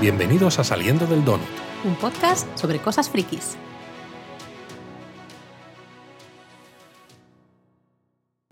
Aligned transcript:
Bienvenidos 0.00 0.58
a 0.58 0.64
Saliendo 0.64 1.06
del 1.06 1.24
Donut. 1.24 1.46
Un 1.84 1.94
podcast 1.96 2.46
sobre 2.58 2.78
cosas 2.78 3.10
frikis. 3.10 3.56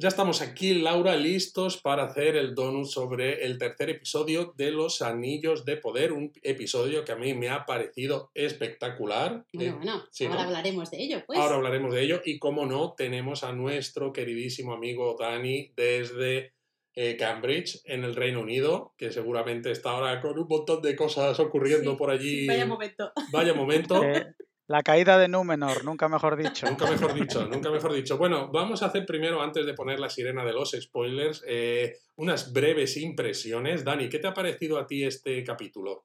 Ya 0.01 0.09
estamos 0.09 0.43
aquí, 0.43 0.75
Laura, 0.75 1.16
listos 1.16 1.79
para 1.79 2.05
hacer 2.05 2.37
el 2.37 2.55
donut 2.55 2.87
sobre 2.87 3.45
el 3.45 3.59
tercer 3.59 3.91
episodio 3.91 4.55
de 4.57 4.71
Los 4.71 5.03
Anillos 5.03 5.65
de 5.65 5.77
Poder, 5.77 6.12
un 6.12 6.33
episodio 6.43 7.05
que 7.05 7.11
a 7.11 7.16
mí 7.16 7.34
me 7.34 7.49
ha 7.49 7.67
parecido 7.67 8.30
espectacular. 8.35 9.45
Bueno, 9.52 9.71
Eh, 9.71 9.74
bueno, 9.74 10.05
sí, 10.12 10.27
ahora 10.27 10.37
¿no? 10.43 10.43
hablaremos 10.49 10.91
de 10.93 11.02
ello, 11.02 11.23
pues. 11.27 11.38
Ahora 11.41 11.57
hablaremos 11.57 11.93
de 11.93 12.02
ello 12.02 12.21
y, 12.24 12.38
como 12.38 12.65
no, 12.65 12.95
tenemos 12.96 13.43
a 13.43 13.52
nuestro 13.52 14.12
queridísimo 14.12 14.73
amigo 14.73 15.16
Dani 15.19 15.73
desde 15.74 16.52
eh, 17.01 17.16
Cambridge, 17.16 17.80
en 17.84 18.02
el 18.02 18.16
Reino 18.16 18.41
Unido, 18.41 18.93
que 18.98 19.12
seguramente 19.12 19.70
está 19.70 19.91
ahora 19.91 20.20
con 20.20 20.37
un 20.37 20.48
montón 20.48 20.83
de 20.83 20.97
cosas 20.97 21.38
ocurriendo 21.38 21.93
Sí, 21.93 21.97
por 21.97 22.11
allí. 22.11 22.47
Vaya 22.48 22.66
momento. 22.66 23.12
Vaya 23.30 23.55
momento. 23.55 24.02
Eh, 24.05 24.27
la 24.66 24.83
caída 24.83 25.16
de 25.16 25.29
Númenor, 25.29 25.84
nunca 25.84 26.09
mejor 26.09 26.37
dicho. 26.37 26.66
Nunca 26.66 26.91
mejor 26.91 27.15
dicho, 27.15 27.47
nunca 27.47 27.71
mejor 27.71 27.93
dicho. 27.95 28.19
Bueno, 28.19 28.51
vamos 28.52 28.83
a 28.83 28.87
hacer 28.87 29.07
primero, 29.07 29.41
antes 29.41 29.65
de 29.65 29.74
poner 29.74 30.01
la 30.01 30.11
sirena 30.11 30.45
de 30.45 30.52
los 30.52 30.73
spoilers, 30.73 31.45
eh, 31.47 31.95
unas 32.16 32.52
breves 32.52 32.97
impresiones. 32.97 33.85
Dani, 33.85 34.09
¿qué 34.09 34.19
te 34.19 34.27
ha 34.27 34.35
parecido 34.35 34.77
a 34.79 34.87
ti 34.88 35.05
este 35.05 35.45
capítulo? 35.45 36.05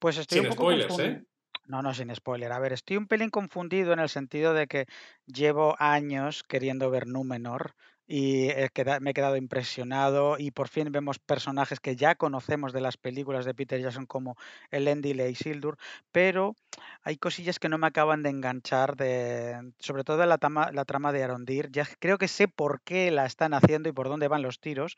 Pues 0.00 0.18
estoy 0.18 0.38
Sin 0.40 0.48
un 0.48 0.56
poco 0.56 0.64
spoilers, 0.64 0.94
confun- 0.94 1.16
¿eh? 1.20 1.24
No, 1.68 1.80
no, 1.82 1.94
sin 1.94 2.14
spoiler. 2.14 2.52
A 2.52 2.58
ver, 2.58 2.72
estoy 2.72 2.96
un 2.96 3.06
pelín 3.06 3.30
confundido 3.30 3.92
en 3.92 4.00
el 4.00 4.08
sentido 4.08 4.52
de 4.52 4.66
que 4.66 4.86
llevo 5.26 5.76
años 5.78 6.42
queriendo 6.42 6.90
ver 6.90 7.06
Númenor 7.06 7.74
y 8.06 8.48
he 8.50 8.70
queda- 8.72 9.00
me 9.00 9.10
he 9.10 9.14
quedado 9.14 9.36
impresionado 9.36 10.36
y 10.38 10.50
por 10.50 10.68
fin 10.68 10.90
vemos 10.92 11.18
personajes 11.18 11.80
que 11.80 11.96
ya 11.96 12.14
conocemos 12.14 12.72
de 12.72 12.80
las 12.80 12.96
películas 12.96 13.44
de 13.44 13.54
Peter 13.54 13.80
Jackson 13.80 14.06
como 14.06 14.36
Elendil 14.70 15.20
e 15.20 15.30
Isildur, 15.30 15.76
pero 16.12 16.54
hay 17.02 17.16
cosillas 17.16 17.58
que 17.58 17.68
no 17.68 17.78
me 17.78 17.86
acaban 17.86 18.22
de 18.22 18.30
enganchar, 18.30 18.96
de, 18.96 19.72
sobre 19.78 20.04
todo 20.04 20.24
la 20.26 20.38
trama, 20.38 20.70
la 20.72 20.84
trama 20.84 21.12
de 21.12 21.24
Arondir. 21.24 21.70
Ya 21.70 21.86
creo 21.98 22.18
que 22.18 22.28
sé 22.28 22.48
por 22.48 22.80
qué 22.82 23.10
la 23.10 23.26
están 23.26 23.54
haciendo 23.54 23.88
y 23.88 23.92
por 23.92 24.08
dónde 24.08 24.28
van 24.28 24.42
los 24.42 24.60
tiros, 24.60 24.96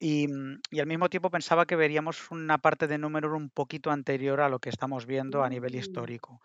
y, 0.00 0.28
mm, 0.28 0.60
y 0.70 0.80
al 0.80 0.86
mismo 0.86 1.08
tiempo 1.08 1.30
pensaba 1.30 1.66
que 1.66 1.76
veríamos 1.76 2.30
una 2.30 2.58
parte 2.58 2.86
de 2.88 2.98
Númenor 2.98 3.34
un 3.34 3.50
poquito 3.50 3.90
anterior 3.90 4.40
a 4.40 4.48
lo 4.48 4.58
que 4.58 4.68
estamos 4.70 5.06
viendo 5.06 5.44
a 5.44 5.48
nivel 5.48 5.74
Mm. 5.74 5.78
histórico. 5.78 6.40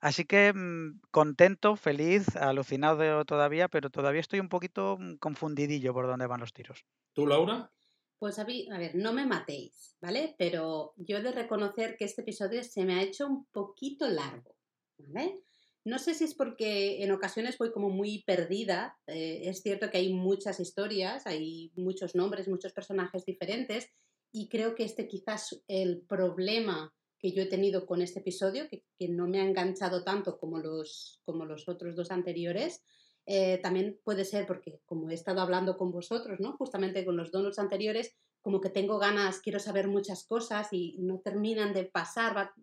Así 0.00 0.24
que 0.24 0.52
mm, 0.54 1.00
contento, 1.10 1.76
feliz, 1.76 2.36
alucinado 2.36 3.24
todavía, 3.24 3.68
pero 3.68 3.90
todavía 3.90 4.20
estoy 4.20 4.40
un 4.40 4.48
poquito 4.48 4.96
mm, 5.00 5.16
confundidillo 5.50 5.92
por 5.92 6.06
dónde 6.06 6.26
van 6.26 6.40
los 6.40 6.52
tiros. 6.52 6.86
¿Tú, 7.12 7.26
Laura? 7.26 7.70
Pues 8.18 8.38
a, 8.38 8.44
mí- 8.44 8.68
a 8.70 8.78
ver, 8.78 8.94
no 8.94 9.12
me 9.12 9.26
matéis, 9.26 9.96
¿vale? 10.00 10.34
Pero 10.38 10.92
yo 10.96 11.18
he 11.18 11.22
de 11.22 11.32
reconocer 11.32 11.96
que 11.98 12.04
este 12.04 12.22
episodio 12.22 12.62
se 12.62 12.84
me 12.84 12.94
ha 12.94 13.02
hecho 13.02 13.26
un 13.26 13.46
poquito 13.46 14.06
largo, 14.08 14.56
¿vale? 14.98 15.40
No 15.84 15.98
sé 15.98 16.12
si 16.14 16.24
es 16.24 16.34
porque 16.34 17.02
en 17.02 17.10
ocasiones 17.10 17.56
voy 17.56 17.72
como 17.72 17.88
muy 17.88 18.22
perdida. 18.24 18.98
eh, 19.06 19.42
es 19.44 19.62
cierto 19.62 19.90
que 19.90 19.96
hay 19.98 20.12
muchas 20.12 20.60
historias, 20.60 21.26
hay 21.26 21.72
muchos 21.74 22.14
nombres, 22.14 22.48
muchos 22.48 22.72
personajes 22.74 23.24
diferentes, 23.24 23.88
y 24.32 24.48
creo 24.48 24.74
que 24.74 24.84
este 24.84 25.08
quizás 25.08 25.62
el 25.66 26.02
problema 26.02 26.94
que 27.18 27.32
yo 27.32 27.42
he 27.42 27.46
tenido 27.46 27.86
con 27.86 28.02
este 28.02 28.20
episodio, 28.20 28.68
que, 28.68 28.84
que 28.98 29.08
no 29.08 29.26
me 29.26 29.40
ha 29.40 29.44
enganchado 29.44 30.04
tanto 30.04 30.38
como 30.38 30.58
los, 30.58 31.20
como 31.24 31.44
los 31.46 31.68
otros 31.68 31.96
dos 31.96 32.10
anteriores, 32.10 32.82
eh, 33.26 33.58
también 33.62 34.00
puede 34.04 34.24
ser 34.24 34.46
porque, 34.46 34.80
como 34.86 35.10
he 35.10 35.14
estado 35.14 35.40
hablando 35.40 35.76
con 35.76 35.90
vosotros, 35.92 36.40
¿no? 36.40 36.56
Justamente 36.56 37.04
con 37.04 37.16
los 37.16 37.30
donuts 37.32 37.58
anteriores, 37.58 38.16
como 38.42 38.60
que 38.60 38.70
tengo 38.70 38.98
ganas, 38.98 39.40
quiero 39.40 39.58
saber 39.60 39.88
muchas 39.88 40.26
cosas 40.26 40.68
y 40.72 40.96
no 41.00 41.20
terminan 41.20 41.72
de 41.74 41.84
pasar. 41.84 42.36
va- 42.36 42.54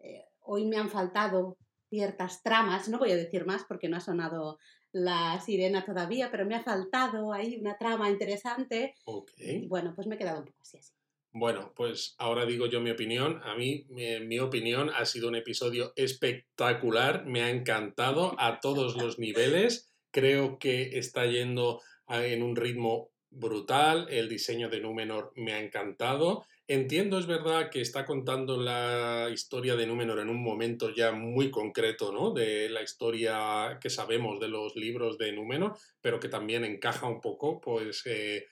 eh, 0.00 0.24
hoy 0.40 0.66
me 0.66 0.76
han 0.76 0.90
faltado 0.90 1.58
ciertas 1.90 2.42
tramas, 2.42 2.88
no 2.88 2.98
voy 2.98 3.12
a 3.12 3.16
decir 3.16 3.46
más 3.46 3.64
porque 3.66 3.88
no 3.88 3.96
ha 3.96 4.00
sonado 4.00 4.58
la 4.92 5.40
sirena 5.40 5.84
todavía, 5.84 6.30
pero 6.30 6.46
me 6.46 6.54
ha 6.56 6.62
faltado 6.62 7.32
ahí 7.32 7.58
una 7.60 7.76
trama 7.78 8.10
interesante. 8.10 8.94
Y 9.42 9.68
bueno, 9.68 9.94
pues 9.94 10.06
me 10.06 10.16
he 10.16 10.18
quedado 10.18 10.40
un 10.40 10.46
poco 10.46 10.62
así, 10.62 10.78
así. 10.78 10.97
Bueno, 11.38 11.72
pues 11.76 12.16
ahora 12.18 12.46
digo 12.46 12.66
yo 12.66 12.80
mi 12.80 12.90
opinión. 12.90 13.40
A 13.44 13.54
mí, 13.54 13.86
mi, 13.90 14.18
mi 14.20 14.40
opinión, 14.40 14.90
ha 14.90 15.04
sido 15.04 15.28
un 15.28 15.36
episodio 15.36 15.92
espectacular. 15.94 17.26
Me 17.26 17.42
ha 17.42 17.50
encantado 17.50 18.34
a 18.38 18.58
todos 18.58 18.96
los 18.96 19.20
niveles. 19.20 19.92
Creo 20.10 20.58
que 20.58 20.98
está 20.98 21.26
yendo 21.26 21.80
en 22.08 22.42
un 22.42 22.56
ritmo 22.56 23.12
brutal. 23.30 24.08
El 24.10 24.28
diseño 24.28 24.68
de 24.68 24.80
Númenor 24.80 25.32
me 25.36 25.52
ha 25.52 25.60
encantado. 25.60 26.44
Entiendo, 26.66 27.18
es 27.18 27.26
verdad, 27.26 27.70
que 27.70 27.80
está 27.80 28.04
contando 28.04 28.60
la 28.60 29.30
historia 29.32 29.76
de 29.76 29.86
Númenor 29.86 30.18
en 30.18 30.28
un 30.28 30.42
momento 30.42 30.92
ya 30.92 31.12
muy 31.12 31.50
concreto, 31.50 32.12
¿no? 32.12 32.32
De 32.32 32.68
la 32.68 32.82
historia 32.82 33.78
que 33.80 33.90
sabemos 33.90 34.40
de 34.40 34.48
los 34.48 34.76
libros 34.76 35.16
de 35.18 35.32
Númenor, 35.32 35.78
pero 36.00 36.18
que 36.18 36.28
también 36.28 36.64
encaja 36.64 37.06
un 37.06 37.20
poco, 37.20 37.60
pues, 37.60 38.02
eh, 38.06 38.46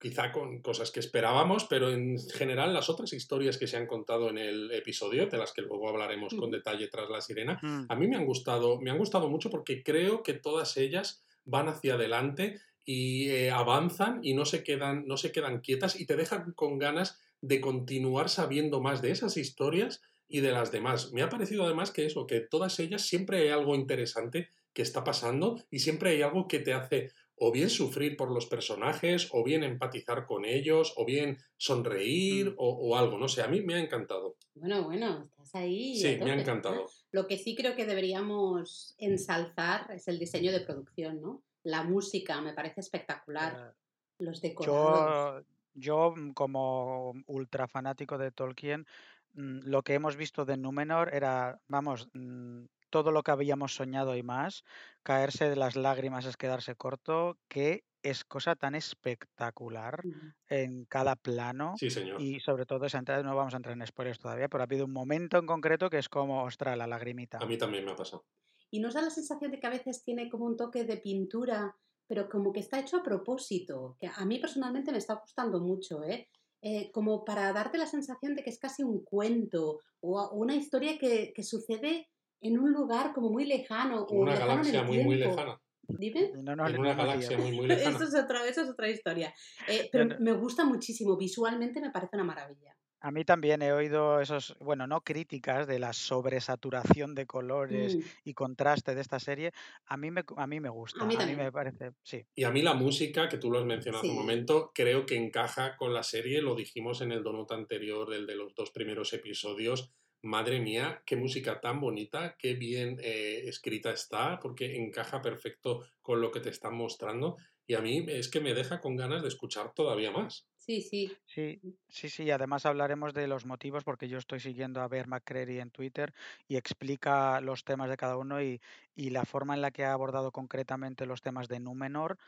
quizá 0.00 0.30
con 0.32 0.62
cosas 0.62 0.90
que 0.90 1.00
esperábamos, 1.00 1.64
pero 1.64 1.90
en 1.90 2.18
general 2.30 2.72
las 2.72 2.88
otras 2.88 3.12
historias 3.12 3.58
que 3.58 3.66
se 3.66 3.76
han 3.76 3.86
contado 3.86 4.30
en 4.30 4.38
el 4.38 4.70
episodio, 4.70 5.26
de 5.26 5.38
las 5.38 5.52
que 5.52 5.62
luego 5.62 5.88
hablaremos 5.88 6.34
con 6.34 6.50
detalle 6.50 6.88
tras 6.88 7.08
la 7.10 7.20
sirena, 7.20 7.58
Mm, 7.62 7.86
a 7.88 7.96
mí 7.96 8.08
me 8.08 8.16
han 8.16 8.26
gustado, 8.26 8.80
me 8.80 8.90
han 8.90 8.98
gustado 8.98 9.28
mucho 9.28 9.50
porque 9.50 9.82
creo 9.82 10.22
que 10.22 10.34
todas 10.34 10.76
ellas 10.76 11.24
van 11.44 11.68
hacia 11.68 11.94
adelante 11.94 12.60
y 12.84 13.28
eh, 13.30 13.50
avanzan 13.50 14.20
y 14.22 14.34
no 14.34 14.44
se 14.44 14.62
quedan, 14.62 15.06
no 15.06 15.16
se 15.16 15.32
quedan 15.32 15.60
quietas 15.60 15.98
y 15.98 16.06
te 16.06 16.16
dejan 16.16 16.52
con 16.52 16.78
ganas 16.78 17.20
de 17.40 17.60
continuar 17.60 18.28
sabiendo 18.28 18.80
más 18.80 19.02
de 19.02 19.10
esas 19.10 19.36
historias 19.36 20.02
y 20.28 20.40
de 20.40 20.52
las 20.52 20.72
demás. 20.72 21.12
Me 21.12 21.22
ha 21.22 21.28
parecido 21.28 21.64
además 21.64 21.90
que 21.90 22.06
eso, 22.06 22.26
que 22.26 22.40
todas 22.40 22.78
ellas 22.80 23.02
siempre 23.02 23.40
hay 23.40 23.48
algo 23.48 23.74
interesante 23.74 24.48
que 24.72 24.82
está 24.82 25.04
pasando 25.04 25.62
y 25.70 25.80
siempre 25.80 26.10
hay 26.10 26.22
algo 26.22 26.48
que 26.48 26.58
te 26.58 26.74
hace 26.74 27.12
o 27.40 27.52
bien 27.52 27.70
sufrir 27.70 28.16
por 28.16 28.30
los 28.30 28.46
personajes, 28.46 29.28
o 29.32 29.44
bien 29.44 29.62
empatizar 29.64 30.26
con 30.26 30.44
ellos, 30.44 30.92
o 30.96 31.04
bien 31.04 31.38
sonreír, 31.56 32.50
Mm. 32.50 32.54
o, 32.58 32.68
o 32.68 32.96
algo, 32.96 33.18
no 33.18 33.28
sé, 33.28 33.42
a 33.42 33.48
mí 33.48 33.60
me 33.62 33.74
ha 33.74 33.78
encantado. 33.80 34.36
Bueno, 34.54 34.84
bueno, 34.84 35.24
estás 35.30 35.54
ahí. 35.54 35.96
Sí, 35.96 36.16
me 36.22 36.30
ha 36.32 36.34
¿no? 36.36 36.40
encantado. 36.42 36.86
Lo 37.12 37.26
que 37.26 37.36
sí 37.38 37.54
creo 37.54 37.74
que 37.76 37.86
deberíamos 37.86 38.94
ensalzar 38.98 39.90
es 39.92 40.08
el 40.08 40.18
diseño 40.18 40.52
de 40.52 40.60
producción, 40.60 41.20
¿no? 41.20 41.42
La 41.62 41.82
música 41.82 42.40
me 42.40 42.52
parece 42.54 42.80
espectacular. 42.80 43.72
eh, 43.72 43.74
Los 44.20 44.40
decorados. 44.40 45.44
Yo, 45.74 46.10
yo 46.10 46.14
mm, 46.16 46.32
como 46.32 47.14
ultra 47.26 47.68
fanático 47.68 48.18
de 48.18 48.30
Tolkien, 48.32 48.86
mm, 49.34 49.60
lo 49.64 49.82
que 49.82 49.94
hemos 49.94 50.16
visto 50.16 50.44
de 50.44 50.56
Númenor 50.56 51.14
era, 51.14 51.60
vamos, 51.68 52.08
mm, 52.14 52.64
todo 52.90 53.12
lo 53.12 53.22
que 53.22 53.30
habíamos 53.30 53.74
soñado 53.74 54.16
y 54.16 54.22
más. 54.22 54.62
Caerse 55.02 55.48
de 55.48 55.56
las 55.56 55.76
lágrimas 55.76 56.24
es 56.26 56.36
quedarse 56.36 56.74
corto. 56.76 57.38
Qué 57.48 57.84
es 58.02 58.24
cosa 58.24 58.54
tan 58.56 58.74
espectacular 58.74 60.06
en 60.48 60.84
cada 60.86 61.16
plano 61.16 61.80
Sí, 61.80 61.90
señor. 61.90 62.20
y 62.20 62.40
sobre 62.40 62.64
todo 62.66 62.86
esa 62.86 62.98
entrada, 62.98 63.22
no 63.22 63.36
vamos 63.36 63.54
a 63.54 63.58
entrar 63.58 63.76
en 63.76 63.86
spoilers 63.86 64.18
todavía, 64.18 64.48
pero 64.48 64.62
ha 64.62 64.66
habido 64.66 64.84
un 64.86 64.92
momento 64.92 65.38
en 65.38 65.46
concreto 65.46 65.90
que 65.90 65.98
es 65.98 66.08
como, 66.08 66.42
ostras, 66.44 66.76
la 66.78 66.86
lagrimita. 66.86 67.38
A 67.38 67.46
mí 67.46 67.56
también 67.58 67.84
me 67.84 67.92
ha 67.92 67.96
pasado. 67.96 68.26
Y 68.70 68.80
nos 68.80 68.94
da 68.94 69.02
la 69.02 69.10
sensación 69.10 69.50
de 69.50 69.60
que 69.60 69.66
a 69.66 69.70
veces 69.70 70.02
tiene 70.04 70.28
como 70.28 70.44
un 70.44 70.56
toque 70.56 70.84
de 70.84 70.98
pintura, 70.98 71.76
pero 72.06 72.28
como 72.28 72.52
que 72.52 72.60
está 72.60 72.78
hecho 72.80 72.98
a 72.98 73.02
propósito, 73.02 73.96
que 73.98 74.08
a 74.14 74.24
mí 74.24 74.38
personalmente 74.38 74.92
me 74.92 74.98
está 74.98 75.14
gustando 75.14 75.60
mucho, 75.60 76.02
¿eh? 76.04 76.28
Eh, 76.60 76.90
como 76.92 77.24
para 77.24 77.52
darte 77.52 77.78
la 77.78 77.86
sensación 77.86 78.34
de 78.34 78.42
que 78.42 78.50
es 78.50 78.58
casi 78.58 78.82
un 78.82 79.04
cuento 79.04 79.78
o 80.00 80.30
una 80.32 80.56
historia 80.56 80.98
que, 80.98 81.32
que 81.32 81.44
sucede 81.44 82.08
en 82.40 82.58
un 82.58 82.72
lugar 82.72 83.12
como 83.12 83.30
muy 83.30 83.44
lejano 83.44 84.06
En 84.10 84.16
o 84.16 84.20
una 84.20 84.32
lejano 84.32 84.52
en 84.52 84.58
el 84.58 84.64
galaxia 84.72 84.82
muy, 84.84 84.98
muy 85.04 85.16
tiempo. 85.16 85.36
lejana. 85.36 85.60
Dime. 85.90 86.32
No 86.42 86.54
nos- 86.56 86.68
En 86.68 86.74
no 86.76 86.80
una 86.82 86.94
galaxia 86.94 87.38
muy, 87.38 87.52
muy 87.52 87.66
lejana. 87.66 87.96
Eso 87.96 88.04
es, 88.04 88.14
otra, 88.14 88.46
eso 88.46 88.60
es 88.62 88.68
otra 88.68 88.88
historia. 88.90 89.34
Eh, 89.66 89.88
pero 89.90 90.04
no- 90.04 90.16
me 90.20 90.32
gusta 90.32 90.64
muchísimo, 90.64 91.16
visualmente 91.16 91.80
me 91.80 91.90
parece 91.90 92.16
una 92.16 92.24
maravilla. 92.24 92.74
A 93.00 93.12
mí 93.12 93.24
también 93.24 93.62
he 93.62 93.72
oído 93.72 94.20
esos, 94.20 94.56
bueno, 94.58 94.88
no 94.88 95.02
críticas 95.02 95.68
de 95.68 95.78
la 95.78 95.92
sobresaturación 95.92 97.14
de 97.14 97.26
colores 97.26 97.94
Mm, 97.96 98.00
y 98.24 98.34
contraste 98.34 98.94
de 98.96 99.00
esta 99.00 99.20
serie. 99.20 99.52
A 99.86 99.96
mí 99.96 100.10
me, 100.10 100.24
a 100.36 100.46
mí 100.48 100.58
me 100.58 100.68
gusta, 100.68 101.04
a 101.04 101.06
mí 101.06 101.14
a 101.14 101.18
mí 101.18 101.24
también. 101.24 101.38
me 101.38 101.52
parece, 101.52 101.92
sí. 102.02 102.26
Y 102.34 102.42
a 102.42 102.50
mí 102.50 102.60
la 102.60 102.74
música, 102.74 103.28
que 103.28 103.38
tú 103.38 103.50
lo 103.52 103.60
has 103.60 103.64
mencionado 103.64 104.02
hace 104.02 104.10
un 104.10 104.16
momento, 104.18 104.72
creo 104.74 105.06
que 105.06 105.16
encaja 105.16 105.76
con 105.76 105.94
la 105.94 106.02
serie, 106.02 106.42
lo 106.42 106.56
dijimos 106.56 107.00
en 107.00 107.12
el 107.12 107.22
donut 107.22 107.50
anterior, 107.52 108.12
el 108.12 108.26
de 108.26 108.34
los 108.34 108.52
dos 108.56 108.72
primeros 108.72 109.12
episodios. 109.12 109.92
Madre 110.22 110.60
mía, 110.60 111.02
qué 111.06 111.16
música 111.16 111.60
tan 111.60 111.80
bonita, 111.80 112.36
qué 112.38 112.54
bien 112.54 112.98
eh, 113.00 113.42
escrita 113.48 113.90
está, 113.92 114.38
porque 114.40 114.76
encaja 114.76 115.22
perfecto 115.22 115.84
con 116.02 116.20
lo 116.20 116.30
que 116.30 116.40
te 116.40 116.50
están 116.50 116.74
mostrando. 116.74 117.36
Y 117.66 117.74
a 117.74 117.80
mí 117.80 118.04
es 118.08 118.28
que 118.28 118.40
me 118.40 118.54
deja 118.54 118.80
con 118.80 118.96
ganas 118.96 119.22
de 119.22 119.28
escuchar 119.28 119.72
todavía 119.74 120.10
más. 120.10 120.48
Sí, 120.56 120.82
sí. 120.82 121.22
Sí, 121.26 121.60
sí, 121.88 122.08
sí, 122.08 122.30
además 122.30 122.64
hablaremos 122.64 123.12
de 123.12 123.28
los 123.28 123.44
motivos 123.44 123.84
porque 123.84 124.08
yo 124.08 124.16
estoy 124.16 124.40
siguiendo 124.40 124.80
a 124.80 124.88
Bear 124.88 125.08
McCreary 125.08 125.60
en 125.60 125.70
Twitter 125.70 126.14
y 126.46 126.56
explica 126.56 127.40
los 127.42 127.64
temas 127.64 127.90
de 127.90 127.98
cada 127.98 128.16
uno 128.16 128.42
y, 128.42 128.62
y 128.94 129.10
la 129.10 129.26
forma 129.26 129.54
en 129.54 129.60
la 129.60 129.70
que 129.70 129.84
ha 129.84 129.92
abordado 129.92 130.32
concretamente 130.32 131.04
los 131.04 131.20
temas 131.20 131.48
de 131.48 131.60
Númenor 131.60 132.18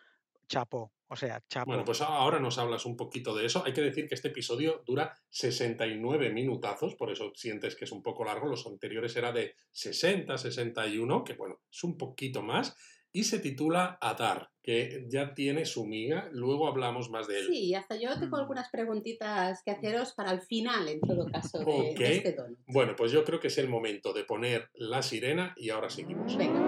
chapó. 0.50 0.92
O 1.12 1.16
sea, 1.16 1.42
chapó. 1.48 1.66
Bueno, 1.70 1.84
pues 1.84 2.00
ahora 2.02 2.38
nos 2.38 2.58
hablas 2.58 2.84
un 2.86 2.96
poquito 2.96 3.34
de 3.34 3.46
eso. 3.46 3.62
Hay 3.64 3.72
que 3.72 3.80
decir 3.80 4.08
que 4.08 4.14
este 4.14 4.28
episodio 4.28 4.82
dura 4.86 5.12
69 5.30 6.30
minutazos, 6.30 6.94
por 6.96 7.10
eso 7.10 7.32
sientes 7.34 7.74
que 7.76 7.84
es 7.84 7.92
un 7.92 8.02
poco 8.02 8.24
largo. 8.24 8.46
Los 8.48 8.66
anteriores 8.66 9.16
era 9.16 9.32
de 9.32 9.54
60, 9.72 10.36
61, 10.38 11.24
que 11.24 11.34
bueno, 11.34 11.60
es 11.70 11.82
un 11.84 11.96
poquito 11.96 12.42
más. 12.42 12.76
Y 13.12 13.24
se 13.24 13.40
titula 13.40 13.98
Adar, 14.00 14.50
que 14.62 15.04
ya 15.08 15.34
tiene 15.34 15.64
su 15.64 15.84
miga. 15.84 16.28
Luego 16.30 16.68
hablamos 16.68 17.10
más 17.10 17.26
de 17.26 17.40
él. 17.40 17.46
Sí, 17.50 17.74
hasta 17.74 17.96
yo 17.96 18.10
tengo 18.20 18.36
Mm. 18.36 18.40
algunas 18.40 18.70
preguntitas 18.70 19.62
que 19.64 19.72
haceros 19.72 20.12
para 20.12 20.30
el 20.30 20.42
final, 20.42 20.86
en 20.88 21.00
todo 21.00 21.26
caso, 21.26 21.58
de, 21.58 21.64
de 21.64 21.90
Ok. 21.90 22.00
este 22.00 22.32
donut. 22.34 22.58
Bueno, 22.68 22.94
pues 22.96 23.10
yo 23.10 23.24
creo 23.24 23.40
que 23.40 23.48
es 23.48 23.58
el 23.58 23.68
momento 23.68 24.12
de 24.12 24.22
poner 24.22 24.70
la 24.74 25.02
sirena 25.02 25.54
y 25.56 25.70
ahora 25.70 25.90
seguimos. 25.90 26.36
Venga. 26.36 26.60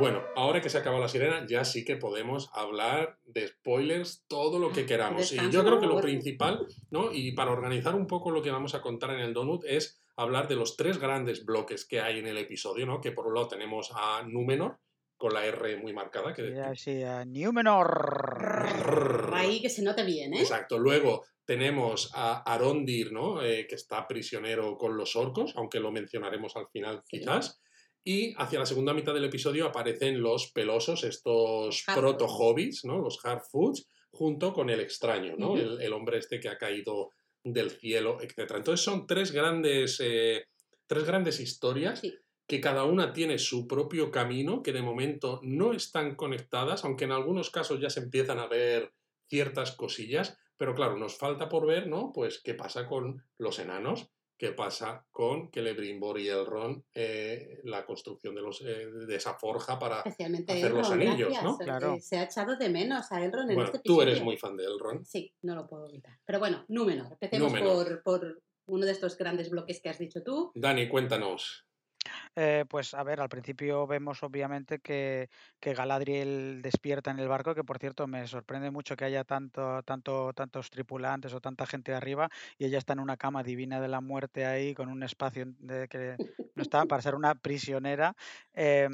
Bueno, 0.00 0.22
ahora 0.34 0.62
que 0.62 0.70
se 0.70 0.78
acaba 0.78 0.98
la 0.98 1.08
sirena, 1.08 1.44
ya 1.46 1.62
sí 1.64 1.84
que 1.84 1.96
podemos 1.96 2.48
hablar 2.54 3.18
de 3.26 3.48
spoilers 3.48 4.24
todo 4.28 4.58
lo 4.58 4.72
que 4.72 4.80
Ah, 4.80 4.86
queramos. 4.86 5.30
Y 5.30 5.36
yo 5.50 5.62
creo 5.62 5.78
que 5.78 5.86
lo 5.86 6.00
principal, 6.00 6.66
¿no? 6.90 7.12
Y 7.12 7.32
para 7.32 7.50
organizar 7.52 7.94
un 7.94 8.06
poco 8.06 8.30
lo 8.30 8.40
que 8.42 8.50
vamos 8.50 8.74
a 8.74 8.80
contar 8.80 9.10
en 9.10 9.20
el 9.20 9.34
Donut 9.34 9.62
es 9.66 10.00
hablar 10.16 10.48
de 10.48 10.56
los 10.56 10.76
tres 10.78 10.96
grandes 10.98 11.44
bloques 11.44 11.84
que 11.86 12.00
hay 12.00 12.18
en 12.18 12.26
el 12.26 12.38
episodio, 12.38 12.86
¿no? 12.86 13.00
Que 13.02 13.12
por 13.12 13.26
un 13.26 13.34
lado 13.34 13.48
tenemos 13.48 13.90
a 13.94 14.22
Númenor, 14.26 14.78
con 15.18 15.34
la 15.34 15.44
R 15.44 15.76
muy 15.76 15.92
marcada, 15.92 16.32
que, 16.32 16.50
Ya, 16.54 16.74
sí, 16.74 17.02
a 17.02 17.26
Númenor. 17.26 19.30
Ahí 19.34 19.60
que 19.60 19.68
se 19.68 19.82
note 19.82 20.02
bien, 20.04 20.32
¿eh? 20.32 20.40
Exacto. 20.40 20.78
Luego 20.78 21.26
tenemos 21.44 22.10
a 22.14 22.38
Arondir, 22.50 23.12
¿no? 23.12 23.42
Eh, 23.42 23.66
que 23.68 23.74
está 23.74 24.08
prisionero 24.08 24.78
con 24.78 24.96
los 24.96 25.14
orcos, 25.14 25.52
aunque 25.56 25.78
lo 25.78 25.92
mencionaremos 25.92 26.56
al 26.56 26.68
final 26.68 27.02
Sí. 27.04 27.18
quizás. 27.18 27.60
Y 28.04 28.34
hacia 28.38 28.58
la 28.58 28.66
segunda 28.66 28.94
mitad 28.94 29.12
del 29.14 29.24
episodio 29.24 29.66
aparecen 29.66 30.20
los 30.22 30.50
pelosos, 30.52 31.04
estos 31.04 31.82
Hardfoods. 31.84 32.00
proto-hobbits, 32.00 32.84
¿no? 32.84 32.98
Los 32.98 33.18
hardfoods, 33.20 33.88
junto 34.10 34.52
con 34.52 34.70
el 34.70 34.80
extraño, 34.80 35.34
¿no? 35.36 35.56
El, 35.56 35.80
el 35.82 35.92
hombre 35.92 36.18
este 36.18 36.40
que 36.40 36.48
ha 36.48 36.56
caído 36.58 37.10
del 37.44 37.70
cielo, 37.70 38.18
etc. 38.20 38.52
Entonces 38.56 38.84
son 38.84 39.06
tres 39.06 39.32
grandes, 39.32 39.98
eh, 40.02 40.46
tres 40.86 41.04
grandes 41.04 41.40
historias 41.40 42.00
Sí. 42.00 42.14
que 42.46 42.60
cada 42.60 42.84
una 42.84 43.12
tiene 43.12 43.38
su 43.38 43.66
propio 43.68 44.10
camino, 44.10 44.62
que 44.62 44.72
de 44.72 44.82
momento 44.82 45.38
no 45.42 45.72
están 45.72 46.16
conectadas, 46.16 46.84
aunque 46.84 47.04
en 47.04 47.12
algunos 47.12 47.50
casos 47.50 47.80
ya 47.80 47.90
se 47.90 48.00
empiezan 48.00 48.38
a 48.38 48.46
ver 48.48 48.92
ciertas 49.28 49.72
cosillas, 49.72 50.36
pero 50.56 50.74
claro, 50.74 50.96
nos 50.98 51.16
falta 51.16 51.48
por 51.48 51.64
ver, 51.66 51.86
¿no? 51.86 52.12
Pues 52.12 52.40
qué 52.42 52.54
pasa 52.54 52.86
con 52.86 53.22
los 53.38 53.58
enanos, 53.60 54.10
qué 54.40 54.52
pasa 54.52 55.04
con 55.10 55.50
Celebrimbor 55.52 56.18
y 56.18 56.28
Elrond, 56.28 56.82
eh, 56.94 57.60
la 57.64 57.84
construcción 57.84 58.34
de, 58.34 58.40
los, 58.40 58.62
eh, 58.62 58.86
de 59.06 59.14
esa 59.14 59.34
forja 59.34 59.78
para... 59.78 59.98
Especialmente 59.98 60.54
hacer 60.54 60.72
los 60.72 60.90
anillos, 60.90 61.28
gracias, 61.28 61.42
¿no? 61.44 61.58
eh, 61.60 61.64
Claro. 61.64 61.96
Se 62.00 62.16
ha 62.16 62.22
echado 62.22 62.56
de 62.56 62.70
menos 62.70 63.12
a 63.12 63.22
Elrond 63.22 63.50
en 63.50 63.56
Bueno, 63.56 63.66
este 63.70 63.80
tú 63.80 63.96
episodio. 64.00 64.12
eres 64.12 64.22
muy 64.24 64.38
fan 64.38 64.56
de 64.56 64.64
Elrond. 64.64 65.04
Sí, 65.04 65.34
no 65.42 65.54
lo 65.54 65.66
puedo 65.68 65.90
evitar. 65.90 66.18
Pero 66.24 66.38
bueno, 66.38 66.64
Númenor. 66.68 67.12
Empecemos 67.12 67.52
Númenor. 67.52 68.02
Por, 68.02 68.22
por 68.22 68.42
uno 68.64 68.86
de 68.86 68.92
estos 68.92 69.18
grandes 69.18 69.50
bloques 69.50 69.78
que 69.82 69.90
has 69.90 69.98
dicho 69.98 70.22
tú. 70.22 70.52
Dani, 70.54 70.88
cuéntanos. 70.88 71.66
Eh, 72.36 72.64
pues 72.68 72.94
a 72.94 73.02
ver, 73.02 73.20
al 73.20 73.28
principio 73.28 73.86
vemos 73.86 74.22
obviamente 74.22 74.78
que, 74.78 75.28
que 75.58 75.74
Galadriel 75.74 76.62
despierta 76.62 77.10
en 77.10 77.18
el 77.18 77.28
barco, 77.28 77.54
que 77.54 77.64
por 77.64 77.78
cierto 77.78 78.06
me 78.06 78.26
sorprende 78.28 78.70
mucho 78.70 78.96
que 78.96 79.04
haya 79.04 79.24
tanto, 79.24 79.82
tanto, 79.82 80.32
tantos 80.32 80.70
tripulantes 80.70 81.34
o 81.34 81.40
tanta 81.40 81.66
gente 81.66 81.92
arriba 81.92 82.28
y 82.56 82.66
ella 82.66 82.78
está 82.78 82.92
en 82.92 83.00
una 83.00 83.16
cama 83.16 83.42
divina 83.42 83.80
de 83.80 83.88
la 83.88 84.00
muerte 84.00 84.46
ahí 84.46 84.74
con 84.74 84.88
un 84.88 85.02
espacio 85.02 85.46
de 85.58 85.88
que 85.88 86.16
no 86.54 86.62
está 86.62 86.86
para 86.86 87.02
ser 87.02 87.14
una 87.16 87.34
prisionera. 87.34 88.14
Eh, 88.54 88.88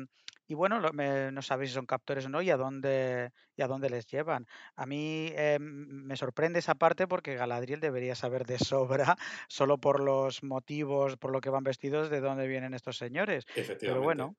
y 0.47 0.55
bueno, 0.55 0.81
lo- 0.81 0.93
me- 0.93 1.33
no 1.33 1.43
sabéis 1.43 1.71
si 1.71 1.75
son 1.75 1.87
captores 1.87 2.27
o 2.27 2.29
no 2.29 2.43
y 2.43 2.51
a 2.51 2.57
dónde, 2.57 3.33
y 3.57 3.63
a 3.63 3.67
dónde 3.69 3.91
les 3.91 4.07
llevan. 4.07 4.47
A 4.77 4.87
mí 4.87 5.31
eh, 5.35 5.59
me 5.61 6.17
sorprende 6.17 6.59
esa 6.61 6.75
parte 6.75 7.07
porque 7.09 7.35
Galadriel 7.35 7.81
debería 7.81 8.15
saber 8.15 8.47
de 8.47 8.59
sobra, 8.59 9.17
solo 9.49 9.79
por 9.79 10.01
los 10.03 10.43
motivos, 10.43 11.17
por 11.17 11.33
lo 11.33 11.41
que 11.41 11.51
van 11.51 11.65
vestidos, 11.65 12.11
de 12.11 12.21
dónde 12.21 12.47
vienen 12.49 12.75
estos 12.75 12.97
señores. 12.99 13.45
Efectivamente. 13.55 13.85
Pero 13.85 14.03
bueno, 14.03 14.37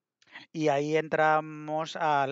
y 0.51 0.67
ahí 0.69 0.97
entramos 0.97 1.95
a 1.95 2.27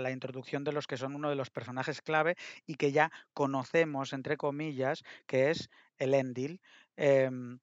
la 0.00 0.10
introducción 0.10 0.64
de 0.64 0.72
los 0.72 0.86
que 0.86 0.96
son 0.96 1.14
uno 1.14 1.30
de 1.30 1.36
los 1.36 1.50
personajes 1.50 2.02
clave 2.02 2.36
y 2.66 2.74
que 2.76 2.92
ya 2.92 3.10
conocemos, 3.34 4.12
entre 4.12 4.36
comillas, 4.36 5.02
que 5.26 5.50
es 5.50 5.70
el 5.96 6.14
Endil, 6.14 6.60
em, 6.96 7.58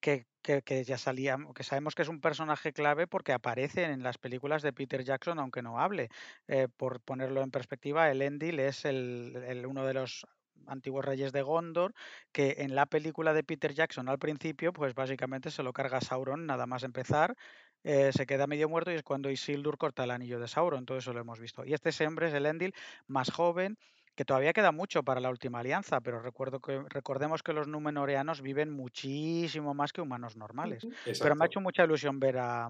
que, 0.00 0.26
que- 0.62 0.84
ya 0.84 0.98
salía, 0.98 1.36
que 1.54 1.62
sabemos 1.64 1.94
que 1.94 2.02
es 2.02 2.08
un 2.08 2.20
personaje 2.20 2.72
clave 2.72 3.06
porque 3.06 3.32
aparece 3.32 3.84
en 3.84 4.02
las 4.02 4.18
películas 4.18 4.62
de 4.62 4.72
Peter 4.72 5.04
Jackson, 5.04 5.38
aunque 5.38 5.62
no 5.62 5.78
hable. 5.80 6.08
Eh, 6.46 6.68
por 6.76 7.00
ponerlo 7.02 7.42
en 7.42 7.50
perspectiva, 7.50 8.10
el 8.10 8.22
Endil 8.22 8.60
es 8.60 8.84
el, 8.84 9.36
el- 9.46 9.66
uno 9.66 9.84
de 9.86 9.94
los 9.94 10.26
antiguos 10.66 11.04
reyes 11.04 11.32
de 11.32 11.42
Gondor, 11.42 11.94
que 12.32 12.56
en 12.58 12.74
la 12.74 12.86
película 12.86 13.32
de 13.32 13.44
Peter 13.44 13.72
Jackson 13.74 14.08
al 14.08 14.18
principio, 14.18 14.72
pues 14.72 14.94
básicamente 14.94 15.50
se 15.50 15.62
lo 15.62 15.72
carga 15.72 16.00
Sauron 16.00 16.46
nada 16.46 16.66
más 16.66 16.82
empezar, 16.82 17.36
eh, 17.84 18.10
se 18.12 18.26
queda 18.26 18.46
medio 18.46 18.68
muerto 18.68 18.90
y 18.90 18.94
es 18.94 19.02
cuando 19.02 19.30
Isildur 19.30 19.78
corta 19.78 20.04
el 20.04 20.10
anillo 20.10 20.38
de 20.40 20.48
Sauron, 20.48 20.84
todo 20.84 20.98
eso 20.98 21.12
lo 21.12 21.20
hemos 21.20 21.40
visto. 21.40 21.64
Y 21.64 21.72
este 21.74 21.90
hombre 22.06 22.28
es 22.28 22.34
el 22.34 22.46
Endil 22.46 22.74
más 23.06 23.30
joven, 23.30 23.78
que 24.18 24.24
todavía 24.24 24.52
queda 24.52 24.72
mucho 24.72 25.04
para 25.04 25.20
la 25.20 25.30
última 25.30 25.60
alianza, 25.60 26.00
pero 26.00 26.20
recuerdo 26.20 26.58
que, 26.60 26.82
recordemos 26.88 27.42
que 27.44 27.52
los 27.52 27.68
Númenoreanos 27.68 28.42
viven 28.42 28.70
muchísimo 28.72 29.74
más 29.74 29.92
que 29.92 30.00
humanos 30.00 30.36
normales. 30.36 30.88
Pero 31.20 31.36
me 31.36 31.44
ha 31.44 31.46
hecho 31.46 31.60
mucha 31.60 31.84
ilusión 31.84 32.18
ver 32.18 32.36
a, 32.38 32.68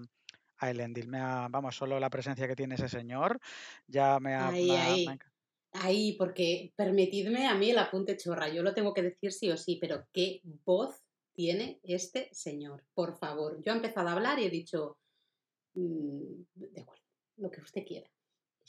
a 0.58 0.70
Elendil. 0.70 1.08
Me 1.08 1.20
ha- 1.20 1.48
vamos, 1.50 1.74
solo 1.76 1.98
la 1.98 2.10
presencia 2.10 2.46
que 2.46 2.54
tiene 2.56 2.74
ese 2.74 2.88
señor 2.90 3.38
ya 3.86 4.20
me 4.20 4.34
ha, 4.34 4.52
Ahí, 4.52 4.66
me 4.68 4.78
me 4.78 4.78
ahí. 4.78 5.06
Ahí, 5.72 6.12
porque 6.18 6.72
permitidme 6.76 7.46
a 7.46 7.54
mí 7.54 7.70
el 7.70 7.78
apunte 7.78 8.16
chorra. 8.16 8.48
Yo 8.48 8.62
lo 8.62 8.74
tengo 8.74 8.94
que 8.94 9.02
decir 9.02 9.32
sí 9.32 9.50
o 9.50 9.56
sí, 9.56 9.78
pero 9.80 10.06
qué 10.12 10.40
voz 10.64 11.02
tiene 11.34 11.80
este 11.82 12.28
señor. 12.32 12.84
Por 12.94 13.18
favor. 13.18 13.62
Yo 13.62 13.72
he 13.72 13.76
empezado 13.76 14.08
a 14.08 14.12
hablar 14.12 14.38
y 14.38 14.44
he 14.46 14.50
dicho, 14.50 14.98
"Mm, 15.74 16.44
de 16.54 16.82
acuerdo, 16.82 17.04
lo 17.38 17.50
que 17.50 17.60
usted 17.62 17.84
quiera. 17.86 18.10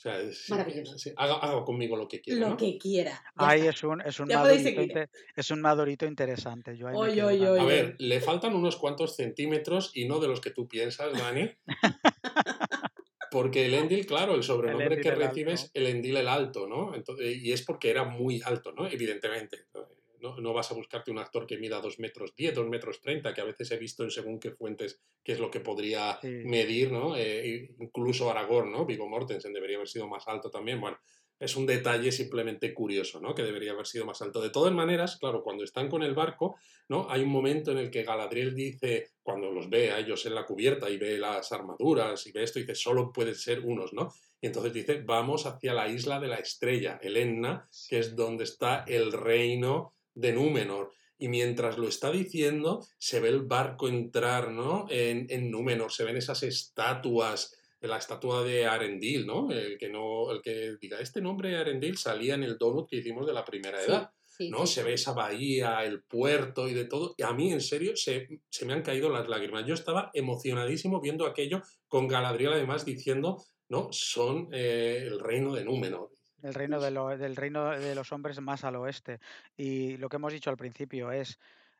O 0.00 0.02
sea, 0.02 0.18
es- 0.18 0.46
sí, 0.46 0.52
Maravilloso. 0.52 0.96
sí, 0.96 1.12
haga, 1.14 1.34
haga 1.34 1.62
conmigo 1.62 1.94
lo 1.94 2.08
que 2.08 2.22
quiera, 2.22 2.40
Lo 2.40 2.48
¿no? 2.48 2.56
que 2.56 2.78
quiera. 2.78 3.22
Ahí 3.36 3.66
es 3.66 3.82
un, 3.84 4.00
es 4.00 4.18
un 4.18 4.30
Ya 4.30 4.40
podéis 4.40 4.64
madurito, 4.64 5.00
es 5.36 5.50
un 5.50 5.60
madurito 5.60 6.06
interesante. 6.06 6.74
Yo 6.74 6.88
ahí 6.88 6.94
Oy, 6.96 7.20
oy. 7.20 7.44
A 7.44 7.50
oy. 7.52 7.66
ver, 7.66 7.96
le 7.98 8.18
faltan 8.22 8.54
unos 8.54 8.76
cuantos 8.76 9.14
centímetros 9.16 9.90
y 9.94 10.06
no 10.08 10.18
de 10.18 10.28
los 10.28 10.40
que 10.40 10.52
tú 10.52 10.66
piensas, 10.66 11.12
Dani. 11.12 11.50
Porque 13.30 13.66
el 13.66 13.74
Endil, 13.74 14.06
claro, 14.06 14.34
el 14.34 14.42
sobrenombre 14.42 15.00
que 15.02 15.08
el 15.10 15.16
recibe 15.16 15.52
Alto. 15.52 15.64
es 15.64 15.70
el 15.74 15.86
Endil 15.86 16.16
el 16.16 16.28
Alto, 16.28 16.66
¿no? 16.66 16.94
Entonces, 16.94 17.36
y 17.36 17.52
es 17.52 17.62
porque 17.62 17.90
era 17.90 18.02
muy 18.04 18.40
alto, 18.44 18.72
¿no? 18.72 18.88
Evidentemente. 18.88 19.66
No, 19.74 19.86
no 20.20 20.52
vas 20.52 20.70
a 20.70 20.74
buscarte 20.74 21.10
un 21.10 21.18
actor 21.18 21.46
que 21.46 21.58
mida 21.58 21.80
2 21.80 21.98
metros 21.98 22.34
10, 22.36 22.54
2 22.54 22.68
metros 22.68 23.00
30, 23.00 23.32
que 23.34 23.40
a 23.40 23.44
veces 23.44 23.70
he 23.70 23.76
visto 23.78 24.04
en 24.04 24.10
según 24.10 24.38
qué 24.38 24.50
fuentes 24.52 25.00
qué 25.22 25.32
es 25.32 25.38
lo 25.40 25.50
que 25.50 25.60
podría 25.60 26.18
Sí. 26.20 26.28
medir, 26.44 26.92
¿no? 26.92 27.16
Eh, 27.16 27.74
incluso 27.78 28.30
Aragorn, 28.30 28.70
¿no? 28.72 28.86
Viggo 28.86 29.08
Mortensen 29.08 29.52
debería 29.52 29.76
haber 29.76 29.88
sido 29.88 30.06
más 30.08 30.26
alto 30.28 30.50
también. 30.50 30.80
Bueno, 30.80 30.98
es 31.38 31.56
un 31.56 31.64
detalle 31.64 32.12
simplemente 32.12 32.74
curioso, 32.74 33.18
¿no? 33.20 33.34
Que 33.34 33.42
debería 33.42 33.72
haber 33.72 33.86
sido 33.86 34.04
más 34.04 34.20
alto. 34.20 34.42
De 34.42 34.50
todas 34.50 34.74
maneras, 34.74 35.16
claro, 35.18 35.42
cuando 35.42 35.64
están 35.64 35.88
con 35.88 36.02
el 36.02 36.14
barco, 36.14 36.56
¿no? 36.88 37.06
Hay 37.08 37.22
un 37.22 37.30
momento 37.30 37.72
en 37.72 37.78
el 37.78 37.90
que 37.90 38.02
Galadriel 38.02 38.54
dice, 38.54 39.12
cuando 39.22 39.50
los 39.50 39.70
ve 39.70 39.90
a 39.90 39.98
ellos 40.00 40.26
en 40.26 40.34
la 40.34 40.44
cubierta 40.44 40.90
y 40.90 40.98
ve 40.98 41.16
las 41.16 41.50
armaduras 41.52 42.26
y 42.26 42.32
ve 42.32 42.42
esto, 42.42 42.58
dice, 42.58 42.74
solo 42.74 43.10
pueden 43.10 43.34
ser 43.34 43.60
unos, 43.60 43.94
¿no? 43.94 44.12
Y 44.42 44.46
entonces 44.48 44.72
dice, 44.74 45.02
vamos 45.02 45.46
hacia 45.46 45.72
la 45.72 45.88
isla 45.88 46.20
de 46.20 46.28
la 46.28 46.36
estrella, 46.36 46.98
el 47.02 47.16
Enna, 47.16 47.68
que 47.88 47.98
es 48.00 48.14
donde 48.16 48.44
está 48.44 48.84
el 48.86 49.12
reino 49.12 49.94
de 50.20 50.32
Númenor. 50.32 50.92
Y 51.18 51.28
mientras 51.28 51.76
lo 51.76 51.88
está 51.88 52.10
diciendo, 52.10 52.86
se 52.98 53.20
ve 53.20 53.28
el 53.28 53.42
barco 53.42 53.88
entrar, 53.88 54.50
¿no? 54.50 54.86
En, 54.88 55.26
en 55.28 55.50
Númenor, 55.50 55.92
se 55.92 56.04
ven 56.04 56.16
esas 56.16 56.42
estatuas, 56.42 57.54
la 57.80 57.98
estatua 57.98 58.42
de 58.42 58.66
Arendil, 58.66 59.26
¿no? 59.26 59.50
El 59.50 59.78
que 59.78 59.88
no, 59.88 60.30
el 60.30 60.42
que 60.42 60.76
diga, 60.80 61.00
este 61.00 61.20
nombre 61.20 61.56
Arendil 61.56 61.96
salía 61.96 62.34
en 62.34 62.42
el 62.42 62.58
donut 62.58 62.88
que 62.88 62.96
hicimos 62.96 63.26
de 63.26 63.32
la 63.32 63.44
primera 63.44 63.82
edad. 63.82 64.10
sí, 64.24 64.50
¿no? 64.50 64.66
sí, 64.66 64.74
Se 64.74 64.82
ve 64.82 64.94
esa 64.94 65.12
bahía, 65.12 65.84
el 65.84 66.02
puerto 66.02 66.68
y 66.68 66.74
de 66.74 66.84
todo. 66.84 67.14
Y 67.16 67.22
a 67.22 67.32
mí, 67.32 67.52
en 67.52 67.60
serio, 67.60 67.96
se, 67.96 68.40
se 68.48 68.66
me 68.66 68.72
han 68.72 68.82
caído 68.82 69.10
las 69.10 69.28
lágrimas. 69.28 69.66
Yo 69.66 69.74
estaba 69.74 70.10
emocionadísimo 70.14 71.00
viendo 71.00 71.26
aquello 71.26 71.62
con 71.88 72.06
Galadriel, 72.08 72.52
además, 72.52 72.84
diciendo, 72.84 73.42
¿no? 73.68 73.88
Son 73.92 74.48
eh, 74.52 75.04
el 75.06 75.20
reino 75.20 75.54
de 75.54 75.64
Númenor. 75.64 76.10
El 76.42 76.54
reino 76.54 76.80
de 76.80 76.90
lo- 76.90 77.16
del 77.16 77.36
reino 77.36 77.70
de 77.70 77.94
los 77.94 78.12
hombres 78.12 78.40
más 78.40 78.64
al 78.64 78.76
oeste. 78.76 79.20
Y 79.56 79.96
lo 79.98 80.08
que 80.08 80.16
hemos 80.16 80.32
dicho 80.32 80.50
al 80.50 80.56
principio 80.56 81.12
es, 81.12 81.38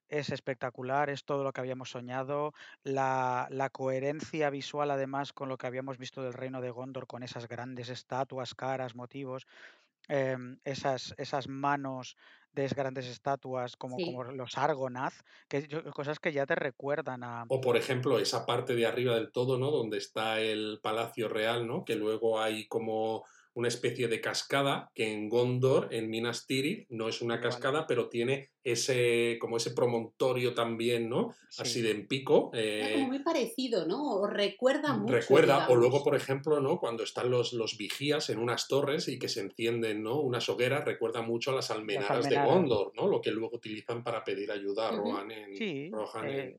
es 0.08 0.30
espectacular, 0.30 1.08
es 1.10 1.24
todo 1.24 1.44
lo 1.44 1.52
que 1.52 1.60
habíamos 1.60 1.90
soñado, 1.90 2.52
la, 2.82 3.46
la 3.50 3.70
coherencia 3.70 4.50
visual 4.50 4.90
además 4.90 5.32
con 5.32 5.48
lo 5.48 5.56
que 5.56 5.66
habíamos 5.68 5.98
visto 5.98 6.22
del 6.22 6.32
reino 6.32 6.60
de 6.60 6.70
Gondor, 6.70 7.06
con 7.06 7.22
esas 7.22 7.46
grandes 7.48 7.88
estatuas, 7.90 8.54
caras, 8.54 8.94
motivos. 8.96 9.46
em, 10.08 10.58
esas, 10.64 11.14
esas 11.18 11.46
manos 11.48 12.16
de 12.52 12.64
esas 12.64 12.76
grandes 12.76 13.06
estatuas 13.06 13.76
como, 13.76 13.96
como 13.96 14.24
los 14.24 14.58
Argonath, 14.58 15.14
que 15.48 15.68
cosas 15.92 16.18
que 16.18 16.32
ya 16.32 16.46
te 16.46 16.56
recuerdan 16.56 17.22
a... 17.22 17.44
O 17.48 17.60
por 17.60 17.76
ejemplo, 17.76 18.18
esa 18.18 18.44
parte 18.44 18.74
de 18.74 18.86
arriba 18.86 19.14
del 19.14 19.30
todo, 19.30 19.56
¿no? 19.58 19.70
Donde 19.70 19.98
está 19.98 20.40
el 20.40 20.80
Palacio 20.82 21.28
Real, 21.28 21.66
¿no? 21.66 21.84
Que 21.84 21.94
luego 21.94 22.40
hay 22.40 22.66
como 22.66 23.24
una 23.60 23.68
especie 23.68 24.08
de 24.08 24.20
cascada 24.20 24.90
que 24.94 25.12
en 25.12 25.28
Gondor, 25.28 25.88
en 25.92 26.08
Minas 26.08 26.46
Tirith, 26.46 26.88
no 26.88 27.08
es 27.08 27.20
una 27.20 27.40
cascada, 27.40 27.86
pero 27.86 28.08
tiene 28.08 28.50
ese 28.64 29.36
como 29.38 29.58
ese 29.58 29.72
promontorio 29.72 30.54
también, 30.54 31.10
¿no? 31.10 31.34
Así 31.58 31.82
de 31.82 31.90
en 31.90 32.06
pico. 32.06 32.50
Eh, 32.54 33.04
muy 33.06 33.18
parecido, 33.20 33.86
¿no? 33.86 34.14
O 34.16 34.26
recuerda 34.26 34.94
mucho. 34.94 35.12
Recuerda, 35.12 35.68
o 35.68 35.76
luego, 35.76 36.02
por 36.02 36.16
ejemplo, 36.16 36.60
¿no? 36.60 36.78
Cuando 36.78 37.02
están 37.02 37.30
los, 37.30 37.52
los 37.52 37.76
vigías 37.76 38.30
en 38.30 38.38
unas 38.38 38.66
torres 38.66 39.08
y 39.08 39.18
que 39.18 39.28
se 39.28 39.40
encienden, 39.40 40.02
¿no? 40.02 40.20
Unas 40.20 40.48
hogueras, 40.48 40.84
recuerda 40.86 41.20
mucho 41.20 41.50
a 41.50 41.56
las 41.56 41.70
almenaras, 41.70 42.28
de 42.28 42.42
Gondor, 42.42 42.92
¿no? 42.96 43.08
Lo 43.08 43.20
que 43.20 43.30
luego 43.30 43.56
utilizan 43.56 44.02
para 44.02 44.24
pedir 44.24 44.50
ayuda 44.50 44.88
a 44.88 44.92
Rohan 44.92 45.30
en, 45.30 45.56
sí, 45.56 45.90
eh, 46.24 46.58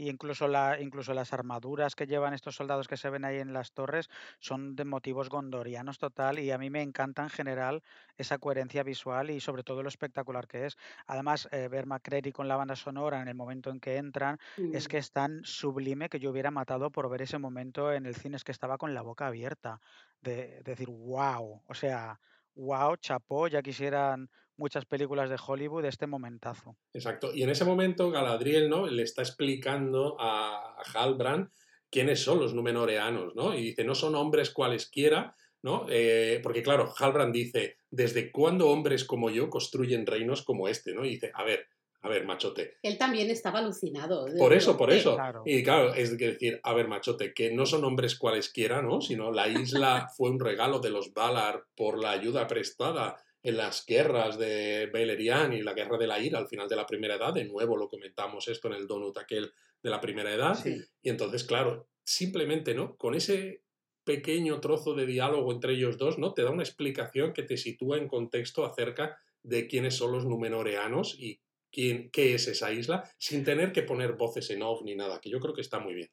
y 0.00 0.08
incluso, 0.08 0.48
la, 0.48 0.80
incluso 0.80 1.12
las 1.14 1.32
armaduras 1.32 1.94
que 1.94 2.06
llevan 2.06 2.32
estos 2.34 2.56
soldados 2.56 2.88
que 2.88 2.96
se 2.96 3.10
ven 3.10 3.24
ahí 3.24 3.38
en 3.38 3.52
las 3.52 3.72
torres 3.72 4.08
son 4.40 4.74
de 4.76 4.84
motivos 4.84 5.28
gondorianos 5.28 5.98
total 5.98 6.38
y 6.38 6.50
a 6.50 6.58
mí 6.58 6.70
me 6.70 6.82
encanta 6.82 7.22
en 7.22 7.30
general 7.30 7.82
esa 8.16 8.38
coherencia 8.38 8.82
visual 8.82 9.30
y 9.30 9.40
sobre 9.40 9.62
todo 9.62 9.82
lo 9.82 9.88
espectacular 9.88 10.46
que 10.48 10.66
es. 10.66 10.76
Además, 11.06 11.48
eh, 11.52 11.68
ver 11.68 11.86
McCready 11.86 12.32
con 12.32 12.48
la 12.48 12.56
banda 12.56 12.76
sonora 12.76 13.20
en 13.20 13.28
el 13.28 13.34
momento 13.34 13.70
en 13.70 13.80
que 13.80 13.96
entran 13.96 14.38
es 14.70 14.88
que 14.88 14.98
es 14.98 15.12
tan 15.12 15.42
sublime 15.44 16.08
que 16.08 16.18
yo 16.18 16.30
hubiera 16.30 16.50
matado 16.50 16.90
por 16.90 17.08
ver 17.10 17.22
ese 17.22 17.38
momento 17.38 17.92
en 17.92 18.06
el 18.06 18.14
cine, 18.14 18.36
es 18.36 18.44
que 18.44 18.52
estaba 18.52 18.78
con 18.78 18.94
la 18.94 19.02
boca 19.02 19.26
abierta, 19.26 19.80
de, 20.20 20.62
de 20.62 20.62
decir, 20.62 20.88
wow, 20.88 21.62
o 21.66 21.74
sea, 21.74 22.20
wow, 22.54 22.96
chapó, 22.96 23.48
ya 23.48 23.62
quisieran 23.62 24.30
muchas 24.60 24.84
películas 24.84 25.28
de 25.28 25.36
Hollywood 25.44 25.82
de 25.82 25.88
este 25.88 26.06
momentazo. 26.06 26.76
Exacto. 26.92 27.34
Y 27.34 27.42
en 27.42 27.50
ese 27.50 27.64
momento 27.64 28.10
Galadriel, 28.10 28.68
¿no? 28.68 28.86
Le 28.86 29.02
está 29.02 29.22
explicando 29.22 30.16
a, 30.20 30.76
Halbrand 30.94 31.48
quiénes 31.90 32.22
son 32.22 32.38
los 32.38 32.54
Númenoreanos, 32.54 33.34
¿no? 33.34 33.54
Y 33.54 33.62
dice, 33.62 33.82
no 33.82 33.96
son 33.96 34.14
hombres 34.14 34.50
cualesquiera, 34.50 35.34
¿no? 35.62 35.86
Eh, 35.88 36.38
porque 36.42 36.62
claro, 36.62 36.92
Halbrand 36.96 37.32
dice, 37.32 37.78
¿desde 37.90 38.30
cuándo 38.30 38.68
hombres 38.68 39.04
como 39.04 39.30
yo 39.30 39.50
construyen 39.50 40.06
reinos 40.06 40.42
como 40.42 40.68
este, 40.68 40.94
¿no? 40.94 41.04
Y 41.04 41.10
dice, 41.10 41.32
a 41.34 41.42
ver, 41.42 41.66
a 42.02 42.08
ver, 42.08 42.24
machote. 42.24 42.78
Él 42.82 42.96
también 42.96 43.30
estaba 43.30 43.58
alucinado. 43.58 44.26
Por 44.38 44.54
eso, 44.54 44.76
por 44.76 44.90
eso. 44.90 45.18
Y 45.44 45.62
claro, 45.62 45.92
es 45.94 46.16
decir, 46.16 46.60
a 46.62 46.72
ver, 46.72 46.88
machote, 46.88 47.34
que 47.34 47.52
no 47.52 47.66
son 47.66 47.84
hombres 47.84 48.16
cualesquiera, 48.16 48.80
¿no? 48.80 49.00
Sino 49.00 49.30
la 49.30 49.48
isla 49.48 50.08
fue 50.16 50.30
un 50.30 50.40
regalo 50.40 50.78
de 50.78 50.90
los 50.90 51.12
Valar 51.12 51.64
por 51.74 51.98
la 51.98 52.12
ayuda 52.12 52.46
prestada 52.46 53.16
en 53.42 53.56
las 53.56 53.84
guerras 53.86 54.38
de 54.38 54.86
Beleriand 54.92 55.54
y 55.54 55.62
la 55.62 55.72
guerra 55.72 55.96
de 55.96 56.06
la 56.06 56.20
ira 56.20 56.38
al 56.38 56.48
final 56.48 56.68
de 56.68 56.76
la 56.76 56.86
primera 56.86 57.14
edad, 57.14 57.32
de 57.32 57.44
nuevo 57.44 57.76
lo 57.76 57.88
comentamos 57.88 58.48
esto 58.48 58.68
en 58.68 58.74
el 58.74 58.86
donut 58.86 59.16
aquel 59.16 59.52
de 59.82 59.90
la 59.90 60.00
primera 60.00 60.32
edad, 60.32 60.58
y 60.64 61.08
entonces, 61.08 61.44
claro, 61.44 61.88
simplemente, 62.04 62.74
¿no? 62.74 62.96
Con 62.96 63.14
ese 63.14 63.62
pequeño 64.04 64.60
trozo 64.60 64.94
de 64.94 65.06
diálogo 65.06 65.52
entre 65.52 65.72
ellos 65.72 65.96
dos, 65.96 66.18
¿no? 66.18 66.34
Te 66.34 66.42
da 66.42 66.50
una 66.50 66.62
explicación 66.62 67.32
que 67.32 67.42
te 67.42 67.56
sitúa 67.56 67.96
en 67.96 68.08
contexto 68.08 68.64
acerca 68.64 69.18
de 69.42 69.66
quiénes 69.68 69.94
son 69.94 70.12
los 70.12 70.26
numenoreanos 70.26 71.16
y 71.18 71.40
quién, 71.70 72.10
qué 72.10 72.34
es 72.34 72.46
esa 72.48 72.72
isla, 72.72 73.10
sin 73.18 73.44
tener 73.44 73.72
que 73.72 73.82
poner 73.82 74.14
voces 74.14 74.50
en 74.50 74.62
off 74.62 74.82
ni 74.82 74.96
nada, 74.96 75.20
que 75.20 75.30
yo 75.30 75.40
creo 75.40 75.54
que 75.54 75.60
está 75.62 75.78
muy 75.78 75.94
bien. 75.94 76.10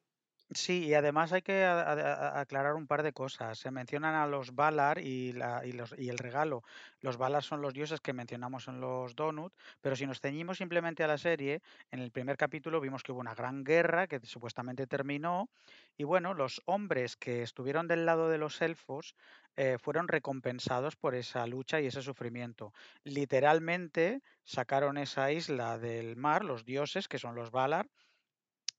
Sí, 0.50 0.86
y 0.86 0.94
además 0.94 1.34
hay 1.34 1.42
que 1.42 1.62
aclarar 1.66 2.74
un 2.74 2.86
par 2.86 3.02
de 3.02 3.12
cosas. 3.12 3.58
Se 3.58 3.70
mencionan 3.70 4.14
a 4.14 4.26
los 4.26 4.54
Valar 4.54 4.98
y, 4.98 5.32
la, 5.32 5.66
y, 5.66 5.72
los, 5.72 5.94
y 5.98 6.08
el 6.08 6.16
regalo. 6.16 6.62
Los 7.00 7.18
Valar 7.18 7.42
son 7.42 7.60
los 7.60 7.74
dioses 7.74 8.00
que 8.00 8.14
mencionamos 8.14 8.66
en 8.66 8.80
los 8.80 9.14
Donut, 9.14 9.52
pero 9.82 9.94
si 9.94 10.06
nos 10.06 10.20
ceñimos 10.20 10.56
simplemente 10.56 11.04
a 11.04 11.06
la 11.06 11.18
serie, 11.18 11.60
en 11.90 12.00
el 12.00 12.10
primer 12.12 12.38
capítulo 12.38 12.80
vimos 12.80 13.02
que 13.02 13.12
hubo 13.12 13.20
una 13.20 13.34
gran 13.34 13.62
guerra 13.62 14.06
que 14.06 14.20
supuestamente 14.24 14.86
terminó, 14.86 15.50
y 15.98 16.04
bueno, 16.04 16.32
los 16.32 16.62
hombres 16.64 17.16
que 17.16 17.42
estuvieron 17.42 17.86
del 17.86 18.06
lado 18.06 18.30
de 18.30 18.38
los 18.38 18.62
elfos 18.62 19.14
eh, 19.56 19.76
fueron 19.78 20.08
recompensados 20.08 20.96
por 20.96 21.14
esa 21.14 21.46
lucha 21.46 21.78
y 21.82 21.86
ese 21.88 22.00
sufrimiento. 22.00 22.72
Literalmente 23.04 24.22
sacaron 24.44 24.96
esa 24.96 25.30
isla 25.30 25.76
del 25.78 26.16
mar, 26.16 26.42
los 26.42 26.64
dioses, 26.64 27.06
que 27.06 27.18
son 27.18 27.34
los 27.34 27.50
Valar, 27.50 27.90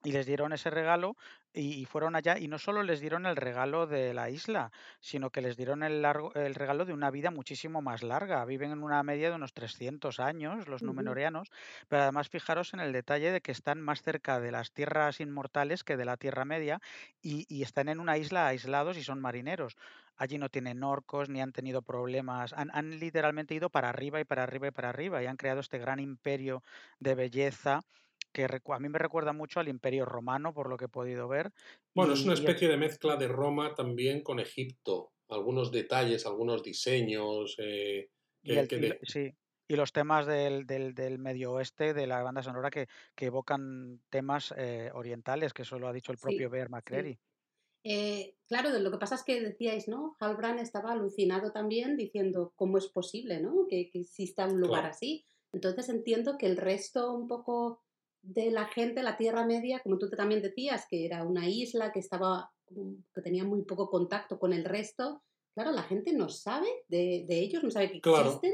y 0.03 0.11
les 0.11 0.25
dieron 0.25 0.53
ese 0.53 0.69
regalo 0.69 1.15
y, 1.51 1.85
fueron 1.85 2.15
allá 2.15 2.37
y 2.37 2.47
no 2.47 2.59
solo 2.59 2.83
les 2.83 3.01
dieron 3.01 3.25
el 3.25 3.35
regalo 3.35 3.87
de 3.87 4.13
la 4.13 4.29
isla, 4.29 4.71
sino 4.99 5.31
que 5.31 5.41
les 5.41 5.57
dieron 5.57 5.83
el, 5.83 6.01
largo, 6.01 6.33
el 6.35 6.55
regalo 6.55 6.85
de 6.85 6.93
una 6.93 7.09
vida 7.09 7.31
muchísimo 7.31 7.81
más 7.81 8.03
larga. 8.03 8.45
Viven 8.45 8.71
en 8.71 8.83
una 8.83 9.01
media 9.03 9.29
de 9.29 9.35
unos 9.35 9.53
300 9.53 10.19
años 10.19 10.67
los 10.67 10.83
numenoreanos, 10.83 11.49
pero 11.87 12.03
además 12.03 12.29
fijaros 12.29 12.73
en 12.73 12.79
el 12.79 12.93
detalle 12.93 13.31
de 13.31 13.41
que 13.41 13.51
están 13.51 13.81
más 13.81 14.03
cerca 14.03 14.39
de 14.39 14.51
las 14.51 14.71
tierras 14.71 15.19
inmortales 15.19 15.83
que 15.83 15.97
de 15.97 16.05
la 16.05 16.17
Tierra 16.17 16.45
Media 16.45 16.79
y, 17.21 17.45
y 17.53 17.63
están 17.63 17.89
en 17.89 17.99
una 17.99 18.17
isla 18.17 18.47
aislados 18.47 18.95
y 18.97 19.03
son 19.03 19.19
marineros. 19.19 19.75
Allí 20.15 20.37
no 20.37 20.49
tienen 20.49 20.83
orcos 20.83 21.29
ni 21.29 21.41
han 21.41 21.51
tenido 21.51 21.81
problemas, 21.81 22.53
han, 22.53 22.69
han 22.73 22.99
literalmente 22.99 23.55
ido 23.55 23.69
para 23.69 23.89
arriba 23.89 24.19
y 24.19 24.25
para 24.25 24.43
arriba 24.43 24.67
y 24.67 24.71
para 24.71 24.89
arriba 24.89 25.23
y 25.23 25.25
han 25.25 25.37
creado 25.37 25.61
este 25.61 25.79
gran 25.79 25.99
imperio 25.99 26.61
de 26.99 27.15
belleza 27.15 27.81
que 28.31 28.45
a 28.45 28.79
mí 28.79 28.89
me 28.89 28.99
recuerda 28.99 29.33
mucho 29.33 29.59
al 29.59 29.67
Imperio 29.67 30.05
Romano, 30.05 30.53
por 30.53 30.69
lo 30.69 30.77
que 30.77 30.85
he 30.85 30.89
podido 30.89 31.27
ver. 31.27 31.51
Bueno, 31.93 32.13
es 32.13 32.23
una 32.23 32.33
especie 32.33 32.67
de 32.67 32.77
mezcla 32.77 33.15
de 33.15 33.27
Roma 33.27 33.73
también 33.75 34.21
con 34.21 34.39
Egipto. 34.39 35.11
Algunos 35.29 35.71
detalles, 35.71 36.25
algunos 36.25 36.63
diseños. 36.63 37.55
Eh, 37.59 38.09
sí, 39.03 39.33
y 39.67 39.75
los 39.75 39.93
temas 39.93 40.25
del, 40.25 40.65
del, 40.65 41.19
medio 41.19 41.51
oeste, 41.51 41.93
de 41.93 42.07
la 42.07 42.23
banda 42.23 42.41
sonora, 42.41 42.71
que, 42.71 42.87
que 43.15 43.27
evocan 43.27 44.01
temas 44.09 44.53
eh, 44.57 44.89
orientales, 44.93 45.53
que 45.53 45.61
eso 45.61 45.77
lo 45.77 45.87
ha 45.87 45.93
dicho 45.93 46.11
el 46.11 46.17
propio 46.17 46.49
Bear 46.49 46.69
McCreary. 46.69 47.19
Eh, 47.83 48.35
claro, 48.47 48.77
lo 48.77 48.91
que 48.91 48.97
pasa 48.97 49.15
es 49.15 49.23
que 49.23 49.39
decíais, 49.39 49.87
¿no? 49.87 50.17
Halbrand 50.19 50.59
estaba 50.59 50.91
alucinado 50.91 51.51
también 51.51 51.95
diciendo 51.95 52.53
cómo 52.55 52.77
es 52.77 52.87
posible, 52.87 53.39
¿no? 53.39 53.67
Que, 53.69 53.91
exista 53.93 54.47
un 54.47 54.59
lugar 54.59 54.85
así. 54.85 55.25
Entonces 55.53 55.87
entiendo 55.89 56.37
que 56.37 56.47
el 56.47 56.57
resto 56.57 57.13
un 57.13 57.27
poco 57.27 57.81
de 58.21 58.51
la 58.51 58.65
gente, 58.65 59.03
la 59.03 59.17
Tierra 59.17 59.45
Media, 59.45 59.79
como 59.79 59.97
tú 59.97 60.09
también 60.09 60.41
decías, 60.41 60.85
que 60.89 61.05
era 61.05 61.23
una 61.23 61.47
isla 61.47 61.91
que 61.91 61.99
estaba, 61.99 62.51
que 63.13 63.21
tenía 63.21 63.43
muy 63.43 63.63
poco 63.63 63.89
contacto 63.89 64.39
con 64.39 64.53
el 64.53 64.65
resto. 64.65 65.23
Claro, 65.53 65.71
la 65.71 65.83
gente 65.83 66.13
no 66.13 66.29
sabe 66.29 66.67
de, 66.87 67.25
ellos, 67.29 67.63
no 67.63 67.71
sabe 67.71 67.91
que 67.91 67.97
existen. 67.97 68.53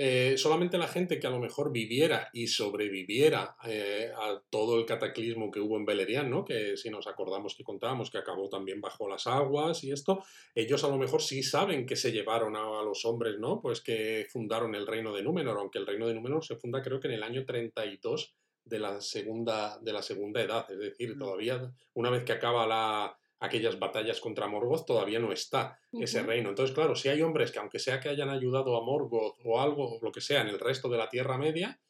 Eh, 0.00 0.38
solamente 0.38 0.78
la 0.78 0.86
gente 0.86 1.18
que 1.18 1.26
a 1.26 1.30
lo 1.30 1.40
mejor 1.40 1.72
viviera 1.72 2.30
y 2.32 2.46
sobreviviera 2.46 3.56
eh, 3.66 4.12
a 4.16 4.40
todo 4.48 4.78
el 4.78 4.86
cataclismo 4.86 5.50
que 5.50 5.58
hubo 5.58 5.76
en 5.76 5.84
Beleriand, 5.84 6.30
¿no? 6.30 6.44
que 6.44 6.76
si 6.76 6.88
nos 6.88 7.08
acordamos 7.08 7.56
que 7.56 7.64
contábamos 7.64 8.08
que 8.08 8.18
acabó 8.18 8.48
también 8.48 8.80
bajo 8.80 9.08
las 9.08 9.26
aguas 9.26 9.82
y 9.82 9.90
esto, 9.90 10.22
ellos 10.54 10.84
a 10.84 10.88
lo 10.88 10.98
mejor 10.98 11.20
sí 11.20 11.42
saben 11.42 11.84
que 11.84 11.96
se 11.96 12.12
llevaron 12.12 12.54
a, 12.54 12.60
a, 12.60 12.84
los 12.84 13.04
hombres, 13.06 13.40
¿no? 13.40 13.60
pues 13.60 13.80
que 13.80 14.24
fundaron 14.30 14.76
el 14.76 14.86
reino 14.86 15.12
de 15.12 15.24
Númenor, 15.24 15.58
aunque 15.58 15.80
el 15.80 15.86
reino 15.88 16.06
de 16.06 16.14
Númenor 16.14 16.44
se 16.44 16.54
funda 16.54 16.80
creo 16.80 17.00
que 17.00 17.08
en 17.08 17.14
el 17.14 17.24
año 17.24 17.44
32 17.44 18.36
de 18.68 18.78
la 18.78 19.00
segunda, 19.00 19.78
de 19.80 19.92
la 19.92 20.02
segunda 20.02 20.42
edad. 20.42 20.70
Es 20.70 20.78
decir, 20.78 21.16
mm. 21.16 21.18
todavía, 21.18 21.72
una 21.94 22.10
vez 22.10 22.24
que 22.24 22.32
acaba 22.32 22.66
la, 22.66 23.18
aquellas 23.40 23.78
batallas 23.78 24.20
contra 24.20 24.48
Morgoth, 24.48 24.86
todavía 24.86 25.18
no 25.18 25.32
está 25.32 25.78
ese 25.92 26.22
reino. 26.22 26.50
Entonces, 26.50 26.74
claro, 26.74 26.94
si 26.96 27.08
hay 27.08 27.22
hombres 27.22 27.52
que 27.52 27.58
aunque 27.58 27.78
sea 27.78 28.00
que 28.00 28.08
hayan 28.08 28.30
ayudado 28.30 28.76
a 28.76 28.84
Morgoth 28.84 29.36
o 29.44 29.60
algo, 29.60 29.98
lo 30.02 30.12
que 30.12 30.20
sea, 30.20 30.42
en 30.42 30.48
el 30.48 30.58
resto 30.58 30.88
de 30.88 30.98
la 30.98 31.08
Tierra 31.08 31.38
Media, 31.38 31.80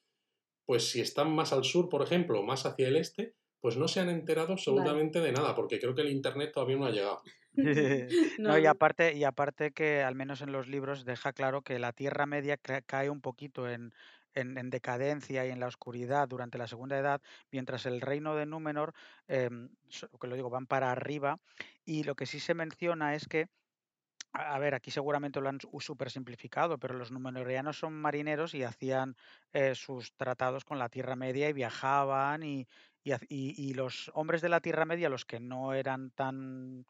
pues 0.67 0.91
si 0.91 1.01
están 1.01 1.35
más 1.35 1.53
al 1.53 1.65
sur, 1.65 1.89
por 1.89 2.03
ejemplo, 2.03 2.43
más 2.43 2.67
hacia 2.67 2.89
el 2.89 2.97
este, 2.97 3.35
pues 3.61 3.77
no 3.77 3.89
se 3.89 4.01
han 4.01 4.11
enterado 4.11 4.53
absolutamente 4.53 5.21
de 5.21 5.33
nada, 5.33 5.55
porque 5.55 5.81
creo 5.81 5.95
que 5.95 6.03
el 6.03 6.11
Internet 6.11 6.53
todavía 6.53 6.77
no 6.77 6.87
ha 6.87 6.91
llegado. 6.91 7.23
no, 8.39 8.59
y 8.59 8.67
aparte, 8.67 9.17
y 9.17 9.25
aparte 9.25 9.73
que 9.73 10.03
al 10.03 10.15
menos 10.15 10.43
en 10.43 10.53
los 10.53 10.69
libros 10.69 11.05
deja 11.05 11.33
claro 11.33 11.63
que 11.63 11.79
la 11.79 11.93
Tierra 11.93 12.27
Media 12.27 12.59
cae 12.59 13.09
un 13.09 13.21
poquito 13.21 13.69
en, 13.69 13.93
en, 14.35 14.71
decadencia 14.71 15.47
y 15.47 15.51
en 15.51 15.61
la 15.61 15.67
oscuridad 15.67 16.29
durante 16.29 16.59
la 16.59 16.67
Segunda 16.67 16.99
Edad, 16.99 17.21
mientras 17.51 17.87
el 17.87 18.01
reino 18.01 18.35
de 18.35 18.47
Númenor, 18.47 18.95
em, 19.27 19.71
que 20.21 20.27
lo 20.27 20.37
digo, 20.37 20.51
van 20.51 20.67
para 20.67 20.93
arriba. 20.93 21.41
Y 21.85 22.05
lo 22.05 22.15
que 22.15 22.27
sí 22.27 22.41
se 22.41 22.55
menciona 22.55 23.15
es 23.15 23.27
que 23.27 23.49
a 24.33 24.59
ver, 24.59 24.75
aquí 24.75 24.91
seguramente 24.91 25.41
lo 25.41 25.49
han 25.49 25.59
súper 25.81 26.11
simplificado, 26.11 26.79
pero 26.79 26.95
los 26.95 27.11
numenoreanos 27.11 27.79
son 27.79 27.95
marineros 27.95 28.55
y 28.55 28.63
hacían 28.63 29.17
eh, 29.53 29.75
sus 29.75 30.15
tratados 30.17 30.65
con 30.65 30.79
la 30.79 30.89
Tierra 30.89 31.17
Media 31.17 31.49
y 31.49 31.53
viajaban 31.55 32.43
y, 32.43 32.69
y, 33.29 33.75
los 33.75 34.11
hombres 34.15 34.43
de 34.43 34.51
la 34.51 34.61
Tierra 34.61 34.85
Media, 34.85 35.09
los 35.09 35.25
que 35.25 35.41
no 35.41 35.73
eran 35.73 36.11
tan 36.11 36.87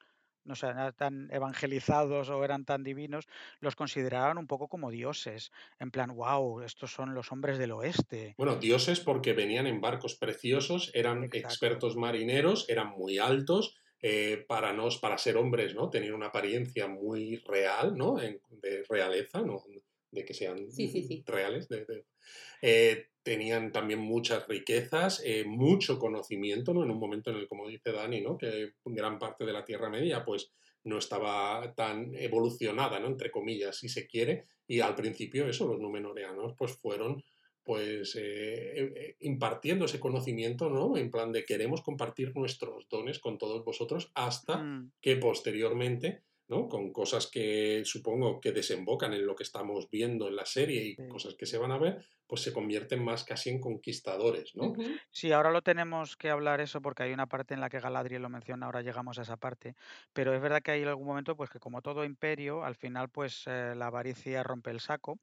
no 0.49 0.57
sé, 0.57 0.67
eran 0.67 0.93
tan 0.95 1.29
evangelizados 1.31 2.31
o 2.31 2.45
eran 2.45 2.65
tan 2.65 2.83
divinos, 2.83 3.29
los 3.61 3.77
consideraban 3.77 4.39
un 4.39 4.47
poco 4.47 4.67
como 4.67 4.91
dioses. 4.91 5.53
En 5.79 5.91
plan, 5.91 6.17
wow, 6.17 6.63
estos 6.63 6.93
son 6.93 7.15
los 7.15 7.31
hombres 7.31 7.59
del 7.59 7.73
oeste. 7.73 8.35
Bueno, 8.39 8.57
dioses 8.57 9.01
porque 9.01 9.35
venían 9.35 9.67
en 9.67 9.81
barcos 9.81 10.15
preciosos, 10.15 10.91
eran 10.95 11.25
expertos 11.25 11.97
marineros, 11.97 12.69
eran 12.69 12.89
muy 12.89 13.19
altos, 13.19 13.77
eh, 14.01 14.45
para, 14.47 14.73
nos, 14.73 14.99
para 14.99 15.19
ser 15.19 15.37
hombres, 15.37 15.75
¿no? 15.75 15.91
Tenían 15.91 16.15
una 16.15 16.27
apariencia 16.27 16.87
muy 16.87 17.37
real, 17.39 17.97
¿no? 17.97 18.17
de 18.17 18.85
realeza, 18.89 19.41
¿no? 19.43 19.65
De 20.11 20.25
que 20.25 20.35
sean 20.35 20.69
reales. 21.27 21.69
Eh, 22.63 23.07
tenían 23.23 23.73
también 23.73 24.01
muchas 24.01 24.49
riquezas, 24.49 25.23
eh, 25.25 25.45
mucho 25.45 25.99
conocimiento, 25.99 26.73
¿no? 26.73 26.83
En 26.83 26.91
un 26.91 26.99
momento 26.99 27.31
en 27.31 27.37
el, 27.37 27.47
como 27.47 27.69
dice 27.69 27.93
Dani, 27.93 28.21
¿no? 28.21 28.39
Que 28.39 28.73
gran 28.85 29.19
parte 29.19 29.45
de 29.45 29.53
la 29.53 29.65
Tierra 29.65 29.91
Media, 29.91 30.25
pues, 30.25 30.51
no 30.85 30.99
estaba 30.99 31.75
tan 31.75 32.15
evolucionada, 32.15 32.99
¿no? 33.01 33.09
Entre 33.09 33.31
comillas, 33.31 33.77
si 33.77 33.89
se 33.89 34.07
quiere, 34.07 34.47
y 34.67 34.81
al 34.81 34.95
principio 34.95 35.49
eso, 35.49 35.67
los 35.67 35.81
numenoreanos, 35.81 36.55
pues 36.57 36.73
fueron 36.73 37.23
pues 37.69 38.17
eh, 38.17 38.81
eh, 38.81 39.17
impartiendo 39.21 39.85
ese 39.85 40.01
conocimiento, 40.01 40.71
¿no? 40.71 40.97
En 40.97 41.11
plan 41.11 41.33
de 41.33 41.45
queremos 41.45 41.83
compartir 41.83 42.35
nuestros 42.35 42.89
dones 42.89 43.19
con 43.19 43.37
todos 43.37 43.63
vosotros 43.63 44.11
hasta 44.15 44.57
mm. 44.57 44.93
que 45.03 45.17
posteriormente, 45.17 46.23
¿no? 46.49 46.69
Con 46.69 46.93
cosas 46.93 47.27
que 47.27 47.83
supongo 47.85 48.41
que 48.41 48.53
desembocan 48.53 49.13
en 49.13 49.27
lo 49.27 49.37
que 49.37 49.43
estamos 49.43 49.91
viendo 49.91 50.29
en 50.29 50.37
la 50.37 50.47
serie 50.47 50.83
y 50.83 51.09
cosas 51.09 51.35
que 51.35 51.47
se 51.47 51.59
van 51.59 51.73
a 51.73 51.79
ver, 51.79 52.05
pues 52.27 52.43
se 52.43 52.53
convierten 52.53 53.03
más 53.03 53.25
casi 53.25 53.51
en 53.51 53.61
conquistadores, 53.61 54.55
¿no? 54.55 54.75
Sí, 55.11 55.33
ahora 55.33 55.51
lo 55.51 55.63
tenemos 55.63 56.17
que 56.17 56.31
hablar 56.31 56.61
eso 56.61 56.83
porque 56.83 57.03
hay 57.03 57.13
una 57.13 57.27
parte 57.27 57.55
en 57.55 57.61
la 57.61 57.71
que 57.71 57.81
Galadriel 57.81 58.23
lo 58.23 58.29
menciona, 58.29 58.67
ahora 58.67 58.83
llegamos 58.83 59.19
a 59.19 59.23
esa 59.23 59.37
parte, 59.37 59.75
pero 60.13 60.35
es 60.35 60.41
verdad 60.41 60.63
que 60.63 60.73
hay 60.73 60.83
algún 60.83 61.07
momento 61.07 61.37
pues 61.37 61.51
que 61.51 61.59
como 61.59 61.81
todo 61.81 62.05
imperio, 62.05 62.65
al 62.65 62.75
final 62.75 63.09
pues 63.09 63.45
eh, 63.47 63.75
la 63.75 63.87
avaricia 63.87 64.43
rompe 64.43 64.71
el 64.71 64.81
saco 64.81 65.19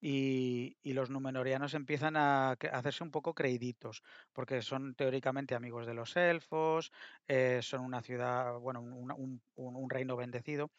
y, 0.00 0.76
los 0.84 1.10
numenorianos 1.10 1.74
empiezan 1.74 2.16
a, 2.16 2.52
hacerse 2.52 3.04
un 3.04 3.10
poco 3.10 3.34
creíditos, 3.34 4.02
porque 4.32 4.62
son 4.62 4.94
teóricamente 4.94 5.54
amigos 5.54 5.86
de 5.86 5.94
los 5.94 6.16
elfos, 6.16 6.92
eh, 7.28 7.60
son 7.62 7.80
una 7.80 8.02
ciudad, 8.02 8.58
bueno, 8.58 8.80
un, 8.82 9.90
reino 9.90 10.16
bendecido. 10.16 10.70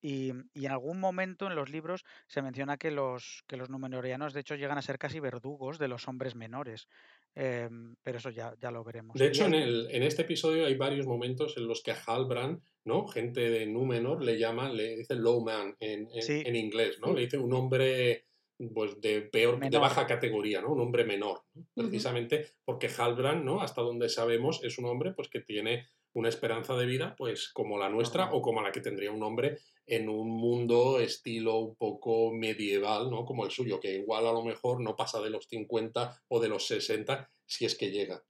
Y, 0.00 0.30
en 0.30 0.70
algún 0.70 1.00
momento 1.00 1.46
en 1.46 1.56
los 1.56 1.70
libros 1.70 2.04
se 2.26 2.42
menciona 2.42 2.76
que 2.76 2.90
los, 2.90 3.42
que 3.46 3.56
los 3.56 3.70
numenorianos 3.70 4.34
de 4.34 4.40
hecho 4.40 4.54
llegan 4.54 4.78
a 4.78 4.82
ser 4.82 4.98
casi 4.98 5.20
verdugos 5.20 5.78
de 5.78 5.88
los 5.88 6.06
hombres 6.06 6.34
menores. 6.34 6.86
Em, 7.34 7.96
pero 8.02 8.18
eso 8.18 8.30
ya, 8.30 8.54
ya 8.60 8.70
lo 8.70 8.82
veremos. 8.84 9.18
De 9.18 9.26
hecho, 9.26 9.46
en, 9.46 9.54
el, 9.54 9.88
en 9.90 10.02
este 10.02 10.22
episodio 10.22 10.66
hay 10.66 10.74
varios 10.74 11.06
momentos 11.06 11.56
en 11.56 11.66
los 11.66 11.82
que 11.82 11.92
a 11.92 12.02
Halbrand, 12.06 12.62
¿no? 12.84 13.06
Gente 13.08 13.50
de 13.50 13.66
Númenor 13.66 14.22
le 14.22 14.38
llama, 14.38 14.70
le 14.70 14.96
dice 14.96 15.16
low 15.16 15.44
man 15.44 15.76
en, 15.80 16.08
en, 16.12 16.56
inglés, 16.56 16.98
¿no? 17.00 17.12
Le 17.12 17.22
dice 17.22 17.36
un 17.36 17.52
hombre 17.52 18.26
pues 18.74 19.00
de 19.00 19.22
peor, 19.22 19.58
de 19.60 19.78
baja 19.78 20.06
categoría, 20.06 20.60
¿no? 20.60 20.72
Un 20.72 20.80
hombre 20.80 21.04
menor, 21.04 21.42
precisamente 21.74 22.46
porque 22.64 22.88
Halbrand, 22.88 23.44
¿no? 23.44 23.60
Hasta 23.60 23.82
donde 23.82 24.08
sabemos, 24.08 24.62
es 24.62 24.78
un 24.78 24.86
hombre 24.86 25.12
pues 25.12 25.28
que 25.28 25.40
tiene 25.40 25.86
una 26.14 26.30
esperanza 26.30 26.74
de 26.76 26.86
vida 26.86 27.14
pues 27.18 27.50
como 27.52 27.78
la 27.78 27.90
nuestra 27.90 28.32
o 28.32 28.40
como 28.40 28.62
la 28.62 28.72
que 28.72 28.80
tendría 28.80 29.12
un 29.12 29.22
hombre 29.22 29.58
en 29.86 30.08
un 30.08 30.28
mundo 30.28 30.98
estilo 30.98 31.58
un 31.58 31.76
poco 31.76 32.32
medieval, 32.32 33.10
¿no? 33.10 33.24
Como 33.24 33.44
el 33.44 33.50
suyo, 33.50 33.78
que 33.78 33.96
igual 33.96 34.26
a 34.26 34.32
lo 34.32 34.42
mejor 34.42 34.80
no 34.80 34.96
pasa 34.96 35.20
de 35.20 35.30
los 35.30 35.46
50 35.46 36.22
o 36.28 36.40
de 36.40 36.48
los 36.48 36.66
60 36.66 37.30
si 37.44 37.66
es 37.66 37.76
que 37.76 37.90
llega. 37.90 38.24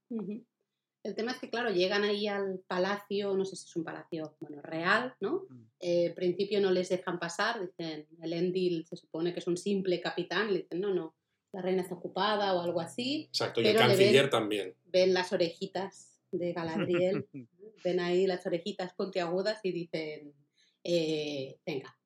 El 1.07 1.15
tema 1.15 1.31
es 1.31 1.39
que, 1.39 1.49
claro, 1.49 1.71
llegan 1.71 2.03
ahí 2.03 2.27
al 2.27 2.59
palacio, 2.67 3.37
no 3.37 3.45
sé 3.45 3.55
si 3.55 3.67
es 3.67 3.77
un 3.77 3.85
palacio, 3.85 4.37
bueno, 4.41 4.61
real, 4.61 5.15
¿no? 5.21 5.47
Mm. 5.49 5.69
Eh, 5.79 6.13
principio 6.17 6.61
no 6.61 6.73
les 6.73 6.89
dejan 6.89 7.21
pasar, 7.21 7.61
dicen, 7.61 8.09
el 8.21 8.33
Endil 8.33 8.85
se 8.87 8.97
supone 8.97 9.33
que 9.33 9.39
es 9.39 9.47
un 9.47 9.57
simple 9.57 10.01
capitán, 10.01 10.53
le 10.53 10.63
dicen, 10.63 10.81
no, 10.81 10.93
no, 10.93 11.15
la 11.53 11.63
reina 11.63 11.83
está 11.83 11.95
ocupada 11.95 12.55
o 12.55 12.61
algo 12.61 12.81
así. 12.81 13.27
Exacto, 13.29 13.61
y 13.61 13.69
el 13.69 13.77
canciller 13.77 14.29
también. 14.31 14.75
Ven 14.87 15.15
las 15.15 15.33
orejitas 15.33 16.19
de 16.33 16.53
Galadriel, 16.53 17.29
ven 17.85 18.01
ahí 18.01 18.27
las 18.27 18.45
orejitas 18.45 18.93
puntiagudas 18.95 19.61
y 19.63 19.71
dicen, 19.71 20.35
eh, 20.83 21.57
venga, 21.65 21.97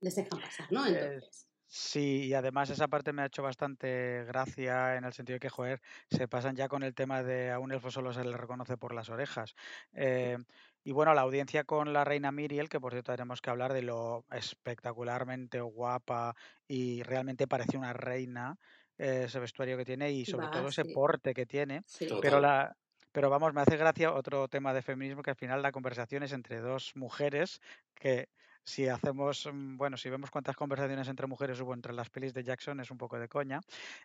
les 0.00 0.16
dejan 0.16 0.40
pasar, 0.40 0.72
¿no? 0.72 0.84
Entonces... 0.84 1.46
Sí, 1.70 2.24
y 2.24 2.32
además 2.32 2.70
esa 2.70 2.88
parte 2.88 3.12
me 3.12 3.20
ha 3.20 3.26
hecho 3.26 3.42
bastante 3.42 4.24
gracia 4.24 4.96
en 4.96 5.04
el 5.04 5.12
sentido 5.12 5.34
de 5.34 5.40
que, 5.40 5.50
joder, 5.50 5.82
se 6.10 6.26
pasan 6.26 6.56
ya 6.56 6.66
con 6.66 6.82
el 6.82 6.94
tema 6.94 7.22
de 7.22 7.50
a 7.50 7.58
un 7.58 7.72
elfo 7.72 7.90
solo 7.90 8.14
se 8.14 8.24
le 8.24 8.34
reconoce 8.38 8.78
por 8.78 8.94
las 8.94 9.10
orejas. 9.10 9.54
Eh, 9.92 10.38
y 10.82 10.92
bueno, 10.92 11.12
la 11.12 11.20
audiencia 11.20 11.64
con 11.64 11.92
la 11.92 12.04
reina 12.04 12.32
Miriel, 12.32 12.70
que 12.70 12.80
por 12.80 12.92
cierto 12.92 13.12
tenemos 13.12 13.42
que 13.42 13.50
hablar 13.50 13.74
de 13.74 13.82
lo 13.82 14.24
espectacularmente 14.30 15.60
guapa 15.60 16.34
y 16.66 17.02
realmente 17.02 17.46
parece 17.46 17.76
una 17.76 17.92
reina, 17.92 18.56
eh, 18.96 19.24
ese 19.26 19.38
vestuario 19.38 19.76
que 19.76 19.84
tiene 19.84 20.10
y 20.12 20.24
sobre 20.24 20.48
todo 20.48 20.68
ese 20.68 20.86
porte 20.86 21.34
que 21.34 21.44
tiene. 21.44 21.82
Pero 22.18 22.40
la, 22.40 22.76
pero 23.12 23.28
vamos, 23.28 23.52
me 23.52 23.60
hace 23.60 23.76
gracia 23.76 24.14
otro 24.14 24.48
tema 24.48 24.72
de 24.72 24.80
feminismo 24.80 25.22
que 25.22 25.30
al 25.30 25.36
final 25.36 25.60
la 25.60 25.72
conversación 25.72 26.22
es 26.22 26.32
entre 26.32 26.60
dos 26.60 26.92
mujeres 26.94 27.60
que 27.94 28.28
si 28.64 28.86
hacemos, 28.86 29.48
mm, 29.50 29.76
bueno, 29.76 29.96
si 29.96 30.10
vemos 30.10 30.30
cuántas 30.30 30.56
conversaciones 30.56 31.08
entre 31.08 31.26
mujeres 31.26 31.60
hubo 31.60 31.74
entre 31.74 31.92
las 31.92 32.10
pelis 32.10 32.34
de 32.34 32.44
Jackson, 32.44 32.80
es 32.80 32.90
un 32.90 32.98
poco 32.98 33.18
de 33.18 33.28
coña. 33.28 33.60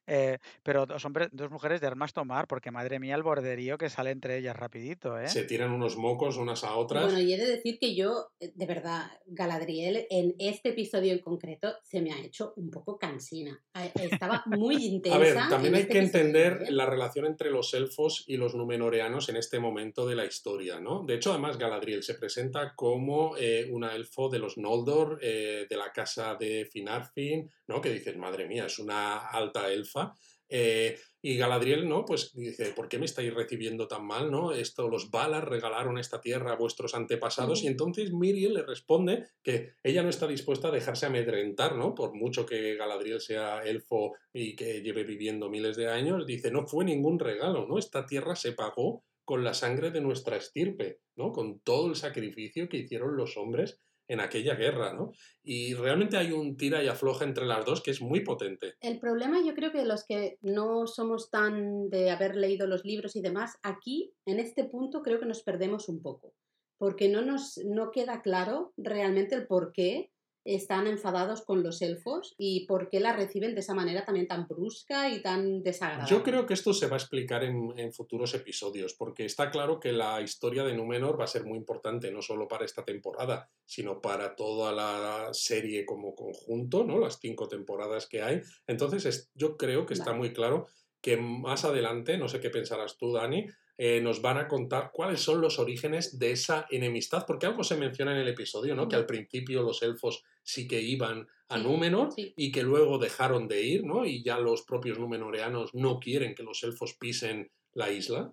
Eh, 0.08 0.38
pero 0.64 0.86
dos 0.86 1.04
hombres, 1.06 1.30
dos 1.32 1.52
mujeres 1.52 1.82
de 1.82 1.88
armas 1.88 2.14
tomar, 2.14 2.48
porque 2.48 2.72
madre 2.72 3.00
mía 3.00 3.16
el 3.16 3.24
borderío 3.24 3.78
que 3.78 3.90
sale 3.90 4.12
entre 4.12 4.38
ellas 4.38 4.56
rapidito, 4.56 5.20
¿eh? 5.20 5.28
Se 5.28 5.44
tiran 5.44 5.72
unos 5.72 5.98
mocos 5.98 6.38
unas 6.38 6.64
a 6.64 6.76
otras. 6.76 7.06
Bueno, 7.06 7.20
y 7.20 7.34
he 7.34 7.38
de 7.38 7.48
decir 7.48 7.78
que 7.78 7.96
yo, 7.96 8.32
eh, 8.40 8.52
de 8.56 8.66
verdad, 8.66 9.12
Galadriel, 9.26 10.08
en 10.10 10.36
este 10.40 10.70
episodio 10.70 11.12
en 11.14 11.20
concreto, 11.20 11.74
se 11.84 12.02
me 12.02 12.14
ha 12.14 12.20
hecho 12.22 12.54
un 12.56 12.70
poco 12.70 12.98
cansina. 12.98 13.62
Estaba 13.96 14.44
muy 14.46 14.86
intensa. 14.86 15.18
a 15.18 15.20
ver, 15.20 15.36
también 15.50 15.76
hay 15.76 15.82
este 15.82 15.94
que 15.94 16.00
entender 16.00 16.72
la 16.72 16.86
relación 16.86 17.26
entre 17.26 17.52
los 17.52 17.74
elfos 17.74 18.24
y 18.28 18.38
los 18.38 18.56
numenoreanos 18.56 19.30
en 19.30 19.36
este 19.36 19.60
momento 19.60 20.08
de 20.08 20.16
la 20.16 20.26
historia, 20.26 20.80
¿no? 20.80 21.04
De 21.04 21.16
hecho, 21.16 21.32
además, 21.32 21.58
Galadriel 21.58 22.04
se 22.04 22.14
presenta 22.16 22.76
como 22.76 23.36
una 23.72 23.96
elfo 23.96 24.30
de 24.30 24.40
los 24.44 24.58
Noldor, 24.58 25.20
eh, 25.22 25.66
de 25.70 25.78
la 25.78 25.92
casa 25.92 26.36
de 26.36 26.66
Finarfin, 26.66 27.50
¿no? 27.68 27.82
Que 27.82 27.90
dices, 27.90 28.18
madre 28.18 28.48
mía, 28.48 28.66
es 28.66 28.78
una 28.78 29.18
alta 29.28 29.72
elfa. 29.72 30.14
Eh, 30.50 31.00
y 31.20 31.38
Galadriel, 31.38 31.88
¿no? 31.88 32.04
Pues 32.06 32.34
dice, 32.34 32.74
¿por 32.76 32.90
qué 32.90 33.00
me 33.00 33.06
estáis 33.06 33.34
recibiendo 33.34 33.88
tan 33.88 34.06
mal, 34.06 34.30
no? 34.30 34.52
Esto, 34.52 34.90
los 34.90 35.10
Valar 35.10 35.50
regalaron 35.50 35.98
esta 35.98 36.20
tierra 36.20 36.52
a 36.52 36.58
vuestros 36.58 36.94
antepasados 36.94 37.64
y 37.64 37.68
entonces 37.68 38.12
Miriel 38.12 38.56
le 38.56 38.64
responde 38.64 39.24
que 39.42 39.72
ella 39.82 40.04
no 40.04 40.10
está 40.10 40.28
dispuesta 40.28 40.68
a 40.68 40.72
dejarse 40.72 41.06
amedrentar, 41.06 41.76
¿no? 41.76 41.96
Por 41.96 42.14
mucho 42.14 42.46
que 42.46 42.76
Galadriel 42.76 43.22
sea 43.22 43.64
elfo 43.64 44.14
y 44.34 44.56
que 44.56 44.82
lleve 44.82 45.06
viviendo 45.06 45.50
miles 45.50 45.78
de 45.78 45.88
años, 45.88 46.28
dice, 46.28 46.52
no 46.52 46.68
fue 46.68 46.84
ningún 46.84 47.18
regalo, 47.18 47.66
¿no? 47.66 47.80
Esta 47.80 48.06
tierra 48.06 48.36
se 48.36 48.52
pagó 48.52 49.06
con 49.26 49.44
la 49.44 49.54
sangre 49.54 49.92
de 49.92 50.02
nuestra 50.02 50.36
estirpe, 50.36 51.00
¿no? 51.16 51.32
Con 51.32 51.62
todo 51.62 51.88
el 51.88 51.96
sacrificio 51.96 52.68
que 52.68 52.78
hicieron 52.78 53.16
los 53.16 53.38
hombres 53.38 53.80
en 54.08 54.20
aquella 54.20 54.56
guerra, 54.56 54.94
¿no? 54.94 55.12
Y 55.44 55.74
realmente 55.74 56.18
hay 56.18 56.32
un 56.32 56.58
tira 56.58 56.84
y 56.84 56.88
afloja 56.88 57.24
entre 57.26 57.46
las 57.46 57.66
dos 57.66 57.82
que 57.82 57.92
es 57.92 58.02
muy 58.02 58.22
potente. 58.22 58.76
El 58.82 59.00
problema 59.00 59.44
yo 59.46 59.54
creo 59.56 59.72
que 59.72 59.86
los 59.86 60.06
que 60.06 60.38
no 60.42 60.88
somos 60.88 61.30
tan 61.30 61.90
de 61.90 62.12
haber 62.12 62.36
leído 62.36 62.68
los 62.68 62.86
libros 62.86 63.16
y 63.16 63.22
demás, 63.22 63.58
aquí, 63.64 64.14
en 64.26 64.40
este 64.40 64.66
punto, 64.66 65.02
creo 65.02 65.20
que 65.20 65.26
nos 65.26 65.44
perdemos 65.44 65.90
un 65.90 66.02
poco, 66.02 66.34
porque 66.78 67.10
no 67.10 67.22
nos 67.22 67.58
no 67.66 67.92
queda 67.92 68.22
claro 68.22 68.74
realmente 68.78 69.36
el 69.36 69.48
por 69.48 69.74
qué 69.74 70.13
están 70.46 70.88
enfadados 70.88 71.42
con 71.44 71.64
los 71.64 71.82
elfos 71.82 72.36
y 72.38 72.66
por 72.66 72.90
qué 72.90 73.00
la 73.00 73.14
reciben 73.14 73.54
de 73.54 73.62
esa 73.62 73.74
manera 73.74 74.04
también 74.04 74.28
tan 74.28 74.48
brusca 74.48 75.10
y 75.10 75.22
tan 75.22 75.64
desagradable. 75.64 76.10
Yo 76.10 76.24
creo 76.24 76.46
que 76.46 76.54
esto 76.54 76.74
se 76.74 76.88
va 76.88 76.96
a 76.96 77.00
explicar 77.00 77.44
en, 77.44 77.94
futuros 77.94 78.34
episodios, 78.34 78.94
porque 78.94 79.26
está 79.26 79.52
claro 79.52 79.80
que 79.80 79.92
la 79.92 80.22
historia 80.22 80.64
de 80.64 80.74
Númenor 80.74 81.20
va 81.20 81.26
a 81.26 81.28
ser 81.28 81.46
muy 81.46 81.58
importante, 81.58 82.12
no 82.12 82.22
solo 82.22 82.48
para 82.48 82.66
esta 82.66 82.84
temporada, 82.84 83.50
sino 83.66 84.02
para 84.02 84.36
toda 84.36 84.72
la 84.72 85.30
serie 85.34 85.86
como 85.86 86.16
conjunto, 86.16 86.84
¿no? 86.84 87.00
Las 87.00 87.20
cinco 87.20 87.48
temporadas 87.48 88.08
que 88.08 88.22
hay. 88.22 88.42
Entonces, 88.68 89.32
yo 89.36 89.58
creo 89.58 89.86
que 89.86 89.94
está 89.94 90.14
muy 90.14 90.34
claro 90.34 90.68
que 91.02 91.18
más 91.18 91.66
adelante, 91.66 92.18
no 92.18 92.28
sé 92.28 92.40
qué 92.40 92.50
pensarás 92.50 92.98
tú, 92.98 93.12
Dani, 93.12 93.46
eh, 93.78 94.02
nos 94.02 94.22
van 94.22 94.38
a 94.38 94.48
contar 94.48 94.92
cuáles 94.94 95.22
son 95.22 95.42
los 95.42 95.58
orígenes 95.60 96.20
de 96.20 96.32
esa 96.32 96.68
enemistad, 96.70 97.26
porque 97.26 97.48
algo 97.48 97.64
se 97.64 97.76
menciona 97.76 98.12
en 98.12 98.20
el 98.20 98.28
episodio, 98.28 98.76
¿no? 98.76 98.88
Que 98.88 98.96
al 98.96 99.06
principio 99.06 99.64
los 99.64 99.82
elfos 99.82 100.24
sí 100.44 100.68
que 100.68 100.82
iban 100.82 101.28
a 101.50 101.58
Númenor 101.58 102.10
y 102.18 102.52
que 102.52 102.64
luego 102.64 102.98
dejaron 102.98 103.48
de 103.48 103.62
ir, 103.62 103.84
¿no? 103.84 104.06
Y 104.06 104.24
ya 104.24 104.38
los 104.38 104.64
propios 104.64 105.00
númenoreanos 105.00 105.74
no 105.74 106.00
quieren 106.00 106.36
que 106.36 106.44
los 106.44 106.64
elfos 106.64 106.94
pisen 106.94 107.52
la 107.74 107.90
isla. 107.90 108.32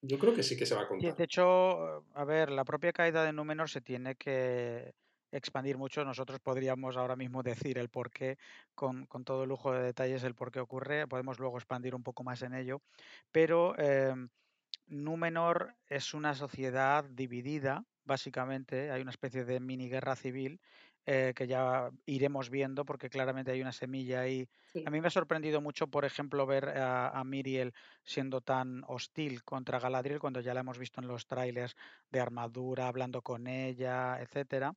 Yo 0.00 0.18
creo 0.18 0.34
que 0.34 0.42
sí 0.42 0.56
que 0.56 0.66
se 0.66 0.74
va 0.74 0.82
a 0.82 0.88
contar. 0.88 1.16
de 1.16 1.24
hecho, 1.24 2.04
a 2.14 2.24
ver, 2.24 2.50
la 2.50 2.64
propia 2.64 2.92
caída 2.92 3.24
de 3.24 3.32
Númenor 3.32 3.68
se 3.68 3.80
tiene 3.80 4.14
que 4.14 4.92
expandir 5.32 5.76
mucho. 5.76 6.04
Nosotros 6.04 6.40
podríamos 6.40 6.96
ahora 6.96 7.16
mismo 7.16 7.42
decir 7.42 7.78
el 7.78 7.88
por 7.88 8.10
qué, 8.10 8.38
con, 8.74 9.06
todo 9.24 9.42
el 9.42 9.48
lujo 9.48 9.72
de 9.72 9.82
detalles, 9.82 10.22
el 10.24 10.34
por 10.34 10.50
qué 10.50 10.60
ocurre. 10.60 11.06
Podemos 11.06 11.38
luego 11.38 11.58
expandir 11.58 11.94
un 11.94 12.02
poco 12.02 12.22
más 12.22 12.42
en 12.42 12.54
ello. 12.54 12.80
Pero 13.32 13.78
em, 13.78 14.28
Númenor 14.88 15.74
es 15.86 16.14
una 16.14 16.34
sociedad 16.34 17.04
dividida, 17.04 17.84
básicamente, 18.04 18.90
hay 18.90 19.02
una 19.02 19.10
especie 19.10 19.44
de 19.44 19.60
mini 19.60 19.88
guerra 19.88 20.16
civil 20.16 20.60
eh, 21.06 21.32
que 21.34 21.46
ya 21.46 21.90
iremos 22.04 22.50
viendo 22.50 22.84
porque 22.84 23.08
claramente 23.08 23.50
hay 23.50 23.62
una 23.62 23.72
semilla 23.72 24.20
ahí. 24.20 24.46
A 24.84 24.90
mí 24.90 25.00
me 25.00 25.06
ha 25.06 25.10
sorprendido 25.10 25.62
mucho, 25.62 25.86
por 25.86 26.04
ejemplo, 26.04 26.44
ver 26.44 26.68
a, 26.68 27.08
a, 27.08 27.24
Miriel 27.24 27.72
siendo 28.02 28.42
tan 28.42 28.82
hostil 28.86 29.42
contra 29.42 29.78
Galadriel 29.78 30.20
cuando 30.20 30.40
ya 30.40 30.52
la 30.52 30.60
hemos 30.60 30.78
visto 30.78 31.00
en 31.00 31.08
los 31.08 31.26
trailers 31.26 31.74
de 32.10 32.20
armadura, 32.20 32.88
hablando 32.88 33.22
con 33.22 33.46
ella, 33.46 34.20
etcétera. 34.20 34.74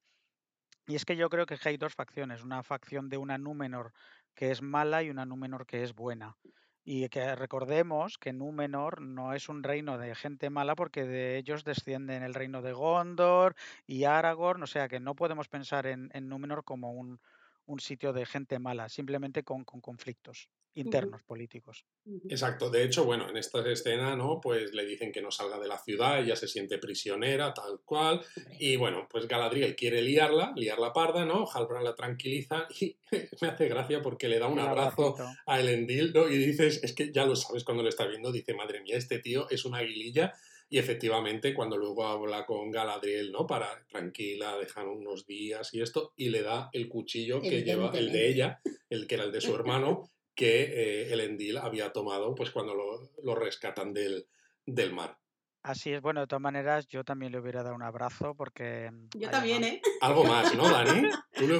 Y 0.87 0.95
es 0.95 1.05
que 1.05 1.15
yo 1.15 1.29
creo 1.29 1.45
que 1.45 1.57
hay 1.65 1.77
dos 1.77 1.95
facciones, 1.95 2.43
una 2.43 2.63
facción 2.63 3.09
de 3.09 3.17
una 3.17 3.37
Númenor 3.37 3.91
que 4.33 4.51
es 4.51 4.61
mala 4.61 5.03
y 5.03 5.09
una 5.09 5.25
Númenor 5.25 5.65
que 5.65 5.83
es 5.83 5.93
buena. 5.93 6.37
Y 6.83 7.09
que 7.09 7.35
recordemos 7.35 8.17
que 8.17 8.33
Númenor 8.33 9.01
no 9.01 9.33
es 9.33 9.49
un 9.49 9.63
reino 9.63 9.97
de 9.97 10.15
gente 10.15 10.49
mala 10.49 10.75
porque 10.75 11.05
de 11.05 11.37
ellos 11.37 11.63
descienden 11.63 12.23
el 12.23 12.33
reino 12.33 12.61
de 12.61 12.73
Gondor 12.73 13.55
y 13.85 14.05
Aragorn, 14.05 14.63
o 14.63 14.67
sea 14.67 14.87
que 14.87 14.99
no 14.99 15.15
podemos 15.15 15.47
pensar 15.47 15.85
en, 15.85 16.09
en 16.13 16.27
Númenor 16.27 16.63
como 16.63 16.91
un, 16.91 17.19
un 17.65 17.79
sitio 17.79 18.13
de 18.13 18.25
gente 18.25 18.59
mala, 18.59 18.89
simplemente 18.89 19.43
con, 19.43 19.63
con 19.63 19.81
conflictos 19.81 20.49
internos 20.73 21.21
políticos. 21.23 21.85
Exacto. 22.29 22.69
De 22.69 22.83
hecho, 22.83 23.05
bueno, 23.05 23.29
en 23.29 23.37
esta 23.37 23.67
escena, 23.69 24.15
¿no? 24.15 24.39
Pues 24.41 24.73
le 24.73 24.85
dicen 24.85 25.11
que 25.11 25.21
no 25.21 25.31
salga 25.31 25.59
de 25.59 25.67
la 25.67 25.77
ciudad, 25.77 26.19
ella 26.19 26.35
se 26.35 26.47
siente 26.47 26.77
prisionera, 26.77 27.53
tal 27.53 27.81
cual. 27.83 28.21
Y 28.59 28.75
bueno, 28.75 29.07
pues 29.09 29.27
Galadriel 29.27 29.75
quiere 29.75 30.01
liarla, 30.01 30.53
liar 30.55 30.79
la 30.79 30.93
parda, 30.93 31.25
¿no? 31.25 31.45
Halbrand 31.51 31.85
la 31.85 31.95
tranquiliza 31.95 32.67
y 32.79 32.97
me 33.41 33.47
hace 33.49 33.67
gracia 33.67 34.01
porque 34.01 34.27
le 34.27 34.39
da 34.39 34.47
un 34.47 34.59
abrazo 34.59 35.15
a 35.45 35.59
Elendil, 35.59 36.13
¿no? 36.13 36.29
Y 36.29 36.37
dices, 36.37 36.81
es 36.83 36.93
que 36.93 37.11
ya 37.11 37.25
lo 37.25 37.35
sabes 37.35 37.63
cuando 37.63 37.83
lo 37.83 37.89
estás 37.89 38.09
viendo, 38.09 38.31
dice, 38.31 38.53
madre 38.53 38.81
mía, 38.81 38.97
este 38.97 39.19
tío 39.19 39.49
es 39.49 39.65
una 39.65 39.79
aguililla 39.79 40.33
y 40.71 40.77
efectivamente, 40.77 41.53
cuando 41.53 41.75
luego 41.75 42.07
habla 42.07 42.45
con 42.45 42.71
Galadriel, 42.71 43.29
¿no? 43.29 43.45
Para 43.45 43.85
tranquila, 43.89 44.55
dejar 44.57 44.87
unos 44.87 45.25
días 45.25 45.73
y 45.73 45.81
esto, 45.81 46.13
y 46.15 46.29
le 46.29 46.43
da 46.43 46.69
el 46.71 46.87
cuchillo 46.87 47.41
que 47.41 47.63
lleva, 47.63 47.91
el 47.93 48.09
de 48.09 48.29
ella, 48.29 48.61
el 48.89 49.05
que 49.05 49.15
era 49.15 49.25
el 49.25 49.33
de 49.33 49.41
su 49.41 49.53
hermano, 49.53 50.09
que 50.35 50.63
eh, 50.63 51.13
el 51.13 51.19
Endil 51.19 51.57
había 51.57 51.91
tomado 51.91 52.35
pues 52.35 52.51
cuando 52.51 52.73
lo, 52.73 53.11
lo 53.23 53.35
rescatan 53.35 53.93
del, 53.93 54.27
del 54.65 54.93
mar. 54.93 55.17
Así 55.63 55.93
es, 55.93 56.01
bueno, 56.01 56.21
de 56.21 56.27
todas 56.27 56.41
maneras, 56.41 56.87
yo 56.87 57.03
también 57.03 57.31
le 57.31 57.39
hubiera 57.39 57.61
dado 57.61 57.75
un 57.75 57.83
abrazo 57.83 58.33
porque... 58.33 58.89
Mm, 58.91 59.09
yo 59.15 59.29
también, 59.29 59.63
¿eh? 59.63 59.81
Algo 60.01 60.23
más, 60.23 60.55
¿no, 60.55 60.67
Dani? 60.67 61.07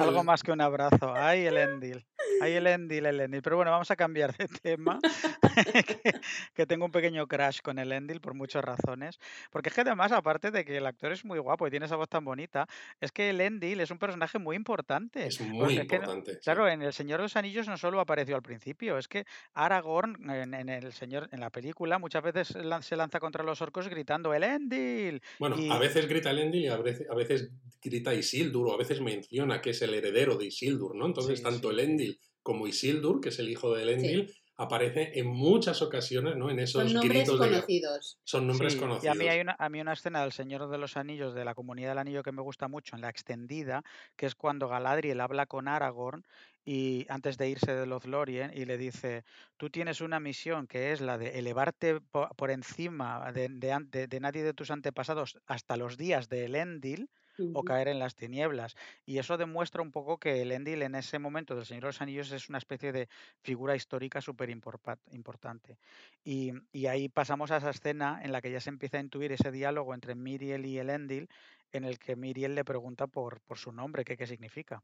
Algo 0.00 0.24
más 0.24 0.42
que 0.42 0.50
un 0.50 0.60
abrazo. 0.60 1.14
Ay, 1.14 1.46
el 1.46 1.56
Endil. 1.56 2.04
Ay, 2.40 2.54
el 2.54 2.66
Endil, 2.66 3.06
el 3.06 3.20
Endil. 3.20 3.42
Pero 3.42 3.56
bueno, 3.56 3.70
vamos 3.70 3.92
a 3.92 3.96
cambiar 3.96 4.36
de 4.36 4.48
tema, 4.62 4.98
que, 6.54 6.66
tengo 6.66 6.84
un 6.84 6.92
pequeño 6.92 7.26
crash 7.26 7.60
con 7.60 7.78
el 7.78 7.92
Endil 7.92 8.20
por 8.20 8.34
muchas 8.34 8.64
razones. 8.64 9.18
Porque 9.50 9.68
es 9.68 9.74
que 9.74 9.82
además, 9.82 10.12
aparte 10.12 10.50
de 10.50 10.64
que 10.64 10.76
el 10.76 10.86
actor 10.86 11.12
es 11.12 11.24
muy 11.24 11.38
guapo 11.38 11.66
y 11.66 11.70
tiene 11.70 11.86
esa 11.86 11.96
voz 11.96 12.08
tan 12.08 12.24
bonita, 12.24 12.66
es 13.00 13.12
que 13.12 13.30
el 13.30 13.40
Endil 13.40 13.80
es 13.80 13.90
un 13.90 13.98
personaje 13.98 14.38
muy 14.38 14.56
importante. 14.56 15.26
Es 15.26 15.40
muy 15.40 15.78
importante. 15.78 16.38
Claro, 16.40 16.68
en 16.68 16.82
El 16.82 16.92
Señor 16.92 17.20
de 17.20 17.24
los 17.24 17.36
Anillos 17.36 17.68
no 17.68 17.76
solo 17.76 18.00
apareció 18.00 18.36
al 18.36 18.42
principio, 18.42 18.98
es 18.98 19.08
que 19.08 19.24
Aragorn 19.54 20.30
en, 20.30 20.68
el 20.68 20.92
señor, 20.92 21.28
en 21.32 21.40
la 21.40 21.50
película 21.50 21.98
muchas 21.98 22.22
veces 22.22 22.48
se 22.80 22.96
lanza 22.96 23.20
contra 23.20 23.44
los 23.44 23.60
orcos 23.62 23.88
gritando 23.88 24.34
el 24.34 24.44
Endil. 24.44 25.22
Bueno, 25.38 25.56
a 25.70 25.78
veces 25.78 26.08
grita 26.08 26.30
el 26.30 26.38
Endil 26.38 26.64
y 26.64 26.68
a 26.68 26.76
veces, 26.76 27.08
a 27.10 27.14
veces 27.14 27.50
grita 27.82 28.14
Isildur 28.14 28.68
o 28.68 28.74
a 28.74 28.76
veces 28.76 29.00
menciona 29.00 29.60
que 29.60 29.70
es 29.70 29.82
el 29.82 29.94
heredero 29.94 30.36
de 30.36 30.46
Isildur, 30.46 30.94
¿no? 30.94 31.06
Entonces, 31.06 31.42
tanto 31.42 31.70
el 31.70 31.80
Endil 31.80 32.20
como 32.42 32.66
Isildur, 32.66 33.20
que 33.20 33.28
es 33.30 33.38
el 33.38 33.48
hijo 33.48 33.74
de 33.74 33.82
Elendil, 33.82 34.34
aparece 34.62 35.18
en 35.18 35.26
muchas 35.26 35.82
ocasiones, 35.82 36.36
¿no? 36.36 36.50
En 36.50 36.58
esos 36.58 36.82
Son 36.82 36.92
nombres 36.92 37.28
gritos 37.28 37.38
conocidos. 37.38 38.18
Son 38.24 38.46
nombres 38.46 38.76
conocidos. 38.76 39.04
Y 39.04 39.08
a 39.08 39.14
mí 39.14 39.28
hay 39.28 39.40
una, 39.40 39.56
a 39.58 39.68
mí 39.68 39.80
una 39.80 39.92
escena 39.92 40.22
del 40.22 40.32
Señor 40.32 40.68
de 40.68 40.78
los 40.78 40.96
Anillos, 40.96 41.34
de 41.34 41.44
la 41.44 41.54
Comunidad 41.54 41.90
del 41.90 41.98
Anillo, 41.98 42.22
que 42.22 42.32
me 42.32 42.42
gusta 42.42 42.68
mucho, 42.68 42.96
en 42.96 43.02
la 43.02 43.08
extendida, 43.08 43.82
que 44.16 44.26
es 44.26 44.34
cuando 44.34 44.68
Galadriel 44.68 45.20
habla 45.20 45.46
con 45.46 45.68
Aragorn 45.68 46.24
y 46.64 47.06
antes 47.08 47.38
de 47.38 47.48
irse 47.50 47.74
de 47.74 47.86
Lothlórien 47.86 48.52
y 48.54 48.64
le 48.64 48.78
dice, 48.78 49.24
tú 49.56 49.70
tienes 49.70 50.00
una 50.00 50.20
misión 50.20 50.66
que 50.66 50.92
es 50.92 51.00
la 51.00 51.18
de 51.18 51.38
elevarte 51.38 52.00
por, 52.00 52.50
encima 52.50 53.32
de, 53.32 53.48
de, 53.48 54.20
nadie 54.20 54.44
de 54.44 54.54
tus 54.54 54.70
antepasados 54.70 55.38
hasta 55.46 55.76
los 55.76 55.96
días 55.96 56.28
de 56.28 56.44
Elendil, 56.44 57.10
o 57.52 57.62
caer 57.62 57.88
en 57.88 57.98
las 57.98 58.14
tinieblas. 58.14 58.76
Y 59.06 59.18
eso 59.18 59.36
demuestra 59.36 59.82
un 59.82 59.90
poco 59.90 60.18
que 60.18 60.42
el 60.42 60.52
Endil 60.52 60.82
en 60.82 60.94
ese 60.94 61.18
momento 61.18 61.54
del 61.54 61.66
Señor 61.66 61.82
de 61.82 61.88
los 61.88 62.00
Anillos 62.00 62.32
es 62.32 62.48
una 62.48 62.58
especie 62.58 62.92
de 62.92 63.08
figura 63.40 63.76
histórica 63.76 64.20
súper 64.20 64.50
importante. 64.50 65.78
Y, 66.24 66.52
ahí 66.86 67.08
pasamos 67.08 67.50
a 67.50 67.58
esa 67.58 67.70
escena 67.70 68.20
en 68.22 68.32
la 68.32 68.40
que 68.40 68.50
ya 68.50 68.60
se 68.60 68.70
empieza 68.70 68.98
a 68.98 69.00
intuir 69.00 69.32
ese 69.32 69.50
diálogo 69.50 69.94
entre 69.94 70.14
Miriel 70.14 70.66
y 70.66 70.78
el 70.78 70.90
Endil, 70.90 71.28
en 71.72 71.84
el 71.84 71.98
que 71.98 72.16
Miriel 72.16 72.54
le 72.54 72.64
pregunta 72.64 73.06
por, 73.06 73.40
por 73.40 73.58
su 73.58 73.72
nombre, 73.72 74.04
qué 74.04 74.26
significa. 74.26 74.82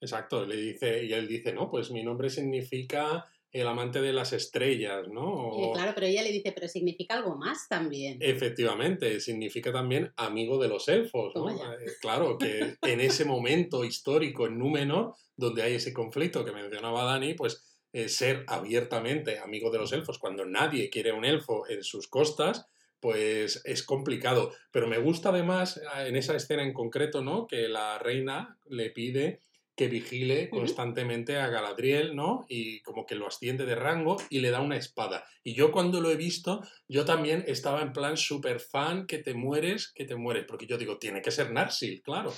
Exacto, 0.00 0.44
le 0.44 0.56
dice, 0.56 1.04
y 1.04 1.12
él 1.12 1.26
dice, 1.26 1.52
no, 1.52 1.70
pues 1.70 1.90
mi 1.90 2.02
nombre 2.02 2.28
significa 2.28 3.24
el 3.54 3.68
amante 3.68 4.00
de 4.00 4.12
las 4.12 4.32
estrellas, 4.32 5.06
¿no? 5.08 5.70
claro, 5.72 5.92
pero 5.94 6.08
ella 6.08 6.22
le 6.22 6.32
dice, 6.32 6.50
pero 6.50 6.66
significa 6.66 7.14
algo 7.14 7.36
más 7.36 7.68
también. 7.68 8.18
Efectivamente, 8.20 9.20
significa 9.20 9.72
también 9.72 10.12
amigo 10.16 10.60
de 10.60 10.66
los 10.66 10.88
elfos, 10.88 11.32
¿no? 11.36 11.48
Eh, 11.48 11.86
claro, 12.00 12.36
que 12.36 12.74
en 12.82 13.00
ese 13.00 13.24
momento 13.24 13.84
histórico 13.84 14.48
en 14.48 14.58
Númenor, 14.58 15.14
donde 15.36 15.62
hay 15.62 15.74
ese 15.74 15.92
conflicto 15.92 16.44
que 16.44 16.50
mencionaba 16.50 17.04
Dani, 17.04 17.34
pues 17.34 17.64
eh, 17.92 18.08
ser 18.08 18.44
abiertamente 18.48 19.38
amigo 19.38 19.70
de 19.70 19.78
los 19.78 19.92
elfos 19.92 20.18
cuando 20.18 20.44
nadie 20.44 20.90
quiere 20.90 21.12
un 21.12 21.24
elfo 21.24 21.68
en 21.68 21.84
sus 21.84 22.08
costas, 22.08 22.66
pues 22.98 23.62
es 23.64 23.84
complicado. 23.84 24.52
Pero 24.72 24.88
me 24.88 24.98
gusta 24.98 25.28
además 25.28 25.76
eh, 25.76 26.08
en 26.08 26.16
esa 26.16 26.34
escena 26.34 26.64
en 26.64 26.72
concreto, 26.72 27.22
¿no? 27.22 27.46
Que 27.46 27.68
la 27.68 28.00
reina 28.00 28.58
le 28.66 28.90
pide 28.90 29.42
que 29.76 29.88
vigile 29.88 30.48
constantemente 30.50 31.38
a 31.38 31.48
Galadriel, 31.48 32.14
¿no? 32.14 32.46
Y 32.48 32.80
como 32.82 33.06
que 33.06 33.16
lo 33.16 33.26
asciende 33.26 33.66
de 33.66 33.74
rango 33.74 34.16
y 34.30 34.40
le 34.40 34.50
da 34.50 34.60
una 34.60 34.76
espada. 34.76 35.24
Y 35.42 35.54
yo 35.54 35.72
cuando 35.72 36.00
lo 36.00 36.10
he 36.10 36.16
visto, 36.16 36.62
yo 36.88 37.04
también 37.04 37.44
estaba 37.46 37.82
en 37.82 37.92
plan 37.92 38.16
súper 38.16 38.60
fan, 38.60 39.06
que 39.06 39.18
te 39.18 39.34
mueres, 39.34 39.92
que 39.92 40.04
te 40.04 40.14
mueres, 40.14 40.44
porque 40.46 40.66
yo 40.66 40.78
digo, 40.78 40.98
tiene 40.98 41.22
que 41.22 41.30
ser 41.30 41.50
Narsil, 41.50 42.02
claro. 42.02 42.32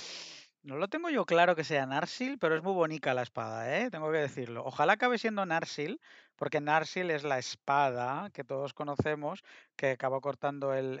No 0.63 0.75
lo 0.75 0.89
tengo 0.89 1.09
yo 1.09 1.25
claro 1.25 1.55
que 1.55 1.63
sea 1.63 1.85
Narsil, 1.85 2.37
pero 2.39 2.57
es 2.57 2.63
muy 2.63 2.73
bonita 2.73 3.13
la 3.13 3.21
espada, 3.21 3.79
¿eh? 3.79 3.89
Tengo 3.89 4.11
que 4.11 4.17
decirlo. 4.17 4.65
Ojalá 4.65 4.93
acabe 4.93 5.17
siendo 5.17 5.45
Narsil, 5.45 6.01
porque 6.35 6.59
Narsil 6.59 7.09
es 7.09 7.23
la 7.23 7.39
espada 7.39 8.29
que 8.33 8.43
todos 8.43 8.73
conocemos, 8.73 9.43
que 9.77 9.91
acabó 9.91 10.19
cortando 10.19 10.73
el, 10.73 10.99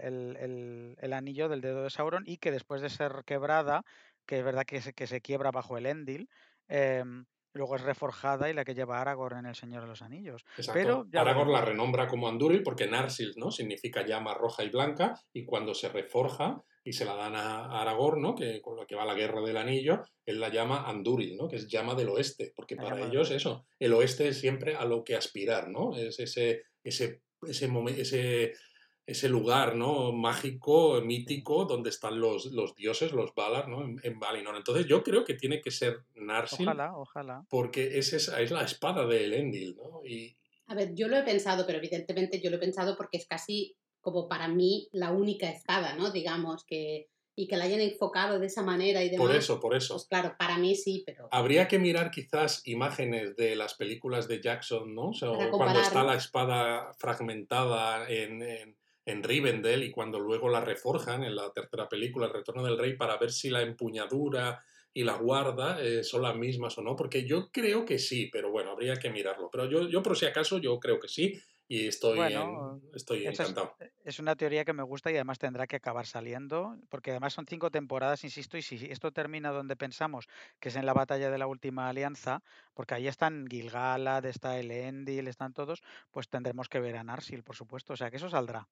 el 0.97 1.13
anillo 1.13 1.49
del 1.49 1.59
dedo 1.59 1.83
de 1.83 1.89
Sauron 1.89 2.23
y 2.25 2.37
que 2.37 2.51
después 2.51 2.81
de 2.81 2.89
ser 2.89 3.23
quebrada 3.25 3.83
que 4.27 4.39
es 4.39 4.45
verdad 4.45 4.65
que 4.65 4.81
se, 4.81 4.93
que 4.93 5.07
se 5.07 5.21
quiebra 5.21 5.51
bajo 5.51 5.77
el 5.77 5.87
Endil. 5.87 6.29
Em, 6.67 7.25
luego 7.53 7.75
es 7.75 7.81
reforjada 7.81 8.49
y 8.49 8.53
la 8.53 8.63
que 8.63 8.75
lleva 8.75 9.01
Aragorn 9.01 9.39
en 9.39 9.45
El 9.47 9.55
Señor 9.55 9.81
de 9.81 9.87
los 9.87 10.01
Anillos. 10.01 10.45
Pero 10.71 11.07
Aragorn 11.13 11.51
la 11.51 11.61
renombra 11.61 12.07
como 12.07 12.27
Anduril 12.27 12.63
porque 12.63 12.87
Narsil 12.87 13.33
¿no? 13.37 13.51
significa 13.51 14.05
llama 14.05 14.33
roja 14.35 14.63
y 14.63 14.69
blanca 14.69 15.19
y 15.33 15.43
cuando 15.43 15.73
se 15.73 15.89
reforja 15.89 16.61
y 16.83 16.93
se 16.93 17.03
la 17.03 17.15
dan 17.15 17.35
a 17.35 17.81
Aragorn, 17.81 18.21
¿no? 18.21 18.35
que 18.35 18.61
con 18.61 18.77
lo 18.77 18.85
que 18.85 18.95
va 18.95 19.05
la 19.05 19.15
guerra 19.15 19.41
del 19.41 19.57
anillo, 19.57 20.03
él 20.25 20.39
la 20.39 20.49
llama 20.49 20.87
Anduril, 20.87 21.35
¿no? 21.35 21.47
que 21.47 21.57
es 21.57 21.67
llama 21.67 21.95
del 21.95 22.09
oeste, 22.09 22.53
porque 22.55 22.77
para 22.77 23.05
ellos 23.05 23.31
eso, 23.31 23.65
el 23.79 23.93
oeste 23.93 24.29
es 24.29 24.39
siempre 24.39 24.75
a 24.75 24.85
lo 24.85 25.03
que 25.03 25.15
aspirar, 25.15 25.69
¿no? 25.69 25.97
es 25.97 26.19
ese, 26.19 26.63
ese, 26.83 27.23
ese, 27.41 27.69
ese 27.97 28.53
ese 29.07 29.29
lugar 29.29 29.75
¿no? 29.75 30.11
mágico, 30.11 31.01
mítico, 31.01 31.63
donde 31.63 31.89
están 31.89 32.19
los, 32.19 32.47
los 32.47 32.75
dioses, 32.75 33.13
los 33.13 33.33
Valar, 33.33 33.69
¿no? 33.69 33.81
en, 33.81 34.19
Valinor. 34.19 34.57
Entonces 34.57 34.85
yo 34.85 35.01
creo 35.01 35.23
que 35.23 35.33
tiene 35.33 35.61
que 35.61 35.71
ser 35.71 36.01
Narsil. 36.15 36.67
Ojalá, 36.67 36.97
ojalá. 36.97 37.45
Porque 37.49 37.97
es, 37.97 38.11
esa, 38.11 38.41
es 38.41 38.51
la 38.51 38.63
espada 38.63 39.07
de 39.07 39.23
Elendil. 39.23 39.77
¿no? 39.77 40.05
Y... 40.05 40.35
A 40.67 40.75
ver, 40.75 40.93
yo 40.93 41.07
lo 41.07 41.15
he 41.15 41.23
pensado, 41.23 41.65
pero 41.65 41.77
evidentemente 41.77 42.41
yo 42.41 42.49
lo 42.49 42.57
he 42.57 42.59
pensado 42.59 42.97
porque 42.97 43.15
es 43.17 43.25
casi 43.25 43.77
como 44.01 44.27
para 44.27 44.49
mí 44.49 44.89
la 44.91 45.11
única 45.11 45.49
espada, 45.49 45.95
¿no? 45.95 46.11
Digamos, 46.11 46.65
que, 46.65 47.07
y 47.33 47.47
que 47.47 47.55
la 47.55 47.65
hayan 47.65 47.79
enfocado 47.79 48.39
de 48.39 48.47
esa 48.47 48.63
manera 48.63 49.03
y 49.03 49.09
demás. 49.09 49.27
Por 49.27 49.35
eso, 49.35 49.59
por 49.59 49.75
eso. 49.75 49.93
Pues 49.95 50.07
claro, 50.07 50.35
para 50.37 50.57
mí 50.57 50.75
sí, 50.75 51.03
pero... 51.05 51.29
Habría 51.31 51.69
que 51.69 51.79
mirar 51.79 52.11
quizás 52.11 52.61
imágenes 52.67 53.37
de 53.37 53.55
las 53.55 53.75
películas 53.75 54.27
de 54.27 54.41
Jackson, 54.41 54.93
¿no? 54.93 55.11
O 55.11 55.49
cuando 55.51 55.79
está 55.79 56.03
la 56.03 56.15
espada 56.15 56.93
fragmentada 56.97 58.09
en 58.09 58.41
en 58.41 58.76
Rivendell 59.23 59.83
y 59.83 59.91
cuando 59.91 60.19
luego 60.19 60.49
la 60.49 60.61
reforjan 60.61 61.23
en 61.23 61.35
la 61.35 61.51
tercera 61.51 61.87
película, 61.87 62.27
El 62.27 62.33
Retorno 62.33 62.63
del 62.63 62.77
Rey, 62.77 62.95
para 62.95 63.17
ver 63.17 63.31
si 63.31 63.49
la 63.49 63.61
empuñadura 63.61 64.63
y 64.93 65.03
la 65.03 65.15
guarda 65.15 65.81
eh, 65.81 66.03
son 66.03 66.23
las 66.23 66.35
mismas 66.35 66.77
o 66.77 66.81
no, 66.81 66.95
porque 66.95 67.25
yo 67.25 67.49
creo 67.51 67.85
que 67.85 67.99
sí, 67.99 68.29
pero 68.31 68.51
bueno, 68.51 68.71
habría 68.71 68.95
que 68.95 69.09
mirarlo. 69.09 69.49
Pero 69.51 69.65
yo, 69.69 69.87
yo 69.87 70.01
por 70.03 70.17
si 70.17 70.25
acaso, 70.25 70.57
yo 70.57 70.79
creo 70.79 70.99
que 70.99 71.07
sí 71.07 71.39
y 71.69 71.87
estoy, 71.87 72.19
estoy 72.93 73.27
encantado. 73.27 73.75
Es, 73.79 73.91
es, 74.05 74.19
una 74.19 74.35
teoría 74.35 74.63
que 74.63 74.71
me 74.71 74.83
gusta 74.83 75.11
y 75.11 75.15
además 75.15 75.37
tendrá 75.37 75.67
que 75.67 75.75
acabar 75.75 76.05
saliendo, 76.05 76.77
porque 76.89 77.11
además 77.11 77.33
son 77.33 77.45
cinco 77.45 77.69
temporadas, 77.69 78.23
insisto, 78.23 78.57
y 78.57 78.61
si 78.61 78.85
esto 78.85 79.11
termina 79.11 79.51
donde 79.51 79.75
pensamos, 79.75 80.27
que 80.59 80.69
es 80.69 80.75
en 80.77 80.85
la 80.85 80.93
batalla 80.93 81.29
de 81.29 81.37
la 81.37 81.47
última 81.47 81.89
alianza, 81.89 82.41
porque 82.73 82.95
ahí 82.95 83.07
están 83.07 83.47
Gilgalad, 83.47 84.25
está 84.25 84.57
Elendil, 84.57 85.27
están 85.27 85.53
todos, 85.53 85.83
pues 86.11 86.29
tendremos 86.29 86.69
que 86.69 86.79
ver 86.79 86.95
a 86.95 87.03
Narsil, 87.03 87.43
por 87.43 87.55
supuesto, 87.57 87.93
o 87.93 87.97
sea 87.97 88.09
que 88.09 88.17
eso 88.17 88.29
saldrá. 88.29 88.67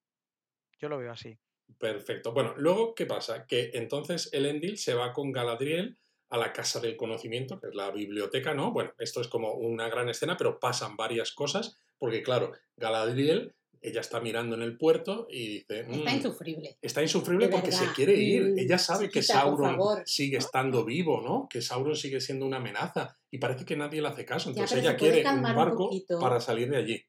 Yo 0.79 0.89
lo 0.89 0.97
veo 0.97 1.11
así. 1.11 1.37
Perfecto. 1.79 2.31
Bueno, 2.33 2.53
luego, 2.57 2.93
¿qué 2.95 3.05
pasa? 3.05 3.45
Que 3.47 3.71
entonces 3.73 4.29
el 4.33 4.45
Endil 4.45 4.77
se 4.77 4.93
va 4.93 5.13
con 5.13 5.31
Galadriel 5.31 5.97
a 6.29 6.37
la 6.37 6.53
Casa 6.53 6.79
del 6.79 6.95
Conocimiento, 6.97 7.59
que 7.59 7.67
es 7.67 7.75
la 7.75 7.91
biblioteca, 7.91 8.53
¿no? 8.53 8.71
Bueno, 8.71 8.93
esto 8.99 9.21
es 9.21 9.27
como 9.27 9.53
una 9.53 9.89
gran 9.89 10.09
escena, 10.09 10.37
pero 10.37 10.59
pasan 10.59 10.95
varias 10.95 11.31
cosas, 11.31 11.77
porque 11.97 12.21
claro, 12.23 12.51
Galadriel 12.77 13.53
ella 13.81 14.01
está 14.01 14.19
mirando 14.19 14.55
en 14.55 14.63
el 14.63 14.77
puerto 14.77 15.27
y 15.29 15.47
dice... 15.59 15.81
Está 15.81 16.11
"Mm, 16.11 16.15
insufrible. 16.15 16.77
Está 16.81 17.01
insufrible 17.03 17.49
porque 17.49 17.71
se 17.71 17.85
quiere 17.93 18.15
ir. 18.15 18.53
Mm, 18.53 18.59
Ella 18.59 18.77
sabe 18.79 19.09
que 19.09 19.21
chiquita, 19.21 19.41
Sauron 19.41 19.77
sigue 20.05 20.37
estando 20.37 20.83
vivo, 20.83 21.21
¿no? 21.21 21.47
Que 21.47 21.61
Sauron 21.61 21.95
sigue 21.95 22.19
siendo 22.19 22.47
una 22.47 22.57
amenaza. 22.57 23.15
Y 23.29 23.37
parece 23.37 23.63
que 23.63 23.75
nadie 23.75 24.01
le 24.01 24.07
hace 24.07 24.25
caso. 24.25 24.49
Entonces 24.49 24.79
ella 24.79 24.95
quiere 24.97 25.23
un 25.29 25.43
barco 25.43 25.91
para 26.19 26.39
salir 26.41 26.69
de 26.71 26.77
allí. 26.77 27.05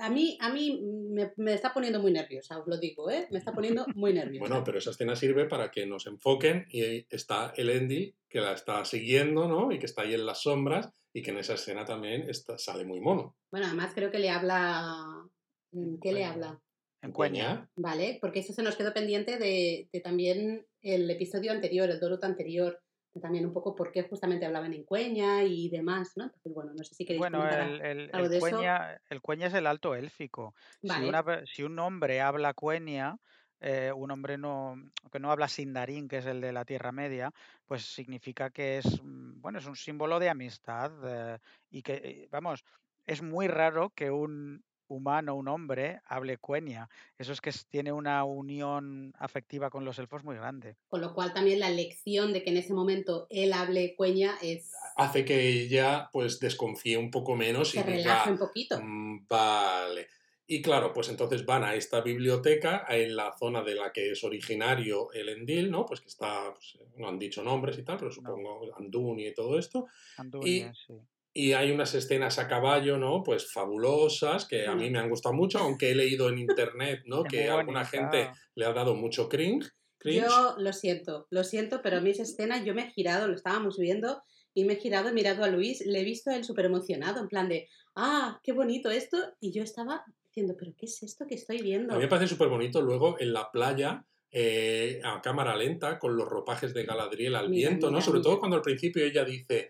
A 0.00 0.10
mí, 0.10 0.38
a 0.40 0.52
mí 0.52 0.80
me, 1.10 1.32
me 1.36 1.54
está 1.54 1.72
poniendo 1.72 2.00
muy 2.00 2.12
nerviosa, 2.12 2.58
os 2.58 2.66
lo 2.66 2.78
digo, 2.78 3.10
¿eh? 3.10 3.26
Me 3.30 3.38
está 3.38 3.52
poniendo 3.52 3.86
muy 3.94 4.12
nerviosa. 4.12 4.40
Bueno, 4.48 4.64
pero 4.64 4.78
esa 4.78 4.90
escena 4.90 5.16
sirve 5.16 5.46
para 5.46 5.70
que 5.70 5.86
nos 5.86 6.06
enfoquen 6.06 6.66
y 6.70 7.06
está 7.10 7.52
Elendil 7.56 8.14
que 8.28 8.40
la 8.40 8.52
está 8.52 8.84
siguiendo, 8.84 9.48
¿no? 9.48 9.72
Y 9.72 9.78
que 9.78 9.86
está 9.86 10.02
ahí 10.02 10.14
en 10.14 10.26
las 10.26 10.42
sombras 10.42 10.90
y 11.12 11.22
que 11.22 11.30
en 11.30 11.38
esa 11.38 11.54
escena 11.54 11.84
también 11.84 12.28
está, 12.28 12.58
sale 12.58 12.84
muy 12.84 13.00
mono. 13.00 13.36
Bueno, 13.50 13.66
además 13.66 13.92
creo 13.94 14.10
que 14.10 14.18
le 14.18 14.30
habla... 14.30 15.28
¿en 15.72 15.98
¿Qué 16.00 16.12
le 16.12 16.24
habla? 16.24 16.60
En 17.02 17.12
Cueña. 17.12 17.70
¿Vale? 17.76 18.18
Porque 18.20 18.40
eso 18.40 18.52
se 18.52 18.62
nos 18.62 18.76
quedó 18.76 18.92
pendiente 18.92 19.38
de, 19.38 19.88
de 19.92 20.00
también 20.00 20.66
el 20.82 21.10
episodio 21.10 21.52
anterior, 21.52 21.88
el 21.88 22.00
Dorot 22.00 22.22
anterior, 22.24 22.80
también 23.20 23.46
un 23.46 23.52
poco 23.52 23.74
por 23.74 23.92
qué 23.92 24.02
justamente 24.02 24.46
hablaban 24.46 24.72
en 24.74 24.84
Cueña 24.84 25.44
y 25.44 25.68
demás, 25.70 26.12
¿no? 26.16 26.24
Entonces, 26.24 26.52
bueno, 26.54 26.72
no 26.74 26.84
sé 26.84 26.94
si 26.94 27.04
queréis 27.06 27.26
Bueno, 27.26 27.30
comentar 27.30 27.60
el, 27.60 27.80
el- 27.80 28.12
algo 28.12 28.28
el 28.28 28.30
de 28.30 28.38
eso. 28.38 28.70
cueña, 28.70 29.00
el 29.08 29.20
cueña 29.22 29.46
es 29.46 29.54
el 29.54 29.66
alto 29.66 29.94
élfico. 29.94 30.54
Si, 30.84 31.00
Vale. 31.00 31.08
una 31.08 31.24
si 31.46 31.62
un 31.62 31.78
hombre 31.78 32.20
habla 32.20 32.52
cueña, 32.54 33.16
eh, 33.60 33.92
un 33.94 34.10
hombre 34.10 34.36
no, 34.38 34.76
que 35.10 35.18
no 35.18 35.30
habla 35.32 35.48
sindarín, 35.48 36.06
que 36.08 36.18
es 36.18 36.26
el 36.26 36.40
de 36.40 36.52
la 36.52 36.64
Tierra 36.64 36.92
Media, 36.92 37.32
pues 37.66 37.84
significa 37.86 38.50
que 38.50 38.78
es, 38.78 39.02
mm, 39.02 39.40
bueno, 39.40 39.58
es 39.58 39.66
un 39.66 39.76
símbolo 39.76 40.18
de 40.18 40.28
amistad 40.28 40.92
eh, 41.34 41.38
y 41.70 41.82
que, 41.82 41.94
eh, 42.04 42.28
vamos, 42.30 42.62
es 43.06 43.22
muy 43.22 43.48
raro 43.48 43.90
que 43.90 44.10
un 44.10 44.62
humano, 44.88 45.34
un 45.34 45.48
hombre, 45.48 46.00
hable 46.06 46.38
cueña. 46.38 46.88
Eso 47.18 47.32
es 47.32 47.40
que 47.40 47.52
tiene 47.70 47.92
una 47.92 48.24
unión 48.24 49.12
afectiva 49.18 49.70
con 49.70 49.84
los 49.84 49.98
elfos 49.98 50.24
muy 50.24 50.36
grande. 50.36 50.76
Con 50.88 51.00
lo 51.00 51.14
cual 51.14 51.32
también 51.32 51.60
la 51.60 51.68
elección 51.68 52.32
de 52.32 52.42
que 52.42 52.50
en 52.50 52.56
ese 52.56 52.74
momento 52.74 53.26
él 53.30 53.52
hable 53.52 53.94
Cueña 53.96 54.36
es... 54.42 54.72
hace 54.96 55.24
que 55.24 55.48
ella 55.48 56.08
pues 56.12 56.40
desconfíe 56.40 56.96
un 56.96 57.10
poco 57.10 57.36
menos 57.36 57.68
y 57.74 57.78
se 57.78 57.84
diga, 57.84 57.92
relaja 57.96 58.30
un 58.30 58.38
poquito. 58.38 58.80
"Mm, 58.82 59.26
vale. 59.28 60.08
Y 60.50 60.62
claro, 60.62 60.94
pues 60.94 61.10
entonces 61.10 61.44
van 61.44 61.62
a 61.62 61.74
esta 61.74 62.00
biblioteca, 62.00 62.86
en 62.88 63.14
la 63.14 63.36
zona 63.38 63.62
de 63.62 63.74
la 63.74 63.92
que 63.92 64.12
es 64.12 64.24
originario 64.24 65.12
el 65.12 65.28
Endil, 65.28 65.70
¿no? 65.70 65.84
Pues 65.84 66.00
que 66.00 66.08
está, 66.08 66.54
pues, 66.54 66.78
no 66.96 67.06
han 67.06 67.18
dicho 67.18 67.42
nombres 67.44 67.76
y 67.78 67.82
tal, 67.82 67.98
pero 67.98 68.10
supongo 68.10 68.62
Anduni 68.78 69.26
y 69.26 69.34
todo 69.34 69.58
esto. 69.58 69.88
Andunia, 70.16 70.72
sí. 70.74 70.94
Y 71.34 71.52
hay 71.52 71.70
unas 71.70 71.94
escenas 71.94 72.38
a 72.38 72.48
caballo, 72.48 72.98
¿no? 72.98 73.22
Pues 73.22 73.52
fabulosas, 73.52 74.46
que 74.46 74.66
a 74.66 74.74
mí 74.74 74.90
me 74.90 74.98
han 74.98 75.08
gustado 75.10 75.34
mucho, 75.34 75.58
aunque 75.58 75.90
he 75.90 75.94
leído 75.94 76.28
en 76.28 76.38
internet, 76.38 77.02
¿no? 77.06 77.24
Es 77.24 77.30
que 77.30 77.48
alguna 77.48 77.84
gente 77.84 78.30
le 78.54 78.64
ha 78.64 78.72
dado 78.72 78.94
mucho 78.94 79.28
cringe. 79.28 79.68
cringe. 79.98 80.22
Yo 80.22 80.56
lo 80.58 80.72
siento, 80.72 81.26
lo 81.30 81.44
siento, 81.44 81.80
pero 81.82 81.98
a 81.98 82.00
mí 82.00 82.10
esa 82.10 82.22
escena 82.22 82.64
yo 82.64 82.74
me 82.74 82.82
he 82.82 82.90
girado, 82.90 83.28
lo 83.28 83.34
estábamos 83.34 83.78
viendo, 83.78 84.22
y 84.54 84.64
me 84.64 84.72
he 84.72 84.76
girado, 84.76 85.08
he 85.08 85.12
mirado 85.12 85.44
a 85.44 85.48
Luis, 85.48 85.84
le 85.86 86.00
he 86.00 86.04
visto 86.04 86.30
a 86.30 86.36
él 86.36 86.44
súper 86.44 86.64
emocionado, 86.64 87.20
en 87.20 87.28
plan 87.28 87.48
de, 87.48 87.68
ah, 87.94 88.40
qué 88.42 88.52
bonito 88.52 88.90
esto, 88.90 89.18
y 89.38 89.52
yo 89.52 89.62
estaba 89.62 90.04
diciendo, 90.24 90.56
pero 90.58 90.72
¿qué 90.76 90.86
es 90.86 91.02
esto 91.02 91.26
que 91.26 91.34
estoy 91.36 91.60
A 91.60 91.62
viendo? 91.62 91.94
mí 91.96 92.02
me 92.02 92.08
parece 92.08 92.28
súper 92.28 92.48
bonito 92.48 92.80
luego 92.82 93.16
en 93.20 93.32
la 93.32 93.50
playa, 93.50 94.04
eh, 94.30 95.00
a 95.04 95.20
cámara 95.22 95.56
lenta, 95.56 95.98
con 95.98 96.16
los 96.16 96.28
ropajes 96.28 96.74
de 96.74 96.84
Galadriel 96.84 97.34
al 97.34 97.50
Mira, 97.50 97.70
viento, 97.70 97.90
¿no? 97.90 98.00
mira, 98.00 98.02
Sobre 98.02 98.20
mira. 98.20 98.22
todo 98.22 98.38
cuando 98.38 98.56
al 98.56 98.62
principio 98.62 99.04
ella 99.04 99.24
dice, 99.24 99.67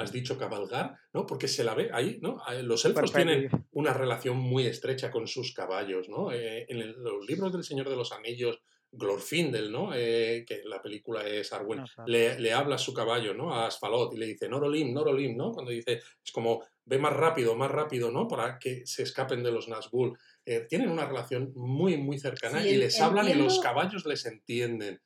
has 0.00 0.12
dicho 0.12 0.36
cabalgar, 0.38 0.96
¿no? 1.12 1.26
Porque 1.26 1.48
se 1.48 1.64
la 1.64 1.74
ve 1.74 1.90
ahí, 1.92 2.18
¿no? 2.20 2.38
Eh, 2.52 2.62
Los 2.62 2.84
elfos 2.84 3.12
tienen 3.12 3.50
una 3.72 3.92
relación 3.92 4.36
muy 4.36 4.66
estrecha 4.66 5.10
con 5.10 5.26
sus 5.26 5.52
caballos, 5.54 6.08
¿no? 6.08 6.32
Eh, 6.32 6.66
en 6.68 6.78
el- 6.78 6.96
los 7.02 7.26
libros 7.26 7.52
del 7.52 7.64
Señor 7.64 7.88
de 7.88 7.96
los 7.96 8.12
Anillos, 8.12 8.60
Glorfindel, 8.92 9.70
¿no? 9.70 9.92
Eh, 9.94 10.44
que 10.46 10.62
la 10.64 10.82
película 10.82 11.24
es 11.26 11.52
Arwen, 11.52 11.78
No 11.78 11.84
le, 12.08 12.38
le 12.40 12.52
habla 12.52 12.74
a 12.74 12.78
su 12.78 12.92
caballo, 12.92 13.34
¿no? 13.34 13.54
A 13.54 13.66
Asfalot 13.66 14.12
y 14.14 14.18
le 14.18 14.26
dice, 14.26 14.48
Norolim, 14.48 14.92
Norolim, 14.92 15.36
¿no? 15.36 15.52
Cuando 15.52 15.70
dice, 15.70 16.00
es 16.24 16.32
como, 16.32 16.64
ve 16.84 16.98
más 16.98 17.12
rápido, 17.14 17.54
más 17.54 17.70
rápido, 17.70 18.10
¿no? 18.10 18.26
Para 18.26 18.58
que 18.58 18.84
se 18.86 19.04
escapen 19.04 19.42
de 19.44 19.52
los 19.52 19.68
Nazgûl. 19.68 20.18
Eh, 20.44 20.66
tienen 20.68 20.90
una 20.90 21.06
relación 21.06 21.52
muy, 21.54 21.96
muy 21.98 22.18
cercana 22.18 22.60
Sí, 22.62 22.70
y 22.70 22.76
les 22.78 23.00
hablan 23.00 23.28
y 23.28 23.34
los 23.34 23.60
caballos 23.60 24.04
les 24.06 24.26
entienden. 24.26 25.00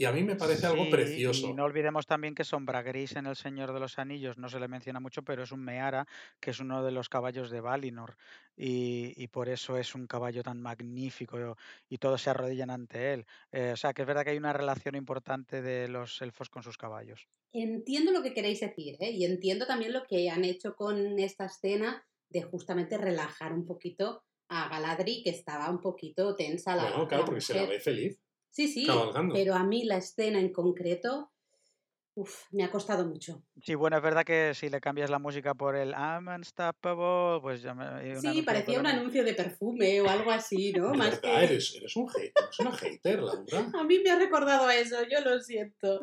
Y 0.00 0.06
a 0.06 0.12
mí 0.12 0.22
me 0.22 0.34
parece 0.34 0.66
algo 0.66 0.88
precioso. 0.88 1.50
Y 1.50 1.52
no 1.52 1.64
olvidemos 1.64 2.06
también 2.06 2.34
que 2.34 2.42
Sombra 2.42 2.80
Gris 2.80 3.16
en 3.16 3.26
El 3.26 3.36
Señor 3.36 3.74
de 3.74 3.80
los 3.80 3.98
Anillos 3.98 4.38
no 4.38 4.48
se 4.48 4.58
le 4.58 4.66
menciona 4.66 4.98
mucho, 4.98 5.20
pero 5.22 5.42
es 5.42 5.52
un 5.52 5.62
Meara, 5.62 6.06
que 6.40 6.52
es 6.52 6.60
uno 6.60 6.82
de 6.82 6.90
los 6.90 7.10
caballos 7.10 7.50
de 7.50 7.60
Valinor. 7.60 8.16
Y, 8.56 9.12
y 9.22 9.28
por 9.28 9.50
eso 9.50 9.76
es 9.76 9.94
un 9.94 10.06
caballo 10.06 10.42
tan 10.42 10.58
magnífico 10.58 11.54
y 11.90 11.98
todos 11.98 12.22
se 12.22 12.30
arrodillan 12.30 12.70
ante 12.70 13.12
él. 13.12 13.26
Eh, 13.52 13.72
o 13.74 13.76
sea, 13.76 13.92
que 13.92 14.00
es 14.00 14.08
verdad 14.08 14.24
que 14.24 14.30
hay 14.30 14.38
una 14.38 14.54
relación 14.54 14.94
importante 14.94 15.60
de 15.60 15.86
los 15.88 16.22
elfos 16.22 16.48
con 16.48 16.62
sus 16.62 16.78
caballos. 16.78 17.28
Entiendo 17.52 18.10
lo 18.10 18.22
que 18.22 18.32
queréis 18.32 18.60
decir, 18.60 18.96
¿eh? 19.00 19.10
Y 19.10 19.26
entiendo 19.26 19.66
también 19.66 19.92
lo 19.92 20.06
que 20.06 20.30
han 20.30 20.46
hecho 20.46 20.76
con 20.76 21.18
esta 21.18 21.44
escena 21.44 22.06
de 22.30 22.40
justamente 22.40 22.96
relajar 22.96 23.52
un 23.52 23.66
poquito 23.66 24.24
a 24.48 24.70
Galadri, 24.70 25.22
que 25.22 25.28
estaba 25.28 25.68
un 25.68 25.82
poquito 25.82 26.34
tensa 26.34 26.74
la, 26.74 26.84
Bueno, 26.84 27.06
claro, 27.06 27.24
la 27.24 27.26
porque 27.26 27.42
se 27.42 27.54
la 27.54 27.66
ve 27.66 27.80
feliz. 27.80 28.18
Sí, 28.50 28.68
sí, 28.68 28.86
cabalgando. 28.86 29.34
pero 29.34 29.54
a 29.54 29.64
mí 29.64 29.84
la 29.84 29.96
escena 29.98 30.40
en 30.40 30.52
concreto, 30.52 31.30
uf, 32.14 32.46
me 32.50 32.64
ha 32.64 32.70
costado 32.70 33.06
mucho. 33.06 33.42
Sí, 33.62 33.74
bueno, 33.74 33.96
es 33.98 34.02
verdad 34.02 34.24
que 34.24 34.54
si 34.54 34.68
le 34.68 34.80
cambias 34.80 35.10
la 35.10 35.18
música 35.18 35.54
por 35.54 35.76
el 35.76 35.90
I'm 35.90 36.28
unstoppable, 36.28 37.40
pues 37.42 37.62
ya 37.62 37.74
me... 37.74 38.16
Sí, 38.20 38.42
parecía 38.42 38.80
un 38.80 38.86
anuncio 38.86 39.22
de 39.22 39.34
perfume 39.34 40.00
o 40.00 40.08
algo 40.08 40.30
así, 40.30 40.72
¿no? 40.72 40.92
Más 40.94 41.10
verdad, 41.20 41.38
que... 41.38 41.44
eres, 41.44 41.74
eres 41.76 41.94
un 41.96 42.08
hater, 42.08 42.32
eres 42.36 42.58
una 42.60 42.72
hater, 42.72 43.22
Laura. 43.22 43.70
A 43.80 43.84
mí 43.84 43.98
me 44.02 44.10
ha 44.10 44.18
recordado 44.18 44.66
a 44.66 44.74
eso, 44.76 44.96
yo 45.10 45.20
lo 45.20 45.38
siento. 45.40 46.00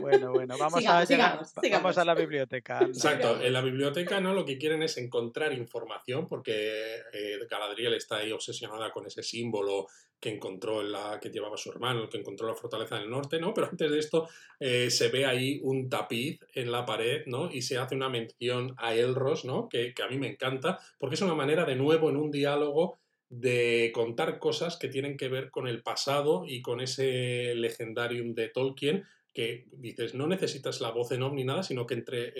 Bueno, 0.00 0.32
bueno, 0.32 0.54
vamos 0.58 0.76
a 0.76 0.80
Sigamos, 0.80 1.08
llegar- 1.08 1.30
sigamos, 1.30 1.48
va- 1.58 1.60
sigamos. 1.62 1.82
vamos 1.82 1.98
a 1.98 2.04
la 2.04 2.14
biblioteca. 2.14 2.78
anda. 2.78 2.96
Exacto, 2.96 3.40
en 3.42 3.52
la 3.52 3.60
biblioteca 3.60 4.20
no 4.20 4.32
lo 4.32 4.44
que 4.46 4.56
quieren 4.56 4.82
es 4.82 4.96
encontrar 4.96 5.52
información 5.52 6.26
porque 6.28 7.02
eh, 7.12 7.38
Galadriel 7.50 7.94
está 7.94 8.16
ahí 8.18 8.32
obsesionada 8.32 8.90
con 8.92 9.06
ese 9.06 9.22
símbolo 9.22 9.86
que 10.20 10.28
encontró 10.28 10.82
en 10.82 10.92
la 10.92 11.18
que 11.20 11.30
llevaba 11.30 11.56
su 11.56 11.70
hermano, 11.70 12.08
que 12.08 12.18
encontró 12.18 12.46
la 12.46 12.54
fortaleza 12.54 12.98
del 12.98 13.08
norte, 13.08 13.40
¿no? 13.40 13.54
Pero 13.54 13.68
antes 13.68 13.90
de 13.90 13.98
esto 13.98 14.28
eh, 14.58 14.90
se 14.90 15.08
ve 15.08 15.24
ahí 15.24 15.60
un 15.62 15.88
tapiz 15.88 16.40
en 16.54 16.70
la 16.70 16.84
pared, 16.84 17.22
¿no? 17.26 17.50
Y 17.50 17.62
se 17.62 17.78
hace 17.78 17.94
una 17.94 18.08
mención 18.08 18.74
a 18.76 18.94
Elros, 18.94 19.44
¿no? 19.44 19.68
Que, 19.68 19.94
que 19.94 20.02
a 20.02 20.08
mí 20.08 20.18
me 20.18 20.28
encanta 20.28 20.78
porque 20.98 21.14
es 21.14 21.22
una 21.22 21.34
manera 21.34 21.64
de 21.64 21.76
nuevo 21.76 22.10
en 22.10 22.16
un 22.16 22.30
diálogo 22.30 22.98
de 23.30 23.92
contar 23.94 24.38
cosas 24.40 24.76
que 24.76 24.88
tienen 24.88 25.16
que 25.16 25.28
ver 25.28 25.50
con 25.50 25.68
el 25.68 25.82
pasado 25.82 26.44
y 26.46 26.62
con 26.62 26.80
ese 26.80 27.54
legendarium 27.54 28.34
de 28.34 28.48
Tolkien 28.48 29.04
que 29.32 29.66
dices, 29.72 30.14
no 30.14 30.26
necesitas 30.26 30.80
la 30.80 30.90
voz 30.90 31.12
en 31.12 31.22
off 31.22 31.32
ni 31.32 31.44
nada, 31.44 31.62
sino 31.62 31.86
que 31.86 31.94
entre 31.94 32.32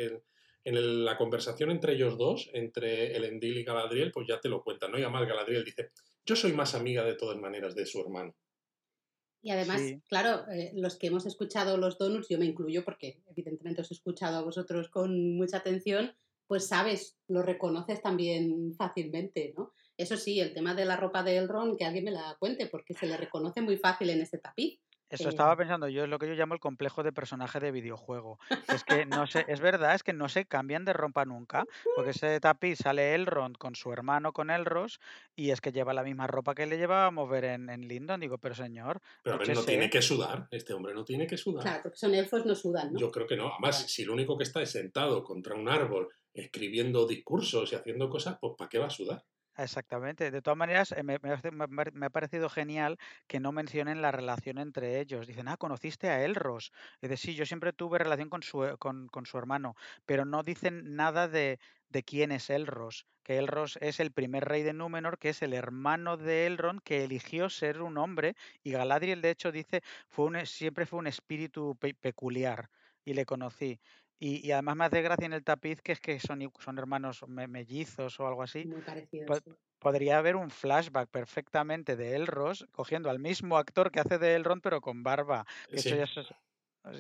en, 0.64 1.04
la 1.04 1.16
conversación 1.16 1.70
entre 1.70 1.94
ellos 1.94 2.18
dos, 2.18 2.50
entre 2.52 3.16
Elendil 3.16 3.58
y 3.58 3.64
Galadriel, 3.64 4.10
pues 4.10 4.26
ya 4.26 4.40
te 4.40 4.48
lo 4.48 4.62
cuentan, 4.62 4.90
¿no? 4.90 4.98
Y 4.98 5.02
además 5.02 5.26
Galadriel 5.26 5.64
dice, 5.64 5.90
yo 6.26 6.37
soy 6.37 6.52
más 6.52 6.74
amiga 6.74 7.04
de 7.04 7.14
todas 7.14 7.38
maneras 7.38 7.74
de 7.74 7.87
su 7.87 8.00
hermano. 8.00 8.35
Y 9.42 9.50
además, 9.50 9.80
Sí. 9.80 10.02
claro, 10.09 10.46
eh, 10.52 10.72
los 10.74 10.96
que 10.98 11.06
hemos 11.06 11.24
escuchado 11.26 11.76
los 11.78 11.96
donuts, 11.98 12.28
yo 12.28 12.38
me 12.38 12.44
incluyo 12.44 12.85
porque 12.85 13.22
evidentemente 13.26 13.80
os 13.80 13.90
he 13.90 13.94
escuchado 13.94 14.37
a 14.38 14.42
vosotros 14.42 14.90
con 14.90 15.37
mucha 15.37 15.59
atención, 15.59 16.14
pues 16.46 16.66
sabes, 16.66 17.18
lo 17.28 17.42
reconoces 17.42 18.02
también 18.02 18.74
fácilmente, 18.74 19.54
¿no? 19.56 19.72
Eso 19.96 20.16
sí, 20.16 20.40
el 20.40 20.52
tema 20.52 20.74
de 20.74 20.85
la 20.85 20.96
ropa 20.96 21.22
de 21.22 21.37
Elrond, 21.38 21.78
que 21.78 21.85
alguien 21.85 22.04
me 22.04 22.11
la 22.11 22.37
cuente, 22.38 22.66
porque 22.66 22.92
se 22.94 23.06
le 23.06 23.16
reconoce 23.16 23.62
muy 23.62 23.78
fácil 23.78 24.11
en 24.11 24.20
ese 24.20 24.38
tapiz. 24.38 24.80
Eso 25.10 25.28
estaba 25.28 25.56
pensando 25.56 25.88
yo, 25.88 26.04
es 26.04 26.08
lo 26.08 26.18
que 26.18 26.28
yo 26.28 26.34
llamo 26.34 26.54
el 26.54 26.60
complejo 26.60 27.02
de 27.02 27.12
personaje 27.12 27.58
de 27.60 27.72
videojuego. 27.72 28.38
Es 28.68 28.84
que 28.84 29.06
no 29.06 29.26
sé, 29.26 29.44
es 29.48 29.60
verdad, 29.60 29.94
es 29.94 30.02
que 30.02 30.12
no 30.12 30.28
se 30.28 30.46
cambian 30.46 30.84
de 30.84 30.92
ropa 30.92 31.24
nunca, 31.24 31.64
porque 31.96 32.10
ese 32.10 32.38
tapiz 32.40 32.78
sale 32.78 33.14
Elrond 33.14 33.56
con 33.58 33.74
su 33.74 33.92
hermano, 33.92 34.32
con 34.32 34.50
Elros, 34.50 35.00
y 35.34 35.50
es 35.50 35.60
que 35.60 35.72
lleva 35.72 35.92
la 35.92 36.04
misma 36.04 36.26
ropa 36.26 36.54
que 36.54 36.66
le 36.66 36.78
llevábamos 36.78 37.28
ver 37.28 37.44
en, 37.44 37.70
en 37.70 37.88
Lindon. 37.88 38.20
Digo, 38.20 38.38
pero 38.38 38.54
señor, 38.54 39.00
Pero 39.22 39.36
a 39.36 39.38
ver, 39.38 39.54
no 39.54 39.62
tiene 39.64 39.90
que 39.90 40.00
sudar, 40.00 40.46
este 40.50 40.72
hombre 40.74 40.94
no 40.94 41.04
tiene 41.04 41.26
que 41.26 41.36
sudar. 41.36 41.62
Claro, 41.64 41.80
porque 41.82 41.98
son 41.98 42.14
elfos, 42.14 42.46
no 42.46 42.54
sudan, 42.54 42.92
¿no? 42.92 42.98
Yo 42.98 43.10
creo 43.10 43.26
que 43.26 43.36
no. 43.36 43.48
Además, 43.52 43.76
Claro. 43.76 43.88
si 43.88 44.04
lo 44.04 44.12
único 44.12 44.36
que 44.38 44.44
está 44.44 44.62
es 44.62 44.70
sentado 44.70 45.24
contra 45.24 45.54
un 45.56 45.68
árbol, 45.68 46.08
escribiendo 46.32 47.06
discursos 47.06 47.72
y 47.72 47.74
haciendo 47.74 48.08
cosas, 48.08 48.38
pues 48.40 48.54
¿para 48.56 48.68
qué 48.68 48.78
va 48.78 48.86
a 48.86 48.90
sudar? 48.90 49.24
Exactamente. 49.62 50.30
De 50.30 50.40
todas 50.42 50.56
maneras, 50.56 50.92
eh, 50.92 51.02
me, 51.02 51.18
me 51.22 51.36
me 51.92 52.06
ha 52.06 52.10
parecido 52.10 52.48
genial 52.48 52.98
que 53.26 53.40
no 53.40 53.52
mencionen 53.52 54.00
la 54.00 54.10
relación 54.10 54.56
entre 54.58 55.00
ellos. 55.00 55.26
Dicen, 55.26 55.48
ah, 55.48 55.56
conociste 55.58 56.08
a 56.08 56.24
Elros. 56.24 56.72
Es 57.02 57.10
decir, 57.10 57.32
sí, 57.32 57.36
yo 57.36 57.44
siempre 57.44 57.72
tuve 57.74 57.98
relación 57.98 58.30
con 58.30 58.42
su, 58.42 58.76
con, 58.78 59.08
con 59.08 59.26
su 59.26 59.36
hermano, 59.38 59.74
pero 60.06 60.24
no 60.24 60.42
dicen 60.42 60.94
nada 60.96 61.28
de, 61.28 61.58
de 61.88 62.02
quién 62.04 62.32
es 62.32 62.48
Elros. 62.48 63.06
Que 63.22 63.36
Elros 63.38 63.76
es 63.82 64.00
el 64.00 64.12
primer 64.12 64.44
rey 64.46 64.62
de 64.62 64.72
Númenor, 64.72 65.18
que 65.18 65.28
es 65.30 65.42
el 65.42 65.52
hermano 65.52 66.16
de 66.16 66.46
Elrond, 66.46 66.80
que 66.82 67.04
eligió 67.04 67.50
ser 67.50 67.82
un 67.82 67.98
hombre. 67.98 68.36
Y 68.62 68.70
Galadriel, 68.72 69.20
de 69.20 69.30
hecho, 69.30 69.52
dice, 69.52 69.82
fue 70.08 70.24
un, 70.26 70.46
siempre 70.46 70.86
fue 70.86 70.98
un 71.00 71.06
espíritu 71.06 71.76
pe- 71.78 71.94
peculiar. 71.94 72.70
y 73.04 73.14
le 73.14 73.24
conocí. 73.24 73.80
Y, 74.20 74.46
y 74.46 74.52
además 74.52 74.76
me 74.76 74.85
hace 74.85 75.02
gracia 75.02 75.26
en 75.26 75.33
el 75.33 75.42
tapiz 75.44 75.80
que 75.83 75.92
es 75.92 76.00
que 76.00 76.20
son, 76.20 76.40
son 76.61 76.78
hermanos 76.78 77.24
me- 77.26 77.48
mellizos 77.48 78.20
o 78.20 78.26
algo 78.26 78.42
así. 78.42 78.66
Muy 78.66 78.83
parecido, 78.83 79.26
Po- 79.26 79.37
sí. 79.37 79.50
podría 79.78 80.18
haber 80.18 80.37
un 80.37 80.50
flashback 80.50 81.11
perfectamente 81.11 81.96
de 81.96 82.14
Elros 82.16 82.66
cogiendo 82.70 83.09
al 83.11 83.18
mismo 83.18 83.56
actor 83.56 83.90
que 83.90 84.00
hace 84.00 84.18
de 84.18 84.35
Elrond 84.35 84.62
pero 84.62 84.80
con 84.83 85.02
barba. 85.02 85.46
Eso 85.70 85.96
ya 85.96 86.04
es- 86.04 86.20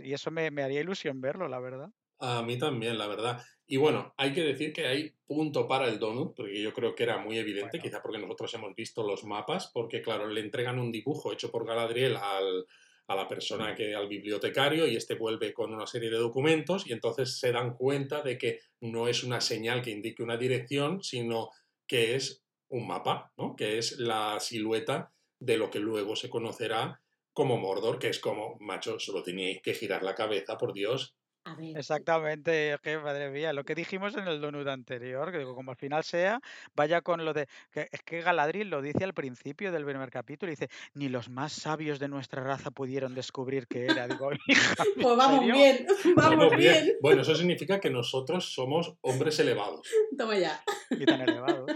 y 0.02 0.12
eso 0.12 0.30
me, 0.30 0.50
me 0.50 0.62
haría 0.62 0.80
ilusión 0.80 1.20
verlo, 1.20 1.46
la 1.48 1.60
verdad. 1.60 1.90
A 2.18 2.42
mí 2.42 2.58
también, 2.58 2.98
la 2.98 3.06
verdad. 3.06 3.42
Y 3.66 3.76
bueno, 3.78 4.12
hay 4.18 4.32
que 4.34 4.42
decir 4.42 4.72
que 4.72 4.86
hay 4.86 5.10
punto 5.26 5.66
para 5.66 5.86
el 5.86 5.98
donut, 5.98 6.34
porque 6.36 6.60
yo 6.60 6.72
creo 6.74 6.94
que 6.94 7.04
era 7.04 7.18
muy 7.18 7.38
evidente, 7.38 7.78
Bueno. 7.78 7.82
quizá 7.84 8.02
porque 8.02 8.18
nosotros 8.18 8.52
hemos 8.54 8.74
visto 8.74 9.02
los 9.02 9.24
mapas, 9.24 9.70
porque 9.72 10.02
claro, 10.02 10.26
le 10.26 10.40
entregan 10.40 10.78
un 10.78 10.92
dibujo 10.92 11.32
hecho 11.32 11.50
por 11.50 11.66
Galadriel 11.66 12.16
al, 12.16 12.66
a 13.10 13.16
la 13.16 13.26
persona 13.26 13.74
que, 13.74 13.92
al 13.92 14.06
bibliotecario, 14.06 14.86
y 14.86 14.94
este 14.94 15.16
vuelve 15.16 15.52
con 15.52 15.74
una 15.74 15.84
serie 15.84 16.10
de 16.10 16.16
documentos, 16.16 16.86
y 16.86 16.92
entonces 16.92 17.40
se 17.40 17.50
dan 17.50 17.74
cuenta 17.74 18.22
de 18.22 18.38
que 18.38 18.60
no 18.80 19.08
es 19.08 19.24
una 19.24 19.40
señal 19.40 19.82
que 19.82 19.90
indique 19.90 20.22
una 20.22 20.36
dirección, 20.36 21.02
sino 21.02 21.50
que 21.88 22.14
es 22.14 22.44
un 22.68 22.86
mapa, 22.86 23.32
¿no? 23.36 23.56
Que 23.56 23.78
es 23.78 23.98
la 23.98 24.38
silueta 24.38 25.12
de 25.40 25.56
lo 25.56 25.70
que 25.70 25.80
luego 25.80 26.14
se 26.14 26.30
conocerá 26.30 27.00
como 27.32 27.58
Mordor, 27.58 27.98
que 27.98 28.10
es 28.10 28.20
como, 28.20 28.56
macho, 28.60 29.00
solo 29.00 29.24
teníais 29.24 29.60
que 29.60 29.74
girar 29.74 30.04
la 30.04 30.14
cabeza, 30.14 30.56
por 30.56 30.72
Dios, 30.72 31.16
A 31.44 31.54
ver, 31.54 31.76
Exactamente, 31.78 32.74
es 32.74 32.80
que 32.80 32.98
madre 32.98 33.30
mía, 33.30 33.52
lo 33.52 33.64
que 33.64 33.74
dijimos 33.74 34.14
en 34.16 34.26
el 34.28 34.40
donut 34.40 34.66
anterior, 34.68 35.30
que 35.32 35.38
digo, 35.38 35.54
como 35.54 35.70
al 35.70 35.76
final 35.76 36.04
sea, 36.04 36.40
vaya 36.74 37.00
con 37.00 37.24
lo 37.24 37.32
de 37.32 37.46
que 37.70 37.88
es 37.92 38.02
que 38.02 38.20
Galadriel 38.22 38.68
lo 38.70 38.82
dice 38.82 39.04
al 39.04 39.14
principio 39.14 39.70
del 39.72 39.84
primer 39.84 40.10
capítulo, 40.10 40.50
dice, 40.50 40.68
ni 40.94 41.08
los 41.08 41.28
más 41.30 41.52
sabios 41.52 41.98
de 41.98 42.08
nuestra 42.08 42.42
raza 42.42 42.70
pudieron 42.70 43.14
descubrir 43.14 43.66
qué 43.68 43.86
era. 43.86 44.08
Digo, 44.08 44.30
hija, 44.46 44.84
¿en 44.96 45.02
pues 45.02 45.16
vamos 45.16 45.38
serio? 45.40 45.54
bien, 45.54 45.86
vamos 46.16 46.38
Vamos 46.38 46.56
bien. 46.56 46.84
bien. 46.84 46.96
Bueno, 47.00 47.22
eso 47.22 47.34
significa 47.34 47.80
que 47.80 47.90
nosotros 47.90 48.52
somos 48.52 48.94
hombres 49.00 49.38
elevados. 49.38 49.86
Toma 50.18 50.36
ya, 50.38 50.62
Y 50.90 51.06
tan 51.06 51.20
elevados. 51.20 51.70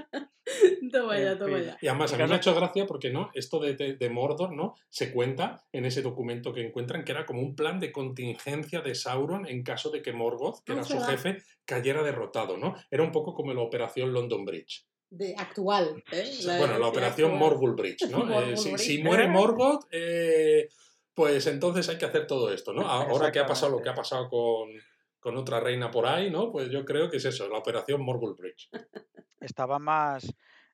toma 0.93 1.19
ya, 1.19 1.39
toma 1.39 1.61
ya. 1.61 1.77
Y 1.81 1.89
además, 1.89 2.13
a 2.13 2.17
mí 2.17 2.25
me 2.27 2.35
ha 2.35 2.37
hecho 2.37 2.55
gracia 2.55 2.87
porque 2.87 3.11
no, 3.11 3.31
esto 3.35 3.59
de, 3.61 3.75
de- 3.75 3.95
de 3.95 4.11
Mordor, 4.11 4.53
¿no? 4.53 4.75
Se 4.89 5.13
cuenta 5.13 5.65
en 5.73 5.85
ese 5.85 6.03
documento 6.03 6.53
que 6.53 6.61
encuentran 6.67 7.05
que 7.05 7.13
era 7.13 7.27
como 7.27 7.41
un 7.41 7.55
plan 7.57 7.81
de 7.81 7.93
contingencia 7.93 8.81
de 8.81 8.95
Sauron 8.95 9.47
en 9.47 9.63
caso 9.63 9.91
de 9.91 10.03
que 10.03 10.13
Morgoth, 10.13 10.63
que 10.65 10.73
Ah, 10.73 10.77
era 10.77 10.85
su 10.85 11.01
jefe, 11.01 11.43
cayera 11.65 12.03
derrotado, 12.03 12.57
¿no? 12.57 12.75
Era 12.91 13.03
un 13.03 13.13
poco 13.13 13.35
como 13.35 13.53
la 13.55 13.61
operación 13.63 14.13
London 14.13 14.45
Bridge. 14.45 14.87
De 15.11 15.35
actual, 15.39 16.03
¿eh? 16.11 16.25
bueno, 16.59 16.79
la 16.79 16.89
operación. 16.89 17.37
Morgul 17.39 17.75
Bridge, 17.75 18.09
¿no? 18.11 18.19
Morgul 18.27 18.53
Eh, 18.53 18.57
si, 18.57 18.73
Bridge. 18.73 18.85
si 18.87 19.03
muere 19.03 19.29
Morgoth, 19.29 19.85
eh, 19.93 20.69
pues 21.15 21.47
entonces 21.47 21.89
hay 21.89 21.99
que 21.99 22.05
hacer 22.07 22.27
todo 22.27 22.53
esto, 22.53 22.73
¿no? 22.73 22.83
Ahora 22.91 23.31
que 23.31 23.39
ha 23.39 23.47
pasado 23.47 23.73
lo 23.77 23.83
que 23.83 23.89
ha 23.91 23.95
pasado 23.95 24.29
con, 24.29 24.71
con 25.25 25.39
otra 25.39 25.59
reina 25.59 25.91
por 25.91 26.05
ahí, 26.07 26.31
¿no? 26.31 26.53
Pues 26.53 26.69
yo 26.71 26.85
creo 26.85 27.09
que 27.11 27.17
es 27.17 27.25
eso, 27.25 27.49
la 27.49 27.57
operación 27.59 28.03
Morgul 28.03 28.35
Bridge. 28.37 28.69
Estaba 29.41 29.79
más, 29.79 30.25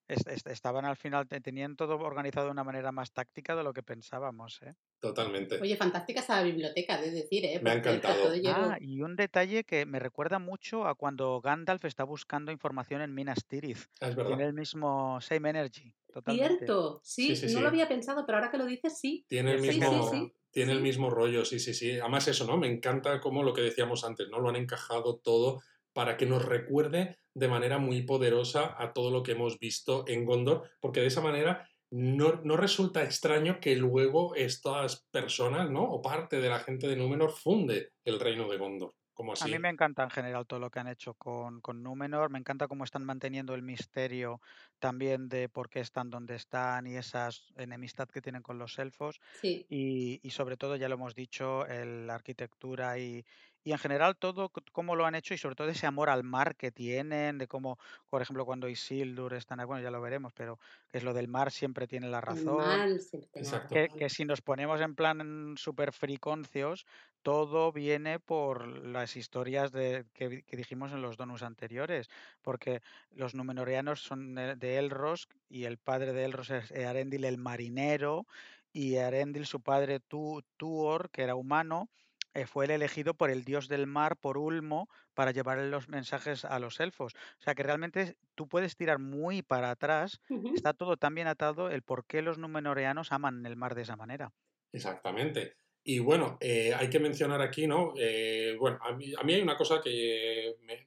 es- 0.09 0.27
es- 0.27 0.47
estaban 0.47 0.85
al 0.85 0.97
final, 0.97 1.29
te- 1.29 1.41
tenían 1.41 1.77
todo 1.77 1.97
organizado 1.99 2.47
de 2.47 2.53
una 2.53 2.65
manera 2.65 2.91
más 2.93 3.13
táctica 3.13 3.55
de 3.55 3.63
lo 3.63 3.73
que 3.73 3.83
pensábamos, 3.85 4.61
¿eh? 4.63 4.75
Totalmente. 5.01 5.59
Oye, 5.61 5.77
fantástica 5.77 6.21
esa 6.21 6.43
biblioteca, 6.43 7.01
de 7.01 7.11
decir, 7.11 7.45
¿eh? 7.45 7.61
Me 7.63 7.71
ha 7.71 7.75
encantado. 7.75 8.33
Ah, 8.45 8.77
y 8.81 9.01
un 9.03 9.17
detalle 9.17 9.65
que 9.65 9.87
me 9.87 9.99
recuerda 9.99 10.39
mucho 10.39 10.87
a 10.87 10.95
cuando 10.95 11.41
Gandalf 11.41 11.85
está 11.85 12.05
buscando 12.05 12.53
información 12.53 13.01
en 13.01 13.15
Minas 13.15 13.47
Tirith. 13.47 13.79
Ah, 14.01 14.09
es 14.09 14.17
Tiene 14.17 14.43
verdad. 14.43 14.49
el 14.49 14.53
mismo 14.55 15.21
Same 15.21 15.51
Energy, 15.51 15.95
totalmente. 16.13 16.67
Cierto, 16.67 17.01
sí, 17.03 17.29
Sí, 17.29 17.37
sí, 17.37 17.47
no 17.47 17.59
sí. 17.59 17.63
lo 17.63 17.69
había 17.69 17.89
pensado, 17.89 18.27
pero 18.27 18.39
ahora 18.39 18.51
que 18.51 18.59
lo 18.59 18.67
dices, 18.67 18.99
sí. 18.99 19.25
Tiene 19.29 19.53
el 19.53 19.61
Sí, 19.63 19.73
sí, 19.73 19.81
mismo, 19.81 20.11
sí, 20.11 20.35
tiene 20.51 20.73
el 20.73 20.81
mismo 20.81 21.11
rollo, 21.11 21.45
sí, 21.45 21.59
sí, 21.59 21.75
sí. 21.75 21.99
Además 21.99 22.29
eso, 22.29 22.47
¿no? 22.47 22.57
Me 22.57 22.67
encanta 22.67 23.21
como 23.21 23.43
lo 23.43 23.53
que 23.53 23.63
decíamos 23.63 24.05
antes, 24.05 24.29
¿no? 24.29 24.41
Lo 24.41 24.49
han 24.49 24.57
encajado 24.57 25.19
todo 25.19 25.61
para 25.93 26.17
que 26.17 26.27
nos 26.27 26.45
recuerde 26.45 27.19
de 27.35 27.49
manera 27.49 27.79
muy 27.79 28.03
poderosa 28.03 28.75
a 28.79 28.93
todo 28.93 29.11
lo 29.11 29.23
que 29.23 29.33
hemos 29.33 29.59
visto 29.59 30.05
en 30.07 30.25
Gondor, 30.25 30.69
porque 30.81 31.01
de 31.01 31.07
esa 31.07 31.21
manera 31.21 31.69
no, 31.91 32.41
no 32.45 32.57
resulta 32.57 33.03
extraño 33.03 33.59
que 33.61 33.75
luego 33.77 34.35
estas 34.35 35.07
personas, 35.11 35.71
¿no? 35.71 35.83
O 35.85 36.03
parte 36.03 36.41
de 36.41 36.49
la 36.49 36.61
gente 36.61 36.87
de 36.87 36.97
Númenor 36.97 37.33
funde 37.33 37.93
el 38.05 38.21
reino 38.21 38.49
de 38.49 38.59
Gondor, 38.59 38.95
como 39.21 39.37
A 39.39 39.49
mí 39.49 39.59
me 39.59 39.69
encanta 39.71 40.03
en 40.03 40.11
general 40.11 40.47
todo 40.47 40.61
lo 40.61 40.71
que 40.71 40.81
han 40.81 40.87
hecho 40.89 41.15
con, 41.15 41.61
con 41.63 41.83
Númenor, 41.83 42.31
me 42.31 42.39
encanta 42.39 42.69
cómo 42.69 42.85
están 42.85 43.05
manteniendo 43.05 43.55
el 43.55 43.63
misterio 43.63 44.41
también 44.79 45.29
de 45.29 45.49
por 45.49 45.71
qué 45.71 45.81
están 45.81 46.11
donde 46.11 46.35
están 46.37 46.87
y 46.87 46.97
esa 46.97 47.29
enemistad 47.57 48.09
que 48.09 48.21
tienen 48.21 48.43
con 48.43 48.59
los 48.59 48.79
elfos 48.79 49.19
Sí. 49.33 49.69
y, 49.69 50.21
y 50.23 50.31
sobre 50.31 50.57
todo, 50.57 50.77
ya 50.77 50.89
lo 50.89 50.95
hemos 50.97 51.15
dicho, 51.15 51.67
el- 51.67 52.07
la 52.07 52.15
arquitectura 52.17 52.99
y, 52.99 53.25
y 53.65 53.73
en 53.73 53.79
general 53.79 54.17
todo 54.19 54.51
cómo 54.73 54.95
lo 54.97 55.07
han 55.07 55.15
hecho 55.15 55.33
y 55.35 55.39
sobre 55.39 55.55
todo 55.57 55.69
ese 55.69 55.87
amor 55.87 56.11
al 56.11 56.23
mar 56.25 56.57
que 56.57 56.71
tienen, 56.73 57.39
de 57.39 57.47
cómo, 57.49 57.79
por 58.09 58.21
ejemplo, 58.23 58.45
cuando 58.47 58.69
Isildur 58.69 59.35
están, 59.35 59.65
bueno, 59.67 59.83
ya 59.83 59.91
lo 59.91 60.01
veremos, 60.03 60.33
pero 60.35 60.59
que 60.89 60.99
es 60.99 61.05
lo 61.05 61.15
del 61.15 61.29
mar 61.29 61.51
siempre 61.51 61.87
tiene 61.87 62.09
la 62.09 62.21
El 62.27 62.47
razón. 62.47 62.55
mal 62.55 62.99
siempre 62.99 63.45
tiene 63.45 63.59
Exacto. 63.59 63.79
Que, 63.81 63.91
que 63.97 64.11
si 64.11 64.25
nos 64.25 64.43
ponemos 64.43 64.81
en 64.81 64.95
plan 64.97 65.55
súper 65.57 65.93
friconcios, 65.93 66.85
todo 67.23 67.73
viene 67.73 68.19
por 68.21 68.67
las 68.67 69.17
historias 69.17 69.73
de, 69.73 70.07
que, 70.15 70.45
dijimos 70.53 70.93
en 70.93 71.03
los 71.03 71.17
donos 71.17 71.43
anteriores, 71.43 72.09
porque 72.43 72.81
los 73.11 73.35
Númenóreanos 73.35 74.03
son 74.03 74.35
de, 74.35 74.79
Elros 74.79 75.29
y 75.49 75.65
el 75.65 75.79
padre 75.79 76.13
de 76.13 76.25
Elros 76.25 76.51
es 76.51 76.71
Earendil 76.71 77.25
el 77.25 77.39
marinero 77.39 78.27
y 78.73 78.95
Earendil, 78.97 79.47
su 79.47 79.61
padre 79.63 80.01
Tu- 80.01 80.43
Tuor, 80.57 81.11
que 81.11 81.23
era 81.23 81.35
humano, 81.35 81.91
eh, 82.35 82.47
fue 82.47 82.65
el 82.67 82.71
elegido 82.71 83.15
por 83.15 83.31
el 83.31 83.45
dios 83.45 83.69
del 83.69 83.87
mar, 83.87 84.17
por 84.17 84.39
Ulmo, 84.39 84.89
para 85.15 85.33
llevarle 85.33 85.69
los 85.69 85.89
mensajes 85.89 86.45
a 86.45 86.59
los 86.59 86.79
elfos. 86.81 87.15
O 87.41 87.43
sea 87.43 87.55
que 87.55 87.63
realmente 87.63 88.17
tú 88.35 88.49
puedes 88.49 88.77
tirar 88.77 88.99
muy 88.99 89.43
para 89.43 89.71
atrás, 89.71 90.21
está 90.55 90.73
todo 90.75 90.97
tan 90.97 91.15
bien 91.15 91.27
atado 91.27 91.71
el 91.71 91.83
por 91.83 92.07
qué 92.07 92.23
los 92.23 92.39
Númenóreanos 92.39 93.13
aman 93.13 93.45
el 93.47 93.57
mar 93.57 93.75
de 93.75 93.83
esa 93.83 93.97
manera. 93.97 94.33
Exactamente. 94.73 95.60
Y 95.83 95.99
bueno, 95.99 96.37
eh, 96.41 96.73
hay 96.77 96.91
que 96.91 96.99
mencionar 97.01 97.41
aquí, 97.41 97.67
¿no? 97.67 97.95
Eh, 97.97 98.55
bueno, 98.59 98.79
a 98.83 98.93
mí, 98.93 99.13
a 99.19 99.23
mí 99.23 99.35
hay 99.35 99.41
una 99.43 99.57
cosa 99.57 99.81
que 99.81 100.57
me, 100.63 100.87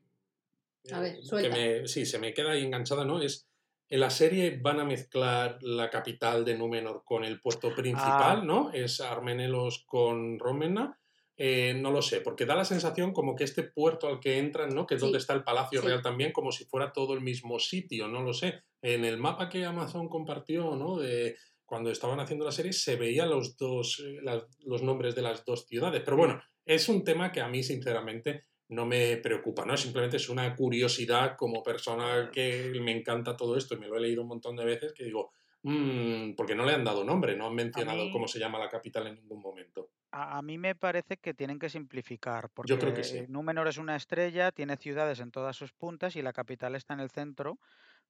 A 0.94 1.00
ver, 1.00 1.16
que 1.18 1.26
suelta. 1.26 1.56
me- 1.56 1.88
sí, 1.88 2.06
se 2.06 2.20
me 2.20 2.34
queda 2.34 2.52
ahí 2.52 2.64
enganchada, 2.64 3.04
¿no? 3.04 3.22
Es, 3.22 3.48
en 3.90 4.00
la 4.00 4.10
serie 4.10 4.58
van 4.62 4.80
a 4.80 4.86
mezclar 4.86 5.58
la 5.62 5.90
capital 5.90 6.46
de 6.46 6.58
Númenor 6.58 7.04
con 7.06 7.24
el 7.24 7.40
puerto 7.42 7.74
principal, 7.76 8.40
Ah. 8.42 8.44
¿no? 8.46 8.72
Es 8.72 9.02
Armenelos 9.02 9.84
con 9.86 10.40
Rómena. 10.40 11.00
Eh, 11.36 11.74
no 11.76 11.90
lo 11.90 12.04
sé, 12.04 12.22
porque 12.22 12.46
da 12.46 12.56
la 12.56 12.64
sensación 12.64 13.12
como 13.12 13.36
que 13.36 13.44
este 13.44 13.64
puerto 13.64 14.08
al 14.08 14.20
que 14.20 14.38
entran, 14.38 14.70
¿no? 14.76 14.86
Que 14.86 14.96
es 14.96 15.00
Sí, 15.02 15.06
donde 15.08 15.18
está 15.18 15.34
el 15.34 15.44
Palacio 15.44 15.82
sí. 15.82 15.88
Real 15.88 16.02
también, 16.04 16.32
como 16.32 16.52
si 16.52 16.64
fuera 16.66 16.94
todo 16.94 17.16
el 17.16 17.22
mismo 17.22 17.58
sitio, 17.60 18.08
no 18.08 18.22
lo 18.22 18.34
sé. 18.34 18.62
En 18.84 19.04
el 19.04 19.18
mapa 19.18 19.50
que 19.50 19.66
Amazon 19.66 20.08
compartió, 20.10 20.76
¿no? 20.76 20.98
De 21.00 21.36
cuando 21.74 21.90
estaban 21.90 22.20
haciendo 22.20 22.46
la 22.46 22.52
serie, 22.52 22.72
se 22.72 22.98
veían 22.98 23.32
los 23.32 23.58
dos, 23.58 24.00
eh, 24.06 24.20
los 24.60 24.84
nombres 24.84 25.16
de 25.16 25.24
las 25.24 25.44
dos 25.44 25.66
ciudades. 25.66 26.04
Pero 26.06 26.16
bueno, 26.16 26.40
es 26.64 26.88
un 26.88 27.04
tema 27.04 27.32
que 27.32 27.42
a 27.42 27.48
mí, 27.48 27.64
sinceramente, 27.64 28.44
no 28.70 28.86
me 28.86 29.18
preocupa, 29.18 29.66
¿no? 29.66 29.76
Simplemente 29.76 30.18
es 30.18 30.30
una 30.30 30.56
curiosidad 30.56 31.36
como 31.36 31.64
persona 31.64 32.30
que 32.32 32.72
me 32.80 32.96
encanta 32.96 33.36
todo 33.36 33.58
esto 33.58 33.74
y 33.74 33.80
me 33.80 33.88
lo 33.88 33.98
he 33.98 34.02
leído 34.02 34.22
un 34.22 34.28
montón 34.28 34.56
de 34.56 34.66
veces 34.66 34.94
que 34.94 35.06
digo, 35.06 35.32
"Mm", 35.64 36.36
porque 36.36 36.56
no 36.56 36.66
le 36.66 36.74
han 36.74 36.84
dado 36.84 37.04
nombre, 37.04 37.36
no 37.36 37.48
han 37.48 37.56
mencionado 37.56 38.10
mí- 38.10 38.12
cómo 38.12 38.28
se 38.28 38.40
llama 38.40 38.60
la 38.60 38.70
capital 38.70 39.08
en 39.08 39.16
ningún 39.16 39.42
momento. 39.42 39.92
A, 40.12 40.38
a 40.38 40.42
mí 40.44 40.58
me 40.60 40.76
parece 40.76 41.18
que 41.18 41.34
tienen 41.34 41.58
que 41.60 41.70
simplificar, 41.70 42.50
porque 42.52 42.72
Yo 42.72 42.80
creo 42.80 42.94
que 42.94 43.04
sí. 43.04 43.28
Númenor 43.28 43.68
es 43.68 43.78
una 43.80 43.96
estrella, 43.96 44.52
tiene 44.52 44.78
ciudades 44.78 45.20
en 45.20 45.32
todas 45.32 45.56
sus 45.58 45.74
puntas 45.74 46.16
y 46.16 46.22
la 46.22 46.34
capital 46.34 46.76
está 46.76 46.94
en 46.94 47.00
el 47.00 47.10
centro, 47.10 47.58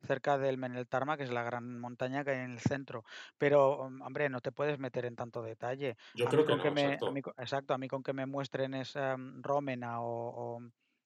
cerca 0.05 0.37
del 0.37 0.57
Meneltarma, 0.57 1.15
que 1.17 1.23
es 1.23 1.31
la 1.31 1.43
gran 1.43 1.79
montaña 1.79 2.25
que 2.25 2.31
hay 2.31 2.39
en 2.39 2.51
el 2.51 2.59
centro. 2.59 3.03
Pero, 3.37 3.79
hom- 3.79 4.05
hombre, 4.05 4.27
no 4.29 4.41
te 4.41 4.51
puedes 4.51 4.79
meter 4.79 5.05
en 5.05 5.15
tanto 5.15 5.41
detalle. 5.41 5.95
Yo 6.13 6.27
a 6.27 6.31
creo 6.31 6.43
mí 6.43 6.45
que 6.45 6.57
no, 6.57 6.59
que 6.59 6.71
me, 6.71 6.99
a 7.01 7.09
exacto. 7.09 7.09
mí 7.11 7.21
co- 7.21 7.33
exacto, 7.37 7.73
a 7.73 7.77
mí 7.77 7.87
con 7.87 8.03
que 8.03 8.11
me 8.13 8.25
muestren 8.25 8.73
esa 8.73 9.15
mm, 9.17 9.41
Rómena 9.41 10.01
o, 10.01 10.57
o, 10.57 10.61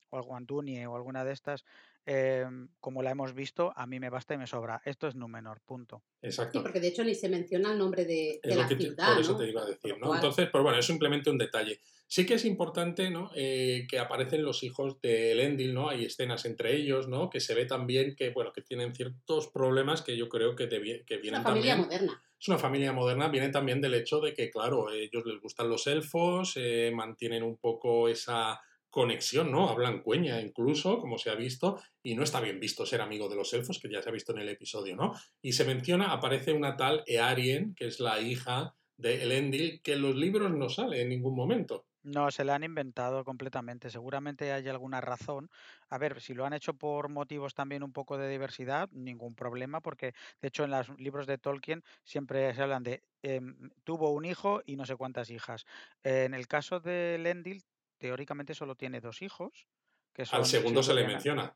o 0.09 0.17
el 0.17 0.23
Guandunie 0.23 0.85
o 0.87 0.95
alguna 0.95 1.23
de 1.23 1.33
estas, 1.33 1.65
em, 2.05 2.69
como 2.79 3.03
la 3.03 3.11
hemos 3.11 3.33
visto, 3.33 3.73
a 3.75 3.85
mí 3.85 3.99
me 3.99 4.09
basta 4.09 4.33
y 4.33 4.37
me 4.37 4.47
sobra. 4.47 4.81
Esto 4.85 5.07
es 5.07 5.15
Númenor, 5.15 5.59
punto. 5.65 6.03
Sí, 6.21 6.27
Exacto. 6.27 6.61
porque 6.63 6.79
de 6.79 6.87
hecho 6.87 7.03
ni 7.03 7.13
se 7.15 7.29
menciona 7.29 7.71
el 7.73 7.77
nombre 7.77 8.05
de, 8.05 8.39
de 8.41 8.49
Es 8.49 8.55
lo 8.55 8.61
la 8.61 8.67
que 8.67 8.75
te- 8.75 8.81
ciudad, 8.83 9.13
por 9.13 9.21
eso 9.21 9.31
¿no? 9.33 9.37
te 9.39 9.49
iba 9.49 9.61
a 9.61 9.65
decir, 9.65 9.97
¿no? 9.99 10.15
Entonces, 10.15 10.49
pues 10.51 10.63
bueno, 10.63 10.79
es 10.79 10.85
simplemente 10.85 11.29
un 11.29 11.37
detalle. 11.37 11.79
Sí 12.07 12.25
que 12.25 12.35
es 12.35 12.45
importante, 12.45 13.09
¿no? 13.09 13.29
Eh, 13.35 13.85
que 13.89 13.99
aparecen 13.99 14.43
los 14.43 14.63
hijos 14.63 15.01
de 15.01 15.33
Elendil, 15.33 15.73
¿no? 15.73 15.89
Hay 15.89 16.05
escenas 16.05 16.45
entre 16.45 16.75
ellos, 16.75 17.07
¿no? 17.09 17.29
Que 17.29 17.41
se 17.41 17.53
ve 17.53 17.65
también 17.65 18.15
que, 18.15 18.29
bueno, 18.29 18.53
que 18.53 18.61
tienen 18.61 18.95
ciertos 18.95 19.47
problemas 19.49 20.01
que 20.01 20.15
yo 20.15 20.29
creo 20.29 20.55
que, 20.55 20.69
debi- 20.69 21.03
que 21.05 21.15
es 21.15 21.21
vienen 21.21 21.41
una 21.41 21.49
familia 21.49 21.75
también... 21.75 22.01
moderna. 22.05 22.23
Es 22.39 22.47
una 22.49 22.59
familia 22.59 22.93
moderna, 22.93 23.27
viene 23.29 23.49
también 23.49 23.81
del 23.81 23.95
hecho 23.95 24.19
de 24.21 24.33
que, 24.33 24.51
claro, 24.51 24.87
a 24.89 24.95
ellos 24.95 25.25
les 25.25 25.41
gustan 25.41 25.69
los 25.69 25.87
elfos, 25.87 26.53
eh, 26.55 26.91
mantienen 26.93 27.41
un 27.43 27.57
poco 27.57 28.07
esa 28.07 28.61
conexión, 28.97 29.51
¿no? 29.51 29.69
Hablan 29.69 30.01
cueña 30.01 30.41
incluso, 30.41 30.97
como 30.97 31.19
se 31.19 31.29
ha 31.29 31.35
visto, 31.35 31.79
y 32.01 32.15
no 32.15 32.23
está 32.23 32.41
bien 32.41 32.59
visto 32.59 32.83
ser 32.83 32.99
amigo 32.99 33.29
de 33.29 33.35
los 33.35 33.53
elfos, 33.53 33.77
que 33.79 33.91
ya 33.91 34.01
se 34.01 34.09
ha 34.09 34.11
visto 34.11 34.31
en 34.31 34.39
el 34.39 34.49
episodio, 34.49 34.95
¿no? 34.95 35.13
Y 35.39 35.53
se 35.53 35.65
menciona, 35.65 36.11
aparece 36.11 36.51
una 36.51 36.75
tal 36.75 37.03
Earien, 37.05 37.75
que 37.75 37.85
es 37.85 37.99
la 37.99 38.19
hija 38.19 38.73
de 38.97 39.21
Elendil, 39.21 39.81
que 39.83 39.93
en 39.93 40.01
los 40.01 40.15
libros 40.15 40.51
no 40.51 40.67
sale 40.67 40.99
en 40.99 41.09
ningún 41.09 41.35
momento. 41.35 41.85
No, 42.01 42.31
se 42.31 42.43
la 42.43 42.55
han 42.55 42.63
inventado 42.63 43.23
completamente. 43.23 43.91
Seguramente 43.91 44.51
hay 44.51 44.67
alguna 44.67 44.99
razón. 44.99 45.51
A 45.89 45.99
ver, 45.99 46.19
si 46.19 46.33
lo 46.33 46.43
han 46.43 46.53
hecho 46.53 46.73
por 46.73 47.09
motivos 47.09 47.53
también 47.53 47.83
un 47.83 47.93
poco 47.93 48.17
de 48.17 48.29
diversidad, 48.29 48.89
ningún 48.93 49.35
problema, 49.35 49.79
porque 49.79 50.15
de 50.41 50.47
hecho 50.47 50.63
en 50.63 50.71
los 50.71 50.89
libros 50.97 51.27
de 51.27 51.37
Tolkien 51.37 51.83
siempre 52.03 52.51
se 52.55 52.63
hablan 52.63 52.81
de 52.81 53.03
em, 53.21 53.69
tuvo 53.83 54.09
un 54.09 54.25
hijo 54.25 54.63
y 54.65 54.75
no 54.75 54.85
sé 54.85 54.95
cuántas 54.95 55.29
hijas. 55.29 55.65
En 56.01 56.33
el 56.33 56.47
caso 56.47 56.79
de 56.79 57.19
Lendil, 57.19 57.63
teóricamente 57.97 58.53
solo 58.53 58.75
tiene 58.75 59.01
dos 59.01 59.21
hijos, 59.21 59.67
que 60.13 60.23
Al 60.23 60.27
son 60.27 60.45
segundo 60.45 60.83
se 60.83 60.93
le 60.93 61.05
menciona. 61.05 61.55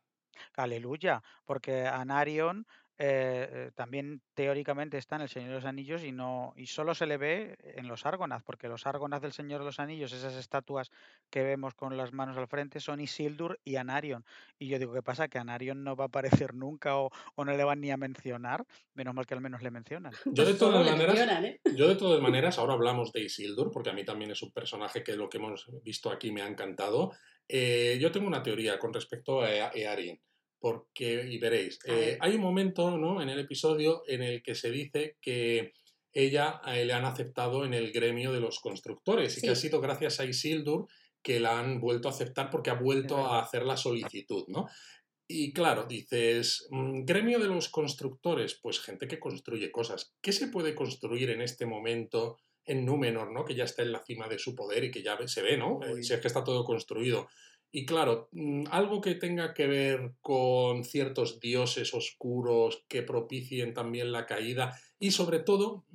Aleluya, 0.56 1.24
porque 1.46 1.86
Anarion 1.88 2.66
eh, 2.98 3.50
eh, 3.52 3.72
también 3.76 4.22
teóricamente 4.34 4.98
está 4.98 5.16
en 5.16 5.24
el 5.24 5.30
Señor 5.30 5.50
de 5.50 5.56
los 5.56 5.66
Anillos 5.66 6.04
y 6.04 6.12
no 6.12 6.54
y 6.56 6.68
solo 6.68 6.94
se 6.94 7.06
le 7.06 7.18
ve 7.18 7.58
en 7.64 7.88
los 7.88 8.06
Argonath, 8.06 8.44
porque 8.44 8.68
los 8.68 8.86
Argonath 8.86 9.22
del 9.24 9.34
Señor 9.34 9.60
de 9.60 9.66
los 9.66 9.80
Anillos, 9.80 10.14
esas 10.14 10.36
estatuas 10.36 10.92
que 11.30 11.44
vemos 11.44 11.74
con 11.74 11.98
las 11.98 12.14
manos 12.14 12.38
al 12.38 12.48
frente, 12.48 12.80
son 12.80 13.00
Isildur 13.00 13.60
y 13.64 13.78
Anarion. 13.78 14.24
Y 14.60 14.68
yo 14.68 14.78
digo, 14.78 14.94
¿qué 14.94 15.02
pasa? 15.02 15.28
Que 15.28 15.40
Anarion 15.40 15.84
no 15.84 15.96
va 15.96 16.06
a 16.06 16.08
aparecer 16.08 16.54
nunca 16.56 16.98
o, 16.98 17.10
o 17.36 17.46
no 17.46 17.56
le 17.56 17.64
van 17.64 17.82
ni 17.82 17.92
a 17.92 17.98
mencionar. 17.98 18.66
Menos 18.94 19.14
mal 19.14 19.26
que 19.26 19.34
al 19.34 19.42
menos 19.42 19.62
le 19.62 19.72
mencionan. 19.72 20.14
Yo 20.26 20.46
de 20.46 20.54
todas 20.54 20.86
maneras, 20.86 21.44
¿eh? 21.44 21.60
yo 21.76 21.88
de 21.88 21.96
todas 21.96 22.22
maneras, 22.22 22.58
ahora 22.58 22.74
hablamos 22.74 23.12
de 23.12 23.24
Isildur, 23.24 23.72
porque 23.72 23.90
a 23.90 23.94
mí 23.94 24.06
también 24.06 24.32
es 24.32 24.42
un 24.42 24.52
personaje 24.52 25.04
que 25.04 25.16
lo 25.16 25.30
que 25.30 25.38
hemos 25.38 25.70
visto 25.84 26.12
aquí 26.12 26.32
me 26.32 26.42
ha 26.42 26.48
encantado. 26.48 27.12
Eh, 27.48 27.98
yo 28.00 28.12
tengo 28.12 28.28
una 28.28 28.44
teoría 28.44 28.80
con 28.80 28.94
respecto 28.94 29.42
a 29.42 29.72
Earien, 29.74 30.20
porque, 30.62 31.28
y 31.28 31.40
veréis, 31.40 31.80
eh, 31.86 32.18
hay 32.22 32.36
un 32.36 32.42
momento 32.42 32.98
¿no? 32.98 33.22
en 33.22 33.30
el 33.30 33.40
episodio 33.40 34.04
en 34.08 34.22
el 34.22 34.44
que 34.44 34.56
se 34.56 34.72
dice 34.72 35.18
que 35.20 35.74
ella 36.14 36.62
eh, 36.68 36.86
le 36.86 36.94
han 36.94 37.06
aceptado 37.06 37.66
en 37.66 37.74
el 37.74 37.92
gremio 37.92 38.32
de 38.32 38.40
los 38.40 38.60
constructores 38.60 39.38
y 39.38 39.42
que 39.42 39.50
ha 39.50 39.56
sido 39.56 39.82
gracias 39.82 40.20
a 40.20 40.26
Isildur 40.26 40.88
que 41.24 41.40
la 41.40 41.60
han 41.60 41.80
vuelto 41.80 42.08
a 42.08 42.12
aceptar 42.12 42.50
porque 42.50 42.70
ha 42.70 42.76
vuelto 42.76 43.18
a 43.18 43.42
hacer 43.42 43.64
la 43.64 43.78
solicitud, 43.78 44.46
¿no? 44.48 44.68
Y 45.28 45.54
claro, 45.54 45.86
dices, 45.86 46.68
mm, 46.72 47.06
gremio 47.06 47.40
de 47.40 47.48
los 47.48 47.70
constructores, 47.70 48.60
pues 48.62 48.80
gente 48.80 49.08
que 49.08 49.20
construye 49.20 49.72
cosas. 49.72 50.14
¿Qué 50.22 50.32
se 50.34 50.48
puede 50.48 50.76
construir 50.76 51.30
en 51.30 51.42
este 51.42 51.66
momento 51.66 52.38
en 52.66 52.86
Númenor, 52.86 53.32
¿no? 53.32 53.46
Que 53.46 53.56
ya 53.56 53.64
está 53.64 53.82
en 53.82 53.94
la 53.94 54.04
cima 54.04 54.28
de 54.28 54.40
su 54.40 54.56
poder 54.56 54.84
y 54.84 54.92
que 54.92 55.02
ya 55.02 55.18
se 55.28 55.42
ve, 55.42 55.58
¿no? 55.58 55.80
Eh, 55.84 55.94
Uy. 55.94 56.04
Si 56.04 56.14
es 56.14 56.20
que 56.20 56.28
está 56.28 56.44
todo 56.44 56.64
construido. 56.64 57.30
Y 57.72 57.86
claro, 57.86 58.28
mm, 58.34 58.66
algo 58.70 59.00
que 59.00 59.16
tenga 59.16 59.54
que 59.54 59.66
ver 59.66 60.12
con 60.22 60.84
ciertos 60.84 61.40
dioses 61.40 61.94
oscuros 61.94 62.84
que 62.88 63.02
propicien 63.02 63.74
también 63.74 64.12
la 64.12 64.26
caída 64.26 64.78
y 65.00 65.12
sobre 65.12 65.40
todo, 65.40 65.86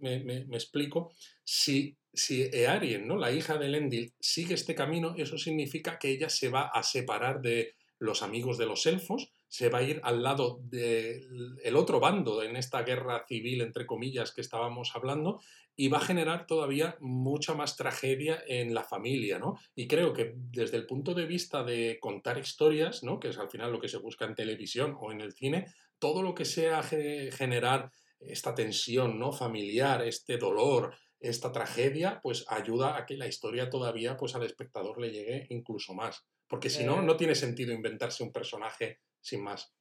me, 0.00 0.46
explico, 0.52 1.12
si, 1.42 1.98
si 2.12 2.48
Earien, 2.52 3.06
¿no? 3.06 3.16
la 3.16 3.32
hija 3.32 3.58
de 3.58 3.66
Elendil, 3.66 4.14
sigue 4.20 4.54
este 4.54 4.74
camino, 4.74 5.14
eso 5.18 5.36
significa 5.36 5.98
que 5.98 6.10
ella 6.10 6.30
se 6.30 6.48
va 6.48 6.68
a 6.68 6.82
separar 6.82 7.42
de 7.42 7.74
los 7.98 8.22
amigos 8.22 8.58
de 8.58 8.66
los 8.66 8.86
elfos, 8.86 9.32
se 9.48 9.68
va 9.68 9.78
a 9.78 9.82
ir 9.82 10.00
al 10.02 10.22
lado 10.22 10.60
del 10.62 11.76
otro 11.76 12.00
bando 12.00 12.42
en 12.42 12.56
esta 12.56 12.82
guerra 12.82 13.24
civil, 13.26 13.60
entre 13.60 13.86
comillas, 13.86 14.32
que 14.32 14.40
estábamos 14.40 14.92
hablando, 14.94 15.40
y 15.76 15.88
va 15.88 15.98
a 15.98 16.04
generar 16.04 16.46
todavía 16.46 16.96
mucha 17.00 17.54
más 17.54 17.76
tragedia 17.76 18.42
en 18.46 18.74
la 18.74 18.84
familia, 18.84 19.38
¿no? 19.38 19.58
Y 19.74 19.88
creo 19.88 20.12
que 20.12 20.34
desde 20.36 20.76
el 20.76 20.86
punto 20.86 21.14
de 21.14 21.26
vista 21.26 21.64
de 21.64 21.98
contar 22.00 22.38
historias, 22.38 23.02
¿no? 23.02 23.18
Que 23.18 23.28
es 23.28 23.38
al 23.38 23.50
final 23.50 23.72
lo 23.72 23.80
que 23.80 23.88
se 23.88 23.98
busca 23.98 24.24
en 24.24 24.34
televisión 24.34 24.96
o 25.00 25.10
en 25.10 25.20
el 25.20 25.32
cine, 25.32 25.66
todo 25.98 26.22
lo 26.22 26.34
que 26.34 26.44
sea 26.44 26.82
ge- 26.82 27.30
generar 27.32 27.90
esta 28.20 28.54
tensión, 28.54 29.18
¿no? 29.18 29.32
Familiar, 29.32 30.02
este 30.02 30.38
dolor, 30.38 30.94
esta 31.20 31.52
tragedia, 31.52 32.20
pues 32.22 32.44
ayuda 32.48 32.96
a 32.96 33.06
que 33.06 33.16
la 33.16 33.26
historia 33.26 33.68
todavía, 33.70 34.16
pues 34.16 34.34
al 34.34 34.44
espectador 34.44 35.00
le 35.00 35.10
llegue 35.10 35.46
incluso 35.50 35.94
más. 35.94 36.24
Porque 36.48 36.70
si 36.70 36.84
no, 36.84 37.00
Eh, 37.00 37.02
no 37.02 37.16
tiene 37.16 37.34
sentido 37.34 37.72
inventarse 37.72 38.22
un 38.22 38.32
personaje 38.32 39.00
sin 39.20 39.42
más. 39.42 39.74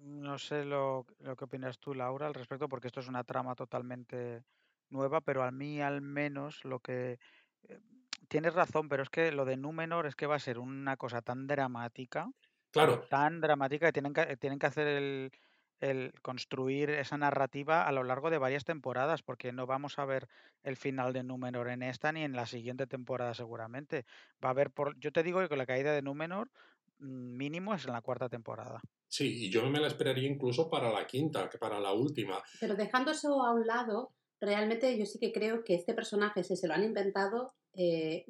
No 0.00 0.36
sé 0.38 0.64
lo, 0.64 1.06
lo 1.20 1.36
que 1.36 1.44
opinas 1.44 1.78
tú, 1.78 1.94
Laura, 1.94 2.26
al 2.26 2.34
respecto, 2.34 2.68
porque 2.68 2.88
esto 2.88 3.00
es 3.00 3.08
una 3.08 3.24
trama 3.24 3.54
totalmente 3.54 4.44
nueva, 4.90 5.20
pero 5.20 5.42
a 5.44 5.50
mí 5.50 5.80
al 5.80 6.00
menos 6.02 6.64
lo 6.64 6.80
que... 6.80 7.18
eh, 7.68 7.80
Tienes 8.28 8.54
razón, 8.54 8.88
pero 8.88 9.02
es 9.02 9.10
que 9.10 9.30
lo 9.30 9.44
de 9.44 9.56
Númenor 9.56 10.06
es 10.06 10.16
que 10.16 10.26
va 10.26 10.36
a 10.36 10.40
ser 10.40 10.58
una 10.58 10.96
cosa 10.96 11.20
tan 11.22 11.46
dramática, 11.46 12.30
Claro, 12.70 13.06
tan 13.10 13.40
dramática 13.40 13.86
que 13.86 13.92
tienen 13.92 14.14
que, 14.14 14.36
tienen 14.38 14.58
que 14.58 14.66
hacer 14.66 14.86
el, 14.86 15.32
el 15.82 16.12
construir 16.22 16.90
esa 16.90 17.18
narrativa 17.18 17.86
a 17.86 17.92
lo 17.92 18.04
largo 18.04 18.30
de 18.30 18.38
varias 18.38 18.64
temporadas, 18.64 19.22
porque 19.22 19.52
no 19.52 19.66
vamos 19.66 19.98
a 19.98 20.04
ver 20.06 20.28
el 20.62 20.76
final 20.76 21.12
de 21.12 21.24
Númenor 21.24 21.68
en 21.68 21.82
esta 21.82 22.12
ni 22.12 22.22
en 22.22 22.32
la 22.34 22.46
siguiente 22.46 22.86
temporada 22.86 23.34
seguramente. 23.34 24.06
Va 24.42 24.48
a 24.48 24.52
haber 24.52 24.70
por, 24.70 24.98
yo 24.98 25.12
te 25.12 25.22
digo 25.22 25.46
que 25.48 25.56
la 25.56 25.66
caída 25.66 25.92
de 25.92 26.02
Númenor 26.02 26.50
mm, 26.98 27.36
mínimo 27.36 27.74
es 27.74 27.84
en 27.86 27.92
la 27.92 28.02
cuarta 28.02 28.28
temporada. 28.28 28.80
sí, 29.08 29.46
y 29.46 29.50
yo 29.50 29.68
me 29.68 29.80
la 29.80 29.88
esperaría 29.88 30.28
incluso 30.28 30.70
para 30.70 30.90
la 30.92 31.06
quinta, 31.06 31.48
que 31.50 31.58
para 31.58 31.80
la 31.80 31.92
última. 31.92 32.42
Pero 32.60 32.74
dejando 32.76 33.10
eso 33.10 33.42
a 33.44 33.52
un 33.52 33.66
lado, 33.66 34.14
realmente 34.40 34.96
yo 34.98 35.04
sí 35.06 35.18
que 35.18 35.32
creo 35.32 35.64
que 35.64 35.74
este 35.74 35.94
personaje, 35.94 36.44
si 36.44 36.56
se 36.56 36.66
lo 36.68 36.74
han 36.74 36.84
inventado, 36.84 37.54
eh, 37.74 38.24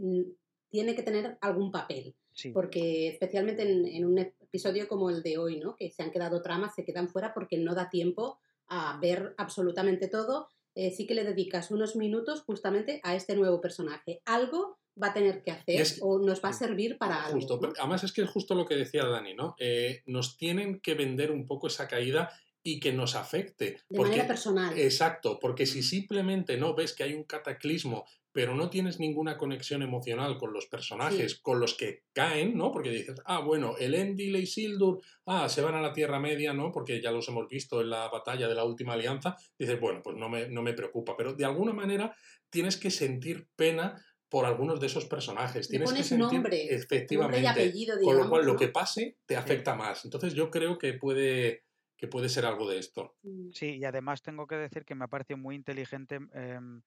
tiene 0.70 0.94
que 0.94 1.02
tener 1.02 1.38
algún 1.40 1.70
papel. 1.70 2.16
Sí. 2.34 2.50
Porque 2.50 3.08
especialmente 3.08 3.62
en, 3.62 3.86
en 3.86 4.04
un 4.04 4.18
episodio 4.18 4.88
como 4.88 5.10
el 5.10 5.22
de 5.22 5.38
hoy, 5.38 5.58
¿no? 5.60 5.76
Que 5.76 5.90
se 5.90 6.02
han 6.02 6.10
quedado 6.10 6.42
tramas, 6.42 6.74
se 6.74 6.84
quedan 6.84 7.08
fuera 7.08 7.32
porque 7.34 7.58
no 7.58 7.74
da 7.74 7.88
tiempo 7.90 8.38
a 8.68 8.98
ver 9.00 9.34
absolutamente 9.38 10.08
todo. 10.08 10.48
eh, 10.74 10.90
sí 10.90 11.06
que 11.06 11.14
le 11.14 11.24
dedicas 11.24 11.70
unos 11.70 11.96
minutos 11.96 12.42
justamente 12.44 13.00
a 13.04 13.14
este 13.14 13.36
nuevo 13.36 13.60
personaje. 13.60 14.22
Algo 14.24 14.78
va 15.02 15.08
a 15.08 15.12
tener 15.12 15.42
que 15.42 15.50
hacer 15.50 15.80
es 15.82 15.98
o 16.00 16.18
nos 16.18 16.42
va 16.42 16.48
a 16.48 16.52
servir 16.54 16.96
para 16.96 17.24
algo. 17.26 17.36
Justo, 17.38 17.58
¿no? 17.60 17.72
además 17.78 18.04
es 18.04 18.12
que 18.12 18.22
es 18.22 18.30
justo 18.30 18.54
lo 18.54 18.64
que 18.64 18.76
decía 18.76 19.04
Dani, 19.04 19.34
¿no? 19.34 19.54
Eh, 19.58 20.00
nos 20.06 20.38
tienen 20.38 20.80
que 20.80 20.94
vender 20.94 21.30
un 21.30 21.46
poco 21.46 21.66
esa 21.66 21.86
caída 21.88 22.30
y 22.62 22.80
que 22.80 22.92
nos 22.92 23.16
afecte. 23.16 23.64
De 23.90 23.96
porque, 23.96 24.12
manera 24.12 24.26
personal. 24.26 24.78
Exacto, 24.78 25.38
porque 25.40 25.66
si 25.66 25.80
Mm. 25.80 25.82
simplemente 25.82 26.56
no 26.56 26.74
ves 26.74 26.94
que 26.94 27.02
hay 27.02 27.12
un 27.12 27.24
cataclismo, 27.24 28.06
pero 28.32 28.54
no 28.54 28.70
tienes 28.70 28.98
ninguna 28.98 29.36
conexión 29.36 29.82
emocional 29.82 30.38
con 30.38 30.52
los 30.52 30.66
personajes, 30.66 31.38
con 31.38 31.60
los 31.60 31.74
que 31.74 32.04
caen, 32.14 32.56
¿no? 32.56 32.72
Porque 32.72 32.90
dices, 32.90 33.20
ah, 33.26 33.40
bueno, 33.40 33.74
el 33.78 33.94
Endil 33.94 34.36
y 34.36 34.46
Sildur, 34.46 35.00
ah, 35.26 35.48
se 35.50 35.60
van 35.60 35.74
a 35.74 35.82
la 35.82 35.92
Tierra 35.92 36.18
Media, 36.18 36.54
¿no? 36.54 36.72
Porque 36.72 37.02
ya 37.02 37.12
los 37.12 37.28
hemos 37.28 37.46
visto 37.48 37.82
en 37.82 37.90
la 37.90 38.08
batalla 38.08 38.48
de 38.48 38.54
la 38.54 38.64
última 38.64 38.94
alianza. 38.94 39.36
Dices, 39.58 39.78
bueno, 39.78 40.00
pues 40.02 40.16
no 40.16 40.30
me, 40.30 40.48
no 40.48 40.62
me 40.62 40.72
preocupa, 40.72 41.14
pero 41.16 41.34
de 41.34 41.44
alguna 41.44 41.74
manera 41.74 42.16
tienes 42.48 42.78
que 42.78 42.90
sentir 42.90 43.48
pena 43.54 44.02
por 44.32 44.46
algunos 44.46 44.80
de 44.80 44.86
esos 44.86 45.04
personajes. 45.04 45.68
Tienes 45.68 45.90
que 45.90 45.92
pones 45.92 46.06
sentir 46.06 46.32
nombre, 46.32 46.74
efectivamente. 46.74 47.42
Nombre 47.42 47.62
y 47.62 47.66
apellido, 47.66 48.00
Con 48.02 48.16
lo 48.16 48.30
cual, 48.30 48.46
lo 48.46 48.56
que 48.56 48.68
pase 48.68 49.18
te 49.26 49.36
afecta 49.36 49.74
más. 49.74 50.06
Entonces, 50.06 50.32
yo 50.32 50.50
creo 50.50 50.78
que 50.78 50.94
puede, 50.94 51.64
que 51.98 52.08
puede 52.08 52.30
ser 52.30 52.46
algo 52.46 52.66
de 52.66 52.78
esto. 52.78 53.14
Mm. 53.24 53.50
Sí, 53.52 53.76
y 53.76 53.84
además 53.84 54.22
tengo 54.22 54.46
que 54.46 54.54
decir 54.54 54.86
que 54.86 54.94
me 54.94 55.04
ha 55.04 55.08
parecido 55.08 55.36
muy 55.36 55.54
inteligente 55.54 56.18
em, 56.32 56.80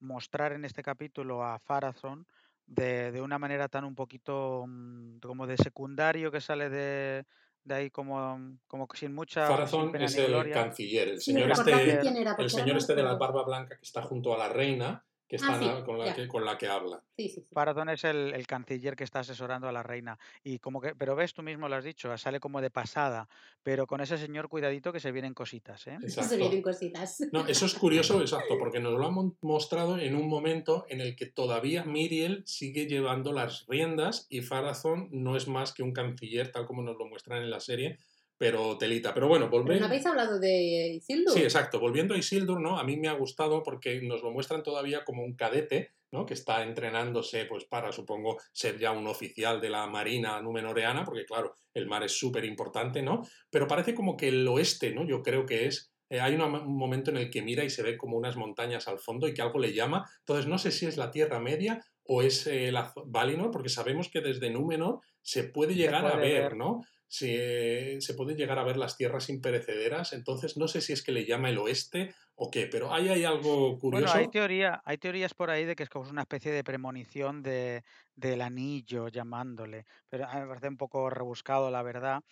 mostrar 0.00 0.52
en 0.52 0.64
este 0.64 0.82
capítulo 0.82 1.44
a 1.44 1.58
Farazón 1.58 2.26
de, 2.66 3.12
de 3.12 3.20
una 3.20 3.38
manera 3.38 3.68
tan 3.68 3.84
un 3.84 3.94
poquito 3.94 4.64
mm, 4.66 5.18
como 5.20 5.46
de 5.46 5.56
secundario 5.56 6.30
que 6.30 6.40
sale 6.40 6.68
de, 6.68 7.24
de 7.64 7.74
ahí 7.74 7.90
como, 7.90 8.58
como 8.66 8.86
que 8.86 8.98
sin 8.98 9.14
mucha 9.14 9.46
Farazón 9.46 9.94
es 9.96 10.16
el 10.16 10.28
gloria. 10.28 10.54
canciller, 10.54 11.08
el 11.08 11.20
señor 11.20 11.50
este, 11.50 12.00
el 12.38 12.50
señor 12.50 12.76
este 12.76 12.94
de 12.94 13.02
la 13.02 13.14
barba 13.14 13.44
blanca 13.44 13.76
que 13.76 13.84
está 13.84 14.02
junto 14.02 14.34
a 14.34 14.38
la 14.38 14.48
reina, 14.48 15.04
que 15.28 15.36
Ah, 15.36 15.54
está 15.54 15.78
sí, 15.78 15.84
con, 15.84 15.98
la 15.98 16.14
que, 16.14 16.28
con 16.28 16.44
la 16.44 16.56
que 16.56 16.68
habla. 16.68 17.02
Sí, 17.16 17.28
sí, 17.28 17.40
sí. 17.42 17.48
Farazón 17.52 17.88
es 17.88 18.04
el, 18.04 18.32
el 18.34 18.46
canciller 18.46 18.94
que 18.94 19.04
está 19.04 19.20
asesorando 19.20 19.68
a 19.68 19.72
la 19.72 19.82
reina. 19.82 20.18
Y 20.44 20.58
como 20.58 20.80
que, 20.80 20.94
pero 20.94 21.16
ves, 21.16 21.34
tú 21.34 21.42
mismo 21.42 21.68
lo 21.68 21.76
has 21.76 21.84
dicho, 21.84 22.16
sale 22.16 22.38
como 22.40 22.60
de 22.60 22.70
pasada, 22.70 23.28
pero 23.62 23.86
con 23.86 24.00
ese 24.00 24.18
señor 24.18 24.48
cuidadito 24.48 24.92
que 24.92 25.00
se 25.00 25.12
vienen 25.12 25.34
cositas, 25.34 25.86
¿eh? 25.86 25.98
Se 26.08 26.36
vienen 26.36 26.62
cositas. 26.62 27.22
No, 27.32 27.46
eso 27.46 27.66
es 27.66 27.74
curioso, 27.74 28.20
exacto, 28.20 28.56
porque 28.58 28.80
nos 28.80 28.98
lo 28.98 29.06
han 29.06 29.36
mostrado 29.40 29.98
en 29.98 30.14
un 30.14 30.28
momento 30.28 30.86
en 30.88 31.00
el 31.00 31.16
que 31.16 31.26
todavía 31.26 31.84
Miriel 31.84 32.42
sigue 32.46 32.86
llevando 32.86 33.32
las 33.32 33.66
riendas 33.66 34.26
y 34.28 34.42
Farazón 34.42 35.08
no 35.10 35.36
es 35.36 35.48
más 35.48 35.72
que 35.72 35.82
un 35.82 35.92
canciller, 35.92 36.52
tal 36.52 36.66
como 36.66 36.82
nos 36.82 36.96
lo 36.96 37.06
muestran 37.06 37.42
en 37.42 37.50
la 37.50 37.60
serie, 37.60 37.98
pero 38.38 38.76
telita. 38.78 39.12
Pero 39.14 39.28
bueno, 39.28 39.48
volver... 39.48 39.80
no 39.80 39.86
habéis 39.86 40.06
hablado 40.06 40.38
de 40.38 40.94
Isildur. 40.96 41.32
Sí, 41.34 41.42
exacto. 41.42 41.80
Volviendo 41.80 42.14
a 42.14 42.18
Isildur, 42.18 42.60
¿no? 42.60 42.78
A 42.78 42.84
mí 42.84 42.96
me 42.96 43.08
ha 43.08 43.12
gustado 43.14 43.62
porque 43.62 44.00
nos 44.02 44.22
lo 44.22 44.30
muestran 44.30 44.62
todavía 44.62 45.04
como 45.04 45.22
un 45.24 45.34
cadete, 45.34 45.92
¿no? 46.12 46.24
Que 46.26 46.34
está 46.34 46.62
entrenándose, 46.62 47.46
pues, 47.46 47.64
para, 47.64 47.92
supongo, 47.92 48.38
ser 48.52 48.78
ya 48.78 48.92
un 48.92 49.06
oficial 49.06 49.60
de 49.60 49.70
la 49.70 49.86
Marina 49.86 50.40
Númenoreana, 50.40 51.04
porque, 51.04 51.24
claro, 51.24 51.54
el 51.74 51.86
mar 51.86 52.02
es 52.04 52.12
súper 52.12 52.44
importante, 52.44 53.02
¿no? 53.02 53.22
Pero 53.50 53.66
parece 53.66 53.94
como 53.94 54.16
que 54.16 54.28
el 54.28 54.46
oeste, 54.48 54.92
¿no? 54.92 55.04
Yo 55.06 55.22
creo 55.22 55.44
que 55.46 55.66
es... 55.66 55.90
eh, 56.08 56.20
hay 56.20 56.34
una- 56.36 56.46
un 56.46 56.76
momento 56.76 57.10
en 57.10 57.16
el 57.16 57.30
que 57.30 57.42
mira 57.42 57.64
y 57.64 57.70
se 57.70 57.82
ve 57.82 57.96
como 57.96 58.16
unas 58.16 58.36
montañas 58.36 58.86
al 58.86 58.98
fondo 59.00 59.26
y 59.26 59.34
que 59.34 59.42
algo 59.42 59.58
le 59.58 59.72
llama. 59.72 60.04
Entonces, 60.20 60.46
no 60.46 60.58
sé 60.58 60.70
si 60.70 60.86
es 60.86 60.96
la 60.96 61.10
Tierra 61.10 61.40
Media 61.40 61.80
o 62.04 62.22
es 62.22 62.46
eh, 62.46 62.70
la 62.70 62.92
Valinor, 63.06 63.50
porque 63.50 63.68
sabemos 63.68 64.08
que 64.08 64.20
desde 64.20 64.48
Númenor 64.50 65.00
se 65.22 65.42
puede 65.42 65.72
Se 65.72 65.78
llegar 65.80 66.06
a 66.06 66.14
ver, 66.16 66.42
ver. 66.42 66.56
¿no? 66.56 66.82
Si 67.08 67.28
eh, 67.30 67.98
se 68.00 68.14
pueden 68.14 68.36
llegar 68.36 68.58
a 68.58 68.64
ver 68.64 68.76
las 68.76 68.96
tierras 68.96 69.28
imperecederas, 69.28 70.12
entonces 70.12 70.56
no 70.56 70.68
sé 70.68 70.80
si 70.80 70.92
es 70.92 71.02
que 71.02 71.12
le 71.12 71.24
llama 71.24 71.50
el 71.50 71.58
oeste 71.58 72.14
o 72.34 72.50
qué, 72.50 72.66
pero 72.66 72.92
ahí 72.92 73.08
hay 73.08 73.24
algo 73.24 73.78
curioso. 73.78 74.04
Bueno, 74.04 74.12
hay 74.12 74.28
teoría, 74.28 74.82
hay 74.84 74.98
teorías 74.98 75.32
por 75.32 75.50
ahí 75.50 75.64
de 75.64 75.74
que 75.76 75.84
es 75.84 75.88
como 75.88 76.08
una 76.10 76.22
especie 76.22 76.52
de 76.52 76.64
premonición 76.64 77.42
de, 77.42 77.84
del 78.14 78.42
anillo, 78.42 79.08
llamándole. 79.08 79.86
Pero 80.08 80.26
a 80.26 80.34
mí 80.34 80.40
me 80.40 80.48
parece 80.48 80.68
un 80.68 80.76
poco 80.76 81.08
rebuscado, 81.08 81.70
la 81.70 81.82
verdad. 81.82 82.22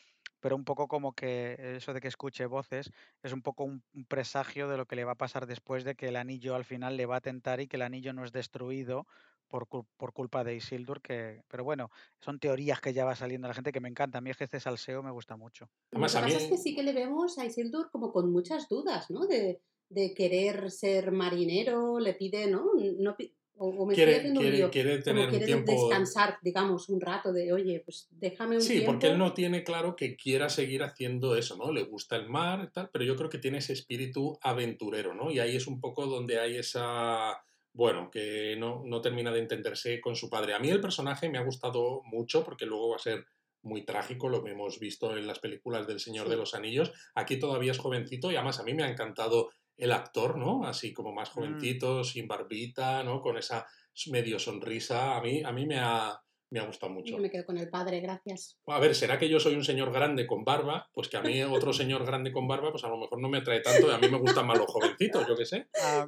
Pero 0.41 0.57
un 0.57 0.65
poco 0.65 0.89
como 0.89 1.15
que 1.15 1.57
eso 1.77 1.95
de 1.95 2.03
que 2.03 2.09
escuche 2.09 2.45
voces 2.45 2.91
es 3.23 3.33
un 3.33 3.41
poco 3.41 3.65
un, 3.65 3.83
un 3.95 4.05
presagio 4.05 4.69
de 4.69 4.77
lo 4.77 4.85
que 4.85 4.95
le 4.95 5.05
va 5.05 5.13
a 5.13 5.17
pasar 5.17 5.47
después 5.47 5.85
de 5.85 5.95
que 5.95 6.09
el 6.09 6.17
anillo 6.17 6.55
al 6.55 6.67
final 6.67 6.99
le 6.99 7.07
va 7.07 7.17
a 7.17 7.21
tentar 7.23 7.61
y 7.61 7.67
que 7.67 7.77
el 7.77 7.83
anillo 7.83 8.13
no 8.13 8.25
es 8.25 8.33
destruido 8.33 9.07
por, 9.49 9.67
cul- 9.67 9.87
por 9.97 10.13
culpa 10.13 10.45
de 10.45 10.55
Isildur. 10.57 11.01
Que, 11.01 11.43
pero 11.49 11.65
bueno, 11.65 11.91
son 12.21 12.39
teorías 12.39 12.81
que 12.81 12.93
ya 12.93 13.05
va 13.05 13.15
saliendo 13.17 13.49
la 13.49 13.55
gente 13.55 13.73
que 13.73 13.81
me 13.81 13.89
encanta. 13.89 14.19
A 14.19 14.21
mí 14.21 14.31
es 14.31 14.37
que 14.37 14.45
este 14.45 14.61
salseo 14.61 15.03
me 15.03 15.11
gusta 15.11 15.37
mucho. 15.37 15.71
Lo 15.91 15.99
Además, 15.99 16.13
que 16.13 16.19
a 16.19 16.23
pasa 16.23 16.37
es 16.39 16.45
que 16.49 16.57
sí 16.57 16.75
que 16.75 16.83
le 16.83 16.93
vemos 16.93 17.39
a 17.39 17.45
Isildur 17.47 17.91
como 17.91 18.13
con 18.13 18.31
muchas 18.33 18.69
dudas, 18.69 19.11
¿no? 19.11 19.27
De, 19.27 19.61
de 19.89 20.15
querer 20.15 20.71
ser 20.71 21.13
marinero, 21.13 21.99
le 21.99 22.15
pide, 22.15 22.47
¿no? 22.49 22.73
no 22.99 23.17
o, 23.57 23.69
o 23.69 23.87
me 23.87 23.93
estoy 23.95 24.07
quiere, 24.07 24.19
haciendo 24.19 24.41
un 24.41 24.45
quiere, 24.47 24.57
lío. 24.59 24.71
quiere 24.73 24.93
Como 24.95 25.05
tener 25.05 25.25
un 25.27 25.31
quiere 25.31 25.47
tiempo... 25.47 25.73
descansar, 25.73 26.39
digamos, 26.43 26.89
un 26.89 27.01
rato 27.01 27.33
de, 27.33 27.53
oye, 27.53 27.83
pues 27.85 28.09
déjame 28.11 28.57
un 28.57 28.63
Sí, 28.63 28.83
porque 28.85 29.07
él 29.07 29.13
tiempo. 29.13 29.27
no 29.27 29.35
tiene 29.35 29.63
claro 29.63 29.95
que 29.95 30.17
quiera 30.17 30.49
seguir 30.49 30.83
haciendo 30.83 31.37
eso, 31.37 31.57
¿no? 31.57 31.71
Le 31.73 31.85
gusta 31.85 32.17
el 32.17 32.29
mar 32.29 32.65
y 32.69 32.73
tal, 32.73 32.91
pero 32.93 33.05
yo 33.05 33.15
creo 33.15 33.31
que 33.31 33.39
tiene 33.39 33.59
ese 33.59 33.73
espíritu 33.75 34.37
aventurero, 34.43 35.15
¿no? 35.15 35.31
Y 35.31 35.39
ahí 35.39 35.55
es 35.55 35.69
un 35.69 35.81
poco 35.81 36.07
donde 36.07 36.41
hay 36.41 36.57
esa, 36.57 37.35
bueno, 37.75 38.09
que 38.11 38.57
no, 38.57 38.83
no 38.87 39.01
termina 39.01 39.33
de 39.33 39.41
entenderse 39.41 40.01
con 40.01 40.15
su 40.15 40.31
padre. 40.31 40.55
A 40.55 40.61
mí 40.61 40.71
el 40.71 40.81
personaje 40.81 41.29
me 41.29 41.39
ha 41.39 41.45
gustado 41.45 42.03
mucho 42.05 42.45
porque 42.45 42.67
luego 42.67 42.91
va 42.91 42.97
a 42.97 43.01
ser 43.01 43.27
muy 43.63 43.85
trágico, 43.85 44.29
lo 44.29 44.45
que 44.45 44.53
hemos 44.53 44.79
visto 44.79 45.17
en 45.17 45.27
las 45.27 45.41
películas 45.41 45.87
del 45.87 45.99
Señor 45.99 46.29
de 46.29 46.37
los 46.37 46.55
Anillos. 46.55 46.93
Aquí 47.15 47.39
todavía 47.39 47.73
es 47.73 47.79
jovencito 47.79 48.31
y 48.31 48.37
además 48.37 48.61
a 48.61 48.63
mí 48.63 48.75
me 48.75 48.85
ha 48.85 48.89
encantado 48.89 49.51
el 49.77 49.91
actor, 49.91 50.39
¿no? 50.39 50.65
Así 50.65 50.93
como 50.93 51.13
más 51.13 51.31
Mm, 51.31 51.33
jovencito, 51.33 52.05
sin 52.05 52.29
barbita, 52.29 53.03
¿no? 53.03 53.21
Con 53.21 53.37
esa 53.39 53.67
medio 54.07 54.39
sonrisa. 54.39 55.17
A 55.17 55.21
mí, 55.21 55.43
a 55.43 55.51
mí 55.51 55.67
me 55.67 55.79
ha, 55.79 56.17
me 56.55 56.61
ha 56.61 56.67
gustado 56.67 56.93
Yo 56.93 56.95
mucho. 56.95 57.19
me 57.19 57.31
quedo 57.31 57.45
con 57.45 57.59
el 57.59 57.69
padre, 57.69 57.99
gracias. 58.01 58.57
A 58.69 58.79
ver, 58.79 58.95
¿será 58.95 59.19
que 59.19 59.29
yo 59.29 59.41
soy 59.41 59.57
un 59.57 59.65
señor 59.65 59.93
grande 59.93 60.25
con 60.25 60.45
barba? 60.45 60.89
Pues 60.95 61.09
que 61.09 61.17
a 61.17 61.21
mí 61.21 61.43
otro 61.43 61.73
señor 61.73 62.07
grande 62.07 62.31
con 62.31 62.47
barba, 62.47 62.71
pues 62.71 62.85
a 62.85 62.89
lo 62.89 62.97
mejor 62.97 63.21
no 63.21 63.29
me 63.29 63.39
atrae 63.39 63.61
tanto. 63.61 63.89
y 63.91 63.93
A 63.93 63.99
mí 63.99 64.09
me 64.09 64.19
gustan 64.19 64.47
más 64.47 64.57
los 64.59 64.67
jovencitos, 64.71 65.27
yo 65.27 65.37
qué 65.37 65.45
sé. 65.45 65.67
ah, 65.83 66.07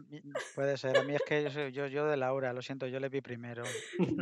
puede 0.54 0.76
ser. 0.76 0.96
A 0.98 1.02
mí 1.02 1.14
es 1.16 1.22
que 1.26 1.42
yo, 1.42 1.50
soy- 1.50 1.72
yo, 1.72 1.88
yo 1.88 2.06
de 2.06 2.16
Laura, 2.16 2.52
lo 2.52 2.62
siento, 2.62 2.86
yo 2.86 3.00
le 3.00 3.08
vi 3.08 3.20
primero. 3.20 3.64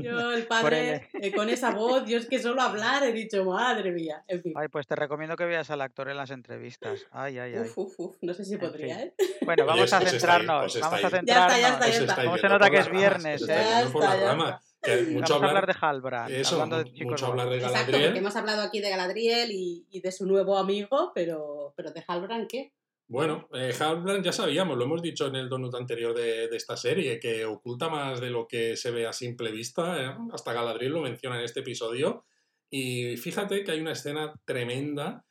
Yo, 0.03 0.33
el 0.33 0.47
padre, 0.47 1.09
eh, 1.21 1.33
con 1.33 1.51
esa 1.51 1.71
voz, 1.73 2.05
yo 2.07 2.17
es 2.17 2.27
que 2.27 2.39
solo 2.39 2.63
hablar 2.63 3.05
he 3.05 3.13
dicho, 3.13 3.45
madre 3.45 3.93
mía. 3.93 4.25
En 4.27 4.41
fin, 4.43 4.55
Ay, 4.57 4.69
pues 4.69 4.87
te 4.87 4.97
recomiendo 4.97 5.37
que 5.37 5.45
veas 5.45 5.71
al 5.71 5.83
actor 5.83 6.09
en 6.09 6.17
las 6.17 6.31
entrevistas. 6.31 7.05
Ay, 7.11 7.39
ay, 7.39 7.53
ay. 7.55 7.61
uf, 7.61 7.77
uf, 7.77 7.95
uf, 8.01 8.17
no 8.23 8.33
sé 8.33 8.45
si 8.47 8.55
En 8.55 8.61
podría, 8.61 8.97
fin. 8.97 9.05
¿eh? 9.09 9.15
Bueno, 9.43 9.67
vamos 9.67 9.85
os, 9.85 9.93
a 9.93 10.01
centrarnos. 10.01 10.75
os 10.75 10.81
Vamos 10.81 11.05
a 11.05 11.07
estáis, 11.09 11.25
Ya 11.27 11.47
está, 11.47 11.59
ya 11.61 11.69
está, 11.69 11.85
centrarnos. 11.85 11.99
ya 11.99 12.13
está. 12.15 12.25
¿Cómo 12.25 12.39
se 12.39 12.49
nota 12.49 12.71
que 12.71 12.79
es 12.79 12.91
viernes, 12.91 13.43
eh? 13.43 13.47
Ya 13.47 13.83
está, 13.83 14.17
ya 14.17 14.33
está. 14.33 14.63
Vamos 14.87 15.31
a 15.31 15.35
hablar 15.35 15.51
hablar, 15.51 15.67
de 15.67 15.75
Halbrand, 15.81 16.31
eso, 16.33 16.55
hablando 16.63 16.85
de 16.85 16.93
chicos 16.93 17.11
mucho 17.13 17.27
hablar 17.27 17.49
de 17.49 17.59
guapos. 17.59 17.71
Exacto, 17.71 17.87
porque 17.87 17.99
Galadriel. 18.03 18.17
hemos 18.23 18.37
hablado 18.37 18.63
aquí 18.63 18.81
de 18.81 18.91
Galadriel 18.91 19.51
y, 19.53 19.87
y 19.91 20.01
de 20.01 20.13
su 20.13 20.27
nuevo 20.27 20.59
amigo, 20.59 21.13
pero, 21.15 21.73
pero 21.77 21.91
de 21.93 22.05
Halbrand, 22.07 22.49
¿qué? 22.49 22.73
Bueno, 23.07 23.49
eh, 23.53 23.73
Halbrand 23.79 24.25
ya 24.25 24.33
sabíamos, 24.33 24.79
lo 24.79 24.85
hemos 24.85 25.03
dicho 25.03 25.27
en 25.27 25.37
el 25.37 25.49
donut 25.49 25.75
anterior 25.75 26.15
de, 26.15 26.49
de 26.49 26.57
esta 26.57 26.77
serie, 26.77 27.21
que 27.21 27.45
oculta 27.45 27.89
más 27.89 28.21
de 28.21 28.31
lo 28.31 28.47
que 28.49 28.77
se 28.77 28.91
ve 28.91 29.07
a 29.07 29.13
simple 29.13 29.51
vista. 29.53 30.03
¿eh? 30.03 30.17
Hasta 30.33 30.53
Galadriel 30.55 30.93
lo 30.93 31.03
menciona 31.03 31.39
en 31.39 31.45
este 31.45 31.61
episodio. 31.61 32.25
Y 32.71 33.17
fíjate 33.19 33.63
que 33.63 33.73
hay 33.73 33.81
una 33.81 33.93
escena 33.93 34.33
tremenda 34.47 35.25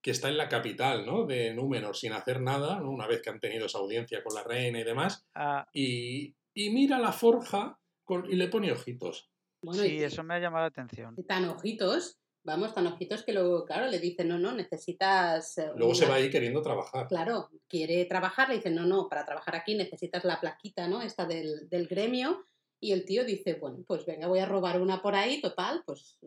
que 0.00 0.10
está 0.12 0.28
en 0.28 0.38
la 0.38 0.48
capital, 0.48 1.04
¿no? 1.04 1.26
De 1.26 1.52
Númenor, 1.52 1.94
sin 1.96 2.12
hacer 2.12 2.40
nada, 2.40 2.80
¿no? 2.80 2.90
Una 2.90 3.06
vez 3.06 3.20
que 3.20 3.30
han 3.30 3.40
tenido 3.40 3.66
esa 3.66 3.78
audiencia 3.78 4.22
con 4.22 4.34
la 4.34 4.42
reina 4.42 4.80
y 4.80 4.84
demás. 4.84 5.26
Ah, 5.34 5.66
Y, 5.72 6.34
y 6.54 6.70
mira 6.70 6.98
la 6.98 7.12
forja 7.12 7.78
con- 8.08 8.28
y 8.28 8.34
le 8.34 8.48
pone 8.48 8.72
ojitos. 8.72 9.30
Bueno, 9.62 9.82
sí, 9.82 9.96
y, 9.96 10.02
eso 10.02 10.22
me 10.22 10.34
ha 10.34 10.38
llamado 10.38 10.62
la 10.64 10.68
atención. 10.68 11.14
y 11.18 11.24
tan 11.24 11.44
ojitos, 11.44 12.18
vamos, 12.42 12.74
tan 12.74 12.86
ojitos 12.86 13.22
que 13.22 13.32
luego, 13.34 13.64
claro, 13.66 13.86
le 13.88 13.98
dicen, 13.98 14.28
no, 14.28 14.38
no, 14.38 14.52
necesitas 14.52 15.58
eh, 15.58 15.70
Luego 15.76 15.94
se 15.94 16.06
va 16.06 16.14
ahí 16.14 16.30
queriendo 16.30 16.62
trabajar. 16.62 17.06
Claro, 17.08 17.50
quiere 17.68 18.04
trabajar, 18.06 18.48
le 18.48 18.56
dicen, 18.56 18.74
no, 18.74 18.86
no, 18.86 19.08
para 19.08 19.26
trabajar 19.26 19.54
aquí 19.56 19.74
necesitas 19.74 20.24
la 20.24 20.40
plaquita, 20.40 20.88
¿no? 20.88 21.02
Esta 21.02 21.26
del, 21.26 21.68
del 21.68 21.86
gremio. 21.86 22.46
Y 22.80 22.92
el 22.92 23.04
tío 23.04 23.24
dice, 23.24 23.54
bueno, 23.54 23.84
pues 23.86 24.06
venga, 24.06 24.28
voy 24.28 24.38
a 24.38 24.46
robar 24.46 24.80
una 24.80 25.02
por 25.02 25.14
ahí, 25.14 25.40
total, 25.42 25.82
pues 25.84 26.18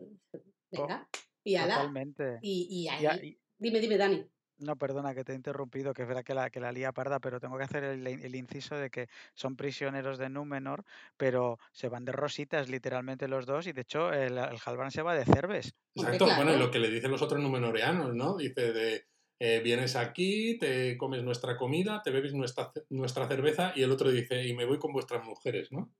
venga. 0.70 1.08
Y 1.42 1.56
ala. 1.56 1.76
Totalmente. 1.76 2.38
Y, 2.42 2.68
y 2.70 2.88
ahí, 2.88 3.28
y- 3.28 3.38
dime, 3.58 3.80
dime, 3.80 3.96
Dani. 3.96 4.24
No, 4.62 4.76
perdona 4.76 5.14
que 5.14 5.24
te 5.24 5.32
he 5.32 5.36
interrumpido, 5.36 5.92
que 5.94 6.02
es 6.02 6.08
verdad 6.08 6.24
que 6.24 6.34
la, 6.34 6.50
que 6.50 6.60
la 6.60 6.72
lía 6.72 6.92
parda, 6.92 7.20
pero 7.20 7.40
tengo 7.40 7.58
que 7.58 7.64
hacer 7.64 7.84
el, 7.84 8.06
el 8.06 8.34
inciso 8.34 8.76
de 8.76 8.90
que 8.90 9.08
son 9.34 9.56
prisioneros 9.56 10.18
de 10.18 10.28
Númenor, 10.28 10.84
pero 11.16 11.58
se 11.72 11.88
van 11.88 12.04
de 12.04 12.12
rositas 12.12 12.68
literalmente 12.68 13.28
los 13.28 13.46
dos, 13.46 13.66
y 13.66 13.72
de 13.72 13.82
hecho 13.82 14.12
el, 14.12 14.38
el 14.38 14.58
Halbrand 14.64 14.92
se 14.92 15.02
va 15.02 15.14
de 15.14 15.24
cerves. 15.24 15.74
Exacto, 15.94 16.26
bueno, 16.36 16.54
y 16.54 16.58
lo 16.58 16.70
que 16.70 16.78
le 16.78 16.90
dicen 16.90 17.10
los 17.10 17.22
otros 17.22 17.40
numenoreanos, 17.40 18.14
¿no? 18.14 18.36
Dice 18.36 18.72
de, 18.72 19.06
eh, 19.44 19.60
vienes 19.60 19.96
aquí, 19.96 20.56
te 20.56 20.96
comes 20.96 21.24
nuestra 21.24 21.56
comida, 21.56 22.00
te 22.04 22.12
bebes 22.12 22.32
nuestra, 22.32 22.72
nuestra 22.90 23.26
cerveza, 23.26 23.72
y 23.74 23.82
el 23.82 23.90
otro 23.90 24.10
dice, 24.10 24.46
y 24.46 24.54
me 24.54 24.64
voy 24.64 24.78
con 24.78 24.92
vuestras 24.92 25.24
mujeres, 25.24 25.72
¿no? 25.72 25.92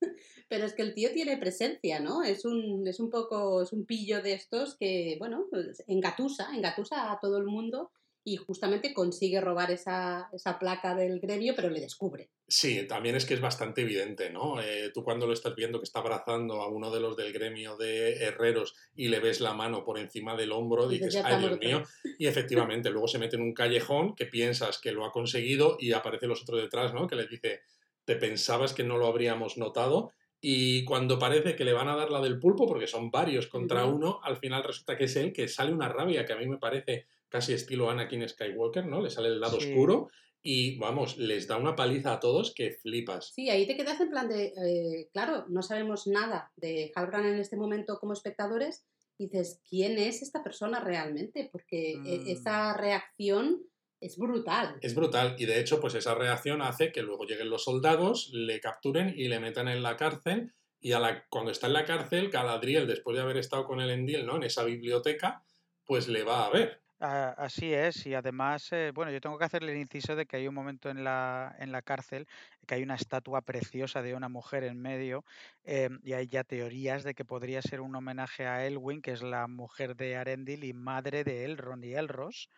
Pero 0.48 0.64
es 0.64 0.74
que 0.74 0.82
el 0.82 0.94
tío 0.94 1.10
tiene 1.12 1.36
presencia, 1.36 1.98
¿no? 1.98 2.22
Es 2.22 2.44
un, 2.44 2.86
es 2.86 3.00
un 3.00 3.10
poco, 3.10 3.62
es 3.62 3.72
un 3.72 3.84
pillo 3.84 4.22
de 4.22 4.34
estos 4.34 4.76
que, 4.76 5.16
bueno, 5.18 5.46
pues, 5.50 5.82
engatusa, 5.88 6.54
engatusa 6.54 7.10
a 7.10 7.18
todo 7.18 7.38
el 7.38 7.46
mundo 7.46 7.90
y 8.24 8.36
justamente 8.36 8.94
consigue 8.94 9.40
robar 9.40 9.70
esa, 9.70 10.28
esa 10.32 10.58
placa 10.58 10.94
del 10.94 11.20
gremio, 11.20 11.54
pero 11.54 11.68
le 11.70 11.80
descubre. 11.80 12.30
Sí, 12.46 12.86
también 12.86 13.16
es 13.16 13.24
que 13.24 13.34
es 13.34 13.40
bastante 13.40 13.80
evidente, 13.82 14.28
¿no? 14.30 14.60
Eh, 14.60 14.90
tú 14.92 15.02
cuando 15.02 15.26
lo 15.26 15.32
estás 15.32 15.54
viendo 15.54 15.78
que 15.78 15.84
está 15.84 16.00
abrazando 16.00 16.60
a 16.60 16.68
uno 16.68 16.90
de 16.90 17.00
los 17.00 17.16
del 17.16 17.32
gremio 17.32 17.76
de 17.76 18.16
herreros 18.24 18.74
y 18.94 19.08
le 19.08 19.18
ves 19.20 19.40
la 19.40 19.54
mano 19.54 19.82
por 19.82 19.98
encima 19.98 20.36
del 20.36 20.52
hombro, 20.52 20.86
Dices, 20.86 21.08
dices, 21.08 21.14
"Ya 21.14 21.22
ay 21.22 21.36
Dios 21.38 21.58
mío, 21.58 21.78
muerto". 21.78 21.90
y 22.18 22.26
efectivamente 22.26 22.90
luego 22.90 23.08
se 23.08 23.18
mete 23.18 23.36
en 23.36 23.42
un 23.42 23.54
callejón 23.54 24.14
que 24.14 24.26
piensas 24.26 24.78
que 24.78 24.92
lo 24.92 25.06
ha 25.06 25.12
conseguido 25.12 25.76
y 25.80 25.92
aparece 25.92 26.26
los 26.26 26.42
otros 26.42 26.60
detrás, 26.60 26.92
¿no? 26.92 27.06
Que 27.06 27.16
le 27.16 27.26
dice, 27.26 27.62
te 28.04 28.16
pensabas 28.16 28.74
que 28.74 28.84
no 28.84 28.98
lo 28.98 29.06
habríamos 29.06 29.56
notado 29.56 30.12
y 30.40 30.84
cuando 30.84 31.18
parece 31.18 31.56
que 31.56 31.64
le 31.64 31.72
van 31.72 31.88
a 31.88 31.96
dar 31.96 32.10
la 32.10 32.20
del 32.20 32.38
pulpo, 32.38 32.66
porque 32.66 32.86
son 32.86 33.10
varios 33.10 33.46
contra 33.46 33.86
uno, 33.86 34.20
al 34.22 34.36
final 34.36 34.62
resulta 34.62 34.98
que 34.98 35.04
es 35.04 35.16
él 35.16 35.32
que 35.32 35.48
sale 35.48 35.72
una 35.72 35.88
rabia 35.88 36.26
que 36.26 36.34
a 36.34 36.36
mí 36.36 36.46
me 36.46 36.58
parece 36.58 37.06
casi 37.34 37.52
estilo 37.52 37.90
Anakin 37.90 38.28
Skywalker, 38.28 38.86
¿no? 38.86 39.02
Le 39.02 39.10
sale 39.10 39.26
el 39.26 39.40
lado 39.40 39.58
Sí. 39.60 39.66
oscuro 39.70 40.08
y 40.40 40.78
vamos, 40.78 41.18
les 41.18 41.48
da 41.48 41.56
una 41.56 41.74
paliza 41.74 42.12
a 42.12 42.20
todos 42.20 42.54
que 42.54 42.70
flipas. 42.70 43.32
Sí, 43.34 43.50
ahí 43.50 43.66
te 43.66 43.76
quedas 43.76 44.00
en 44.00 44.08
plan 44.10 44.28
de, 44.28 44.52
eh, 44.56 45.08
claro, 45.12 45.44
no 45.48 45.60
sabemos 45.62 46.06
nada 46.06 46.52
de 46.54 46.92
Halbrand 46.94 47.26
en 47.26 47.40
este 47.40 47.56
momento 47.56 47.98
como 47.98 48.12
espectadores. 48.12 48.84
y 49.18 49.26
Dices, 49.26 49.60
¿quién 49.68 49.98
es 49.98 50.22
esta 50.22 50.42
persona 50.44 50.78
realmente? 50.80 51.48
Porque 51.50 51.92
eh, 51.92 52.18
Mm. 52.24 52.28
esa 52.28 52.76
reacción 52.76 53.62
es 54.00 54.16
brutal. 54.18 54.76
Es 54.80 54.94
brutal 54.94 55.34
y 55.38 55.46
de 55.46 55.58
hecho 55.60 55.80
pues 55.80 55.94
esa 55.94 56.14
reacción 56.14 56.62
hace 56.62 56.92
que 56.92 57.02
luego 57.02 57.24
lleguen 57.24 57.48
los 57.50 57.64
soldados, 57.64 58.30
le 58.32 58.60
capturen 58.60 59.12
y 59.16 59.26
le 59.28 59.40
metan 59.40 59.66
en 59.68 59.82
la 59.82 59.96
cárcel 59.96 60.52
y 60.80 60.92
a 60.92 61.00
la, 61.00 61.26
cuando 61.30 61.50
está 61.50 61.66
en 61.68 61.72
la 61.72 61.84
cárcel, 61.84 62.28
Galadriel, 62.28 62.86
después 62.86 63.16
de 63.16 63.22
haber 63.22 63.38
estado 63.38 63.64
con 63.64 63.80
el 63.80 63.90
Endil 63.90 64.24
¿no? 64.26 64.36
en 64.36 64.42
esa 64.44 64.62
biblioteca, 64.64 65.42
pues 65.86 66.06
le 66.08 66.22
va 66.24 66.46
a 66.46 66.50
ver. 66.50 66.83
Ah, 67.06 67.34
Así 67.36 67.74
es, 67.74 68.06
y 68.06 68.14
además, 68.14 68.72
eh, 68.72 68.90
bueno, 68.94 69.10
yo 69.12 69.20
tengo 69.20 69.36
que 69.36 69.44
hacerle 69.44 69.72
el 69.72 69.78
inciso 69.78 70.16
de 70.16 70.24
que 70.26 70.36
hay 70.38 70.48
un 70.48 70.54
momento 70.54 70.88
en 70.88 71.04
la, 71.04 71.54
en 71.58 71.70
la 71.70 71.82
cárcel 71.82 72.26
que 72.66 72.76
hay 72.76 72.82
una 72.82 72.94
estatua 72.94 73.42
preciosa 73.42 74.00
de 74.00 74.14
una 74.14 74.30
mujer 74.30 74.64
en 74.64 74.80
medio, 74.80 75.24
eh, 75.64 75.90
y 76.02 76.14
hay 76.14 76.28
ya 76.28 76.44
teorías 76.44 77.02
de 77.04 77.12
que 77.14 77.24
podría 77.26 77.60
ser 77.60 77.82
un 77.82 77.94
homenaje 77.94 78.46
a 78.46 78.64
Elwyn, 78.66 79.02
que 79.02 79.12
es 79.12 79.22
la 79.22 79.46
mujer 79.48 79.96
de 79.96 80.16
Arendil 80.16 80.64
y 80.64 80.72
madre 80.72 81.24
de 81.24 81.44
Elrond 81.44 81.84
y 81.84 81.94
Elros, 81.94 82.48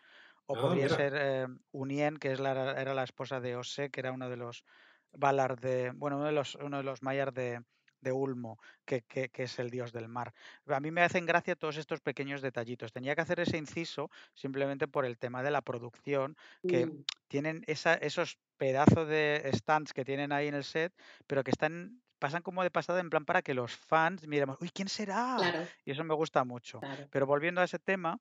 o 0.45 0.55
Ah, 0.55 0.57
podría 0.57 0.87
mira. 0.87 0.97
ser 0.97 1.13
eh, 1.17 1.47
Unien, 1.71 2.15
que 2.17 2.31
es 2.31 2.39
la, 2.39 2.79
era 2.79 2.93
la 2.93 3.03
esposa 3.03 3.41
de 3.41 3.57
Ose, 3.57 3.89
que 3.89 3.99
era 3.99 4.11
uno 4.13 4.29
de 4.29 4.37
los 4.37 4.63
Valar 5.11 5.59
de, 5.59 5.91
bueno, 5.95 6.17
uno 6.17 6.25
de 6.27 6.31
los, 6.33 6.55
uno 6.55 6.77
de 6.77 6.83
los 6.83 7.01
Maiar 7.03 7.33
de, 7.33 7.63
de 8.07 8.11
Ulmo, 8.13 8.59
que, 8.85 9.01
que- 9.03 9.29
que 9.29 9.43
es 9.43 9.59
el 9.59 9.69
dios 9.69 9.91
del 9.91 10.07
mar. 10.07 10.33
A 10.67 10.79
mí 10.79 10.91
me 10.91 11.01
hacen 11.03 11.25
gracia 11.25 11.55
todos 11.55 11.77
estos 11.77 12.01
pequeños 12.01 12.41
detallitos. 12.41 12.91
Tenía 12.93 13.15
que 13.15 13.21
hacer 13.21 13.39
ese 13.39 13.57
inciso 13.57 14.09
simplemente 14.33 14.87
por 14.87 15.05
el 15.05 15.17
tema 15.17 15.43
de 15.43 15.51
la 15.51 15.61
producción, 15.61 16.35
que 16.65 16.87
Mm, 16.87 17.03
tienen 17.27 17.63
esa, 17.67 17.93
esos 17.95 18.39
pedazos 18.57 19.07
de 19.07 19.49
stands 19.53 19.93
que 19.93 20.05
tienen 20.05 20.31
ahí 20.31 20.47
en 20.47 20.55
el 20.55 20.63
set, 20.63 20.93
pero 21.27 21.43
que 21.43 21.51
están 21.51 22.01
pasan 22.19 22.41
como 22.41 22.63
de 22.63 22.71
pasada 22.71 22.99
en 22.99 23.09
plan 23.11 23.25
para 23.25 23.43
que 23.43 23.53
los 23.53 23.71
fans 23.75 24.27
miremos, 24.27 24.57
uy, 24.59 24.71
¿quién 24.73 24.87
será? 24.89 25.53
claro, 25.53 25.73
Y 25.85 25.91
eso 25.91 26.03
me 26.03 26.15
gusta 26.15 26.43
mucho. 26.43 26.83
claro. 26.83 27.11
Pero 27.11 27.27
volviendo 27.27 27.61
a 27.61 27.65
ese 27.65 27.77
tema, 27.79 28.19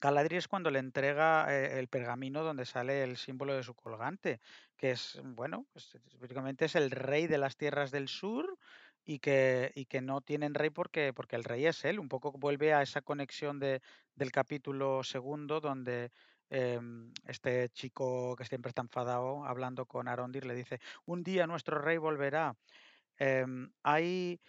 Galadriel 0.00 0.38
es 0.38 0.48
cuando 0.48 0.70
le 0.70 0.78
entrega 0.78 1.46
eh, 1.54 1.78
el 1.78 1.88
pergamino 1.88 2.42
donde 2.42 2.64
sale 2.64 3.02
el 3.04 3.16
símbolo 3.18 3.54
de 3.54 3.62
su 3.62 3.74
colgante, 3.74 4.40
que 4.76 4.92
es, 4.92 5.20
bueno, 5.22 5.66
prácticamente 6.18 6.64
es 6.66 6.74
el 6.74 6.90
rey 6.90 7.26
de 7.26 7.38
las 7.38 7.56
tierras 7.56 7.90
del 7.90 8.08
sur 8.08 8.58
y 9.04 9.18
que, 9.18 9.72
y 9.74 9.86
que 9.86 10.00
no 10.00 10.20
tienen 10.20 10.54
rey 10.54 10.70
porque, 10.70 11.12
porque 11.12 11.36
el 11.36 11.44
rey 11.44 11.66
es 11.66 11.84
él. 11.84 11.98
Un 11.98 12.08
poco 12.08 12.32
vuelve 12.32 12.74
a 12.74 12.82
esa 12.82 13.02
conexión 13.02 13.58
de, 13.58 13.80
del 14.14 14.32
capítulo 14.32 15.02
segundo 15.02 15.60
donde 15.60 16.12
em, 16.50 17.12
este 17.26 17.68
chico 17.70 18.36
que 18.36 18.44
siempre 18.44 18.70
está 18.70 18.82
enfadado 18.82 19.44
hablando 19.44 19.86
con 19.86 20.08
Arondir 20.08 20.46
le 20.46 20.54
dice, 20.54 20.80
un 21.06 21.22
día 21.22 21.46
nuestro 21.46 21.78
rey 21.78 21.98
volverá. 21.98 22.56
Em, 23.18 23.70
hay 23.82 24.40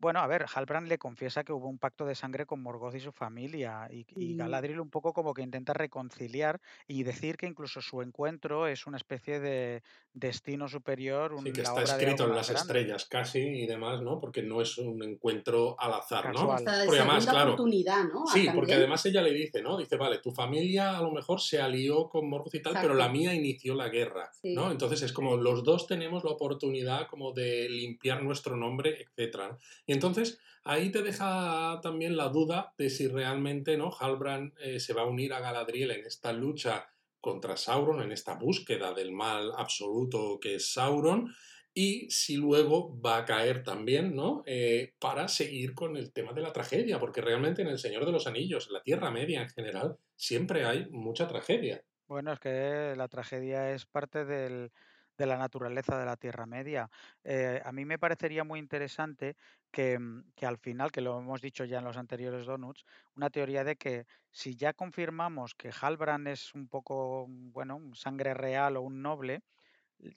bueno, 0.00 0.20
a 0.20 0.26
ver, 0.26 0.46
Halbrand 0.52 0.88
le 0.88 0.98
confiesa 0.98 1.44
que 1.44 1.52
hubo 1.52 1.68
un 1.68 1.78
pacto 1.78 2.06
de 2.06 2.14
sangre 2.14 2.46
con 2.46 2.62
Morgoth 2.62 2.94
y 2.94 3.00
su 3.00 3.12
familia, 3.12 3.86
y, 3.90 4.06
y 4.16 4.34
Galadriel 4.34 4.80
un 4.80 4.90
poco 4.90 5.12
como 5.12 5.34
que 5.34 5.42
intenta 5.42 5.72
reconciliar 5.74 6.60
y 6.88 7.02
decir 7.02 7.36
que 7.36 7.46
incluso 7.46 7.80
su 7.82 8.00
encuentro 8.02 8.66
es 8.66 8.86
una 8.86 8.96
especie 8.96 9.40
de 9.40 9.82
destino 10.12 10.68
superior, 10.68 11.32
Sí, 11.38 11.48
un- 11.48 11.52
que 11.52 11.62
la 11.62 11.68
está 11.68 11.82
escrito 11.82 12.24
en 12.24 12.34
las 12.34 12.48
grande, 12.48 12.60
estrellas 12.60 13.04
casi 13.06 13.38
y 13.40 13.66
demás, 13.66 14.00
¿no? 14.02 14.18
Porque 14.18 14.42
no 14.42 14.60
es 14.62 14.78
un 14.78 15.02
encuentro 15.02 15.76
al 15.78 15.92
azar, 15.92 16.24
¿no? 16.32 16.32
casual. 16.32 16.64
Porque 16.86 16.98
además, 17.00 17.26
claro, 17.26 17.52
oportunidad, 17.52 18.04
¿no? 18.04 18.24
Ah, 18.26 18.32
Sí, 18.32 18.48
porque 18.54 18.74
además 18.74 19.04
ella 19.06 19.22
le 19.22 19.32
dice, 19.32 19.62
¿no? 19.62 19.76
Dice, 19.76 19.96
vale, 19.96 20.18
tu 20.18 20.32
familia 20.32 20.96
a 20.98 21.02
lo 21.02 21.12
mejor 21.12 21.40
se 21.40 21.60
alió 21.60 22.08
con 22.08 22.28
Morgoth 22.28 22.54
y 22.54 22.62
tal, 22.62 22.76
pero 22.80 22.94
la 22.94 23.08
mía 23.08 23.34
inició 23.34 23.74
la 23.74 23.88
guerra, 23.88 24.30
¿no? 24.54 24.66
Sí. 24.66 24.72
Entonces 24.72 25.02
es 25.02 25.12
como 25.12 25.36
los 25.36 25.62
dos 25.62 25.86
tenemos 25.86 26.24
la 26.24 26.30
oportunidad 26.30 27.06
como 27.08 27.32
de 27.32 27.68
limpiar 27.68 28.22
nuestro 28.22 28.56
nombre, 28.56 29.00
etcétera. 29.02 29.58
Y 29.90 29.92
entonces 29.92 30.38
ahí 30.62 30.92
te 30.92 31.02
deja 31.02 31.80
también 31.82 32.16
la 32.16 32.28
duda 32.28 32.74
de 32.78 32.90
si 32.90 33.08
realmente, 33.08 33.76
¿no? 33.76 33.90
Halbrand 33.98 34.52
eh, 34.60 34.78
se 34.78 34.92
va 34.94 35.02
a 35.02 35.06
unir 35.06 35.32
a 35.32 35.40
Galadriel 35.40 35.90
en 35.90 36.06
esta 36.06 36.32
lucha 36.32 36.88
contra 37.20 37.56
Sauron, 37.56 38.00
en 38.00 38.12
esta 38.12 38.34
búsqueda 38.34 38.94
del 38.94 39.10
mal 39.10 39.50
absoluto 39.56 40.38
que 40.40 40.54
es 40.54 40.72
Sauron, 40.72 41.34
y 41.74 42.08
si 42.08 42.36
luego 42.36 43.00
va 43.00 43.16
a 43.16 43.24
caer 43.24 43.64
también, 43.64 44.14
¿no? 44.14 44.44
Eh, 44.46 44.94
para 45.00 45.26
seguir 45.26 45.74
con 45.74 45.96
el 45.96 46.12
tema 46.12 46.32
de 46.34 46.42
la 46.42 46.52
tragedia, 46.52 47.00
porque 47.00 47.20
realmente 47.20 47.62
en 47.62 47.68
El 47.68 47.80
Señor 47.80 48.06
de 48.06 48.12
los 48.12 48.28
Anillos, 48.28 48.68
en 48.68 48.74
la 48.74 48.82
Tierra 48.84 49.10
Media 49.10 49.42
en 49.42 49.48
general, 49.48 49.96
siempre 50.14 50.66
hay 50.66 50.86
mucha 50.90 51.26
tragedia. 51.26 51.82
Bueno, 52.06 52.32
es 52.32 52.38
que 52.38 52.94
la 52.96 53.08
tragedia 53.08 53.72
es 53.72 53.86
parte 53.86 54.24
del- 54.24 54.72
de 55.20 55.26
la 55.26 55.36
naturaleza 55.36 55.98
de 55.98 56.06
la 56.06 56.16
Tierra 56.16 56.46
Media. 56.46 56.90
Eh, 57.24 57.60
a 57.62 57.72
mí 57.72 57.84
me 57.84 57.98
parecería 57.98 58.42
muy 58.42 58.58
interesante 58.58 59.36
que, 59.70 59.98
mm, 59.98 60.32
que 60.34 60.46
al 60.46 60.56
final, 60.56 60.90
que 60.90 61.02
lo 61.02 61.18
hemos 61.18 61.42
dicho 61.42 61.64
ya 61.66 61.78
en 61.78 61.84
los 61.84 61.98
anteriores 61.98 62.46
donuts, 62.46 62.86
una 63.16 63.28
teoría 63.28 63.62
de 63.62 63.76
que 63.76 64.06
si 64.30 64.56
ya 64.56 64.72
confirmamos 64.72 65.54
que 65.54 65.70
Halbrand 65.78 66.28
es 66.28 66.54
un 66.54 66.68
poco, 66.68 67.26
mm, 67.28 67.52
bueno, 67.52 67.80
sangre 67.94 68.32
real 68.34 68.76
o 68.78 68.82
un 68.82 69.02
noble, 69.02 69.42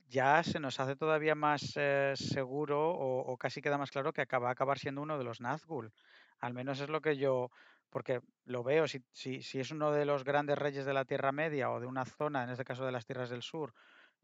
ya 0.07 0.41
se 0.43 0.59
nos 0.59 0.79
hace 0.79 0.95
todavía 0.95 1.35
más 1.35 1.73
eh, 1.75 2.13
seguro 2.15 2.91
o, 2.91 3.37
casi 3.37 3.61
queda 3.61 3.77
más 3.77 3.91
claro 3.91 4.13
que 4.13 4.21
acaba, 4.21 4.49
acabar 4.49 4.79
siendo 4.79 5.01
uno 5.01 5.17
de 5.17 5.25
los 5.25 5.41
Nazgûl. 5.41 5.91
Al 6.39 6.53
menos 6.53 6.79
es 6.79 6.89
lo 6.89 7.01
que 7.01 7.17
yo, 7.17 7.51
porque 7.89 8.21
lo 8.45 8.63
veo, 8.63 8.87
si, 8.87 9.03
si, 9.11 9.41
si 9.41 9.59
es 9.59 9.71
uno 9.71 9.91
de 9.91 10.05
los 10.05 10.23
grandes 10.23 10.57
reyes 10.57 10.85
de 10.85 10.93
la 10.93 11.05
Tierra 11.05 11.31
Media 11.33 11.71
o 11.71 11.79
de 11.81 11.87
una 11.87 12.05
zona, 12.05 12.43
en 12.43 12.51
este 12.51 12.63
caso 12.63 12.85
de 12.85 12.93
las 12.93 13.05
Tierras 13.05 13.29
del 13.29 13.41
Sur, 13.41 13.73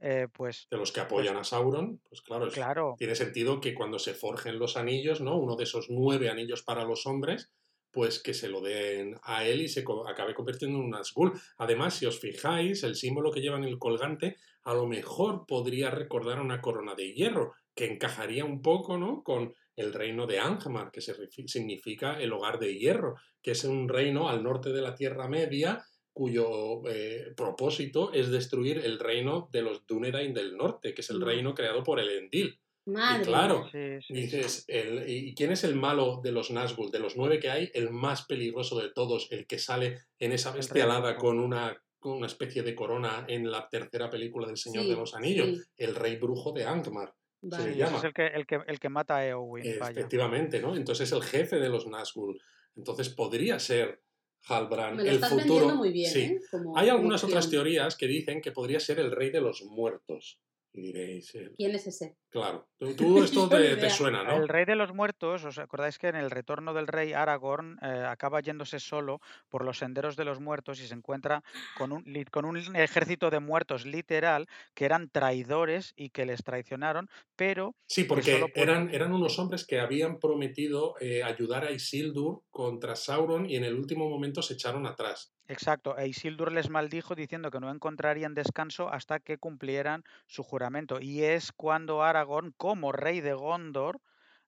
eh, 0.02 0.28
pues, 0.34 0.68
De 0.72 0.78
los 0.78 0.92
que 0.92 1.02
pues 1.02 1.06
apoyan 1.08 1.38
a 1.38 1.44
Sauron, 1.44 2.00
pues 2.10 2.22
claro, 2.22 2.48
es- 2.48 2.54
claro, 2.54 2.96
tiene 2.98 3.16
sentido 3.16 3.60
que 3.60 3.74
cuando 3.74 4.00
se 4.00 4.14
forjen 4.14 4.60
los 4.60 4.78
anillos, 4.78 5.22
¿no? 5.22 5.38
Uno 5.38 5.56
de 5.56 5.64
esos 5.64 5.88
nueve 5.90 6.30
anillos 6.30 6.64
para 6.64 6.86
los 6.86 7.06
hombres, 7.08 7.52
pues 7.92 8.22
que 8.22 8.36
se 8.36 8.50
lo 8.50 8.62
den 8.62 9.16
a 9.24 9.46
él 9.46 9.62
y 9.62 9.68
se 9.68 9.84
co- 9.84 10.08
acabe 10.08 10.36
convirtiendo 10.36 10.78
en 10.78 10.86
un 10.86 10.92
Nazgûl. 10.92 11.34
Además, 11.58 11.96
si 11.96 12.06
os 12.06 12.20
fijáis, 12.20 12.84
el 12.84 12.96
símbolo 12.96 13.32
que 13.32 13.42
lleva 13.42 13.58
en 13.58 13.64
el 13.64 13.80
colgante 13.80 14.36
a 14.64 14.74
lo 14.76 14.86
mejor 14.86 15.46
podría 15.48 15.90
recordar 15.90 16.40
una 16.40 16.62
corona 16.62 16.94
de 16.94 17.14
hierro, 17.14 17.54
que 17.74 17.86
encajaría 17.92 18.46
un 18.46 18.62
poco, 18.62 18.98
¿no? 18.98 19.24
Con 19.24 19.54
el 19.76 19.94
reino 19.94 20.28
de 20.28 20.38
Angmar, 20.40 20.92
que 20.92 21.02
se 21.02 21.16
significa 21.48 22.20
el 22.20 22.32
hogar 22.34 22.60
de 22.60 22.78
hierro, 22.78 23.16
que 23.42 23.52
es 23.52 23.64
un 23.64 23.88
reino 23.90 24.30
al 24.30 24.44
norte 24.44 24.70
de 24.72 24.82
la 24.82 24.94
Tierra 24.94 25.28
Media 25.28 25.84
cuyo 26.20 26.82
eh, 26.90 27.32
propósito 27.38 28.12
es 28.12 28.30
destruir 28.30 28.80
el 28.80 29.00
reino 29.00 29.48
de 29.54 29.62
los 29.62 29.88
Dúnedain 29.88 30.34
del 30.34 30.58
norte, 30.58 30.94
que 30.94 31.00
es 31.00 31.10
el 31.12 31.20
Ma- 31.20 31.28
reino 31.28 31.54
creado 31.54 31.82
por 31.82 31.98
el 31.98 32.10
Endil. 32.10 32.60
Madre 32.88 33.24
claro, 33.24 33.70
sí, 33.72 34.02
sí, 34.02 34.06
sí. 34.08 34.14
Dices, 34.14 34.66
el- 34.68 35.10
¿y 35.10 35.34
quién 35.34 35.54
es 35.54 35.64
el 35.64 35.76
malo 35.76 36.20
de 36.22 36.34
los 36.34 36.52
Nazgûl? 36.52 36.92
De 36.92 37.00
los 37.00 37.16
nueve 37.16 37.40
que 37.40 37.50
hay, 37.50 37.72
el 37.74 37.90
más 37.92 38.26
peligroso 38.26 38.78
de 38.82 38.90
todos, 38.92 39.32
el 39.32 39.48
que 39.48 39.60
sale 39.60 40.00
en 40.20 40.34
esa 40.34 40.52
bestialada 40.52 41.16
con 41.16 41.40
una, 41.40 41.82
con 42.00 42.18
una 42.18 42.28
especie 42.28 42.64
de 42.64 42.76
corona 42.76 43.26
en 43.30 43.50
la 43.50 43.70
tercera 43.70 44.10
película 44.10 44.46
del 44.48 44.58
Señor 44.58 44.88
de 44.88 44.96
los 44.96 45.16
Anillos, 45.16 45.48
sí. 45.58 45.64
el 45.78 45.96
rey 45.96 46.18
brujo 46.18 46.52
de 46.52 46.66
Angmar, 46.66 47.14
se 47.42 47.48
le 47.48 47.50
Vale. 47.50 47.64
ese 47.64 47.72
es 47.72 47.78
llama. 47.78 48.02
el 48.08 48.14
que, 48.14 48.28
el 48.28 48.46
que, 48.46 48.60
el 48.68 48.80
que 48.82 48.90
mata 48.90 49.16
a 49.16 49.26
Eowyn, 49.26 49.80
vaya. 49.80 49.92
Efectivamente, 49.92 50.60
¿no? 50.60 50.76
Entonces 50.76 51.08
es 51.08 51.14
el 51.18 51.24
jefe 51.24 51.60
de 51.62 51.70
los 51.70 51.88
Nazgûl. 51.88 52.38
Entonces 52.76 53.08
podría 53.08 53.58
ser 53.60 54.02
Halbrand 54.48 54.96
Me 54.98 55.04
lo 55.04 55.10
el 55.10 55.16
estás 55.16 55.30
vendiendo 55.36 55.56
futuro. 55.60 55.76
muy 55.76 55.92
bien, 55.92 56.12
Sí. 56.12 56.20
¿eh? 56.22 56.40
Como 56.50 56.78
Hay 56.78 56.90
algunas 56.90 57.24
otras 57.24 57.50
teorías 57.50 57.96
que 57.96 58.08
dicen 58.08 58.42
que 58.42 58.52
podría 58.52 58.80
ser 58.80 59.00
el 59.00 59.12
rey 59.12 59.30
de 59.30 59.42
los 59.42 59.64
muertos. 59.64 60.40
Y 60.72 60.82
diréis, 60.82 61.34
eh, 61.36 61.52
¿Quién 61.58 61.74
es 61.74 61.88
ese? 61.88 62.16
claro, 62.30 62.70
tú, 62.78 62.96
tú 62.96 63.24
esto 63.24 63.50
te, 63.50 63.90
suena, 63.90 64.24
¿no? 64.24 64.36
El 64.36 64.48
rey 64.48 64.66
de 64.66 64.76
los 64.76 64.94
muertos, 64.94 65.44
¿os 65.44 65.58
acordáis 65.58 65.98
que 65.98 66.08
en 66.08 66.16
el 66.16 66.30
retorno 66.30 66.74
del 66.74 66.88
rey 66.88 67.14
Aragorn 67.14 67.80
eh, 67.82 68.06
acaba 68.08 68.40
yéndose 68.40 68.80
solo 68.80 69.20
por 69.50 69.66
los 69.66 69.80
senderos 69.80 70.16
de 70.16 70.26
los 70.26 70.40
muertos 70.40 70.80
y 70.80 70.88
se 70.88 70.94
encuentra 70.94 71.44
con 71.78 71.92
un, 71.92 72.04
con 72.32 72.46
un 72.46 72.58
ejército 72.76 73.32
de 73.32 73.40
muertos 73.40 73.86
literal 73.86 74.48
que 74.76 74.86
eran 74.86 75.10
traidores 75.10 75.94
y 75.96 76.12
que 76.12 76.26
les 76.26 76.44
traicionaron, 76.44 77.10
pero 77.36 77.76
Sí, 77.88 78.04
porque 78.04 78.46
eran, 78.54 78.94
eran 78.94 79.14
unos 79.14 79.40
hombres 79.40 79.66
que 79.66 79.80
habían 79.80 80.20
prometido 80.20 80.94
eh, 81.02 81.24
ayudar 81.24 81.66
a 81.66 81.72
Isildur 81.72 82.44
contra 82.52 82.96
Sauron 82.96 83.50
y 83.50 83.56
en 83.56 83.64
el 83.64 83.74
último 83.74 84.08
momento 84.08 84.44
se 84.44 84.54
echaron 84.54 84.86
atrás. 84.86 85.34
Exacto, 85.56 85.90
e 85.98 86.04
Isildur 86.14 86.50
les 86.58 86.70
maldijo 86.70 87.16
diciendo 87.16 87.50
que 87.52 87.60
no 87.60 87.72
encontrarían 87.72 88.36
descanso 88.36 88.84
hasta 88.98 89.20
que 89.20 89.40
cumplieran 89.40 90.04
su 90.28 90.44
juramento. 90.44 91.00
Y 91.02 91.24
es 91.24 91.52
cuando 91.52 92.04
Aragorn, 92.04 92.54
como 92.56 92.92
rey 92.92 93.20
de 93.20 93.34
Gondor, 93.34 94.00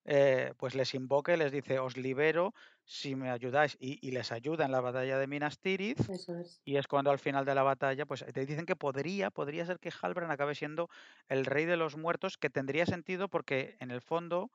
eh, 0.05 0.53
pues 0.57 0.75
les 0.75 0.93
invoca 0.93 1.33
y 1.33 1.37
les 1.37 1.51
dice, 1.51 1.79
os 1.79 1.97
libero 1.97 2.53
si 2.85 3.15
me 3.15 3.31
ayudáis. 3.31 3.77
Y, 3.79 3.97
y 4.07 4.11
les 4.11 4.31
ayuda 4.31 4.65
en 4.65 4.71
la 4.71 4.81
batalla 4.81 5.17
de 5.17 5.27
Minas 5.27 5.59
Tirith. 5.59 6.01
Eso 6.09 6.39
es. 6.39 6.61
Y 6.63 6.77
es 6.77 6.87
cuando 6.87 7.09
al 7.09 7.19
final 7.19 7.45
de 7.45 7.55
la 7.55 7.63
batalla, 7.63 8.05
pues 8.05 8.23
te 8.23 8.45
dicen 8.45 8.67
que 8.67 8.75
podría, 8.75 9.31
podría 9.31 9.65
ser 9.65 9.79
que 9.79 9.91
Halbrand 9.91 10.31
acabe 10.31 10.53
siendo 10.53 10.87
el 11.27 11.45
rey 11.45 11.65
de 11.65 11.77
los 11.77 11.97
muertos, 11.97 12.37
que 12.37 12.51
tendría 12.51 12.85
sentido 12.85 13.27
porque 13.27 13.75
en 13.79 13.89
el 13.89 14.01
fondo, 14.01 14.51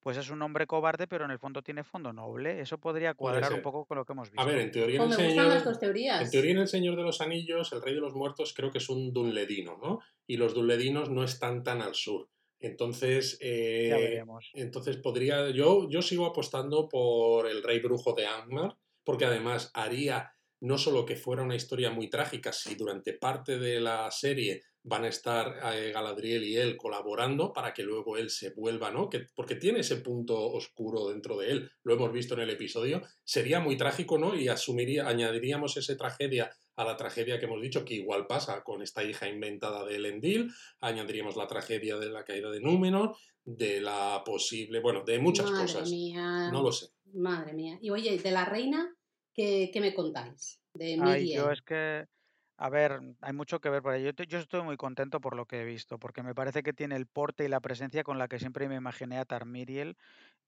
pues 0.00 0.16
es 0.16 0.30
un 0.30 0.40
hombre 0.42 0.66
cobarde, 0.66 1.06
pero 1.08 1.24
en 1.24 1.30
el 1.32 1.38
fondo 1.38 1.62
tiene 1.62 1.82
fondo 1.84 2.12
noble. 2.12 2.60
Eso 2.60 2.78
podría 2.78 3.14
cuadrar 3.14 3.52
un 3.52 3.62
poco 3.62 3.84
con 3.86 3.96
lo 3.98 4.04
que 4.04 4.12
hemos 4.12 4.30
A 4.36 4.44
ver, 4.44 4.54
visto. 4.56 4.66
en 4.66 4.70
teoría 4.70 4.96
en 5.00 5.06
Pues 5.06 5.18
el 5.18 5.24
me 5.24 5.26
gustan 5.34 5.48
las 5.48 5.62
Señor, 5.62 6.22
en 6.22 6.30
teoría 6.30 6.50
en 6.52 6.58
el 6.58 6.68
Señor 6.68 6.96
de 6.96 7.02
los 7.02 7.20
Anillos, 7.20 7.72
el 7.72 7.82
Rey 7.82 7.94
de 7.94 8.00
los 8.00 8.14
Muertos 8.14 8.54
creo 8.54 8.70
que 8.70 8.78
es 8.78 8.88
un 8.88 9.12
dunledino, 9.12 9.78
¿no? 9.82 10.00
Y 10.26 10.36
los 10.36 10.54
dunledinos 10.54 11.10
no 11.10 11.24
están 11.24 11.62
tan 11.64 11.82
al 11.82 11.94
sur. 11.94 12.28
Entonces, 12.58 13.38
Ya 13.40 13.46
eh, 13.48 14.24
entonces 14.54 14.96
podría, 14.96 15.50
yo, 15.50 15.88
yo 15.90 16.02
sigo 16.02 16.26
apostando 16.26 16.88
por 16.88 17.46
el 17.48 17.62
Rey 17.62 17.80
Brujo 17.80 18.14
de 18.14 18.26
Angmar, 18.26 18.76
porque 19.04 19.26
además 19.26 19.70
haría 19.74 20.32
no 20.60 20.78
solo 20.78 21.04
que 21.04 21.16
fuera 21.16 21.42
una 21.42 21.54
historia 21.54 21.90
muy 21.90 22.08
trágica, 22.08 22.52
si 22.52 22.74
durante 22.76 23.12
parte 23.12 23.58
de 23.58 23.78
la 23.80 24.10
serie 24.10 24.62
van 24.86 25.04
a 25.04 25.08
estar 25.08 25.58
eh, 25.74 25.90
Galadriel 25.92 26.44
y 26.44 26.56
él 26.56 26.76
colaborando 26.76 27.52
para 27.52 27.74
que 27.74 27.82
luego 27.82 28.16
él 28.16 28.30
se 28.30 28.50
vuelva, 28.50 28.92
¿no? 28.92 29.10
Que, 29.10 29.26
porque 29.34 29.56
tiene 29.56 29.80
ese 29.80 29.96
punto 29.96 30.40
oscuro 30.52 31.08
dentro 31.08 31.36
de 31.36 31.50
él, 31.50 31.70
lo 31.82 31.94
hemos 31.94 32.12
visto 32.12 32.34
en 32.34 32.40
el 32.40 32.50
episodio, 32.50 33.02
sería 33.24 33.58
muy 33.58 33.76
trágico, 33.76 34.16
¿no? 34.16 34.36
Y 34.36 34.46
asumiría, 34.46 35.08
añadiríamos 35.08 35.76
esa 35.76 35.96
tragedia 35.96 36.52
a 36.76 36.84
la 36.84 36.96
tragedia 36.96 37.40
que 37.40 37.46
hemos 37.46 37.60
dicho, 37.60 37.84
que 37.84 37.94
igual 37.94 38.28
pasa 38.28 38.62
con 38.62 38.80
esta 38.80 39.02
hija 39.02 39.28
inventada 39.28 39.84
de 39.84 39.96
Elendil, 39.96 40.52
añadiríamos 40.80 41.36
la 41.36 41.48
tragedia 41.48 41.96
de 41.96 42.10
la 42.10 42.24
caída 42.24 42.50
de 42.50 42.60
Númenor, 42.60 43.16
de 43.44 43.80
la 43.80 44.22
posible, 44.24 44.78
bueno, 44.80 45.02
de 45.04 45.18
muchas 45.18 45.50
Madre 45.50 45.62
cosas. 45.62 45.90
mía. 45.90 46.50
No 46.52 46.62
lo 46.62 46.70
sé. 46.70 46.86
Madre 47.12 47.54
mía. 47.54 47.78
Y 47.80 47.90
oye, 47.90 48.18
de 48.18 48.30
la 48.30 48.44
reina, 48.44 48.94
¿qué, 49.34 49.70
qué 49.72 49.80
me 49.80 49.94
contáis? 49.94 50.60
De 50.74 50.96
Ay, 51.00 51.34
yo 51.34 51.50
es 51.50 51.62
que, 51.62 52.04
a 52.58 52.70
ver, 52.70 53.00
hay 53.20 53.32
mucho 53.32 53.60
que 53.60 53.68
ver 53.70 53.82
por 53.82 53.92
ahí. 53.92 54.02
Yo, 54.04 54.12
yo 54.12 54.38
estoy 54.38 54.62
muy 54.62 54.76
contento 54.76 55.20
por 55.20 55.36
lo 55.36 55.46
que 55.46 55.60
he 55.62 55.64
visto, 55.64 55.98
porque 55.98 56.22
me 56.22 56.34
parece 56.34 56.62
que 56.62 56.72
tiene 56.72 56.96
el 56.96 57.06
porte 57.06 57.44
y 57.44 57.48
la 57.48 57.60
presencia 57.60 58.02
con 58.04 58.18
la 58.18 58.28
que 58.28 58.38
siempre 58.38 58.68
me 58.68 58.76
imaginé 58.76 59.18
a 59.18 59.24
Tarmiriel 59.26 59.96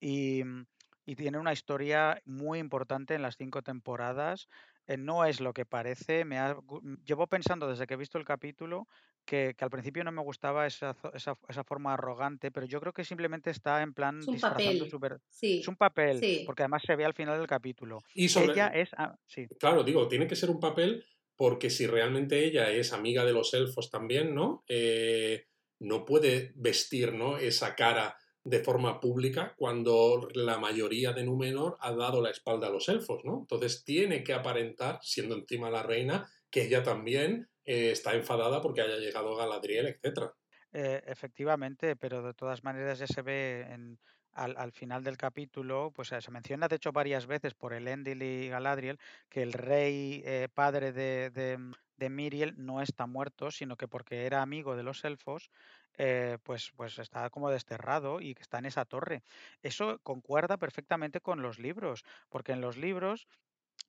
y, 0.01 0.43
mm, 0.45 0.67
y 1.07 1.17
tiene 1.17 1.39
una 1.39 1.53
historia 1.53 2.21
muy 2.25 2.59
importante 2.59 3.15
en 3.15 3.23
las 3.23 3.37
cinco 3.37 3.63
temporadas. 3.63 4.47
Eh, 4.87 4.97
no 4.97 5.25
es 5.25 5.41
lo 5.41 5.53
que 5.53 5.67
parece. 5.67 6.25
Me 6.25 6.39
ha 6.39 6.55
gu- 6.57 6.81
m- 6.83 6.97
llevo 7.05 7.27
pensando 7.27 7.69
desde 7.69 7.87
que 7.87 7.95
he 7.95 7.97
visto 7.97 8.19
el 8.19 8.25
capítulo 8.25 8.87
que, 9.25 9.55
que 9.57 9.65
al 9.65 9.71
principio 9.71 10.05
no 10.05 10.13
me 10.13 10.23
gustaba 10.23 10.67
esa, 10.67 10.95
esa, 11.15 11.35
esa 11.49 11.65
forma 11.65 11.93
arrogante, 11.95 12.51
pero 12.51 12.67
yo 12.67 12.81
creo 12.81 12.93
que 12.93 13.05
simplemente 13.05 13.51
está 13.51 13.83
en 13.83 13.93
plan 13.95 14.21
Es 14.21 14.29
un 14.29 14.35
disfrazando 14.35 14.87
papel. 14.87 14.99
ver- 15.01 15.21
Es 15.59 15.69
Sí, 15.69 15.69
un 15.69 15.77
papel, 15.77 16.27
sí. 16.27 16.45
porque 16.45 16.63
además 16.63 16.83
se 16.87 16.97
ve 16.97 17.05
al 17.05 17.15
final 17.15 17.39
del 17.39 17.47
capítulo. 17.47 18.05
Y 18.15 18.29
sobre, 18.29 18.55
Ella 18.55 18.69
es... 18.69 18.91
ah, 18.97 19.17
sí. 19.27 19.49
Claro, 19.59 19.83
digo, 19.85 20.09
tiene 20.09 20.27
que 20.27 20.37
ser 20.37 20.51
un 20.51 20.61
papel 20.61 21.05
porque 21.39 21.70
si 21.70 21.86
realmente 21.86 22.45
ella 22.45 22.68
es 22.72 22.93
amiga 22.93 23.24
de 23.24 23.32
los 23.32 23.55
elfos 23.55 23.91
también, 23.93 24.34
¿no? 24.34 24.64
Eh, 24.66 25.47
no 25.78 26.05
puede 26.05 26.51
vestir, 26.57 27.14
¿no? 27.14 27.39
Esa 27.39 27.76
cara 27.76 28.16
de 28.43 28.59
forma 28.59 28.99
pública 28.99 29.55
cuando 29.57 30.28
la 30.34 30.59
mayoría 30.59 31.12
de 31.12 31.22
Númenor 31.22 31.76
ha 31.78 31.93
dado 31.93 32.20
la 32.20 32.30
espalda 32.30 32.66
a 32.66 32.70
los 32.70 32.89
elfos, 32.89 33.24
¿no? 33.24 33.39
Entonces 33.39 33.84
tiene 33.84 34.24
que 34.24 34.32
aparentar, 34.32 34.99
siendo 35.01 35.36
encima 35.36 35.70
la 35.70 35.84
reina, 35.84 36.28
que 36.51 36.64
ella 36.64 36.82
también 36.82 37.49
eh, 37.64 37.93
está 37.93 38.14
enfadada 38.14 38.61
porque 38.61 38.80
haya 38.80 38.97
llegado 38.97 39.36
Galadriel, 39.36 39.86
etc. 39.86 40.32
Eh, 40.72 41.03
efectivamente, 41.07 41.95
pero 41.95 42.20
de 42.20 42.34
todas 42.34 42.64
maneras 42.64 42.99
ya 42.99 43.07
se 43.07 43.22
ve 43.22 43.61
en, 43.70 44.01
al, 44.33 44.57
al 44.57 44.72
final 44.72 45.03
del 45.05 45.16
capítulo, 45.16 45.91
pues 45.95 46.12
eh, 46.12 46.20
se 46.20 46.31
menciona 46.31 46.68
de 46.68 46.76
hecho 46.76 46.93
varias 46.93 47.26
veces 47.26 47.55
por 47.55 47.72
Elendil 47.72 48.22
y 48.22 48.49
Galadriel 48.49 48.99
que 49.29 49.43
el 49.43 49.53
rey 49.53 50.22
eh, 50.24 50.49
padre 50.53 50.93
de, 50.93 51.31
de, 51.31 51.59
de 51.97 52.11
Miriel 52.11 52.55
no 52.57 52.81
está 52.83 53.07
muerto, 53.07 53.51
sino 53.51 53.76
que 53.76 53.89
porque 53.89 54.26
era 54.26 54.43
amigo 54.43 54.76
de 54.76 54.83
los 54.85 55.05
elfos, 55.05 55.51
eh, 55.97 56.39
pues, 56.45 56.70
pues 56.76 56.99
está 56.99 57.31
como 57.31 57.51
desterrado 57.51 58.20
y 58.20 58.35
que 58.35 58.43
está 58.43 58.59
en 58.59 58.66
esa 58.66 58.85
torre. 58.85 59.22
Eso 59.62 59.99
concuerda 60.03 60.57
perfectamente 60.59 61.20
con 61.20 61.43
los 61.43 61.59
libros, 61.59 62.05
porque 62.29 62.53
en 62.53 62.61
los 62.61 62.76
libros 62.76 63.26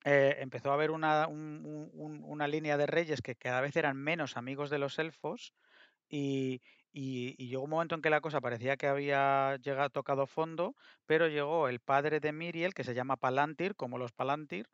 empezó 0.04 0.70
a 0.70 0.74
haber 0.74 0.90
una, 0.90 1.26
un- 1.28 1.62
un- 1.64 1.90
un- 1.92 2.24
una 2.24 2.48
línea 2.48 2.76
de 2.76 2.86
reyes 2.86 3.20
que 3.22 3.36
cada 3.36 3.60
vez 3.60 3.76
eran 3.76 3.96
menos 3.96 4.36
amigos 4.36 4.70
de 4.70 4.78
los 4.78 4.98
elfos 4.98 5.52
y, 6.08 6.62
y- 6.92 7.34
y 7.42 7.48
llegó 7.48 7.64
un 7.64 7.70
momento 7.70 7.94
en 7.94 8.02
que 8.02 8.10
la 8.10 8.20
cosa 8.20 8.40
parecía 8.40 8.76
que 8.76 8.86
había 8.88 9.56
llegado, 9.62 9.90
tocado 9.90 10.26
fondo, 10.26 10.74
pero 11.06 11.28
llegó 11.28 11.68
el 11.68 11.80
padre 11.80 12.20
de 12.20 12.32
Miriel, 12.32 12.74
que 12.74 12.84
se 12.84 12.94
llama 12.94 13.16
Palantir, 13.16 13.76
como 13.76 13.98
los 13.98 14.12
Palantir, 14.12 14.68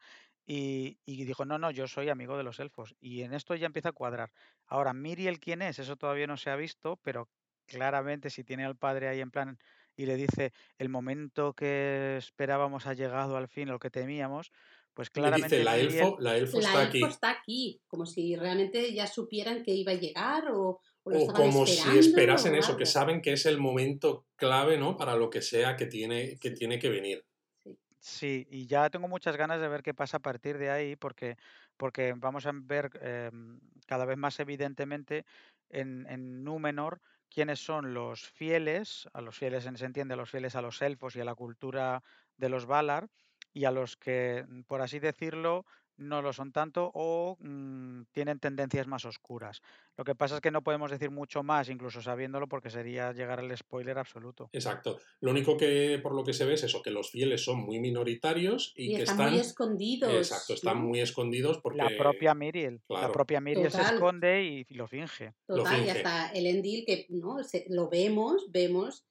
y, 0.46 0.98
y 1.04 1.24
dijo, 1.24 1.44
no, 1.44 1.58
no, 1.58 1.70
yo 1.70 1.88
soy 1.88 2.08
amigo 2.08 2.36
de 2.36 2.44
los 2.44 2.60
elfos. 2.60 2.94
Y 3.00 3.22
en 3.22 3.34
esto 3.34 3.54
ya 3.54 3.66
empieza 3.66 3.90
a 3.90 3.92
cuadrar. 3.92 4.32
Ahora, 4.66 4.92
Miriel, 4.94 5.40
¿quién 5.40 5.62
es? 5.62 5.78
Eso 5.78 5.96
todavía 5.96 6.26
no 6.26 6.36
se 6.36 6.50
ha 6.50 6.56
visto, 6.56 6.96
pero 7.02 7.28
claramente 7.66 8.30
si 8.30 8.44
tiene 8.44 8.64
al 8.64 8.76
padre 8.76 9.08
ahí 9.08 9.20
en 9.20 9.30
plan 9.30 9.58
y 9.96 10.06
le 10.06 10.16
dice, 10.16 10.52
el 10.78 10.88
momento 10.88 11.54
que 11.54 12.16
esperábamos 12.18 12.86
ha 12.86 12.94
llegado 12.94 13.36
al 13.36 13.48
fin, 13.48 13.68
lo 13.68 13.78
que 13.78 13.90
temíamos, 13.90 14.52
pues 14.94 15.10
dice, 15.14 15.58
claramente 15.58 15.58
la 15.60 15.76
Miriel... 15.76 15.78
elfo, 15.78 16.16
la 16.20 16.36
elfo 16.36 16.58
La 16.60 16.68
está 16.68 16.82
elfo 16.82 17.06
aquí. 17.06 17.08
está 17.08 17.30
aquí, 17.30 17.82
como 17.86 18.06
si 18.06 18.36
realmente 18.36 18.92
ya 18.94 19.06
supieran 19.06 19.62
que 19.62 19.72
iba 19.72 19.92
a 19.92 19.94
llegar 19.96 20.50
o, 20.52 20.80
o 21.06 21.10
lo 21.10 21.18
O 21.18 21.20
estaban 21.20 21.42
como 21.52 21.66
si 21.66 21.98
esperasen 21.98 22.54
eso, 22.54 22.76
que 22.76 22.86
saben 22.86 23.20
que 23.22 23.32
es 23.32 23.46
el 23.46 23.58
momento 23.58 24.26
clave, 24.36 24.78
¿no? 24.78 24.96
Para 24.96 25.16
lo 25.16 25.30
que 25.30 25.42
sea 25.42 25.76
que 25.76 25.86
tiene 25.86 26.38
que, 26.38 26.50
Sí. 26.50 26.54
tiene 26.54 26.78
que 26.78 26.88
venir. 26.90 27.24
Sí. 27.64 27.78
Sí, 27.98 28.46
y 28.50 28.66
ya 28.66 28.88
tengo 28.90 29.08
muchas 29.08 29.36
ganas 29.36 29.60
de 29.60 29.68
ver 29.68 29.82
qué 29.82 29.94
pasa 29.94 30.18
a 30.18 30.20
partir 30.20 30.58
de 30.58 30.70
ahí, 30.70 30.96
porque, 30.96 31.36
porque 31.76 32.14
vamos 32.16 32.46
a 32.46 32.52
ver 32.54 32.90
em, 33.02 33.60
cada 33.86 34.04
vez 34.04 34.16
más 34.18 34.38
evidentemente 34.40 35.24
en, 35.70 36.06
en 36.08 36.44
Númenor 36.44 37.00
quiénes 37.28 37.58
son 37.60 37.94
los 37.94 38.28
fieles, 38.30 39.08
a 39.12 39.20
los 39.22 39.36
fieles 39.36 39.66
en- 39.66 39.76
se 39.76 39.86
entiende, 39.86 40.14
a 40.14 40.16
los 40.16 40.30
fieles 40.30 40.54
a 40.54 40.62
los 40.62 40.80
elfos 40.82 41.16
y 41.16 41.20
a 41.20 41.24
la 41.24 41.34
cultura 41.34 42.02
de 42.36 42.48
los 42.48 42.66
Valar, 42.66 43.08
y 43.52 43.64
a 43.64 43.70
los 43.72 43.96
que, 43.96 44.44
por 44.68 44.82
así 44.82 44.98
decirlo, 45.00 45.64
no 45.96 46.22
lo 46.22 46.32
son 46.32 46.52
tanto 46.52 46.90
o 46.94 47.36
mm, 47.40 48.02
tienen 48.12 48.38
tendencias 48.38 48.86
más 48.86 49.04
oscuras. 49.04 49.62
Lo 49.96 50.04
que 50.04 50.14
pasa 50.14 50.36
es 50.36 50.40
que 50.40 50.50
no 50.50 50.62
podemos 50.62 50.90
decir 50.90 51.10
mucho 51.10 51.42
más, 51.42 51.68
incluso 51.68 52.02
sabiéndolo, 52.02 52.48
porque 52.48 52.70
sería 52.70 53.12
llegar 53.12 53.40
al 53.40 53.56
spoiler 53.56 53.98
absoluto. 53.98 54.50
Exacto. 54.52 54.98
Lo 55.20 55.30
único 55.30 55.56
que 55.56 55.98
por 56.02 56.14
lo 56.14 56.22
que 56.24 56.32
se 56.34 56.44
ve 56.44 56.54
es 56.54 56.64
eso, 56.64 56.82
que 56.82 56.90
los 56.90 57.10
fieles 57.10 57.42
son 57.44 57.58
muy 57.60 57.80
minoritarios 57.80 58.72
y, 58.76 58.92
Y 58.92 58.96
que 58.96 59.02
están 59.02 59.16
están... 59.16 59.30
muy 59.32 59.40
escondidos. 59.40 60.12
Exacto, 60.14 60.54
están 60.54 60.78
muy 60.82 61.00
escondidos 61.00 61.58
porque... 61.62 61.78
La 61.78 61.90
propia 61.96 62.34
Miriel, 62.34 62.80
la 62.88 63.10
propia 63.10 63.40
Miriel 63.40 63.70
se 63.70 63.82
esconde 63.82 64.44
y 64.44 64.64
lo 64.74 64.86
finge. 64.86 65.34
Lo 65.48 65.56
Total, 65.58 65.84
y 65.84 65.88
hasta 65.90 66.30
el 66.32 66.46
Endil, 66.46 66.84
que 66.84 67.06
no 67.08 67.42
Se- 67.42 67.66
lo 67.70 67.88
vemos, 67.88 68.50
vemos, 68.50 69.04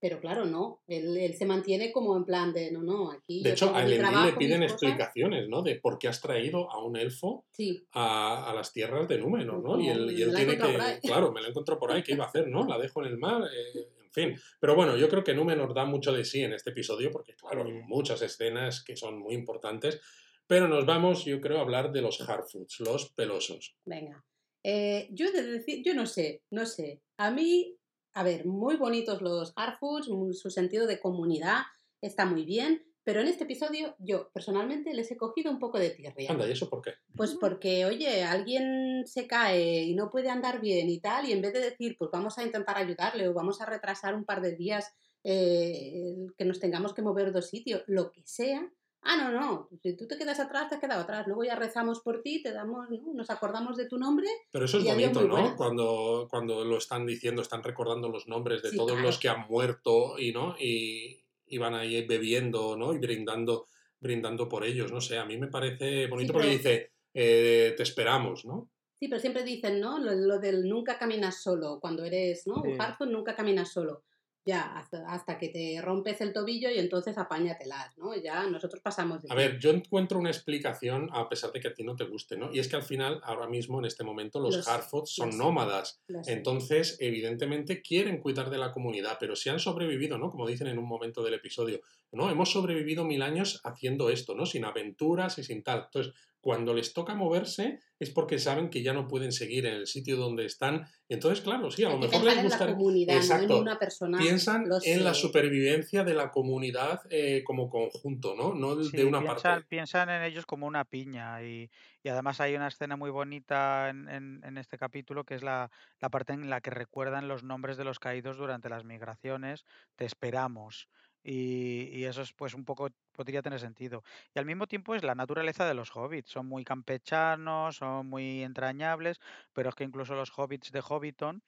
pero 0.00 0.18
claro, 0.18 0.46
no. 0.46 0.80
Él, 0.88 1.16
él 1.16 1.34
se 1.34 1.44
mantiene 1.44 1.92
como 1.92 2.16
en 2.16 2.24
plan 2.24 2.52
de 2.52 2.70
no, 2.72 2.82
no, 2.82 3.10
aquí. 3.10 3.42
De 3.42 3.52
hecho, 3.52 3.74
a 3.74 3.84
Elendil 3.84 4.24
le 4.24 4.32
piden 4.32 4.62
explicaciones, 4.62 5.48
¿no? 5.48 5.62
De 5.62 5.76
por 5.76 5.98
qué 5.98 6.08
has 6.08 6.20
traído 6.20 6.70
a 6.70 6.82
un 6.82 6.96
elfo 6.96 7.44
Sí, 7.52 7.86
a, 7.92 8.50
a 8.50 8.54
las 8.54 8.72
tierras 8.72 9.06
de 9.08 9.18
Númenor, 9.18 9.62
¿no? 9.62 9.80
Y 9.80 9.88
él, 9.88 10.10
y 10.18 10.22
él 10.22 10.34
tiene 10.34 10.56
que... 10.56 11.00
Claro, 11.02 11.32
me 11.32 11.42
la 11.42 11.48
encontró 11.48 11.78
por 11.78 11.92
ahí, 11.92 12.02
¿qué 12.02 12.12
iba 12.12 12.24
a 12.24 12.28
hacer, 12.28 12.48
no? 12.48 12.66
La 12.66 12.78
dejo 12.78 13.04
en 13.04 13.08
el 13.12 13.18
mar, 13.18 13.42
eh, 13.42 13.88
en 14.02 14.12
fin. 14.12 14.40
Pero 14.58 14.74
bueno, 14.74 14.96
yo 14.96 15.08
creo 15.08 15.22
que 15.22 15.34
Númenor 15.34 15.74
da 15.74 15.84
mucho 15.84 16.12
de 16.12 16.24
sí 16.24 16.42
en 16.42 16.54
este 16.54 16.70
episodio 16.70 17.10
porque, 17.10 17.34
claro, 17.34 17.64
hay 17.64 17.72
muchas 17.72 18.22
escenas 18.22 18.82
que 18.82 18.96
son 18.96 19.18
muy 19.18 19.34
importantes. 19.34 20.00
Pero 20.46 20.66
nos 20.66 20.84
vamos, 20.84 21.24
yo 21.26 21.40
creo, 21.40 21.58
a 21.58 21.60
hablar 21.60 21.92
de 21.92 22.02
los 22.02 22.20
Harfoots, 22.20 22.80
los 22.80 23.10
pelosos. 23.12 23.76
venga. 23.84 24.24
Eh, 24.62 25.08
yo 25.12 25.32
de 25.32 25.42
decir, 25.42 25.82
yo 25.84 25.94
no 25.94 26.06
sé, 26.06 26.42
no 26.50 26.66
sé. 26.66 27.00
A 27.16 27.30
mí, 27.30 27.76
a 28.12 28.22
ver, 28.22 28.46
muy 28.46 28.76
bonitos 28.76 29.22
los 29.22 29.52
Harfoots, 29.56 30.08
su 30.32 30.50
sentido 30.50 30.86
de 30.86 31.00
comunidad 31.00 31.62
está 32.00 32.24
muy 32.24 32.44
bien, 32.44 32.82
pero 33.04 33.20
en 33.20 33.28
este 33.28 33.44
episodio 33.44 33.94
yo 33.98 34.30
personalmente 34.32 34.92
les 34.94 35.10
he 35.10 35.16
cogido 35.16 35.50
un 35.50 35.58
poco 35.58 35.78
de 35.78 35.90
tierra. 35.90 36.14
Anda, 36.28 36.46
¿y 36.46 36.52
eso 36.52 36.68
por 36.68 36.82
qué? 36.82 36.92
Pues 37.16 37.34
porque, 37.34 37.86
oye, 37.86 38.24
alguien 38.24 39.04
se 39.06 39.26
cae 39.26 39.84
y 39.84 39.94
no 39.94 40.10
puede 40.10 40.28
andar 40.28 40.60
bien 40.60 40.88
y 40.88 41.00
tal, 41.00 41.28
y 41.28 41.32
en 41.32 41.42
vez 41.42 41.52
de 41.52 41.60
decir, 41.60 41.96
pues 41.98 42.10
vamos 42.12 42.38
a 42.38 42.44
intentar 42.44 42.76
ayudarle 42.76 43.28
o 43.28 43.34
vamos 43.34 43.60
a 43.60 43.66
retrasar 43.66 44.14
un 44.14 44.24
par 44.24 44.40
de 44.40 44.54
días 44.54 44.92
eh, 45.24 46.14
que 46.36 46.44
nos 46.44 46.60
tengamos 46.60 46.94
que 46.94 47.02
mover 47.02 47.32
dos 47.32 47.48
sitios, 47.48 47.82
lo 47.86 48.10
que 48.10 48.22
sea. 48.24 48.70
Ah, 49.02 49.16
no, 49.16 49.30
no, 49.32 49.68
si 49.82 49.96
tú 49.96 50.06
te 50.06 50.18
quedas 50.18 50.38
atrás, 50.40 50.68
te 50.68 50.74
has 50.74 50.80
quedado 50.80 51.00
atrás. 51.02 51.26
Luego 51.26 51.42
ya 51.44 51.56
rezamos 51.56 52.00
por 52.00 52.20
ti, 52.22 52.42
te 52.42 52.52
damos, 52.52 52.90
¿no? 52.90 53.14
nos 53.14 53.30
acordamos 53.30 53.76
de 53.78 53.86
tu 53.86 53.96
nombre. 53.98 54.26
Pero 54.52 54.66
eso 54.66 54.78
es 54.78 54.84
bonito, 54.84 55.22
¿no? 55.22 55.56
Cuando, 55.56 56.26
cuando 56.30 56.64
lo 56.64 56.76
están 56.76 57.06
diciendo, 57.06 57.40
están 57.40 57.62
recordando 57.62 58.08
los 58.10 58.28
nombres 58.28 58.62
de 58.62 58.70
Sí, 58.70 58.76
todos 58.76 58.92
claro. 58.92 59.06
los 59.06 59.18
que 59.18 59.28
han 59.30 59.46
muerto 59.48 60.18
y, 60.18 60.32
¿no? 60.32 60.54
Y, 60.58 61.24
y 61.46 61.58
van 61.58 61.74
ahí 61.74 62.06
bebiendo, 62.06 62.76
¿no? 62.76 62.92
Y 62.92 62.98
brindando, 62.98 63.68
brindando 63.98 64.48
por 64.48 64.64
ellos, 64.64 64.92
no 64.92 65.00
sé. 65.00 65.16
A 65.18 65.24
mí 65.24 65.38
me 65.38 65.48
parece 65.48 66.06
bonito 66.06 66.34
porque 66.34 66.48
pero- 66.48 66.58
dice, 66.58 66.92
eh, 67.14 67.72
te 67.76 67.82
esperamos, 67.82 68.44
¿no? 68.44 68.68
Sí, 68.98 69.08
pero 69.08 69.18
siempre 69.18 69.44
dicen, 69.44 69.80
¿no? 69.80 69.98
Lo, 69.98 70.12
lo 70.12 70.38
del 70.38 70.68
nunca 70.68 70.98
caminas 70.98 71.42
solo. 71.42 71.78
Cuando 71.80 72.04
eres, 72.04 72.46
¿no? 72.46 72.56
Sí. 72.62 72.68
Un 72.68 72.74
Hearthstone 72.78 73.12
nunca 73.12 73.34
caminas 73.34 73.72
solo. 73.72 74.02
Ya, 74.46 74.62
hasta, 74.78 75.06
hasta 75.12 75.38
que 75.38 75.48
te 75.50 75.80
rompes 75.82 76.20
el 76.22 76.32
tobillo 76.32 76.70
y 76.70 76.78
entonces 76.78 77.18
apáñatelas, 77.18 77.96
¿no? 77.98 78.16
Ya 78.16 78.46
nosotros 78.46 78.80
pasamos 78.82 79.22
de 79.22 79.28
A 79.30 79.34
ver, 79.34 79.58
yo 79.58 79.70
encuentro 79.70 80.18
una 80.18 80.30
explicación, 80.30 81.10
a 81.12 81.28
pesar 81.28 81.52
de 81.52 81.60
que 81.60 81.68
a 81.68 81.74
ti 81.74 81.84
no 81.84 81.94
te 81.94 82.04
guste, 82.04 82.38
¿no? 82.38 82.50
Y 82.52 82.58
es 82.58 82.66
que 82.68 82.76
al 82.76 82.82
final, 82.82 83.20
ahora 83.22 83.46
mismo, 83.48 83.78
en 83.78 83.84
este 83.84 84.02
momento, 84.02 84.40
los, 84.40 84.56
Los- 84.56 84.68
Harfoots 84.68 85.10
son 85.14 85.28
los- 85.28 85.36
nómadas. 85.36 86.00
Entonces, 86.26 86.96
evidentemente, 87.00 87.82
quieren 87.82 88.18
cuidar 88.18 88.48
de 88.50 88.58
la 88.58 88.72
comunidad, 88.72 89.18
pero 89.20 89.36
si 89.36 89.50
han 89.50 89.60
sobrevivido, 89.60 90.16
¿no? 90.18 90.30
Como 90.30 90.46
dicen 90.48 90.68
en 90.68 90.78
un 90.78 90.86
momento 90.86 91.22
del 91.22 91.34
episodio, 91.34 91.80
¿no? 92.12 92.30
Hemos 92.30 92.50
sobrevivido 92.50 93.04
mil 93.04 93.22
años 93.22 93.60
haciendo 93.62 94.08
esto, 94.10 94.34
¿no? 94.34 94.46
Sin 94.46 94.64
aventuras 94.64 95.38
y 95.38 95.44
sin 95.44 95.62
tal. 95.62 95.84
Entonces, 95.84 96.14
cuando 96.40 96.72
les 96.74 96.92
toca 96.94 97.14
moverse 97.14 97.80
es 97.98 98.10
porque 98.10 98.38
saben 98.38 98.70
que 98.70 98.82
ya 98.82 98.92
no 98.94 99.06
pueden 99.06 99.30
seguir 99.32 99.66
en 99.66 99.74
el 99.74 99.86
sitio 99.86 100.16
donde 100.16 100.46
están. 100.46 100.86
Entonces, 101.08 101.42
claro, 101.44 101.70
sí, 101.70 101.84
a 101.84 101.90
lo 101.90 101.98
mejor 101.98 102.24
les 102.24 102.32
en 102.32 102.36
la 102.36 102.42
gusta. 102.44 102.66
comunidad, 102.72 103.12
no 103.14 103.18
Exacto. 103.18 103.56
en 103.56 103.62
una 103.62 103.78
persona. 103.78 104.18
Piensan 104.18 104.68
lo 104.68 104.78
en 104.82 105.04
la 105.04 105.12
supervivencia 105.14 106.02
de 106.04 106.14
la 106.14 106.30
comunidad 106.30 107.00
eh, 107.10 107.42
como 107.44 107.68
conjunto, 107.68 108.34
¿no? 108.34 108.54
No 108.54 108.82
Sí, 108.82 108.96
de 108.96 109.04
una 109.04 109.20
piensan, 109.20 109.52
parte. 109.54 109.66
piensan 109.68 110.08
en 110.10 110.22
ellos 110.22 110.46
como 110.46 110.66
una 110.66 110.84
piña 110.84 111.42
y, 111.42 111.70
y 112.02 112.08
además 112.08 112.40
hay 112.40 112.54
una 112.54 112.68
escena 112.68 112.96
muy 112.96 113.10
bonita 113.10 113.90
en, 113.90 114.08
en- 114.08 114.40
en 114.44 114.56
este 114.58 114.78
capítulo 114.78 115.24
que 115.24 115.34
es 115.34 115.42
la, 115.42 115.70
la 116.00 116.08
parte 116.08 116.32
en 116.32 116.48
la 116.48 116.60
que 116.60 116.70
recuerdan 116.70 117.28
los 117.28 117.42
nombres 117.44 117.76
de 117.76 117.84
los 117.84 117.98
caídos 117.98 118.36
durante 118.38 118.68
las 118.70 118.84
migraciones, 118.84 119.64
te 119.96 120.04
esperamos. 120.06 120.88
Y, 121.22 121.88
y 121.92 122.04
eso 122.04 122.22
es 122.22 122.32
pues 122.32 122.54
un 122.54 122.64
poco, 122.64 122.88
podría 123.12 123.42
tener 123.42 123.60
sentido. 123.60 124.02
Y 124.34 124.38
al 124.38 124.46
mismo 124.46 124.66
tiempo 124.66 124.94
es 124.94 125.02
la 125.04 125.14
naturaleza 125.14 125.66
de 125.66 125.74
los 125.74 125.94
hobbits, 125.94 126.30
son 126.30 126.46
muy 126.46 126.64
campechanos, 126.64 127.76
son 127.76 128.06
muy 128.08 128.42
entrañables, 128.42 129.20
pero 129.52 129.68
es 129.70 129.74
que 129.74 129.84
incluso 129.84 130.14
los 130.14 130.30
hobbits 130.36 130.72
de 130.72 130.80
Hobbiton 130.80 131.42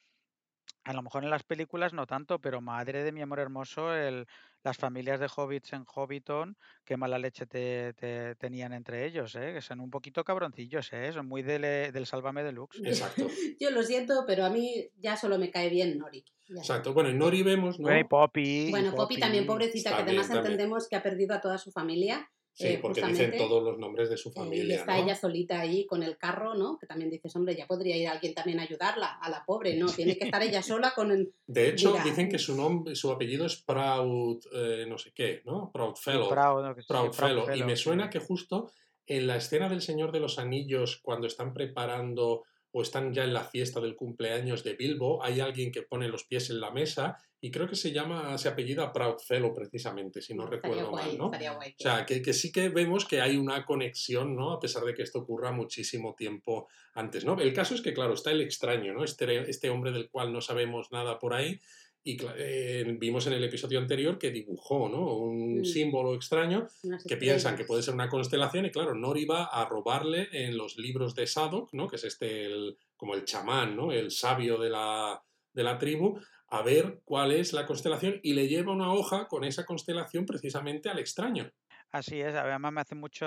a 0.85 0.93
lo 0.93 1.03
mejor 1.03 1.23
en 1.25 1.31
las 1.31 1.45
películas 1.45 1.93
no 1.93 2.07
tanto, 2.07 2.41
pero 2.41 2.61
madre 2.61 3.05
de 3.05 3.13
mi 3.13 3.23
amor 3.23 3.39
hermoso, 3.41 3.95
el, 3.95 4.27
las 4.65 4.77
familias 4.77 5.21
de 5.21 5.29
hobbits 5.35 5.73
en 5.75 5.85
Hobbiton, 5.85 6.57
qué 6.85 6.97
mala 6.97 7.19
leche 7.19 7.47
te, 7.47 7.93
te- 7.95 8.35
tenían 8.37 8.73
entre 8.73 9.07
ellos, 9.07 9.35
¿eh? 9.37 9.53
Que 9.55 9.61
son 9.63 9.81
un 9.81 9.91
poquito 9.91 10.25
cabroncillos, 10.25 10.93
¿eh? 10.93 11.13
Son 11.13 11.27
muy 11.29 11.43
del, 11.43 11.63
del 11.93 12.07
Sálvame 12.07 12.43
Deluxe. 12.43 12.81
Exacto. 12.85 13.27
Yo 13.61 13.71
lo 13.71 13.83
siento, 13.83 14.25
pero 14.27 14.45
a 14.45 14.51
mí 14.51 14.89
ya 14.99 15.17
solo 15.17 15.39
me 15.39 15.51
cae 15.51 15.69
bien 15.71 15.99
Nori. 15.99 16.25
Ya. 16.49 16.61
Exacto. 16.61 16.93
Bueno, 16.93 17.11
en 17.11 17.19
Nori 17.19 17.43
vemos, 17.43 17.79
¿no? 17.79 17.85
Bueno, 17.85 18.01
y 18.01 18.05
Poppy. 18.05 18.41
y 18.43 18.71
Bueno, 18.71 18.95
Poppy 18.95 19.19
también, 19.19 19.47
pobrecita, 19.47 19.91
que 19.97 20.03
además 20.03 20.27
también. 20.29 20.45
entendemos 20.53 20.89
que 20.89 20.97
ha 20.97 21.03
perdido 21.03 21.35
a 21.35 21.41
toda 21.41 21.59
su 21.59 21.71
familia. 21.71 22.29
Sí, 22.55 22.67
eh, 22.67 22.79
porque 22.83 23.01
dicen 23.03 23.35
todos 23.39 23.63
los 23.63 23.79
nombres 23.79 24.11
de 24.11 24.19
su 24.19 24.29
eh, 24.29 24.33
y 24.35 24.39
familia, 24.39 24.77
está 24.77 24.97
¿no? 24.97 25.05
ella 25.05 25.15
solita 25.15 25.61
ahí 25.61 25.87
con 25.87 26.03
el 26.03 26.19
carro, 26.19 26.55
¿no? 26.55 26.79
Que 26.79 26.87
también 26.87 27.11
dices, 27.11 27.35
hombre, 27.35 27.57
ya 27.57 27.67
podría 27.67 27.97
ir 27.97 28.09
alguien 28.09 28.35
también 28.35 28.61
a 28.61 28.65
ayudarla, 28.65 29.19
a 29.21 29.31
la 29.31 29.43
pobre, 29.47 29.77
¿no? 29.77 29.87
Tiene 29.87 30.19
que 30.19 30.25
estar 30.25 30.43
ella 30.43 30.63
sola 30.63 30.93
con 30.95 31.11
el... 31.11 31.33
De 31.47 31.71
hecho, 31.71 31.93
Mira, 31.93 32.05
dicen 32.05 32.29
que 32.29 32.39
su 32.39 32.55
nombre, 32.55 32.95
su 32.95 33.11
apellido 33.11 33.47
es 33.47 33.63
Proud, 33.63 34.45
eh, 34.53 34.85
no 34.87 34.99
sé 34.99 35.13
qué, 35.15 35.41
¿no? 35.47 35.71
Proud 35.73 35.97
Fellow. 35.97 36.29
Proud, 36.29 36.63
¿no? 36.63 36.75
Que 36.75 36.83
sí, 36.83 36.89
Proud 36.89 37.13
Fellow. 37.13 37.55
Y 37.55 37.63
me 37.63 37.77
suena 37.77 38.11
que 38.11 38.19
justo 38.19 38.71
en 39.07 39.27
la 39.27 39.37
escena 39.37 39.71
del 39.71 39.81
Señor 39.81 40.13
de 40.13 40.21
los 40.21 40.39
Anillos, 40.39 41.01
cuando 41.03 41.27
están 41.27 41.55
preparando 41.55 42.43
o 42.71 42.83
están 42.83 43.15
ya 43.15 43.25
en 43.25 43.33
la 43.33 43.45
fiesta 43.45 43.81
del 43.81 43.97
cumpleaños 43.97 44.63
de 44.63 44.75
Bilbo, 44.75 45.23
hay 45.23 45.41
alguien 45.41 45.73
que 45.73 45.83
pone 45.83 46.09
los 46.09 46.25
pies 46.25 46.51
en 46.51 46.61
la 46.61 46.71
mesa 46.71 47.19
y 47.45 47.51
creo 47.51 47.67
que 47.67 47.75
se 47.75 47.91
llama, 47.91 48.39
se 48.39 48.49
apellida 48.49 48.93
Proudfellow 48.93 49.53
precisamente, 49.53 50.23
si 50.23 50.33
no 50.33 50.47
recuerdo 50.47 50.93
mal, 50.93 51.19
¿no? 51.19 51.27
O 51.27 51.33
sea, 51.77 52.07
que, 52.07 52.23
que, 52.23 52.33
sí 52.33 52.53
que 52.53 52.69
vemos 52.69 53.05
que 53.05 53.21
hay 53.21 53.37
una 53.37 53.65
conexión, 53.65 54.37
¿no? 54.37 54.53
A 54.53 54.61
pesar 54.61 54.85
de 54.85 54.95
que 54.95 55.03
esto 55.03 55.19
ocurra 55.19 55.51
muchísimo 55.51 56.15
tiempo 56.15 56.69
antes, 56.95 57.25
¿no? 57.25 57.37
El 57.41 57.53
caso 57.53 57.75
es 57.75 57.83
que, 57.83 57.93
claro, 57.93 58.15
está 58.15 58.31
el 58.31 58.43
extraño, 58.43 58.95
¿no? 58.95 59.03
Este, 59.03 59.51
este 59.51 59.71
hombre 59.71 59.91
del 59.91 60.09
cual 60.09 60.33
no 60.33 60.41
sabemos 60.41 60.93
nada 60.93 61.19
por 61.19 61.35
ahí 61.35 61.61
y 62.05 62.17
eh, 62.37 62.97
vimos 62.99 63.27
en 63.27 63.35
el 63.35 63.45
episodio 63.45 63.79
anterior 63.79 64.19
que 64.19 64.31
dibujó 64.31 64.89
¿no? 64.89 65.17
un 65.17 65.61
mm. 65.61 65.65
símbolo 65.65 66.15
extraño 66.15 66.67
que 67.07 67.17
piensan 67.17 67.57
que 67.57 67.65
puede 67.65 67.83
ser 67.83 67.95
una 67.95 68.09
constelación 68.09 68.67
y 68.67 68.71
claro, 68.71 68.95
Nori 68.95 69.25
va 69.25 69.45
a 69.45 69.65
robarle 69.67 70.29
en 70.33 70.57
los 70.57 70.79
libros 70.79 71.15
de 71.15 71.29
Sadok, 71.29 71.73
¿no? 71.73 71.87
que 71.87 71.97
es 71.97 72.05
este 72.05 72.47
el, 72.47 72.77
como 72.97 73.15
el 73.15 73.25
chamán, 73.25 73.77
¿no? 73.77 73.93
el 73.93 74.11
sabio 74.11 74.59
de 74.59 74.71
la, 74.71 75.23
de 75.53 75.63
la 75.63 75.79
tribu, 75.79 76.19
a 76.53 76.61
ver 76.61 77.01
cuál 77.07 77.33
es 77.33 77.55
la 77.55 77.65
constelación 77.65 78.21
y 78.23 78.35
le 78.35 78.47
lleva 78.47 78.75
una 78.75 78.93
hoja 78.93 79.27
con 79.27 79.43
esa 79.43 79.65
constelación 79.65 80.27
precisamente 80.27 80.91
al 80.91 80.99
extraño. 80.99 81.51
Así 81.91 82.21
es, 82.21 82.35
además 82.35 82.73
me 82.73 82.83
hace 82.83 82.95
mucho, 82.95 83.27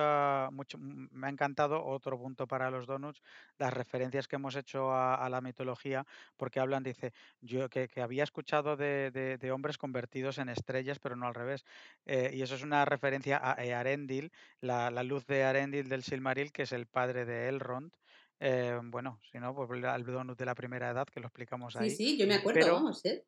mucho, 0.51 0.78
mm, 0.78 1.07
me 1.11 1.28
ha 1.28 1.30
encantado 1.32 1.84
otro 1.84 2.19
punto 2.19 2.47
para 2.47 2.69
los 2.69 2.86
donuts, 2.86 3.23
las 3.57 3.73
referencias 3.73 4.28
que 4.28 4.36
hemos 4.36 4.55
hecho 4.55 4.91
a, 4.91 5.28
la 5.30 5.41
mitología, 5.41 6.05
porque 6.38 6.59
hablan, 6.59 6.84
dice, 6.84 7.13
yo 7.41 7.67
que, 7.67 7.89
había 7.97 8.23
escuchado 8.23 8.76
de, 8.76 9.51
hombres 9.51 9.80
convertidos 9.80 10.38
en 10.38 10.49
estrellas, 10.49 10.99
pero 10.99 11.15
no 11.15 11.26
al 11.26 11.34
revés. 11.34 11.65
Eh, 12.05 12.32
y 12.32 12.43
eso 12.43 12.53
es 12.53 12.61
una 12.61 12.86
referencia 12.86 13.38
a 13.38 13.53
Arendil, 13.53 14.32
la, 14.61 14.91
luz 15.03 15.26
de 15.26 15.43
Arendil 15.43 15.89
del 15.89 16.03
Silmaril, 16.03 16.51
que 16.51 16.63
es 16.63 16.71
el 16.71 16.86
padre 16.86 17.26
de 17.26 17.47
Elrond. 17.49 17.91
Eh, 18.39 18.79
bueno, 18.83 19.19
si 19.31 19.39
no, 19.39 19.55
pues 19.55 19.69
el 19.71 20.05
donut 20.05 20.38
de 20.38 20.45
la 20.45 20.55
primera 20.55 20.89
edad, 20.89 21.07
que 21.07 21.19
lo 21.19 21.27
explicamos 21.27 21.75
ahí. 21.75 21.89
Sí, 21.89 21.95
sí, 21.95 22.17
yo 22.17 22.27
me 22.27 22.36
acuerdo, 22.36 22.73
vamos, 22.73 23.03
¿eh? 23.05 23.23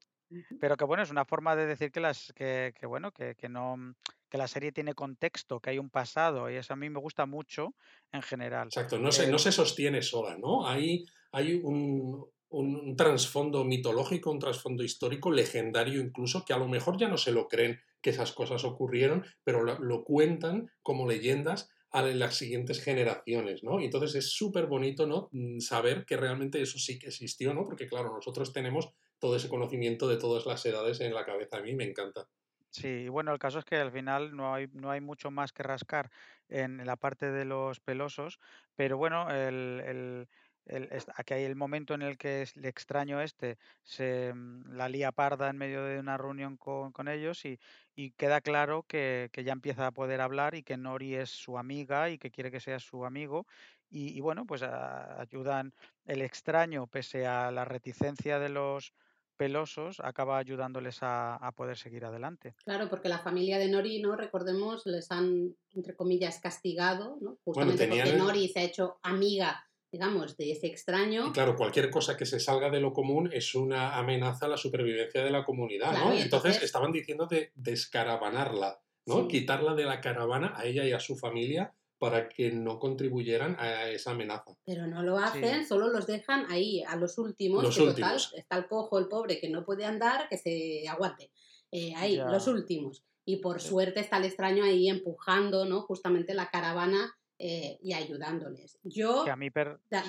Pero 0.60 0.76
que 0.76 0.84
bueno, 0.84 1.04
es 1.04 1.10
una 1.10 1.24
forma 1.24 1.56
de 1.56 1.66
decir 1.66 1.92
que 1.92 2.02
las 2.02 2.34
que, 2.36 2.74
que 2.78 2.86
bueno, 2.86 3.12
que, 3.12 3.36
que, 3.36 3.48
no 3.48 3.96
que 4.30 4.38
la 4.38 4.48
serie 4.48 4.74
tiene 4.74 4.94
contexto, 4.94 5.62
que 5.62 5.70
hay 5.70 5.80
un 5.80 5.90
pasado, 5.90 6.50
y 6.50 6.56
eso 6.56 6.74
a 6.74 6.76
mí 6.76 6.90
me 6.90 7.00
gusta 7.00 7.26
mucho 7.26 7.76
en 8.12 8.22
general. 8.22 8.68
Exacto, 8.68 9.00
no 9.00 9.12
se, 9.12 9.32
no 9.32 9.40
se 9.40 9.54
sostiene 9.54 10.02
sola, 10.02 10.38
¿no? 10.38 10.68
Hay, 10.68 11.06
hay 11.32 11.54
un, 11.64 12.26
un 12.50 12.96
trasfondo 12.98 13.64
mitológico, 13.64 14.32
un 14.32 14.40
trasfondo 14.40 14.84
histórico, 14.84 15.32
legendario 15.32 16.02
incluso, 16.02 16.44
que 16.44 16.52
a 16.52 16.58
lo 16.58 16.68
mejor 16.68 16.98
ya 16.98 17.08
no 17.08 17.18
se 17.18 17.32
lo 17.32 17.48
creen 17.48 17.80
que 18.02 18.10
esas 18.10 18.34
cosas 18.34 18.66
ocurrieron, 18.66 19.26
pero 19.46 19.64
lo, 19.64 19.80
lo 19.80 20.04
cuentan 20.04 20.70
como 20.84 21.08
leyendas 21.08 21.70
a 21.92 22.02
las 22.02 22.36
siguientes 22.36 22.84
generaciones, 22.84 23.64
¿no? 23.64 23.80
Y 23.80 23.86
entonces 23.86 24.16
es 24.16 24.32
súper 24.32 24.68
bonito, 24.68 25.08
¿no? 25.08 25.30
Mm, 25.32 25.60
saber 25.60 26.06
que 26.06 26.18
realmente 26.18 26.62
eso 26.62 26.78
sí 26.80 27.00
que 27.00 27.08
existió, 27.08 27.54
¿no? 27.54 27.64
Porque 27.64 27.88
claro, 27.88 28.14
nosotros 28.14 28.54
tenemos 28.54 28.90
todo 29.20 29.36
ese 29.36 29.50
conocimiento 29.50 30.08
de 30.08 30.18
todas 30.18 30.46
las 30.46 30.66
edades 30.66 31.00
en 31.02 31.14
la 31.14 31.26
cabeza. 31.26 31.58
A 31.58 31.62
mí 31.62 31.74
me 31.74 31.86
encanta. 31.86 32.28
Sí, 32.70 33.08
bueno, 33.08 33.32
el 33.32 33.40
caso 33.40 33.60
es 33.60 33.66
que 33.66 33.78
al 33.78 33.92
final 33.92 34.36
no 34.36 34.54
hay, 34.54 34.68
no 34.74 34.92
hay 34.92 35.02
mucho 35.02 35.32
más 35.32 35.52
que 35.52 35.64
rascar 35.64 36.12
en 36.50 36.86
la 36.86 36.96
parte 36.96 37.32
de 37.32 37.46
los 37.46 37.80
pelosos, 37.80 38.40
pero 38.76 38.98
bueno, 38.98 39.30
el, 39.32 39.82
el, 39.86 40.28
el, 40.70 40.90
aquí 41.16 41.34
hay 41.34 41.44
el 41.44 41.56
momento 41.56 41.94
en 41.94 42.02
el 42.02 42.18
que 42.18 42.48
el 42.56 42.66
extraño 42.66 43.22
este 43.22 43.58
se 43.84 44.34
mm, 44.34 44.74
la 44.76 44.90
lía 44.90 45.12
parda 45.12 45.50
en 45.50 45.58
medio 45.58 45.84
de 45.84 46.00
una 46.00 46.18
reunión 46.18 46.58
con, 46.58 46.92
con 46.92 47.08
ellos 47.08 47.46
y, 47.46 47.60
y, 47.96 48.12
queda 48.12 48.42
claro 48.42 48.84
que, 48.84 49.30
que, 49.32 49.44
ya 49.44 49.54
empieza 49.54 49.88
a 49.88 49.92
poder 49.92 50.22
hablar 50.22 50.56
y 50.56 50.64
que 50.64 50.78
Nori 50.78 51.16
es 51.16 51.30
su 51.30 51.58
amiga 51.58 52.10
y 52.10 52.18
que 52.18 52.32
quiere 52.32 52.52
que 52.52 52.60
sea 52.60 52.80
su 52.80 53.06
amigo. 53.06 53.46
Y, 53.90 54.18
y 54.18 54.20
bueno, 54.22 54.46
pues 54.46 54.64
ayudan 54.64 55.74
el 56.06 56.22
extraño, 56.22 56.88
pese 56.88 57.26
a 57.26 57.52
la 57.52 57.66
reticencia 57.66 58.40
de 58.40 58.50
los 58.50 58.94
pelosos 59.38 60.00
acaba 60.04 60.40
ayudándoles 60.40 60.98
a, 61.02 61.54
poder 61.56 61.78
seguir 61.78 62.04
adelante. 62.04 62.56
Claro, 62.66 62.90
porque 62.90 63.08
la 63.08 63.20
familia 63.20 63.58
de 63.58 63.70
Nori, 63.70 64.02
¿no? 64.02 64.16
Recordemos, 64.16 64.86
les 64.86 65.10
han, 65.12 65.56
entre 65.74 65.96
comillas, 65.96 66.40
castigado, 66.40 67.18
¿no? 67.22 67.38
Justamente 67.46 67.88
porque 67.88 68.14
Nori 68.14 68.50
se 68.50 68.60
ha 68.60 68.64
hecho 68.64 69.00
amiga 69.04 69.64
digamos, 69.92 70.36
de 70.38 70.52
ese 70.52 70.68
extraño. 70.68 71.28
Y 71.28 71.32
claro, 71.32 71.56
cualquier 71.56 71.90
cosa 71.90 72.18
que 72.18 72.26
se 72.26 72.40
salga 72.40 72.70
de 72.70 72.80
lo 72.80 72.94
común 72.94 73.30
es 73.32 73.56
una 73.56 73.98
amenaza 73.98 74.46
a 74.46 74.50
la 74.50 74.58
supervivencia 74.58 75.24
de 75.24 75.32
la 75.32 75.46
comunidad, 75.46 75.94
¿no? 75.94 76.14
Entonces, 76.14 76.62
estaban 76.62 76.92
diciendo 76.92 77.28
de 77.28 77.52
descaravanarla, 77.56 78.82
¿no? 79.06 79.28
Quitarla 79.28 79.76
de 79.76 79.86
la 79.86 80.02
caravana 80.02 80.54
a 80.56 80.66
ella 80.66 80.86
y 80.86 80.92
a 80.92 81.00
su 81.00 81.16
familia 81.16 81.74
para 82.00 82.30
que 82.30 82.52
no 82.52 82.78
contribuyeran 82.78 83.56
a 83.60 83.90
esa 83.90 84.12
amenaza. 84.12 84.56
Pero 84.66 84.86
no 84.86 85.02
lo 85.02 85.18
hacen, 85.18 85.66
solo 85.66 85.88
los 85.88 86.06
dejan 86.06 86.46
ahí, 86.50 86.84
a 86.84 86.96
los 86.96 87.18
últimos, 87.18 87.64
los 87.64 87.78
últimos. 87.80 88.34
está 88.36 88.58
el 88.58 88.68
cojo, 88.68 89.00
el 89.00 89.08
pobre, 89.08 89.40
que 89.40 89.50
no 89.50 89.66
puede 89.66 89.86
andar, 89.86 90.28
que 90.30 90.38
se 90.38 90.88
aguante. 90.88 91.32
Eh, 91.72 91.94
ahí, 91.96 92.18
los 92.18 92.48
últimos. 92.48 93.04
Y 93.26 93.38
por 93.38 93.60
suerte 93.62 94.00
está 94.00 94.18
el 94.18 94.26
extraño 94.26 94.64
ahí 94.64 94.88
empujando, 94.88 95.66
¿no? 95.66 95.82
Justamente 95.82 96.34
la 96.34 96.50
caravana 96.50 97.17
eh, 97.40 97.78
y 97.82 97.94
ayudándoles. 97.94 98.80
Yo... 98.84 99.28
a 99.30 99.36
mí 99.36 99.52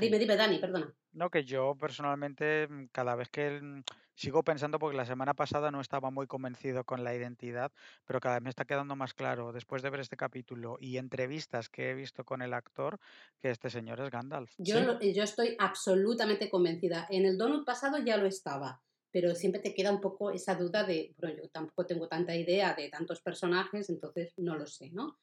Dime, 0.01 0.19
dime, 0.19 0.37
Dani, 0.37 0.59
perdona. 0.59 0.95
No, 1.13 1.31
que 1.31 1.45
yo 1.45 1.75
personalmente 1.75 2.69
mm, 2.69 2.87
cada 2.93 3.17
vez 3.17 3.29
que 3.29 3.61
mm, 3.61 3.83
sigo 4.15 4.43
pensando, 4.43 4.79
porque 4.79 4.97
la 4.97 5.05
semana 5.05 5.35
pasada 5.35 5.71
no 5.71 5.81
estaba 5.81 6.11
muy 6.11 6.27
convencido 6.27 6.85
con 6.85 7.05
la 7.05 7.15
identidad, 7.15 7.73
pero 8.07 8.21
cada 8.21 8.37
vez 8.37 8.45
me 8.45 8.51
está 8.51 8.65
quedando 8.65 8.97
más 8.97 9.15
claro 9.15 9.53
después 9.53 9.83
de 9.83 9.91
ver 9.91 10.01
este 10.01 10.17
capítulo 10.17 10.77
y 10.81 10.97
entrevistas 10.97 11.69
que 11.69 11.91
he 11.91 11.95
visto 11.95 12.25
con 12.25 12.41
el 12.43 12.55
actor 12.55 12.99
que 13.41 13.51
este 13.51 13.69
señor 13.69 14.01
es 14.01 14.11
Gandalf. 14.11 14.53
Yo, 14.59 15.01
yo 15.01 15.23
estoy 15.23 15.57
absolutamente 15.59 16.49
convencida. 16.49 17.07
En 17.11 17.27
el 17.27 17.37
donut 17.37 17.67
pasado 17.67 17.99
ya 17.99 18.17
lo 18.17 18.27
estaba, 18.27 18.83
pero 19.11 19.35
siempre 19.35 19.61
te 19.61 19.75
queda 19.75 19.93
un 19.93 20.01
poco 20.01 20.31
esa 20.31 20.55
duda 20.55 20.85
de, 20.85 21.15
bueno, 21.19 21.43
yo 21.43 21.49
tampoco 21.49 21.87
tengo 21.87 22.09
tanta 22.09 22.35
idea 22.35 22.75
de 22.75 22.89
tantos 22.89 23.21
personajes, 23.21 23.89
entonces 23.91 24.33
no 24.37 24.57
lo 24.57 24.67
sé, 24.67 24.91
¿no? 24.91 25.19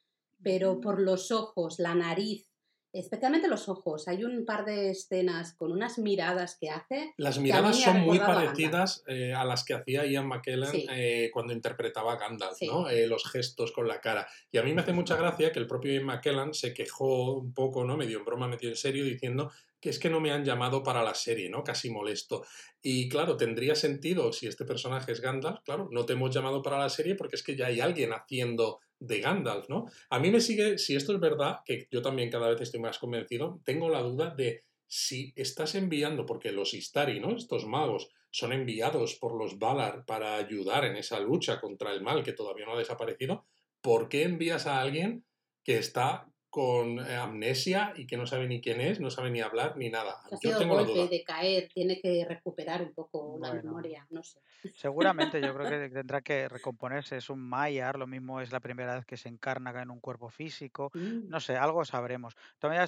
Pero 0.45 0.79
por 0.79 1.01
los 1.01 1.31
ojos, 1.31 1.79
la 1.79 1.95
nariz, 1.95 2.47
especialmente 2.93 3.47
los 3.47 3.67
ojos. 3.67 4.07
Hay 4.07 4.23
un 4.23 4.45
par 4.45 4.63
de 4.63 4.91
escenas 4.91 5.55
con 5.55 5.71
unas 5.71 5.97
miradas 5.97 6.55
que 6.61 6.69
hace. 6.69 7.15
Las 7.17 7.39
miradas 7.39 7.81
son 7.81 8.01
muy 8.01 8.19
parecidas 8.19 9.03
eh, 9.07 9.33
a 9.33 9.43
las 9.43 9.63
que 9.63 9.73
hacía 9.73 10.05
Ian 10.05 10.27
McKellen 10.27 10.69
eh, 10.91 11.31
cuando 11.33 11.51
interpretaba 11.51 12.13
a 12.13 12.17
Gandalf, 12.17 12.61
¿no? 12.61 12.87
Eh, 12.87 13.07
los 13.07 13.27
gestos 13.27 13.71
con 13.71 13.87
la 13.87 13.99
cara. 13.99 14.27
Y 14.51 14.59
a 14.59 14.61
mí 14.61 14.71
me 14.71 14.81
hace 14.81 14.93
mucha 14.93 15.15
gracia 15.15 15.51
que 15.51 15.57
el 15.57 15.65
propio 15.65 15.93
Ian 15.93 16.05
McKellen 16.05 16.53
se 16.53 16.75
quejó 16.75 17.33
un 17.33 17.51
poco, 17.51 17.83
¿no? 17.83 17.97
Medio 17.97 18.19
en 18.19 18.25
broma, 18.25 18.47
medio 18.47 18.69
en 18.69 18.75
serio, 18.75 19.03
diciendo 19.03 19.51
que 19.81 19.89
es 19.89 19.97
que 19.97 20.11
no 20.11 20.19
me 20.19 20.31
han 20.31 20.45
llamado 20.45 20.83
para 20.83 21.01
la 21.01 21.15
serie, 21.15 21.49
¿no? 21.49 21.63
Casi 21.63 21.89
molesto. 21.89 22.45
Y 22.83 23.09
claro, 23.09 23.35
tendría 23.35 23.73
sentido 23.73 24.31
si 24.31 24.45
este 24.45 24.63
personaje 24.63 25.11
es 25.11 25.21
Gandalf, 25.21 25.61
claro, 25.63 25.89
no 25.91 26.05
te 26.05 26.13
hemos 26.13 26.33
llamado 26.33 26.61
para 26.61 26.77
la 26.77 26.89
serie 26.89 27.15
porque 27.15 27.35
es 27.35 27.41
que 27.41 27.55
ya 27.55 27.65
hay 27.65 27.79
alguien 27.79 28.13
haciendo 28.13 28.79
de 28.99 29.19
Gandalf, 29.19 29.69
¿no? 29.69 29.85
A 30.09 30.19
mí 30.19 30.31
me 30.31 30.41
sigue, 30.41 30.77
si 30.77 30.95
esto 30.95 31.13
es 31.13 31.19
verdad, 31.19 31.59
que 31.65 31.87
yo 31.91 32.01
también 32.01 32.29
cada 32.29 32.49
vez 32.49 32.61
estoy 32.61 32.79
más 32.79 32.97
convencido, 32.97 33.59
tengo 33.63 33.89
la 33.89 34.01
duda 34.01 34.33
de 34.35 34.63
si 34.87 35.33
estás 35.35 35.75
enviando, 35.75 36.25
porque 36.25 36.51
los 36.51 36.73
Istari, 36.73 37.19
¿no? 37.19 37.35
Estos 37.35 37.65
magos 37.65 38.09
son 38.29 38.53
enviados 38.53 39.15
por 39.15 39.35
los 39.37 39.57
Valar 39.57 40.05
para 40.05 40.35
ayudar 40.35 40.85
en 40.85 40.95
esa 40.95 41.19
lucha 41.19 41.59
contra 41.59 41.93
el 41.93 42.01
mal 42.01 42.23
que 42.23 42.33
todavía 42.33 42.65
no 42.65 42.73
ha 42.73 42.79
desaparecido, 42.79 43.45
¿por 43.81 44.09
qué 44.09 44.23
envías 44.23 44.67
a 44.67 44.81
alguien 44.81 45.25
que 45.63 45.77
está 45.77 46.27
con 46.55 46.99
eh, 46.99 47.17
amnesia 47.17 47.91
y 47.97 48.07
que 48.07 48.15
no 48.15 48.25
sabe 48.25 48.47
ni 48.47 48.61
quién 48.61 48.79
es, 48.79 49.01
no 49.01 49.09
sabe 49.09 49.29
ni 49.29 49.41
hablar 49.41 49.75
ni 49.75 49.89
nada. 49.89 50.21
Ha 50.31 50.37
sido 50.37 50.57
tengo 50.57 50.75
golpe 50.75 51.09
de 51.09 51.21
caer, 51.21 51.67
tiene 51.67 51.99
que 51.99 52.23
recuperar 52.23 52.81
un 52.81 52.93
poco 52.93 53.37
la 53.41 53.51
memoria, 53.51 54.07
no 54.09 54.23
sé. 54.23 54.39
Seguramente 54.73 55.41
yo 55.41 55.53
creo 55.53 55.69
que 55.69 55.89
tendrá 55.93 56.21
que 56.21 56.47
recomponerse, 56.47 57.17
es 57.17 57.29
un 57.29 57.41
Mayar, 57.41 57.99
lo 57.99 58.07
mismo 58.07 58.39
es 58.39 58.53
la 58.53 58.61
primera 58.61 58.95
vez 58.95 59.03
que 59.05 59.17
se 59.17 59.27
encarna 59.27 59.81
en 59.81 59.91
un 59.91 59.99
cuerpo 59.99 60.29
físico, 60.29 60.91
mm. 60.93 61.27
no 61.27 61.41
sé, 61.41 61.57
algo 61.57 61.83
sabremos. 61.83 62.37
Todavía 62.57 62.85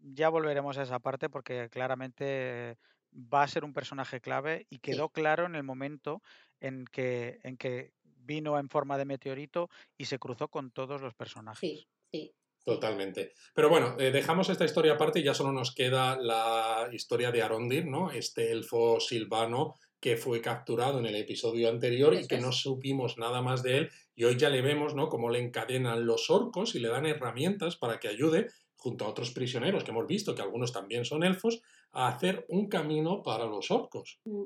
ya 0.00 0.28
volveremos 0.28 0.78
a 0.78 0.82
esa 0.82 1.00
parte 1.00 1.28
porque 1.28 1.68
claramente 1.68 2.78
va 3.12 3.42
a 3.42 3.48
ser 3.48 3.64
un 3.64 3.72
personaje 3.72 4.20
clave 4.20 4.68
y 4.70 4.78
quedó 4.78 5.08
claro 5.08 5.46
en 5.46 5.56
el 5.56 5.64
momento 5.64 6.22
en 6.60 6.84
que, 6.84 7.40
en 7.42 7.56
que 7.56 7.92
vino 8.04 8.56
en 8.56 8.68
forma 8.68 8.98
de 8.98 9.04
meteorito 9.04 9.68
y 9.98 10.04
se 10.04 10.20
cruzó 10.20 10.46
con 10.46 10.70
todos 10.70 11.00
los 11.00 11.12
personajes. 11.14 11.58
Sí, 11.58 11.88
sí. 12.12 12.32
Totalmente. 12.64 13.32
Pero 13.54 13.70
bueno, 13.70 13.96
eh, 13.98 14.10
dejamos 14.10 14.50
esta 14.50 14.64
historia 14.64 14.92
aparte 14.92 15.20
y 15.20 15.22
ya 15.22 15.34
solo 15.34 15.52
nos 15.52 15.74
queda 15.74 16.18
la 16.20 16.88
historia 16.92 17.30
de 17.30 17.42
Arondir, 17.42 17.86
¿no? 17.86 18.10
Este 18.10 18.52
elfo 18.52 19.00
silvano 19.00 19.76
que 19.98 20.16
fue 20.16 20.40
capturado 20.40 20.98
en 20.98 21.06
el 21.06 21.16
episodio 21.16 21.68
anterior 21.68 22.14
y 22.14 22.26
que 22.26 22.38
no 22.38 22.52
supimos 22.52 23.18
nada 23.18 23.42
más 23.42 23.62
de 23.62 23.76
él 23.76 23.90
y 24.14 24.24
hoy 24.24 24.36
ya 24.36 24.48
le 24.48 24.62
vemos, 24.62 24.94
¿no? 24.94 25.08
Cómo 25.08 25.30
le 25.30 25.40
encadenan 25.40 26.06
los 26.06 26.30
orcos 26.30 26.74
y 26.74 26.80
le 26.80 26.88
dan 26.88 27.06
herramientas 27.06 27.76
para 27.76 27.98
que 27.98 28.08
ayude 28.08 28.48
junto 28.76 29.04
a 29.04 29.08
otros 29.08 29.30
prisioneros 29.30 29.84
que 29.84 29.90
hemos 29.90 30.06
visto, 30.06 30.34
que 30.34 30.42
algunos 30.42 30.72
también 30.72 31.04
son 31.04 31.22
elfos, 31.22 31.60
a 31.92 32.08
hacer 32.08 32.46
un 32.48 32.68
camino 32.68 33.22
para 33.22 33.44
los 33.44 33.70
orcos. 33.70 34.20
Mm. 34.24 34.44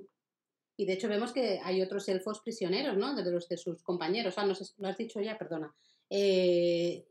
Y 0.76 0.86
de 0.86 0.92
hecho 0.94 1.08
vemos 1.08 1.32
que 1.32 1.60
hay 1.62 1.82
otros 1.82 2.08
elfos 2.08 2.40
prisioneros, 2.40 2.96
¿no? 2.96 3.14
De 3.14 3.30
los 3.30 3.48
de 3.48 3.56
sus 3.56 3.80
compañeros. 3.84 4.34
Ah, 4.36 4.44
no 4.44 4.56
sé, 4.56 4.64
lo 4.78 4.88
has 4.88 4.98
dicho 4.98 5.20
ya, 5.20 5.38
perdona. 5.38 5.72
Eh, 6.10 7.06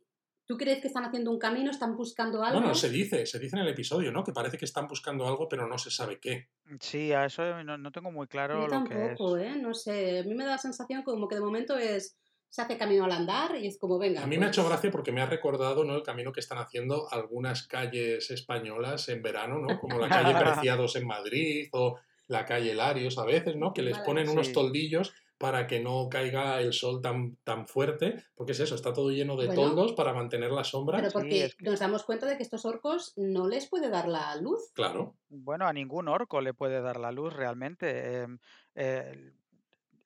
¿Tú 0.46 0.58
crees 0.58 0.82
que 0.82 0.88
están 0.88 1.06
haciendo 1.06 1.32
un 1.32 1.40
camino, 1.40 1.72
están 1.72 1.96
buscando 1.96 2.44
algo? 2.44 2.60
Bueno, 2.60 2.76
se 2.76 2.90
dice, 2.90 3.26
se 3.26 3.40
dice 3.40 3.56
en 3.56 3.62
el 3.62 3.70
episodio, 3.70 4.12
¿no? 4.12 4.24
Que 4.24 4.34
parece 4.34 4.58
que 4.58 4.66
están 4.66 4.88
buscando 4.88 5.26
algo, 5.26 5.48
pero 5.48 5.68
no 5.68 5.78
se 5.78 5.90
sabe 5.90 6.20
qué. 6.20 6.50
Sí, 6.80 7.14
a 7.14 7.26
eso 7.26 7.64
no, 7.64 7.78
no 7.78 7.92
tengo 7.92 8.12
muy 8.12 8.28
claro 8.28 8.56
Yo 8.56 8.68
lo 8.68 8.84
que 8.84 8.94
es. 8.94 9.00
tampoco, 9.18 9.38
¿eh? 9.38 9.56
No 9.58 9.74
sé, 9.74 10.20
a 10.20 10.24
mí 10.24 10.34
me 10.34 10.44
da 10.44 10.52
la 10.52 10.58
sensación 10.58 11.04
como 11.04 11.28
que 11.28 11.36
de 11.36 11.42
momento 11.42 11.78
es, 11.78 12.18
se 12.50 12.62
hace 12.62 12.78
camino 12.78 13.06
al 13.06 13.12
andar 13.14 13.56
y 13.56 13.68
es 13.68 13.80
como, 13.80 13.98
venga, 13.98 14.22
A 14.22 14.28
mí 14.28 14.38
me 14.38 14.46
ha 14.46 14.50
hecho 14.50 14.62
pues, 14.62 14.72
gracia 14.72 14.92
porque 14.92 15.12
me 15.12 15.22
ha 15.22 15.26
recordado 15.26 15.86
¿no? 15.86 15.96
el 15.96 16.04
camino 16.04 16.32
que 16.32 16.42
están 16.42 16.58
haciendo 16.58 17.12
algunas 17.12 17.66
calles 17.68 18.30
españolas 18.30 19.08
en 19.10 19.22
verano, 19.22 19.60
¿no? 19.60 19.80
Como 19.80 19.98
la 19.98 20.10
calle 20.10 20.34
Preciados 20.38 20.96
en 20.98 21.08
Madrid 21.08 21.70
o 21.72 21.98
la 22.28 22.46
calle 22.46 22.74
Larios 22.74 23.18
a 23.18 23.26
veces, 23.26 23.56
¿no? 23.56 23.74
Que 23.74 23.82
les 23.82 23.94
Vale. 23.94 24.06
ponen 24.06 24.30
unos 24.30 24.52
toldillos 24.52 25.14
para 25.38 25.68
que 25.68 25.80
no 25.82 26.08
caiga 26.10 26.62
el 26.62 26.74
sol 26.74 27.02
tan, 27.02 27.36
tan 27.44 27.68
fuerte, 27.68 28.24
porque 28.36 28.54
es 28.54 28.60
eso, 28.60 28.76
está 28.76 28.94
todo 28.94 29.10
lleno 29.12 29.36
de 29.36 29.48
Bueno. 29.48 29.64
toldos 29.64 29.94
para 29.94 30.14
mantener 30.14 30.52
la 30.52 30.64
sombra. 30.64 30.98
Pero 30.98 31.10
Sí, 31.10 31.14
porque 31.18 31.46
es 31.46 31.56
que- 31.56 31.66
nos 31.66 31.80
damos 31.80 32.04
cuenta 32.04 32.26
de 32.28 32.38
que 32.38 32.44
estos 32.44 32.66
orcos 32.66 33.14
no 33.18 33.48
les 33.48 33.68
puede 33.68 33.90
dar 33.90 34.08
la 34.08 34.36
luz. 34.38 34.72
Claro, 34.74 35.16
Bueno, 35.30 35.66
a 35.68 35.74
ningún 35.74 36.08
orco 36.08 36.42
le 36.42 36.54
puede 36.54 36.82
dar 36.82 37.00
la 37.00 37.12
luz 37.12 37.34
realmente. 37.34 38.22
em, 38.22 38.38
eh, 38.76 39.34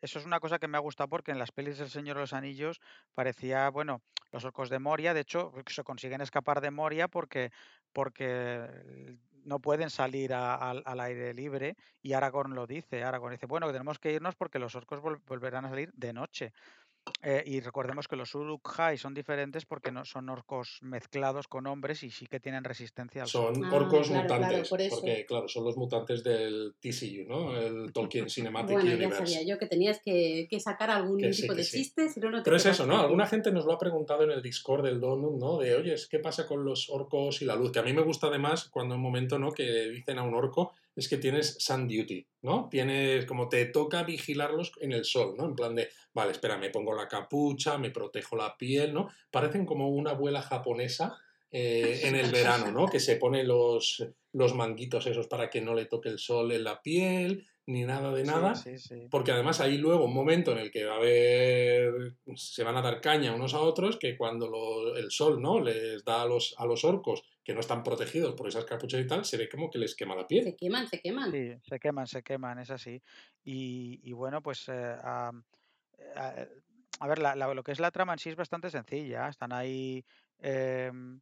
eso 0.02 0.20
es 0.20 0.26
una 0.26 0.40
cosa 0.40 0.60
que 0.60 0.68
me 0.68 0.78
ha 0.78 0.82
gustado 0.82 1.10
porque 1.10 1.32
en 1.32 1.40
las 1.40 1.52
pelis 1.52 1.78
del 1.80 1.90
Señor 1.90 2.16
de 2.18 2.22
los 2.22 2.34
Anillos 2.34 2.80
parecía, 3.14 3.70
bueno, 3.70 4.02
los 4.32 4.46
orcos 4.46 4.70
de 4.70 4.80
Moria, 4.80 5.14
de 5.14 5.22
hecho, 5.22 5.52
se 5.68 5.84
consiguen 5.84 6.22
escapar 6.22 6.62
de 6.62 6.72
Moria 6.72 7.08
porque, 7.08 7.52
porque 7.94 9.18
no 9.48 9.60
pueden 9.62 9.90
salir 9.90 10.34
a- 10.34 10.56
al, 10.56 11.00
aire 11.00 11.34
libre 11.34 11.76
y 12.02 12.14
Aragorn 12.14 12.54
lo 12.56 12.68
dice. 12.68 13.04
Aragorn 13.04 13.34
dice, 13.34 13.46
bueno, 13.48 13.68
tenemos 13.72 14.00
que 14.00 14.12
irnos 14.14 14.36
porque 14.36 14.60
los 14.60 14.76
orcos 14.76 15.00
vol- 15.02 15.22
volverán 15.26 15.66
a 15.66 15.70
salir 15.70 15.92
de 15.94 16.14
noche. 16.14 16.52
Eh, 17.24 17.44
y 17.46 17.60
recordemos 17.62 18.08
que 18.08 18.16
los 18.16 18.34
Uruk-hai 18.36 18.98
son 18.98 19.14
diferentes 19.14 19.66
porque 19.66 19.92
no 19.92 20.06
son 20.06 20.30
orcos 20.30 20.80
mezclados 20.82 21.48
con 21.48 21.66
hombres 21.68 22.04
y 22.04 22.10
sí 22.12 22.28
que 22.28 22.40
tienen 22.40 22.64
resistencia 22.64 23.24
al 23.24 23.28
son 23.28 23.64
Ah, 23.66 23.70
orcos 23.74 24.08
claro, 24.10 24.28
claro, 24.28 24.42
mutantes, 24.44 24.70
por 24.70 24.82
eso. 24.82 24.96
porque 24.96 25.26
claro, 25.26 25.48
son 25.48 25.64
los 25.66 25.78
mutantes 25.78 26.24
del 26.24 26.76
TCU, 26.80 27.28
¿no? 27.28 27.58
El 27.58 27.92
Tolkien 27.94 28.30
Cinematic 28.30 28.74
Bueno, 28.74 28.90
ya 28.90 28.96
Universe. 28.96 29.26
sabía 29.26 29.44
yo 29.48 29.58
que 29.58 29.66
tenías 29.68 30.00
que, 30.04 30.48
que 30.50 30.60
sacar 30.60 30.90
algún 30.92 31.18
Que 31.18 31.34
sí, 31.34 31.42
tipo 31.44 31.56
de 31.56 31.64
sí. 31.64 31.78
chiste, 31.78 32.10
si 32.10 32.20
no, 32.20 32.30
no 32.30 32.38
te 32.38 32.44
Pero 32.44 32.58
es 32.58 32.66
eso, 32.66 32.86
¿no? 32.86 33.00
Alguna 33.00 33.26
gente 33.28 33.52
nos 33.52 33.66
lo 33.66 33.74
ha 33.74 33.78
preguntado 33.78 34.24
en 34.24 34.32
el 34.32 34.42
Discord 34.42 34.84
del 34.86 35.00
Donut, 35.00 35.40
¿no? 35.40 35.58
De, 35.58 35.76
oye, 35.76 35.96
¿qué 36.10 36.20
pasa 36.20 36.46
con 36.48 36.64
los 36.64 36.90
orcos 36.90 37.42
y 37.42 37.46
la 37.46 37.56
luz? 37.56 37.72
Que 37.72 37.80
a 37.80 37.84
mí 37.84 37.94
me 37.94 38.02
gusta 38.04 38.28
además 38.28 38.70
cuando 38.70 38.94
en 38.96 39.00
un 39.00 39.04
momento, 39.04 39.40
¿no? 39.40 39.52
Que 39.52 39.90
dicen 39.90 40.18
a 40.20 40.24
un 40.24 40.34
orco, 40.36 40.74
es 40.98 41.08
que 41.08 41.18
tienes 41.18 41.56
sun 41.60 41.88
duty, 41.88 42.28
¿no? 42.42 42.68
Tienes, 42.70 43.26
como 43.26 43.48
te 43.48 43.66
toca 43.68 44.04
vigilarlos 44.04 44.72
en 44.82 44.92
el 44.92 45.06
sol, 45.06 45.36
¿no? 45.38 45.46
En 45.46 45.56
plan 45.56 45.76
de, 45.76 45.90
vale, 46.14 46.32
espera, 46.34 46.58
me 46.58 46.70
pongo 46.72 46.94
la 46.94 47.08
capucha, 47.08 47.78
me 47.78 47.92
protejo 47.92 48.36
la 48.36 48.58
piel, 48.58 48.94
¿no? 48.94 49.08
Parecen 49.32 49.66
como 49.66 49.90
una 49.90 50.12
abuela 50.12 50.42
japonesa 50.42 51.16
eh, 51.52 52.02
en 52.04 52.16
el 52.16 52.32
verano, 52.32 52.72
¿no? 52.72 52.88
Que 52.88 53.00
se 53.00 53.16
pone 53.16 53.44
los, 53.44 54.06
los 54.34 54.54
manguitos 54.56 55.08
esos 55.08 55.28
para 55.28 55.50
que 55.50 55.62
no 55.62 55.74
le 55.76 55.86
toque 55.86 56.10
el 56.10 56.20
sol 56.20 56.52
en 56.52 56.64
la 56.66 56.82
piel, 56.82 57.48
ni 57.68 57.84
nada 57.84 58.14
de 58.14 58.26
Sí, 58.26 58.32
nada. 58.32 58.56
sí, 58.56 58.78
sí. 58.80 59.08
Porque 59.12 59.32
además 59.32 59.60
hay 59.62 59.78
luego 59.78 60.06
un 60.06 60.14
momento 60.14 60.52
en 60.54 60.58
el 60.58 60.72
que 60.72 60.86
va 60.86 60.94
a 60.96 60.98
haber, 60.98 62.16
se 62.36 62.64
van 62.64 62.78
a 62.78 62.82
dar 62.82 63.02
caña 63.02 63.36
unos 63.36 63.54
a 63.54 63.60
otros, 63.62 63.98
que 63.98 64.18
cuando 64.18 64.48
lo- 64.48 64.96
el 64.96 65.12
sol 65.12 65.42
¿no? 65.42 65.60
les 65.62 66.04
da 66.04 66.22
a 66.24 66.26
los, 66.26 66.56
a 66.58 66.66
los 66.66 66.84
orcos 66.86 67.24
que 67.48 67.54
no 67.54 67.62
están 67.62 67.82
protegidos 67.82 68.36
por 68.36 68.46
esas 68.50 68.66
capuchas 68.66 69.00
y 69.00 69.08
tal, 69.08 69.24
se 69.24 69.38
ve 69.38 69.48
como 69.48 69.70
que 69.70 69.80
les 69.80 69.96
quema 69.96 70.16
la 70.18 70.28
piel. 70.28 70.44
Se 70.44 70.56
queman, 70.58 70.86
se 70.86 71.00
queman. 71.00 71.32
Sí, 71.32 71.54
se 71.64 71.80
queman, 71.80 72.06
se 72.08 72.22
queman, 72.22 72.60
es 72.60 72.70
así. 72.72 73.02
Y, 73.46 74.02
y 74.04 74.12
bueno, 74.12 74.42
pues 74.42 74.68
eh, 74.68 74.74
eh, 74.74 75.00
a, 75.04 75.32
eh, 76.42 76.50
a 77.00 77.08
ver, 77.08 77.20
la- 77.20 77.36
la- 77.36 77.54
lo 77.54 77.64
que 77.64 77.72
es 77.72 77.80
la 77.80 77.92
trama 77.92 78.14
en 78.14 78.20
sí 78.20 78.30
es 78.30 78.36
bastante 78.36 78.70
sencilla. 78.70 79.30
Están 79.30 79.54
ahí, 79.54 80.06
em, 80.40 81.22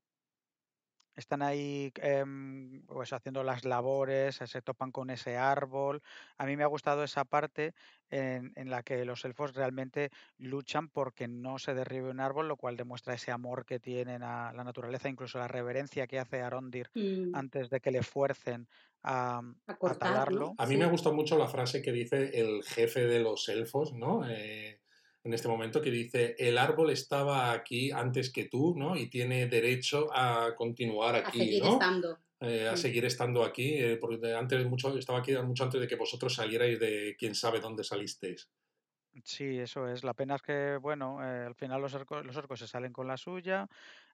están 1.16 1.42
ahí 1.42 1.92
em, 2.02 2.86
pues 2.88 3.14
haciendo 3.14 3.44
las 3.44 3.66
labores, 3.66 4.36
se 4.38 4.62
topan 4.62 4.92
con 4.92 5.10
ese 5.10 5.38
árbol. 5.38 6.02
A 6.38 6.46
mí 6.46 6.58
me 6.58 6.64
ha 6.64 6.68
gustado 6.68 7.04
esa 7.04 7.26
parte 7.26 7.74
en, 8.10 8.52
en 8.56 8.70
la 8.70 8.84
que 8.84 9.06
los 9.06 9.26
elfos 9.26 9.54
realmente 9.56 10.10
luchan 10.38 10.90
porque 10.90 11.28
no 11.28 11.60
se 11.60 11.74
derribe 11.74 12.10
un 12.12 12.20
árbol, 12.20 12.48
lo 12.48 12.58
cual 12.58 12.78
demuestra 12.78 13.14
ese 13.16 13.32
amor 13.32 13.66
que 13.66 13.80
tienen 13.80 14.24
a 14.24 14.54
la 14.54 14.64
naturaleza, 14.64 15.10
incluso 15.10 15.40
la 15.40 15.48
reverencia 15.48 16.08
que 16.08 16.20
hace 16.20 16.42
Arondir 16.42 16.90
Mm, 16.96 17.40
antes 17.40 17.70
de 17.70 17.80
que 17.82 17.92
le 17.92 18.04
fuercen 18.04 18.68
a, 19.04 19.42
a 19.68 19.76
a 19.86 19.96
cortar, 19.98 20.00
talarlo. 20.00 20.54
¿no? 20.56 20.58
A 20.58 20.66
mí 20.66 20.78
Sí. 20.78 20.78
me 20.78 20.86
ha 20.86 20.90
gustado 20.90 21.16
mucho 21.16 21.38
la 21.38 21.48
frase 21.48 21.82
que 21.82 21.92
dice 21.92 22.40
el 22.40 22.64
jefe 22.64 23.06
de 23.06 23.20
los 23.20 23.48
elfos, 23.50 23.94
¿no? 23.94 24.28
Eh, 24.28 24.82
en 25.26 25.34
este 25.34 25.50
momento 25.50 25.82
que 25.82 25.92
dice, 25.92 26.36
el 26.40 26.58
árbol 26.58 26.92
estaba 26.92 27.52
aquí 27.52 27.92
antes 27.92 28.32
que 28.32 28.46
tú, 28.46 28.76
¿no? 28.78 28.96
Y 28.98 29.10
tiene 29.10 29.48
derecho 29.48 30.10
a 30.14 30.56
continuar 30.56 31.16
A 31.24 31.30
aquí, 31.30 31.40
seguir 31.40 31.64
¿no? 31.64 31.74
estando. 31.74 32.10
eh, 32.42 32.68
a 32.70 32.76
Mm. 32.76 32.78
seguir 32.78 33.06
estando 33.06 33.44
aquí, 33.44 33.76
eh, 33.76 33.98
porque 34.00 34.18
de- 34.18 34.36
antes 34.36 34.66
mucho, 34.68 34.98
estaba 34.98 35.20
aquí 35.20 35.34
mucho 35.38 35.64
antes 35.66 35.82
de 35.82 35.88
que 35.88 35.96
vosotros 35.96 36.36
salierais 36.36 36.80
de 36.80 37.16
quién 37.20 37.36
sabe 37.36 37.60
dónde 37.62 37.84
salisteis. 37.84 38.50
Sí, 39.24 39.60
eso 39.60 39.88
es. 39.88 40.04
La 40.04 40.14
pena 40.14 40.36
es 40.36 40.42
que, 40.42 40.78
bueno, 40.78 41.24
eh, 41.26 41.46
al 41.46 41.56
final 41.56 41.82
los 41.82 41.94
orcos, 41.94 42.26
los 42.26 42.36
orcos 42.36 42.60
se 42.60 42.68
salen 42.68 42.92
con 42.92 43.08
la 43.08 43.16
suya, 43.16 43.68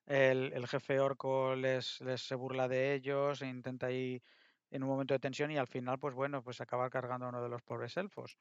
el, 0.06 0.52
el 0.52 0.68
jefe 0.68 1.00
orco 1.00 1.56
les, 1.56 2.00
les 2.02 2.20
se 2.22 2.36
burla 2.36 2.68
de 2.68 2.94
ellos, 2.94 3.42
e 3.42 3.48
intenta 3.48 3.86
ahí 3.88 4.22
en 4.70 4.82
un 4.84 4.88
momento 4.88 5.12
de 5.12 5.18
tensión 5.18 5.50
y 5.50 5.58
al 5.58 5.66
final, 5.66 5.98
pues 5.98 6.14
bueno, 6.14 6.42
pues 6.44 6.60
acaba 6.60 6.88
cargando 6.88 7.26
a 7.26 7.30
uno 7.30 7.42
de 7.42 7.48
los 7.48 7.62
pobres 7.62 7.96
elfos. 7.96 8.38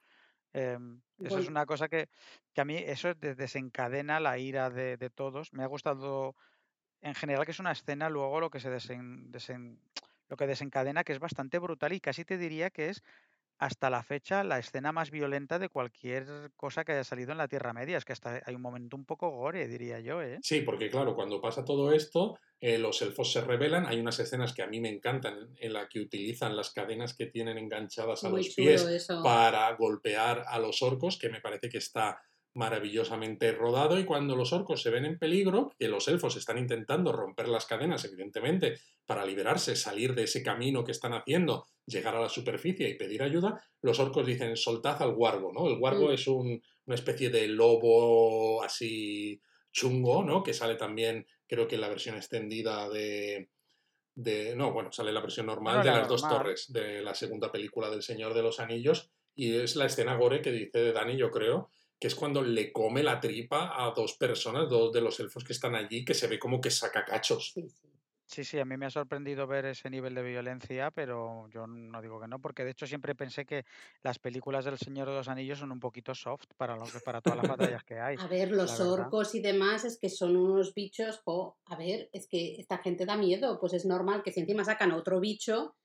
Em, 0.53 1.01
eso 1.19 1.39
es 1.39 1.47
una 1.47 1.65
cosa 1.65 1.87
que, 1.87 2.09
que 2.53 2.61
a 2.61 2.65
mí 2.65 2.75
eso 2.77 3.13
de- 3.13 3.35
desencadena 3.35 4.19
la 4.19 4.37
ira 4.37 4.69
de, 4.69 4.97
de 4.97 5.09
todos. 5.09 5.53
Me 5.53 5.63
ha 5.63 5.67
gustado 5.67 6.35
en 7.01 7.15
general 7.15 7.45
que 7.45 7.51
es 7.51 7.59
una 7.59 7.71
escena 7.71 8.09
luego 8.09 8.39
lo 8.39 8.49
que 8.49 8.59
se 8.59 8.69
desen- 8.69 9.31
desen- 9.31 9.79
lo 10.29 10.37
que 10.37 10.47
desencadena 10.47 11.03
que 11.03 11.13
es 11.13 11.19
bastante 11.19 11.59
brutal 11.59 11.93
y 11.93 11.99
casi 11.99 12.25
te 12.25 12.37
diría 12.37 12.69
que 12.69 12.89
es 12.89 13.03
hasta 13.61 13.91
la 13.91 14.01
fecha 14.01 14.43
la 14.43 14.57
escena 14.57 14.91
más 14.91 15.11
violenta 15.11 15.59
de 15.59 15.69
cualquier 15.69 16.51
cosa 16.55 16.83
que 16.83 16.93
haya 16.93 17.03
salido 17.03 17.31
en 17.31 17.37
la 17.37 17.47
Tierra 17.47 17.73
Media. 17.73 17.95
Es 17.95 18.05
que 18.05 18.13
hasta 18.13 18.41
hay 18.43 18.55
un 18.55 18.61
momento 18.61 18.97
un 18.97 19.05
poco 19.05 19.29
gore, 19.29 19.67
diría 19.67 19.99
yo, 19.99 20.19
¿eh? 20.19 20.39
Sí, 20.41 20.61
porque 20.61 20.89
claro, 20.89 21.13
cuando 21.13 21.39
pasa 21.39 21.63
todo 21.63 21.91
esto, 21.91 22.39
eh, 22.59 22.79
los 22.79 22.99
elfos 23.03 23.31
se 23.31 23.41
rebelan. 23.41 23.85
Hay 23.85 23.99
unas 23.99 24.19
escenas 24.19 24.53
que 24.53 24.63
a 24.63 24.67
mí 24.67 24.79
me 24.79 24.89
encantan 24.89 25.53
en 25.57 25.73
la 25.73 25.87
que 25.87 25.99
utilizan 25.99 26.55
las 26.55 26.71
cadenas 26.71 27.13
que 27.13 27.27
tienen 27.27 27.59
enganchadas 27.59 28.23
a 28.23 28.29
muy 28.29 28.45
los 28.45 28.55
pies 28.55 28.81
eso. 28.81 29.21
para 29.21 29.71
golpear 29.75 30.43
a 30.47 30.57
los 30.57 30.81
orcos, 30.81 31.19
que 31.19 31.29
me 31.29 31.39
parece 31.39 31.69
que 31.69 31.77
está 31.77 32.19
maravillosamente 32.53 33.51
rodado. 33.51 33.99
Y 33.99 34.05
cuando 34.05 34.35
los 34.35 34.53
orcos 34.53 34.81
se 34.81 34.89
ven 34.89 35.05
en 35.05 35.17
peligro, 35.17 35.71
que 35.79 35.87
los 35.87 36.07
elfos 36.07 36.35
están 36.35 36.57
intentando 36.57 37.11
romper 37.11 37.47
las 37.47 37.65
cadenas, 37.65 38.03
evidentemente, 38.05 38.77
para 39.05 39.25
liberarse, 39.25 39.75
salir 39.75 40.13
de 40.15 40.23
ese 40.23 40.43
camino 40.43 40.83
que 40.83 40.91
están 40.91 41.13
haciendo, 41.13 41.65
llegar 41.85 42.15
a 42.15 42.21
la 42.21 42.29
superficie 42.29 42.89
y 42.89 42.95
pedir 42.97 43.23
ayuda, 43.23 43.63
los 43.81 43.99
orcos 43.99 44.25
dicen, 44.25 44.55
soltad 44.57 45.01
al 45.01 45.13
guargo, 45.15 45.51
¿no? 45.53 45.67
El 45.67 45.77
guargo 45.79 46.09
Mm. 46.09 46.13
es 46.13 46.27
un- 46.27 46.61
una 46.85 46.95
especie 46.95 47.29
de 47.29 47.47
lobo 47.47 48.63
así 48.63 49.41
chungo, 49.71 50.23
¿no? 50.23 50.43
Que 50.43 50.53
sale 50.53 50.75
también, 50.75 51.25
creo 51.47 51.67
que 51.67 51.75
en 51.75 51.81
la 51.81 51.89
versión 51.89 52.15
extendida 52.15 52.89
de... 52.89 53.49
de 54.13 54.55
no, 54.57 54.73
bueno, 54.73 54.91
sale 54.91 55.13
la 55.13 55.21
versión 55.21 55.45
normal 55.45 55.83
de 55.83 55.89
la 55.91 55.99
las 55.99 56.07
dos 56.09 56.21
torres, 56.27 56.71
de 56.73 57.01
la 57.01 57.15
segunda 57.15 57.49
película 57.51 57.89
del 57.89 58.03
Señor 58.03 58.33
de 58.33 58.43
los 58.43 58.59
Anillos, 58.59 59.09
y 59.35 59.55
es 59.55 59.77
la 59.77 59.85
escena 59.85 60.15
gore 60.17 60.41
que 60.41 60.51
dice 60.51 60.91
Dani, 60.91 61.15
yo 61.15 61.31
creo, 61.31 61.69
que 62.01 62.09
es 62.09 62.15
cuando 62.15 62.43
le 62.43 62.73
come 62.73 63.03
la 63.03 63.21
tripa 63.21 63.73
a 63.85 63.91
dos 63.91 64.15
personas, 64.17 64.69
dos 64.69 64.91
de 64.93 65.01
los 65.01 65.19
elfos 65.21 65.45
que 65.45 65.53
están 65.53 65.75
allí, 65.75 66.05
que 66.05 66.15
se 66.15 66.27
ve 66.27 66.39
como 66.39 66.61
que 66.61 66.71
saca 66.71 67.05
cachos. 67.05 67.45
Sí, 67.53 67.69
sí. 67.69 67.87
Sí, 68.27 68.45
sí, 68.45 68.59
a 68.59 68.65
mí 68.65 68.77
me 68.77 68.85
ha 68.85 68.89
sorprendido 68.89 69.45
ver 69.45 69.65
ese 69.65 69.89
nivel 69.89 70.15
de 70.15 70.23
violencia, 70.23 70.89
pero 70.91 71.49
yo 71.49 71.67
no 71.67 72.01
digo 72.01 72.21
que 72.21 72.27
no, 72.29 72.39
porque 72.39 72.63
de 72.63 72.71
hecho 72.71 72.87
siempre 72.87 73.13
pensé 73.13 73.45
que 73.45 73.65
las 74.03 74.19
películas 74.19 74.63
del 74.65 74.77
Señor 74.77 75.09
de 75.09 75.15
los 75.15 75.27
Anillos 75.27 75.59
son 75.59 75.71
un 75.73 75.81
poquito 75.81 76.15
soft 76.15 76.45
para 76.57 76.77
lo 76.77 76.89
que, 76.91 77.01
para 77.01 77.21
todas 77.21 77.37
las 77.37 77.47
batallas 77.47 77.83
que 77.83 77.99
hay, 77.99 78.21
A 78.23 78.27
ver, 78.27 78.51
los 78.51 78.79
verdad. 78.79 78.79
orcos 78.79 79.35
y 79.35 79.41
demás 79.41 79.83
es 79.85 79.97
que 79.99 80.09
son 80.09 80.35
unos 80.37 80.73
bichos, 80.73 81.21
jo, 81.25 81.59
a 81.65 81.75
ver, 81.77 82.09
es 82.13 82.27
que 82.27 82.55
esta 82.59 82.77
gente 82.77 83.05
da 83.05 83.15
miedo, 83.17 83.57
pues 83.59 83.73
es 83.73 83.85
normal 83.85 84.21
que 84.23 84.31
si 84.31 84.41
encima 84.41 84.63
sacan 84.65 84.91
a 84.91 84.97
otro 84.97 85.19
bicho, 85.19 85.75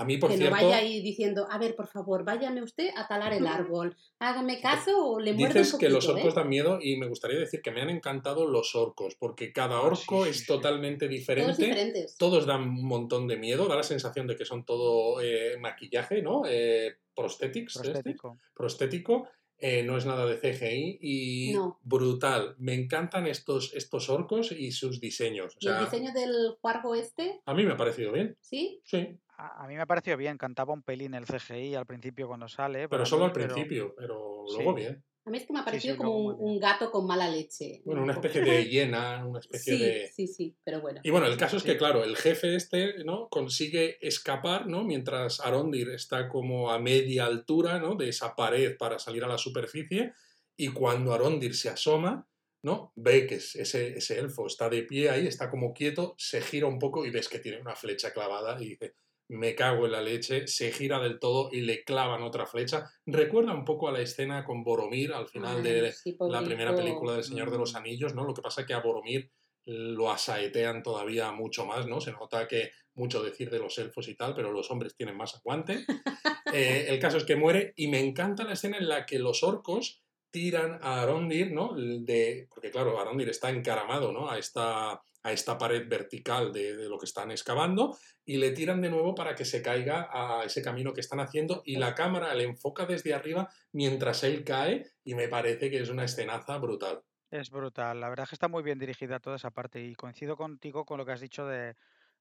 A 0.00 0.04
mí, 0.04 0.16
por 0.16 0.30
que 0.30 0.36
cierto, 0.38 0.56
no 0.56 0.68
vaya 0.68 0.78
ahí 0.78 1.02
diciendo, 1.02 1.46
a 1.50 1.58
ver, 1.58 1.76
por 1.76 1.86
favor, 1.86 2.24
váyame 2.24 2.62
usted 2.62 2.90
a 2.96 3.06
talar 3.06 3.32
el 3.34 3.46
árbol, 3.46 3.96
hágame 4.18 4.60
caso 4.60 4.92
o 5.06 5.20
le 5.20 5.32
muerde 5.34 5.58
un 5.60 5.62
Dices 5.64 5.78
que 5.78 5.88
los 5.90 6.04
poquito, 6.06 6.12
orcos 6.16 6.32
¿eh? 6.32 6.40
dan 6.40 6.48
miedo 6.48 6.78
y 6.80 6.96
me 6.96 7.06
gustaría 7.06 7.38
decir 7.38 7.60
que 7.62 7.70
me 7.70 7.82
han 7.82 7.90
encantado 7.90 8.46
los 8.46 8.74
orcos, 8.74 9.14
porque 9.16 9.52
cada 9.52 9.76
Ah, 9.76 9.94
sí, 9.94 10.02
orco 10.02 10.24
sí, 10.24 10.30
es 10.30 10.38
sí. 10.38 10.46
totalmente 10.46 11.06
Todos 11.06 11.18
diferente, 11.18 11.62
diferentes. 11.66 12.16
todos 12.16 12.46
dan 12.46 12.62
un 12.62 12.86
montón 12.86 13.28
de 13.28 13.36
miedo, 13.36 13.68
da 13.68 13.76
la 13.76 13.82
sensación 13.82 14.26
de 14.26 14.36
que 14.36 14.44
son 14.46 14.64
todo 14.64 15.20
eh, 15.20 15.56
maquillaje, 15.60 16.22
¿no? 16.22 16.42
Eh, 16.48 16.96
prosthetics, 17.14 17.76
este, 17.76 18.20
Prostético. 18.54 19.28
eh, 19.58 19.82
no 19.82 19.98
es 19.98 20.06
nada 20.06 20.24
de 20.24 20.38
CGI 20.38 20.98
y 21.02 21.52
No. 21.52 21.78
brutal. 21.82 22.54
Me 22.58 22.72
encantan 22.74 23.26
estos, 23.26 23.74
estos 23.74 24.08
orcos 24.08 24.52
y 24.52 24.72
sus 24.72 25.00
diseños. 25.00 25.54
O 25.56 25.58
Y 25.60 25.68
el 25.68 25.78
diseño 25.84 26.12
del 26.12 26.56
juargo 26.62 26.94
este, 26.94 27.40
a 27.44 27.52
mí 27.54 27.64
me 27.64 27.72
ha 27.72 27.76
parecido 27.76 28.12
bien, 28.12 28.36
¿sí? 28.40 28.80
sí, 28.84 29.18
A, 29.40 29.64
a 29.64 29.66
mí 29.66 29.74
me 29.74 29.80
ha 29.82 29.86
parecido 29.86 30.16
bien, 30.18 30.36
cantaba 30.36 30.74
un 30.74 30.82
pelín 30.82 31.14
el 31.14 31.24
CGI 31.26 31.74
al 31.74 31.86
principio 31.86 32.28
cuando 32.28 32.46
sale, 32.48 32.88
pero 32.88 33.06
solo 33.06 33.22
mí, 33.22 33.26
al 33.28 33.32
principio, 33.32 33.94
pero 33.96 34.44
luego 34.52 34.74
bien. 34.74 35.02
A 35.24 35.30
mí 35.30 35.38
es 35.38 35.46
que 35.46 35.52
me 35.52 35.60
ha 35.60 35.62
Sí, 35.62 35.80
sí, 35.80 35.88
parecido 35.88 35.96
como 35.96 36.16
un, 36.16 36.58
gato 36.58 36.90
con 36.90 37.06
mala 37.06 37.28
leche. 37.28 37.82
Bueno, 37.84 38.00
un 38.02 38.04
una 38.10 38.14
especie 38.14 38.42
de 38.42 38.68
hiena, 38.68 39.24
una 39.26 39.38
especie 39.38 39.76
Sí, 39.76 39.78
de... 39.82 40.10
sí, 40.14 40.26
sí, 40.26 40.56
pero 40.64 40.80
bueno. 40.80 41.00
Y 41.02 41.10
bueno, 41.10 41.26
el 41.26 41.36
caso 41.36 41.56
es 41.56 41.62
que, 41.62 41.72
Sí. 41.72 41.78
claro, 41.78 42.04
el 42.04 42.16
jefe 42.16 42.54
este, 42.54 43.04
¿no? 43.04 43.28
Consigue 43.28 43.96
escapar, 44.06 44.66
¿no? 44.66 44.82
Mientras 44.84 45.40
Arondir 45.40 45.90
está 45.90 46.28
como 46.28 46.70
a 46.70 46.78
media 46.78 47.26
altura, 47.26 47.78
¿no? 47.78 47.94
De 47.94 48.08
esa 48.08 48.34
pared 48.34 48.76
para 48.78 48.98
salir 48.98 49.24
a 49.24 49.28
la 49.28 49.38
superficie. 49.38 50.12
Y 50.56 50.68
cuando 50.68 51.12
Arondir 51.14 51.54
se 51.54 51.68
asoma, 51.68 52.26
¿no? 52.62 52.92
Ve 52.96 53.26
que 53.26 53.36
es- 53.36 53.56
ese, 53.56 53.96
ese 53.98 54.18
elfo 54.18 54.46
está 54.46 54.68
de 54.68 54.82
pie 54.82 55.10
ahí, 55.10 55.26
está 55.26 55.50
como 55.50 55.72
quieto, 55.72 56.14
se 56.18 56.40
gira 56.42 56.66
un 56.66 56.78
poco 56.78 57.06
y 57.06 57.10
ves 57.10 57.28
que 57.28 57.38
tiene 57.38 57.60
una 57.60 57.76
flecha 57.76 58.12
clavada 58.12 58.60
y 58.60 58.70
dice, 58.70 58.94
me 59.30 59.54
cago 59.54 59.86
en 59.86 59.92
la 59.92 60.02
leche, 60.02 60.48
se 60.48 60.72
gira 60.72 60.98
del 60.98 61.20
todo 61.20 61.50
y 61.52 61.60
le 61.60 61.84
clavan 61.84 62.22
otra 62.22 62.46
flecha. 62.46 62.90
Recuerda 63.06 63.52
un 63.52 63.64
poco 63.64 63.88
a 63.88 63.92
la 63.92 64.00
escena 64.00 64.44
con 64.44 64.64
Boromir 64.64 65.12
al 65.12 65.28
final 65.28 65.58
Ay, 65.58 65.62
de 65.62 65.92
sí, 65.92 66.16
la 66.18 66.42
primera 66.42 66.74
película 66.74 67.14
del 67.14 67.24
Señor 67.24 67.50
de 67.50 67.58
los 67.58 67.72
Mm. 67.72 67.76
Anillos, 67.76 68.14
¿no? 68.14 68.24
Lo 68.24 68.34
que 68.34 68.42
pasa 68.42 68.62
es 68.62 68.66
que 68.66 68.74
a 68.74 68.80
Boromir 68.80 69.30
lo 69.66 70.10
asaetean 70.10 70.82
todavía 70.82 71.30
mucho 71.30 71.64
más, 71.64 71.86
¿no? 71.86 72.00
Se 72.00 72.10
nota 72.10 72.48
que 72.48 72.72
mucho 72.94 73.22
decir 73.22 73.50
de 73.50 73.60
los 73.60 73.78
elfos 73.78 74.08
y 74.08 74.16
tal, 74.16 74.34
pero 74.34 74.50
los 74.50 74.68
hombres 74.70 74.96
tienen 74.96 75.16
más 75.16 75.36
aguante. 75.36 75.84
Eh, 76.52 76.86
el 76.88 76.98
caso 76.98 77.16
es 77.16 77.22
que 77.22 77.36
muere 77.36 77.74
y 77.76 77.86
me 77.86 78.00
encanta 78.00 78.42
la 78.42 78.54
escena 78.54 78.76
en 78.78 78.88
la 78.88 79.06
que 79.06 79.20
los 79.20 79.44
orcos 79.44 80.02
tiran 80.32 80.80
a 80.82 81.00
Arondir, 81.00 81.52
¿no? 81.52 81.76
De, 81.76 82.48
porque 82.52 82.72
claro, 82.72 82.98
Arondir 82.98 83.28
está 83.28 83.50
encaramado, 83.50 84.10
¿no? 84.10 84.28
A 84.28 84.36
esta, 84.36 85.00
a 85.22 85.32
esta 85.32 85.58
pared 85.58 85.88
vertical 85.88 86.52
de, 86.52 86.76
de 86.76 86.88
lo 86.88 86.98
que 86.98 87.06
están 87.06 87.30
excavando 87.30 87.96
y 88.24 88.36
le 88.38 88.50
tiran 88.52 88.80
de 88.80 88.90
nuevo 88.90 89.14
para 89.14 89.34
que 89.34 89.44
se 89.44 89.62
caiga 89.62 90.08
a 90.12 90.44
ese 90.44 90.62
camino 90.62 90.92
que 90.92 91.00
están 91.00 91.20
haciendo 91.20 91.62
y 91.64 91.76
la 91.76 91.94
cámara 91.94 92.34
le 92.34 92.44
enfoca 92.44 92.86
desde 92.86 93.14
arriba 93.14 93.48
mientras 93.72 94.24
él 94.24 94.44
cae 94.44 94.86
y 95.04 95.14
me 95.14 95.28
parece 95.28 95.70
que 95.70 95.80
es 95.80 95.90
una 95.90 96.04
escenaza 96.04 96.58
brutal. 96.58 97.02
Es 97.30 97.50
brutal. 97.50 98.00
La 98.00 98.08
verdad 98.08 98.24
es 98.24 98.30
que 98.30 98.34
está 98.34 98.48
muy 98.48 98.62
bien 98.62 98.78
dirigida 98.78 99.20
toda 99.20 99.36
esa 99.36 99.50
parte 99.50 99.80
y 99.80 99.94
coincido 99.94 100.36
contigo 100.36 100.84
con 100.84 100.98
lo 100.98 101.06
que 101.06 101.12
has 101.12 101.20
dicho 101.20 101.46
de, 101.46 101.76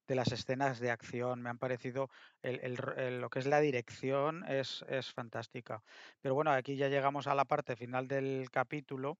de 0.08 0.16
las 0.16 0.32
escenas 0.32 0.80
de 0.80 0.92
acción. 0.92 1.42
Me 1.42 1.50
han 1.50 1.58
parecido, 1.58 2.10
el, 2.44 2.60
el 2.60 3.22
lo 3.22 3.30
que 3.30 3.40
es 3.40 3.48
la 3.48 3.60
dirección 3.60 4.46
es, 4.48 4.86
es 4.88 5.12
fantástica. 5.12 5.84
Pero 6.22 6.36
bueno, 6.36 6.52
aquí 6.52 6.76
ya 6.76 6.90
llegamos 6.90 7.28
a 7.28 7.34
la 7.34 7.46
parte 7.46 7.76
final 7.76 8.08
del 8.08 8.50
capítulo, 8.52 9.18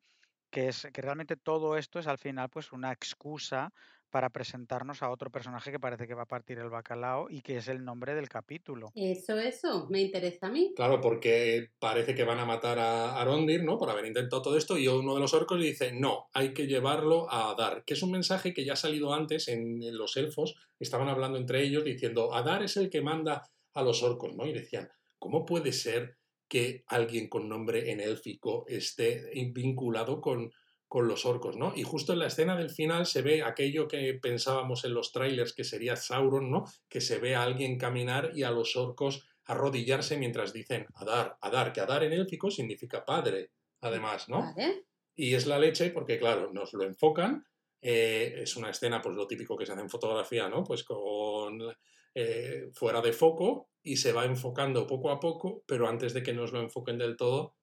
que 0.50 0.68
es 0.70 0.88
que 0.94 1.02
realmente 1.02 1.36
todo 1.36 1.78
esto 1.78 2.00
es 2.00 2.08
al 2.08 2.18
final 2.18 2.50
pues 2.50 2.72
una 2.72 2.92
excusa 2.92 3.72
para 4.10 4.30
presentarnos 4.30 5.04
a 5.04 5.10
otro 5.10 5.30
personaje 5.30 5.72
que 5.72 5.80
parece 5.80 6.08
que 6.08 6.14
va 6.14 6.24
a 6.24 6.28
partir 6.28 6.58
el 6.58 6.70
bacalao 6.70 7.30
y 7.30 7.42
que 7.42 7.58
es 7.58 7.68
el 7.68 7.84
nombre 7.84 8.16
del 8.16 8.28
capítulo. 8.28 8.92
Eso, 8.96 9.38
eso, 9.38 9.88
me 9.90 10.02
interesa 10.02 10.48
a 10.48 10.52
mí. 10.52 10.74
Claro, 10.76 11.00
porque 11.00 11.70
parece 11.80 12.16
que 12.16 12.24
van 12.24 12.40
a 12.40 12.46
matar 12.46 12.80
a 12.80 13.20
Arondir, 13.20 13.64
¿no? 13.64 13.78
Por 13.78 13.90
haber 13.90 14.06
intentado 14.06 14.42
todo 14.42 14.58
esto, 14.58 14.78
y 14.78 14.88
uno 14.88 15.14
de 15.14 15.20
los 15.20 15.34
orcos 15.34 15.60
le 15.60 15.68
dice, 15.68 15.92
no, 15.94 16.28
hay 16.34 16.54
que 16.54 16.68
llevarlo 16.68 17.30
a 17.30 17.52
Adar, 17.52 17.84
que 17.86 17.94
es 17.94 18.04
un 18.04 18.12
mensaje 18.12 18.54
que 18.54 18.66
ya 18.66 18.74
ha 18.74 18.78
salido 18.78 19.14
antes 19.14 19.48
en, 19.48 19.84
en 19.84 19.98
los 19.98 20.18
elfos, 20.18 20.56
estaban 20.80 21.10
hablando 21.10 21.38
entre 21.38 21.62
ellos 21.62 21.84
diciendo, 21.84 22.34
Adar 22.34 22.64
es 22.64 22.78
el 22.78 22.90
que 22.90 23.02
manda 23.02 23.44
a 23.74 23.84
los 23.84 24.02
orcos, 24.02 24.36
¿no? 24.36 24.46
Y 24.46 24.54
decían, 24.54 24.90
¿cómo 25.20 25.46
puede 25.46 25.72
ser 25.72 26.19
que 26.50 26.84
alguien 26.88 27.30
con 27.30 27.48
nombre 27.48 27.92
en 27.92 28.00
élfico 28.02 28.66
esté 28.68 29.32
vinculado 29.54 30.20
con, 30.20 30.52
con 30.88 31.08
los 31.08 31.26
orcos, 31.26 31.56
¿no? 31.56 31.72
Y 31.76 31.84
justo 31.84 32.14
en 32.14 32.20
la 32.20 32.28
escena 32.28 32.58
del 32.58 32.72
final 32.72 33.06
se 33.06 33.22
ve 33.22 33.44
aquello 33.44 33.88
que 33.88 34.16
pensábamos 34.16 34.84
en 34.84 34.96
los 34.96 35.12
trailers 35.12 35.54
que 35.54 35.64
sería 35.64 35.96
Sauron, 35.96 36.50
¿no? 36.50 36.66
Que 36.90 37.00
se 37.00 37.20
ve 37.20 37.36
a 37.36 37.44
alguien 37.44 37.78
caminar 37.78 38.32
y 38.34 38.44
a 38.44 38.52
los 38.52 38.76
orcos 38.76 39.28
arrodillarse 39.46 40.18
mientras 40.18 40.52
dicen 40.52 40.88
Adar, 40.96 41.38
Adar, 41.42 41.72
que 41.72 41.82
Adar 41.82 42.04
en 42.04 42.14
élfico 42.14 42.50
significa 42.52 43.06
padre, 43.06 43.52
además, 43.82 44.28
¿no? 44.30 44.54
Y 45.16 45.36
es 45.36 45.46
la 45.46 45.60
leche 45.60 45.92
porque, 45.92 46.18
claro, 46.18 46.52
nos 46.52 46.74
lo 46.74 46.84
enfocan. 46.84 47.46
eh, 47.82 48.42
es 48.44 48.56
una 48.58 48.72
escena, 48.72 49.02
pues 49.02 49.16
lo 49.16 49.26
típico 49.28 49.56
que 49.56 49.66
se 49.66 49.72
hace 49.72 49.82
en 49.82 49.90
fotografía, 49.90 50.50
¿no? 50.50 50.64
Pues 50.64 50.84
con 50.84 51.60
eh, 52.22 52.70
fuera 52.74 53.00
de 53.00 53.14
foco 53.14 53.70
y 53.82 53.96
se 53.96 54.12
va 54.12 54.26
enfocando 54.26 54.86
poco 54.86 55.10
a 55.10 55.22
poco, 55.22 55.64
pero 55.66 55.88
antes 55.88 56.14
de 56.14 56.22
que 56.22 56.34
nos 56.34 56.52
lo 56.52 56.60
enfoquen 56.60 56.98
del 56.98 57.16
todo, 57.16 57.56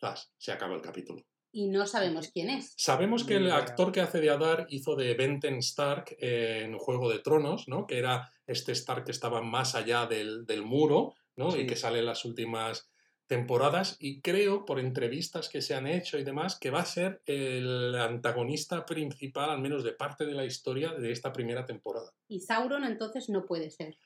¡zas! 0.00 0.32
se 0.38 0.52
acaba 0.52 0.76
el 0.76 0.80
capítulo. 0.80 1.24
Y 1.50 1.66
no 1.66 1.84
sabemos 1.88 2.30
quién 2.32 2.50
es. 2.50 2.72
Sabemos 2.76 3.24
que 3.24 3.34
el 3.34 3.50
actor 3.50 3.90
que 3.90 4.00
hace 4.00 4.20
de 4.20 4.30
Adar 4.30 4.68
hizo 4.68 4.94
de 4.94 5.14
Benton 5.14 5.54
Stark 5.54 6.16
en 6.20 6.78
Juego 6.78 7.10
de 7.10 7.18
Tronos, 7.18 7.66
¿no? 7.66 7.88
Que 7.88 7.98
era 7.98 8.30
este 8.46 8.70
Stark 8.70 9.04
que 9.04 9.10
estaba 9.10 9.42
más 9.42 9.74
allá 9.74 10.06
del, 10.06 10.46
del 10.46 10.62
muro, 10.62 11.14
¿no? 11.34 11.56
Y 11.56 11.66
que 11.66 11.74
sale 11.74 11.98
en 11.98 12.06
las 12.06 12.24
últimas 12.24 12.88
temporadas. 13.30 13.96
Y 14.00 14.20
creo, 14.20 14.64
por 14.64 14.80
entrevistas 14.80 15.48
que 15.48 15.62
se 15.62 15.72
han 15.74 15.86
hecho 15.86 16.18
y 16.18 16.24
demás, 16.24 16.58
que 16.58 16.70
va 16.70 16.80
a 16.80 16.84
ser 16.84 17.22
el 17.26 17.94
antagonista 17.94 18.84
principal, 18.84 19.50
al 19.50 19.60
menos 19.60 19.84
de 19.84 19.92
parte 19.92 20.26
de 20.26 20.32
la 20.34 20.44
historia, 20.44 20.92
de 20.94 21.12
esta 21.12 21.32
primera 21.32 21.64
temporada. 21.64 22.12
Y 22.26 22.40
Sauron 22.40 22.82
entonces 22.82 23.28
no 23.28 23.46
puede 23.46 23.70
ser. 23.70 23.96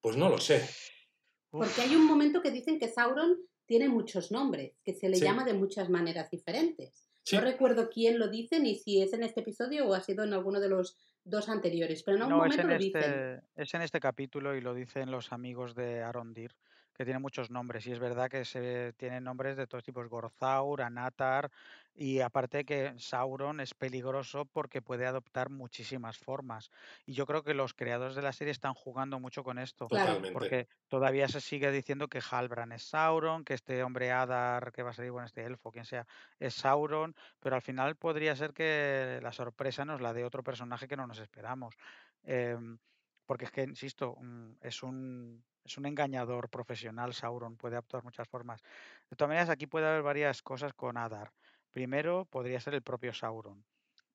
Pues 0.00 0.16
no 0.16 0.28
lo 0.28 0.38
sé. 0.38 0.64
Porque 1.50 1.80
hay 1.82 1.96
un 1.96 2.06
momento 2.06 2.40
que 2.42 2.52
dicen 2.52 2.78
que 2.78 2.86
Sauron 2.88 3.38
tiene 3.66 3.88
muchos 3.88 4.30
nombres, 4.30 4.78
que 4.84 4.94
se 4.94 5.08
le 5.08 5.16
Sí. 5.16 5.24
llama 5.24 5.44
de 5.44 5.54
muchas 5.54 5.90
maneras 5.90 6.30
diferentes. 6.30 7.08
Sí, 7.24 7.36
No 7.36 7.42
recuerdo 7.42 7.90
quién 7.90 8.20
lo 8.20 8.28
dice 8.28 8.60
ni 8.60 8.76
si 8.76 9.02
es 9.02 9.12
en 9.14 9.24
este 9.24 9.40
episodio 9.40 9.88
o 9.88 9.94
ha 9.94 10.00
sido 10.00 10.22
en 10.22 10.32
alguno 10.32 10.60
de 10.60 10.68
los 10.68 10.96
dos 11.24 11.48
anteriores, 11.48 12.04
pero 12.04 12.16
en 12.18 12.22
algún 12.22 12.38
No, 12.38 12.44
es 12.46 12.50
momento 12.56 12.62
en 12.62 12.78
lo 12.78 12.84
dicen. 12.84 13.02
este, 13.02 13.62
es 13.62 13.74
en 13.74 13.82
este 13.82 13.98
capítulo 14.00 14.54
y 14.56 14.60
lo 14.60 14.74
dicen 14.74 15.10
los 15.10 15.32
amigos 15.32 15.74
de 15.74 16.02
Arondir, 16.02 16.52
que 17.00 17.06
tiene 17.06 17.18
muchos 17.18 17.50
nombres. 17.50 17.86
Y 17.86 17.92
es 17.92 17.98
verdad 17.98 18.28
que 18.28 18.44
se 18.44 18.92
tienen 18.98 19.24
nombres 19.24 19.56
de 19.56 19.66
todos 19.66 19.82
tipos, 19.82 20.06
Gorzaur, 20.10 20.82
Anatar, 20.82 21.50
y 21.94 22.20
aparte 22.20 22.66
que 22.66 22.92
Sauron 22.98 23.60
es 23.60 23.72
peligroso 23.72 24.44
porque 24.44 24.82
puede 24.82 25.06
adoptar 25.06 25.48
muchísimas 25.48 26.18
formas. 26.18 26.70
Y 27.06 27.14
yo 27.14 27.24
creo 27.24 27.42
que 27.42 27.54
los 27.54 27.72
creadores 27.72 28.16
de 28.16 28.20
la 28.20 28.34
serie 28.34 28.50
están 28.50 28.74
jugando 28.74 29.18
mucho 29.18 29.42
con 29.42 29.58
esto, 29.58 29.86
totalmente. 29.86 30.32
porque 30.32 30.68
todavía 30.88 31.26
se 31.28 31.40
sigue 31.40 31.70
diciendo 31.72 32.06
que 32.06 32.20
Halbrand 32.20 32.74
es 32.74 32.82
Sauron, 32.82 33.46
que 33.46 33.54
este 33.54 33.82
hombre 33.82 34.12
Adar, 34.12 34.70
que 34.70 34.82
va 34.82 34.90
a 34.90 34.92
salir, 34.92 35.10
bueno, 35.10 35.24
este 35.24 35.46
elfo, 35.46 35.72
quien 35.72 35.86
sea, 35.86 36.06
es 36.38 36.52
Sauron, 36.52 37.16
pero 37.40 37.56
al 37.56 37.62
final 37.62 37.96
podría 37.96 38.36
ser 38.36 38.52
que 38.52 39.20
la 39.22 39.32
sorpresa 39.32 39.86
nos 39.86 40.02
la 40.02 40.12
dé 40.12 40.22
otro 40.22 40.42
personaje 40.42 40.86
que 40.86 40.98
no 40.98 41.06
nos 41.06 41.18
esperamos. 41.18 41.74
Em, 42.24 42.76
porque 43.24 43.46
es 43.46 43.50
que, 43.52 43.62
insisto, 43.62 44.16
mm, 44.20 44.56
es 44.60 44.82
un, 44.82 45.42
es 45.64 45.78
un 45.78 45.86
engañador 45.86 46.48
profesional, 46.50 47.14
Sauron, 47.14 47.56
puede 47.56 47.76
actuar 47.76 48.04
muchas 48.04 48.28
formas. 48.28 48.62
De 49.10 49.16
todas 49.16 49.28
maneras, 49.28 49.50
aquí 49.50 49.66
puede 49.66 49.86
haber 49.86 50.02
varias 50.02 50.42
cosas 50.42 50.72
con 50.74 50.96
Adar. 50.96 51.32
Primero, 51.70 52.26
podría 52.26 52.60
ser 52.60 52.74
el 52.74 52.82
propio 52.82 53.12
Sauron. 53.12 53.64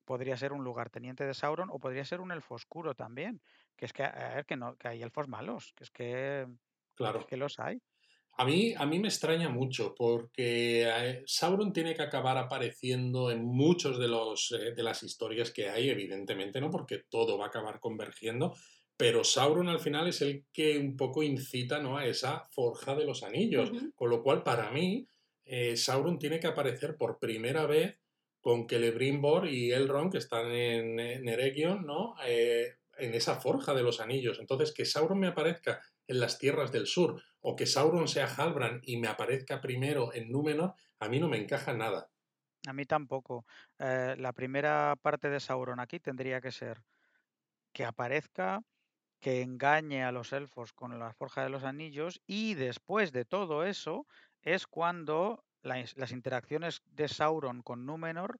Podría 0.06 0.38
ser 0.38 0.54
un 0.54 0.64
lugarteniente 0.64 1.26
de 1.26 1.34
Sauron 1.34 1.70
o 1.72 1.80
podría 1.80 2.06
ser 2.06 2.22
un 2.22 2.32
elfo 2.32 2.56
oscuro 2.56 2.96
también. 2.96 3.41
Que 3.76 3.86
es 3.86 3.93
que, 3.93 4.04
a 4.04 4.36
ver, 4.36 4.46
que, 4.46 4.56
no, 4.58 4.76
que 4.78 4.88
hay 4.88 5.02
elfos 5.02 5.28
malos, 5.28 5.74
que 5.76 5.84
es 5.84 5.91
que, 5.91 6.48
Claro. 6.96 7.20
es 7.20 7.26
que 7.26 7.38
los 7.38 7.60
hay. 7.60 7.82
A 8.38 8.43
mí, 8.43 8.74
a 8.78 8.86
mí 8.86 9.00
me 9.00 9.08
extraña 9.08 9.48
mucho 9.48 9.96
porque 9.96 10.84
eh, 10.84 11.24
Sauron 11.26 11.72
tiene 11.72 11.96
que 11.96 12.02
acabar 12.02 12.38
apareciendo 12.38 13.32
en 13.32 13.46
muchos 13.46 13.98
de, 13.98 14.10
los, 14.10 14.52
eh, 14.52 14.74
de 14.74 14.84
las 14.84 15.04
historias 15.04 15.52
que 15.52 15.70
hay, 15.70 15.89
evidentemente, 15.89 16.60
¿no? 16.60 16.70
Porque 16.70 17.04
todo 17.10 17.38
va 17.38 17.46
a 17.46 17.48
acabar 17.48 17.80
convergiendo, 17.80 18.54
pero 18.98 19.24
Sauron 19.24 19.68
al 19.68 19.80
final 19.80 20.08
es 20.08 20.22
el 20.22 20.46
que 20.54 20.78
un 20.78 20.96
poco 20.96 21.24
incita, 21.24 21.80
¿no? 21.80 21.98
a 21.98 22.06
esa 22.06 22.46
forja 22.52 22.96
de 22.96 23.06
los 23.06 23.24
anillos. 23.24 23.72
Con 23.96 24.10
lo 24.10 24.24
cual, 24.24 24.43
para 24.43 24.72
mí, 24.72 25.08
eh, 25.43 25.76
Sauron 25.76 26.18
tiene 26.18 26.39
que 26.39 26.48
aparecer 26.48 26.96
por 26.98 27.20
primera 27.20 27.66
vez 27.66 28.00
con 28.39 28.68
Celebrimbor 28.70 29.48
y 29.48 29.72
Elrond, 29.72 30.12
que 30.12 30.20
están 30.20 30.52
en, 30.52 31.00
en 31.00 31.28
Eregion, 31.28 31.86
¿no? 31.86 32.16
Eh, 32.26 32.76
en 32.98 33.14
esa 33.14 33.36
forja 33.41 33.74
de 33.74 33.84
los 33.84 34.00
anillos. 34.00 34.39
Entonces, 34.39 34.72
que 34.72 34.86
Sauron 34.86 35.20
me 35.20 35.28
aparezca 35.28 35.82
en 36.08 36.20
las 36.20 36.38
tierras 36.38 36.72
del 36.72 36.88
sur 36.88 37.22
o 37.41 37.56
que 37.56 37.66
Sauron 37.66 38.07
sea 38.07 38.28
Halbrand 38.28 38.82
y 38.84 38.98
me 38.98 39.07
aparezca 39.07 39.61
primero 39.61 40.14
en 40.14 40.32
Númenor, 40.32 40.74
a 40.99 41.10
mí 41.10 41.19
no 41.19 41.28
me 41.28 41.38
encaja 41.38 41.74
nada. 41.74 42.10
A 42.68 42.74
mí 42.74 42.86
tampoco. 42.86 43.45
Eh, 43.80 44.15
la 44.18 44.34
primera 44.34 44.95
parte 45.02 45.30
de 45.30 45.40
Sauron 45.40 45.80
aquí 45.80 45.99
tendría 45.99 46.41
que 46.41 46.52
ser 46.52 46.82
que 47.74 47.84
aparezca, 47.84 48.61
que 49.26 49.41
engañe 49.41 50.03
a 50.03 50.11
los 50.11 50.34
elfos 50.34 50.72
con 50.72 50.99
la 50.99 51.11
forja 51.11 51.41
de 51.41 51.49
los 51.49 51.64
anillos 51.64 52.22
y 52.27 52.53
después 52.53 53.11
de 53.11 53.26
todo 53.26 53.65
eso 53.65 54.06
es 54.43 54.68
cuando 54.68 55.43
las 55.64 56.11
interacciones 56.11 56.84
de 56.91 57.07
Sauron 57.07 57.64
con 57.64 57.88
Númenor 57.88 58.39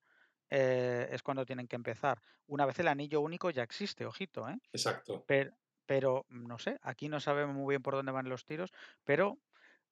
eh, 0.52 1.10
es 1.12 1.24
cuando 1.24 1.44
tienen 1.44 1.68
que 1.68 1.76
empezar. 1.76 2.22
Una 2.46 2.68
vez 2.68 2.78
el 2.78 2.88
anillo 2.88 3.22
único 3.22 3.50
ya 3.50 3.64
existe, 3.64 4.06
ojito, 4.06 4.48
¿eh? 4.48 4.60
Exacto. 4.74 5.24
Pero, 5.26 5.56
pero 5.88 6.28
no 6.30 6.60
sé, 6.60 6.78
aquí 6.84 7.10
no 7.10 7.20
sabemos 7.20 7.56
muy 7.56 7.72
bien 7.72 7.82
por 7.82 7.96
dónde 7.96 8.12
van 8.12 8.30
los 8.30 8.46
tiros, 8.46 8.72
pero 9.04 9.40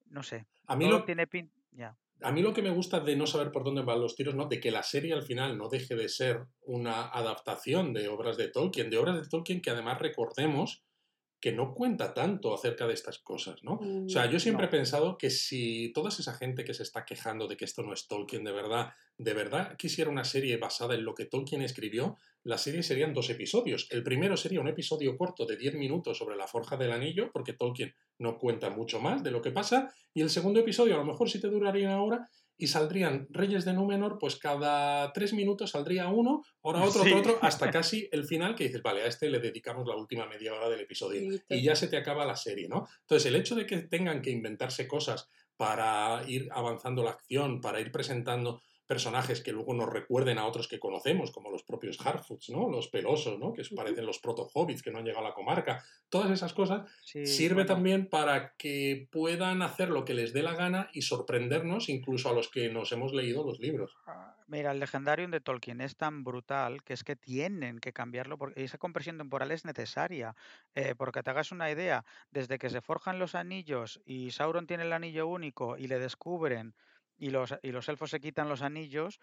no 0.05 0.21
sé, 0.21 0.45
A 0.67 0.75
mí 0.75 0.87
lo, 0.87 1.05
tiene 1.05 1.25
pin... 1.25 1.51
Ya. 1.71 1.97
A 2.21 2.31
mí 2.31 2.41
lo 2.41 2.53
que 2.53 2.61
me 2.61 2.69
gusta 2.69 2.99
de 2.99 3.15
no 3.15 3.27
saber 3.27 3.51
por 3.51 3.63
dónde 3.63 3.81
van 3.81 3.99
los 3.99 4.15
tiros, 4.15 4.35
¿no? 4.35 4.45
De 4.45 4.59
que 4.59 4.71
la 4.71 4.83
serie 4.83 5.13
al 5.13 5.23
final 5.23 5.57
no 5.57 5.67
deje 5.67 5.95
de 5.95 6.07
ser 6.07 6.45
una 6.61 7.09
adaptación 7.09 7.93
de 7.93 8.07
obras 8.07 8.37
de 8.37 8.49
Tolkien, 8.49 8.89
de 8.89 8.97
obras 8.97 9.15
de 9.21 9.27
Tolkien 9.27 9.61
que 9.61 9.71
además 9.71 9.99
recordemos 9.99 10.83
que 11.43 11.51
no 11.51 11.73
cuenta 11.73 12.13
tanto 12.13 12.53
acerca 12.53 12.87
de 12.87 12.93
estas 12.93 13.19
cosas, 13.19 13.65
¿no? 13.65 13.73
O 13.73 14.07
sea, 14.07 14.27
yo 14.27 14.37
Mm, 14.37 14.39
siempre 14.39 14.67
he 14.67 14.69
pensado 14.69 15.17
que 15.17 15.29
si 15.29 15.91
toda 15.91 16.07
esa 16.07 16.33
gente 16.35 16.63
que 16.63 16.73
se 16.73 16.83
está 16.83 17.03
quejando 17.03 17.49
de 17.49 17.57
que 17.57 17.65
esto 17.65 17.83
no 17.83 17.91
es 17.91 18.07
Tolkien 18.07 18.45
de 18.45 18.53
verdad, 18.53 18.93
de 19.17 19.33
verdad 19.33 19.75
quisiera 19.75 20.09
una 20.09 20.23
serie 20.23 20.55
basada 20.55 20.95
en 20.95 21.03
lo 21.03 21.13
que 21.13 21.25
Tolkien 21.25 21.61
escribió, 21.61 22.15
la 22.45 22.57
serie 22.57 22.81
serían 22.81 23.13
dos 23.13 23.29
episodios. 23.29 23.87
El 23.91 24.03
primero 24.03 24.37
sería 24.37 24.61
un 24.61 24.69
episodio 24.69 25.17
corto 25.17 25.45
de 25.45 25.57
10 25.57 25.75
minutos 25.75 26.17
sobre 26.17 26.37
la 26.37 26.47
Forja 26.47 26.77
del 26.77 26.93
Anillo, 26.93 27.29
porque 27.33 27.51
Tolkien 27.51 27.93
no 28.19 28.37
cuenta 28.37 28.69
mucho 28.69 29.01
más 29.01 29.21
de 29.21 29.31
lo 29.31 29.41
que 29.41 29.51
pasa, 29.51 29.93
y 30.13 30.21
el 30.21 30.29
segundo 30.29 30.61
episodio 30.61 30.95
a 30.95 30.99
lo 30.99 31.05
mejor 31.05 31.29
sí 31.29 31.41
te 31.41 31.49
duraría 31.49 31.89
una 31.89 32.03
hora 32.03 32.29
y 32.63 32.67
saldrían 32.67 33.27
Reyes 33.29 33.65
de 33.65 33.73
Númenor, 33.73 34.17
pues 34.19 34.37
cada 34.37 35.11
tres 35.11 35.33
minutos 35.33 35.71
saldría 35.71 36.07
uno, 36.07 36.41
ahora 36.63 36.81
otro, 36.83 37.03
Sí. 37.03 37.11
otro, 37.11 37.33
otro, 37.33 37.39
hasta 37.41 37.69
casi 37.71 38.07
el 38.11 38.23
final 38.25 38.55
que 38.55 38.63
dices, 38.65 38.81
vale, 38.81 39.01
a 39.01 39.07
este 39.07 39.29
le 39.29 39.39
dedicamos 39.39 39.85
la 39.87 39.95
última 39.97 40.25
media 40.27 40.53
hora 40.53 40.69
del 40.69 40.79
episodio 40.81 41.21
Y 41.49 41.57
y 41.57 41.61
ya 41.61 41.75
se 41.75 41.87
te 41.87 41.97
acaba 41.97 42.25
la 42.25 42.35
serie, 42.37 42.67
¿no? 42.69 42.87
Entonces, 43.01 43.25
el 43.27 43.35
hecho 43.35 43.55
de 43.55 43.65
que 43.65 43.77
tengan 43.79 44.21
que 44.21 44.31
inventarse 44.31 44.87
cosas 44.87 45.29
para 45.57 46.23
ir 46.27 46.47
avanzando 46.51 47.03
la 47.03 47.11
acción, 47.11 47.61
para 47.61 47.79
ir 47.79 47.91
presentando 47.91 48.61
personajes 48.85 49.41
que 49.41 49.51
luego 49.51 49.73
nos 49.73 49.89
recuerden 49.89 50.37
a 50.37 50.45
otros 50.45 50.67
que 50.67 50.79
conocemos, 50.79 51.31
como 51.31 51.49
los 51.51 51.63
propios 51.63 51.99
Harfoots, 52.05 52.49
¿no? 52.49 52.69
Los 52.69 52.87
pelosos, 52.89 53.39
¿no? 53.39 53.53
Que 53.53 53.63
parecen 53.75 54.05
los 54.05 54.19
proto-hobbits 54.19 54.81
que 54.83 54.91
no 54.91 54.99
han 54.99 55.05
llegado 55.05 55.25
a 55.25 55.29
la 55.29 55.35
comarca. 55.35 55.83
Todas 56.09 56.31
esas 56.31 56.53
cosas 56.53 56.89
Sí, 56.99 57.19
sirve 57.21 57.63
bueno, 57.63 57.65
también 57.65 58.09
para 58.09 58.55
que 58.57 59.07
puedan 59.11 59.61
hacer 59.61 59.89
lo 59.89 60.05
que 60.05 60.13
les 60.13 60.33
dé 60.33 60.43
la 60.43 60.55
gana 60.55 60.89
y 60.93 61.01
sorprendernos 61.03 61.89
incluso 61.89 62.29
a 62.29 62.33
los 62.33 62.49
que 62.49 62.69
nos 62.69 62.91
hemos 62.91 63.13
leído 63.13 63.43
los 63.45 63.59
libros. 63.59 63.97
ah, 64.05 64.35
mira, 64.47 64.71
el 64.71 64.79
Legendarium 64.79 65.31
de 65.31 65.39
Tolkien 65.41 65.81
es 65.81 65.95
tan 65.97 66.23
brutal 66.23 66.83
que 66.83 66.93
es 66.93 67.03
que 67.03 67.15
tienen 67.15 67.79
que 67.79 67.93
cambiarlo 67.93 68.37
porque 68.37 68.63
esa 68.63 68.77
compresión 68.77 69.17
temporal 69.17 69.51
es 69.51 69.65
necesaria. 69.65 70.35
Eh, 70.75 70.95
porque 70.97 71.23
te 71.23 71.29
hagas 71.31 71.51
una 71.51 71.71
idea, 71.71 72.05
desde 72.31 72.57
que 72.59 72.69
se 72.69 72.81
forjan 72.81 73.19
los 73.19 73.35
anillos 73.35 74.01
y 74.05 74.31
Sauron 74.31 74.67
tiene 74.67 74.83
el 74.83 74.93
anillo 74.93 75.27
único 75.27 75.77
y 75.77 75.87
le 75.87 75.99
descubren 75.99 76.75
y 77.23 77.29
los, 77.29 77.55
y 77.61 77.71
los 77.71 77.87
elfos 77.87 78.09
se 78.09 78.19
quitan 78.19 78.49
los 78.49 78.61
anillos, 78.61 79.19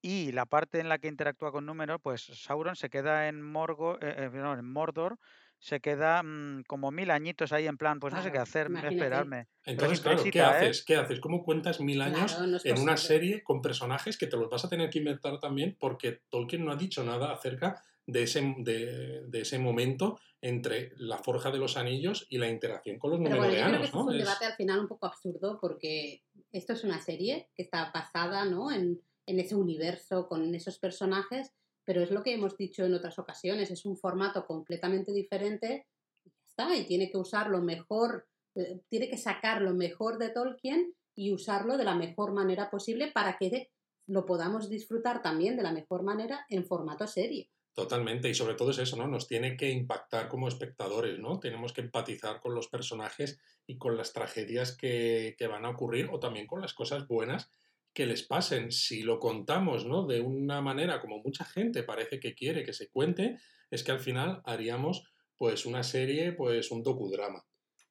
y 0.00 0.30
la 0.30 0.46
parte 0.46 0.78
en 0.78 0.88
la 0.88 0.98
que 0.98 1.08
interactúa 1.08 1.50
con 1.50 1.66
Númenor, 1.66 2.00
pues 2.00 2.22
Sauron 2.22 2.76
se 2.76 2.88
queda 2.88 3.28
en, 3.28 3.42
Morgo, 3.42 3.96
eh, 4.00 4.14
eh, 4.16 4.30
no, 4.32 4.52
en 4.54 4.64
Mordor, 4.64 5.18
se 5.58 5.80
queda 5.80 6.22
mm, 6.22 6.64
como 6.68 6.92
mil 6.92 7.10
añitos 7.10 7.52
ahí 7.52 7.66
en 7.66 7.76
plan, 7.76 7.98
pues 7.98 8.14
no 8.14 8.22
sé 8.22 8.30
qué 8.30 8.38
hacer, 8.38 8.66
imagínate. 8.68 8.96
esperarme. 8.96 9.48
Entonces, 9.64 10.00
claro, 10.00 10.22
¿qué 10.22 10.38
¿eh? 10.38 10.42
haces? 10.42 10.84
¿Qué 10.84 10.96
haces? 10.96 11.20
¿Cómo 11.20 11.44
cuentas 11.44 11.80
mil 11.80 12.00
años 12.00 12.32
Claro, 12.32 12.46
no 12.46 12.56
es 12.56 12.66
en 12.66 12.78
una 12.78 12.96
serie 12.96 13.42
con 13.42 13.60
personajes 13.60 14.16
que 14.16 14.26
te 14.28 14.36
los 14.36 14.48
vas 14.48 14.64
a 14.64 14.68
tener 14.68 14.88
que 14.88 14.98
inventar 14.98 15.40
también 15.40 15.76
porque 15.78 16.22
Tolkien 16.30 16.64
no 16.64 16.72
ha 16.72 16.76
dicho 16.76 17.04
nada 17.04 17.32
acerca 17.32 17.82
de 18.06 18.22
ese, 18.24 18.54
de, 18.58 19.22
de 19.26 19.40
ese 19.40 19.58
momento 19.58 20.18
entre 20.40 20.92
la 20.96 21.18
forja 21.18 21.52
de 21.52 21.58
los 21.58 21.76
anillos 21.76 22.26
y 22.28 22.38
la 22.38 22.48
interacción 22.48 22.98
con 22.98 23.12
los 23.12 23.20
Pero 23.20 23.36
bueno, 23.36 23.52
yo 23.52 23.60
creo 23.60 23.64
que 23.64 23.72
numenoreanos, 23.72 23.94
¿no? 23.94 24.00
es 24.00 24.14
un 24.14 24.18
debate 24.18 24.44
al 24.44 24.54
final 24.54 24.80
un 24.80 24.88
poco 24.88 25.06
absurdo 25.06 25.58
porque 25.60 26.24
esto 26.52 26.74
es 26.74 26.84
una 26.84 27.00
serie 27.00 27.48
que 27.54 27.62
está 27.62 27.90
basada 27.92 28.44
¿no? 28.44 28.70
en, 28.70 29.00
en 29.26 29.40
ese 29.40 29.54
universo, 29.54 30.28
con 30.28 30.54
esos 30.54 30.78
personajes, 30.78 31.52
pero 31.84 32.02
es 32.02 32.10
lo 32.10 32.22
que 32.22 32.34
hemos 32.34 32.56
dicho 32.56 32.84
en 32.84 32.94
otras 32.94 33.18
ocasiones, 33.18 33.70
es 33.70 33.84
un 33.84 33.96
formato 33.96 34.46
completamente 34.46 35.12
diferente 35.12 35.86
y 36.24 36.30
ya 36.30 36.42
está, 36.44 36.76
y 36.76 36.84
tiene 36.86 37.10
que 37.10 37.18
usar 37.18 37.48
lo 37.48 37.60
mejor, 37.60 38.26
eh, 38.54 38.80
tiene 38.88 39.08
que 39.08 39.18
sacar 39.18 39.62
lo 39.62 39.74
mejor 39.74 40.18
de 40.18 40.30
Tolkien 40.30 40.94
y 41.14 41.32
usarlo 41.32 41.76
de 41.76 41.84
la 41.84 41.94
mejor 41.94 42.32
manera 42.32 42.70
posible 42.70 43.10
para 43.12 43.36
que 43.36 43.70
lo 44.06 44.26
podamos 44.26 44.68
disfrutar 44.68 45.22
también 45.22 45.56
de 45.56 45.62
la 45.62 45.72
mejor 45.72 46.02
manera 46.02 46.44
en 46.48 46.64
formato 46.64 47.06
serie. 47.06 47.50
Totalmente, 47.74 48.28
y 48.28 48.34
sobre 48.34 48.54
todo 48.54 48.70
es 48.70 48.78
eso, 48.78 48.96
¿no? 48.96 49.06
Nos 49.08 49.26
tiene 49.26 49.56
que 49.56 49.70
impactar 49.70 50.28
como 50.28 50.46
espectadores, 50.46 51.18
¿no? 51.18 51.40
Tenemos 51.40 51.72
que 51.72 51.80
empatizar 51.80 52.38
con 52.40 52.54
los 52.54 52.68
personajes 52.68 53.40
y 53.66 53.78
con 53.78 53.96
las 53.96 54.12
tragedias 54.12 54.76
que, 54.76 55.34
que 55.38 55.46
van 55.46 55.64
a 55.64 55.70
ocurrir 55.70 56.08
o 56.12 56.20
también 56.20 56.46
con 56.46 56.60
las 56.60 56.74
cosas 56.74 57.08
buenas 57.08 57.50
que 57.94 58.04
les 58.04 58.24
pasen. 58.24 58.72
Si 58.72 59.02
lo 59.02 59.18
contamos, 59.18 59.86
¿no? 59.86 60.06
De 60.06 60.20
una 60.20 60.60
manera 60.60 61.00
como 61.00 61.22
mucha 61.22 61.46
gente 61.46 61.82
parece 61.82 62.20
que 62.20 62.34
quiere 62.34 62.62
que 62.62 62.74
se 62.74 62.90
cuente, 62.90 63.38
es 63.70 63.82
que 63.82 63.92
al 63.92 64.00
final 64.00 64.42
haríamos 64.44 65.04
pues 65.38 65.64
una 65.64 65.82
serie, 65.82 66.32
pues 66.32 66.70
un 66.70 66.82
docudrama. 66.82 67.42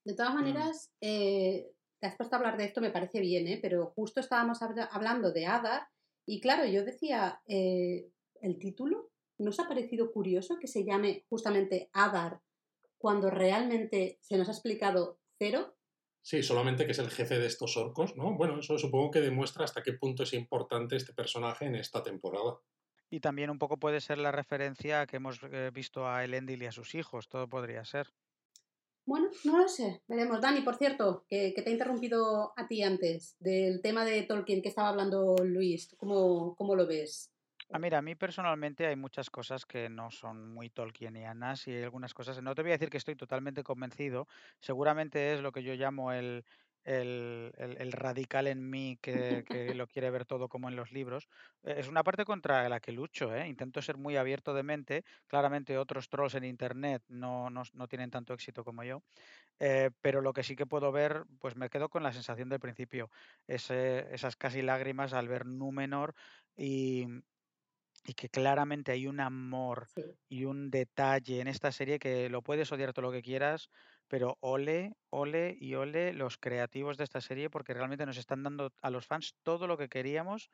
De 0.05 0.13
todas 0.15 0.33
Mm. 0.33 0.35
maneras, 0.35 0.91
eh, 1.01 1.71
te 1.99 2.07
has 2.07 2.15
puesto 2.17 2.35
a 2.35 2.39
hablar 2.39 2.57
de 2.57 2.65
esto, 2.65 2.81
me 2.81 2.91
parece 2.91 3.19
bien, 3.19 3.47
¿eh? 3.47 3.59
pero 3.61 3.87
justo 3.95 4.19
estábamos 4.19 4.61
habla- 4.61 4.89
hablando 4.91 5.31
de 5.31 5.45
Adar 5.47 5.87
y 6.25 6.39
claro, 6.39 6.65
yo 6.65 6.83
decía, 6.85 7.41
eh, 7.47 8.09
el 8.41 8.57
título, 8.59 9.10
¿no 9.41 9.49
os 9.49 9.59
ha 9.59 9.67
parecido 9.67 10.11
curioso 10.11 10.57
que 10.59 10.67
se 10.67 10.83
llame 10.83 11.25
justamente 11.29 11.89
Adar 11.93 12.41
cuando 12.97 13.29
realmente 13.29 14.19
se 14.21 14.37
nos 14.37 14.47
ha 14.47 14.51
explicado 14.51 15.19
cero? 15.37 15.75
Sí, 16.21 16.43
solamente 16.43 16.85
que 16.85 16.91
es 16.91 16.99
el 16.99 17.09
jefe 17.09 17.39
de 17.39 17.47
estos 17.47 17.75
orcos, 17.77 18.15
¿no? 18.15 18.35
Bueno, 18.35 18.59
eso 18.59 18.77
supongo 18.77 19.09
que 19.09 19.21
demuestra 19.21 19.65
hasta 19.65 19.81
qué 19.81 19.93
punto 19.93 20.23
es 20.23 20.33
importante 20.33 20.95
este 20.95 21.13
personaje 21.13 21.65
en 21.65 21.75
esta 21.75 22.03
temporada. 22.03 22.59
Y 23.09 23.19
también 23.19 23.49
un 23.49 23.57
poco 23.57 23.77
puede 23.77 23.99
ser 23.99 24.19
la 24.19 24.31
referencia 24.31 25.07
que 25.07 25.17
hemos 25.17 25.41
eh, 25.51 25.71
visto 25.73 26.07
a 26.07 26.23
Elendil 26.23 26.61
y 26.61 26.67
a 26.67 26.71
sus 26.71 26.93
hijos, 26.93 27.27
todo 27.27 27.49
podría 27.49 27.83
ser. 27.83 28.07
Bueno, 29.03 29.29
no 29.43 29.57
lo 29.57 29.67
sé, 29.67 30.03
veremos. 30.07 30.39
Dani, 30.39 30.61
por 30.61 30.77
cierto, 30.77 31.25
que, 31.27 31.53
que 31.55 31.63
te 31.63 31.71
he 31.71 31.73
interrumpido 31.73 32.53
a 32.55 32.67
ti 32.67 32.83
antes 32.83 33.35
del 33.39 33.81
tema 33.81 34.05
de 34.05 34.21
Tolkien 34.21 34.61
que 34.61 34.69
estaba 34.69 34.89
hablando 34.89 35.35
Luis, 35.43 35.87
¿tú 35.87 35.97
¿cómo, 35.97 36.55
cómo 36.55 36.75
lo 36.75 36.85
ves? 36.85 37.31
Ah, 37.73 37.79
mira, 37.79 37.99
a 37.99 38.01
mí 38.01 38.15
personalmente 38.15 38.85
hay 38.85 38.97
muchas 38.97 39.29
cosas 39.29 39.65
que 39.65 39.87
no 39.89 40.11
son 40.11 40.49
muy 40.53 40.69
tolkienianas 40.69 41.67
y 41.67 41.71
hay 41.71 41.83
algunas 41.83 42.13
cosas, 42.13 42.41
no 42.41 42.53
te 42.53 42.63
voy 42.63 42.71
a 42.71 42.73
decir 42.73 42.89
que 42.89 42.97
estoy 42.97 43.15
totalmente 43.15 43.63
convencido, 43.63 44.27
seguramente 44.59 45.33
es 45.33 45.39
lo 45.41 45.53
que 45.53 45.63
yo 45.63 45.73
llamo 45.75 46.11
el, 46.11 46.43
el, 46.83 47.53
el- 47.57 47.77
el 47.81 47.91
radical 47.93 48.47
en 48.47 48.69
mí 48.69 48.97
que, 49.01 49.45
que 49.47 49.73
lo 49.73 49.87
quiere 49.87 50.09
ver 50.11 50.25
todo 50.25 50.49
como 50.49 50.67
en 50.67 50.75
los 50.75 50.91
libros. 50.91 51.29
Eh, 51.63 51.75
Es 51.77 51.87
una 51.87 52.03
parte 52.03 52.25
contra 52.25 52.67
la 52.67 52.81
que 52.81 52.91
lucho, 52.91 53.33
¿eh? 53.33 53.47
Intento 53.47 53.81
ser 53.81 53.95
muy 53.97 54.17
abierto 54.17 54.53
de 54.53 54.63
mente, 54.63 55.03
claramente 55.27 55.77
otros 55.77 56.09
trolls 56.09 56.35
en 56.35 56.43
internet 56.43 57.03
no, 57.07 57.49
no, 57.49 57.63
no 57.73 57.87
tienen 57.87 58.09
tanto 58.11 58.33
éxito 58.33 58.65
como 58.65 58.83
yo, 58.83 59.01
eh, 59.59 59.91
pero 60.01 60.21
lo 60.21 60.33
que 60.33 60.43
sí 60.43 60.55
que 60.55 60.65
puedo 60.65 60.91
ver, 60.91 61.25
pues 61.39 61.55
me 61.55 61.69
quedo 61.69 61.89
con 61.89 62.03
la 62.03 62.13
sensación 62.13 62.49
del 62.49 62.59
principio, 62.59 63.09
ese- 63.47 64.13
esas 64.13 64.35
casi 64.35 64.61
lágrimas 64.61 65.13
al 65.13 65.27
ver 65.27 65.45
Númenor 65.45 66.15
y, 66.55 67.07
y 68.03 68.13
que 68.13 68.29
claramente 68.29 68.91
hay 68.91 69.07
un 69.07 69.19
amor 69.19 69.89
Sí. 69.95 70.01
y 70.29 70.45
un 70.45 70.71
detalle 70.71 71.41
en 71.41 71.47
esta 71.47 71.71
serie 71.71 71.99
que 71.99 72.29
lo 72.29 72.41
puedes 72.41 72.71
odiar 72.71 72.93
todo 72.93 73.03
lo 73.03 73.11
que 73.11 73.21
quieras, 73.21 73.69
pero 74.07 74.37
ole, 74.39 74.93
ole 75.09 75.55
y 75.59 75.75
ole 75.75 76.13
los 76.13 76.37
creativos 76.37 76.97
de 76.97 77.03
esta 77.03 77.21
serie 77.21 77.49
porque 77.49 77.73
realmente 77.73 78.05
nos 78.05 78.17
están 78.17 78.43
dando 78.43 78.71
a 78.81 78.89
los 78.89 79.07
fans 79.07 79.35
todo 79.43 79.67
lo 79.67 79.77
que 79.77 79.89
queríamos 79.89 80.49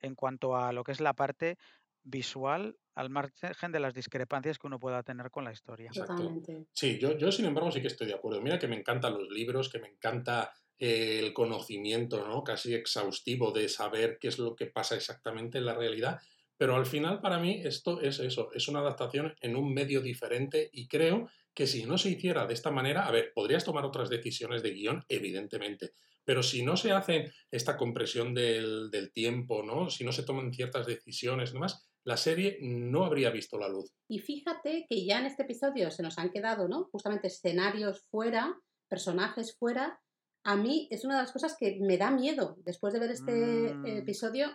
en 0.00 0.14
cuanto 0.14 0.56
a 0.56 0.72
lo 0.72 0.82
que 0.84 0.92
es 0.92 1.00
la 1.00 1.14
parte 1.14 1.56
visual, 2.02 2.76
al 2.94 3.10
margen 3.10 3.72
de 3.72 3.80
las 3.80 3.94
discrepancias 3.94 4.58
que 4.58 4.66
uno 4.66 4.78
pueda 4.80 5.02
tener 5.02 5.30
con 5.30 5.44
la 5.44 5.52
historia. 5.52 5.92
Totalmente. 5.92 6.66
Sí, 6.72 6.98
yo, 7.00 7.18
yo 7.18 7.32
sin 7.32 7.46
embargo 7.46 7.70
sí 7.72 7.80
que 7.80 7.88
estoy 7.88 8.06
de 8.06 8.14
acuerdo. 8.14 8.40
Mira 8.40 8.58
que 8.58 8.68
me 8.68 8.76
encantan 8.76 9.14
los 9.14 9.28
libros, 9.28 9.68
que 9.68 9.80
me 9.80 9.88
encanta 9.88 10.52
eh, 10.78 11.18
el 11.18 11.32
conocimiento, 11.32 12.26
¿no? 12.26 12.44
Casi 12.44 12.74
exhaustivo 12.74 13.50
de 13.50 13.68
saber 13.68 14.18
qué 14.20 14.28
es 14.28 14.38
lo 14.38 14.54
que 14.54 14.66
pasa 14.66 14.94
exactamente 14.94 15.58
en 15.58 15.66
la 15.66 15.74
realidad. 15.74 16.20
Pero 16.60 16.76
al 16.76 16.84
final 16.84 17.22
para 17.22 17.38
mí 17.38 17.62
esto 17.64 18.02
es 18.02 18.18
eso, 18.18 18.50
es 18.52 18.68
una 18.68 18.80
adaptación 18.80 19.34
en 19.40 19.56
un 19.56 19.72
medio 19.72 20.02
diferente 20.02 20.68
y 20.74 20.86
creo 20.88 21.26
que 21.54 21.66
si 21.66 21.84
no 21.86 21.96
se 21.96 22.10
hiciera 22.10 22.46
de 22.46 22.52
esta 22.52 22.70
manera, 22.70 23.06
a 23.06 23.10
ver, 23.10 23.32
podrías 23.34 23.64
tomar 23.64 23.86
otras 23.86 24.10
decisiones 24.10 24.62
de 24.62 24.72
guion, 24.72 25.02
evidentemente, 25.08 25.94
pero 26.22 26.42
si 26.42 26.62
no 26.62 26.76
se 26.76 26.92
hace 26.92 27.32
esta 27.50 27.78
compresión 27.78 28.34
del, 28.34 28.90
del 28.90 29.10
tiempo, 29.10 29.62
¿no? 29.62 29.88
Si 29.88 30.04
no 30.04 30.12
se 30.12 30.22
toman 30.22 30.52
ciertas 30.52 30.86
decisiones 30.86 31.48
y 31.48 31.52
demás, 31.54 31.88
la 32.04 32.18
serie 32.18 32.58
no 32.60 33.06
habría 33.06 33.30
visto 33.30 33.58
la 33.58 33.68
luz. 33.68 33.90
Y 34.06 34.18
fíjate 34.18 34.84
que 34.86 35.06
ya 35.06 35.18
en 35.18 35.26
este 35.26 35.44
episodio 35.44 35.90
se 35.90 36.02
nos 36.02 36.18
han 36.18 36.30
quedado, 36.30 36.68
¿no? 36.68 36.90
Justamente 36.92 37.28
escenarios 37.28 38.02
fuera, 38.10 38.54
personajes 38.86 39.56
fuera. 39.58 39.98
A 40.44 40.56
mí 40.56 40.88
es 40.90 41.04
una 41.06 41.16
de 41.16 41.22
las 41.22 41.32
cosas 41.32 41.56
que 41.58 41.78
me 41.80 41.96
da 41.96 42.10
miedo. 42.10 42.56
Después 42.66 42.92
de 42.92 43.00
ver 43.00 43.10
este 43.12 43.74
Mm. 43.74 43.86
episodio, 44.02 44.48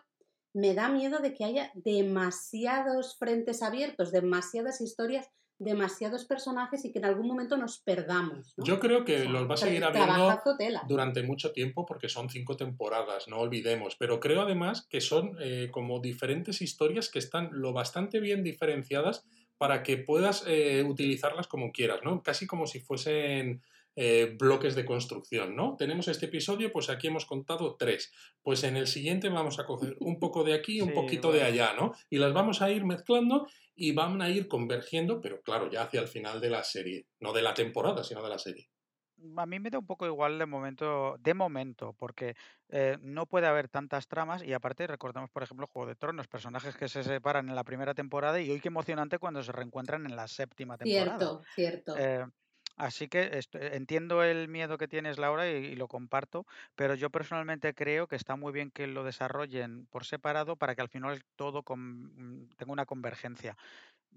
me 0.56 0.73
da 0.73 0.88
miedo 0.88 1.19
de 1.19 1.34
que 1.34 1.44
haya 1.44 1.69
demasiados 1.76 3.18
frentes 3.18 3.61
abiertos, 3.61 4.14
demasiadas 4.14 4.80
historias, 4.80 5.30
demasiados 5.60 6.23
personajes 6.23 6.86
y 6.86 6.94
que 6.94 6.99
en 6.99 7.06
algún 7.06 7.27
momento 7.27 7.57
nos 7.57 7.80
perdamos. 7.80 8.53
¿no? 8.56 8.64
Yo 8.64 8.80
creo 8.80 9.03
que 9.03 9.15
O 9.15 9.22
sea, 9.23 9.30
los 9.32 9.49
va 9.49 9.56
a 9.56 9.57
seguir 9.57 9.84
habiendo 9.84 10.40
durante 10.88 11.23
mucho 11.23 11.52
tiempo 11.52 11.86
porque 11.86 12.07
son 12.07 12.30
cinco 12.30 12.56
temporadas, 12.56 13.27
no 13.27 13.40
olvidemos. 13.40 13.98
Pero 13.98 14.22
creo 14.22 14.41
además 14.41 14.88
que 14.90 15.02
son 15.02 15.36
eh, 15.41 15.68
como 15.72 15.99
diferentes 15.99 16.61
historias 16.61 17.10
que 17.10 17.19
están 17.19 17.49
lo 17.52 17.73
bastante 17.73 18.22
bien 18.22 18.41
diferenciadas 18.41 19.26
para 19.57 19.84
que 19.84 19.98
puedas 19.98 20.45
eh, 20.48 20.86
utilizarlas 20.88 21.48
como 21.48 21.73
quieras, 21.73 21.99
¿no? 22.03 22.23
Casi 22.23 22.48
como 22.48 22.65
si 22.65 22.80
fuesen 22.80 23.61
eh, 23.95 24.35
bloques 24.38 24.76
de 24.76 24.85
construcción, 24.85 25.55
¿no? 25.55 25.76
Tenemos 25.77 26.07
este 26.07 26.27
episodio, 26.27 26.72
pues 26.72 26.89
aquí 26.89 27.07
hemos 27.07 27.26
contado 27.26 27.76
tres. 27.77 28.11
Pues 28.41 28.63
en 28.63 28.76
el 28.77 28.88
siguiente 28.88 29.30
vamos 29.30 29.59
a 29.59 29.65
coger 29.65 29.95
un 29.99 30.19
poco 30.19 30.43
de 30.43 30.53
aquí 30.53 30.77
y 30.77 30.81
un 30.81 30.88
Sí, 30.89 30.93
poquito 30.93 31.31
de 31.31 31.43
allá, 31.43 31.73
¿no? 31.73 31.93
Y 32.09 32.17
las 32.17 32.34
vamos 32.34 32.61
a 32.61 32.72
ir 32.72 32.85
mezclando 32.85 33.47
y 33.76 33.93
van 33.93 34.22
a 34.22 34.30
ir 34.30 34.47
convergiendo, 34.47 35.22
pero 35.22 35.41
claro, 35.41 35.69
ya 35.69 35.84
hacia 35.84 36.01
el 36.01 36.07
final 36.07 36.39
de 36.41 36.49
la 36.49 36.63
serie, 36.63 37.07
no 37.19 37.34
de 37.34 37.41
la 37.41 37.53
temporada, 37.53 38.03
sino 38.03 38.23
de 38.23 38.30
la 38.30 38.39
serie. 38.39 38.69
A 39.38 39.45
mí 39.45 39.59
me 39.59 39.69
da 39.69 39.80
un 39.80 39.85
poco 39.88 40.05
igual 40.05 40.38
de 40.38 40.45
momento, 40.45 41.15
de 41.19 41.34
momento, 41.34 41.93
porque 41.93 42.35
eh, 42.69 42.97
no 43.01 43.26
puede 43.27 43.47
haber 43.47 43.69
tantas 43.69 44.07
tramas 44.07 44.43
y 44.43 44.51
aparte 44.53 44.88
recordemos, 44.88 45.30
por 45.31 45.41
ejemplo, 45.41 45.67
Juego 45.72 45.88
de 45.88 45.95
Tronos, 45.95 46.27
personajes 46.27 46.76
que 46.76 46.89
se 46.89 47.01
separan 47.03 47.47
en 47.49 47.55
la 47.55 47.63
primera 47.63 47.93
temporada 47.93 48.41
y 48.41 48.51
hoy 48.51 48.59
qué 48.59 48.67
emocionante 48.67 49.17
cuando 49.17 49.41
se 49.41 49.53
reencuentran 49.53 50.05
en 50.05 50.15
la 50.17 50.27
séptima 50.27 50.77
temporada. 50.77 51.17
Cierto, 51.17 51.41
cierto. 51.55 51.95
Eh, 51.97 52.26
así 52.77 53.07
que 53.07 53.39
entiendo 53.53 54.23
el 54.23 54.47
miedo 54.47 54.77
que 54.77 54.88
tienes, 54.88 55.18
Laura, 55.18 55.49
y, 55.49 55.53
y 55.65 55.76
lo 55.76 55.88
comparto, 55.88 56.45
pero 56.76 56.95
yo 56.95 57.10
personalmente 57.10 57.73
creo 57.73 58.07
que 58.07 58.15
está 58.15 58.35
muy 58.35 58.52
bien 58.53 58.72
que 58.72 58.88
lo 58.88 59.03
desarrollen 59.03 59.85
por 59.88 60.06
separado 60.06 60.56
para 60.56 60.76
que 60.76 60.81
al 60.81 60.89
final 60.89 61.22
todo 61.35 61.64
con- 61.64 62.41
mm, 62.43 62.49
tenga 62.57 62.72
una 62.73 62.85
convergencia. 62.85 63.57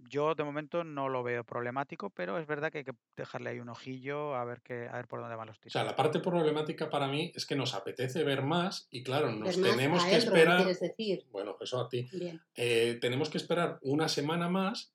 Yo 0.09 0.37
de 0.37 0.45
momento 0.45 0.85
no 0.85 1.09
lo 1.09 1.25
veo 1.25 1.43
problemático, 1.43 2.09
pero 2.11 2.39
es 2.39 2.47
verdad 2.47 2.71
que 2.71 2.79
hay 2.79 2.85
que 2.85 2.95
dejarle 3.17 3.51
ahí 3.51 3.59
un 3.59 3.69
ojillo 3.69 4.37
a 4.37 4.45
ver 4.45 4.61
qué, 4.63 4.87
a 4.89 4.93
ver 4.97 5.09
por 5.09 5.19
dónde 5.21 5.35
van 5.35 5.49
los 5.49 5.57
O 5.59 5.61
sea, 5.63 5.83
tiros. 5.83 5.87
la 5.87 5.97
parte 5.97 6.21
problemática 6.21 6.89
para 6.89 7.09
mí 7.09 7.33
es 7.35 7.45
que 7.47 7.57
nos 7.57 7.75
apetece 7.75 8.23
ver 8.23 8.43
más 8.43 8.87
y 8.93 9.03
claro, 9.03 9.33
nos 9.33 9.61
tenemos 9.61 10.05
que 10.05 10.17
esperar, 10.17 10.65
decir. 10.67 11.25
bueno, 11.33 11.57
eso 11.61 11.81
a 11.81 11.89
ti, 11.89 12.09
eh, 12.55 12.99
tenemos 13.01 13.29
que 13.29 13.39
esperar 13.39 13.79
una 13.83 14.09
semana 14.09 14.49
más 14.49 14.95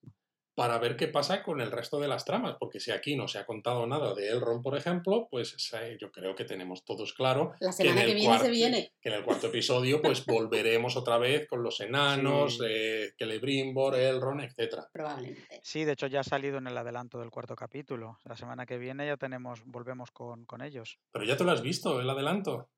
para 0.56 0.78
ver 0.78 0.96
qué 0.96 1.08
pasa 1.08 1.42
con 1.42 1.62
el 1.62 1.72
resto 1.72 2.00
de 2.00 2.08
las 2.08 2.26
tramas, 2.26 2.56
porque 2.60 2.80
si 2.80 2.92
aquí 2.92 3.16
no 3.16 3.28
se 3.28 3.40
ha 3.40 3.46
contado 3.46 3.88
nada 3.88 4.14
de 4.14 4.30
Elrond, 4.30 4.62
por 4.62 4.78
ejemplo, 4.78 5.28
pues 5.32 5.56
yo 6.00 6.12
creo 6.12 6.36
que 6.36 6.46
tenemos 6.46 6.86
todos 6.86 7.14
claro 7.14 7.54
La 7.60 7.60
que 7.60 7.66
en 7.66 7.74
semana 7.74 8.02
que 8.06 8.12
el 8.12 8.16
viene 8.16 8.22
se 8.22 8.40
cuarto- 8.40 8.52
viene. 8.52 8.94
que 9.02 9.10
en 9.10 9.16
el 9.16 9.24
cuarto 9.24 9.48
episodio 9.48 10.02
pues 10.02 10.24
volveremos 10.28 10.96
otra 10.96 11.18
vez 11.18 11.48
con 11.48 11.64
los 11.64 11.80
enanos, 11.80 12.58
Sí. 12.58 12.64
eh, 12.68 13.14
Celebrimbor, 13.18 13.96
Elrond, 13.96 14.42
etcétera. 14.42 14.88
Probablemente. 14.94 15.60
Sí, 15.64 15.86
de 15.86 15.94
hecho 15.94 16.08
ya 16.08 16.20
ha 16.20 16.24
salido 16.24 16.60
en 16.60 16.68
el 16.68 16.78
adelanto 16.78 17.20
del 17.20 17.32
cuarto 17.32 17.56
capítulo. 17.56 18.20
La 18.24 18.36
semana 18.38 18.66
que 18.66 18.78
viene 18.78 19.08
ya 19.08 19.18
tenemos, 19.18 19.64
volvemos 19.66 20.12
con, 20.12 20.46
con 20.46 20.62
ellos. 20.62 21.00
Pero 21.12 21.26
ya 21.26 21.36
te 21.36 21.44
lo 21.44 21.52
has 21.52 21.62
visto, 21.62 22.00
el 22.00 22.10
adelanto. 22.10 22.70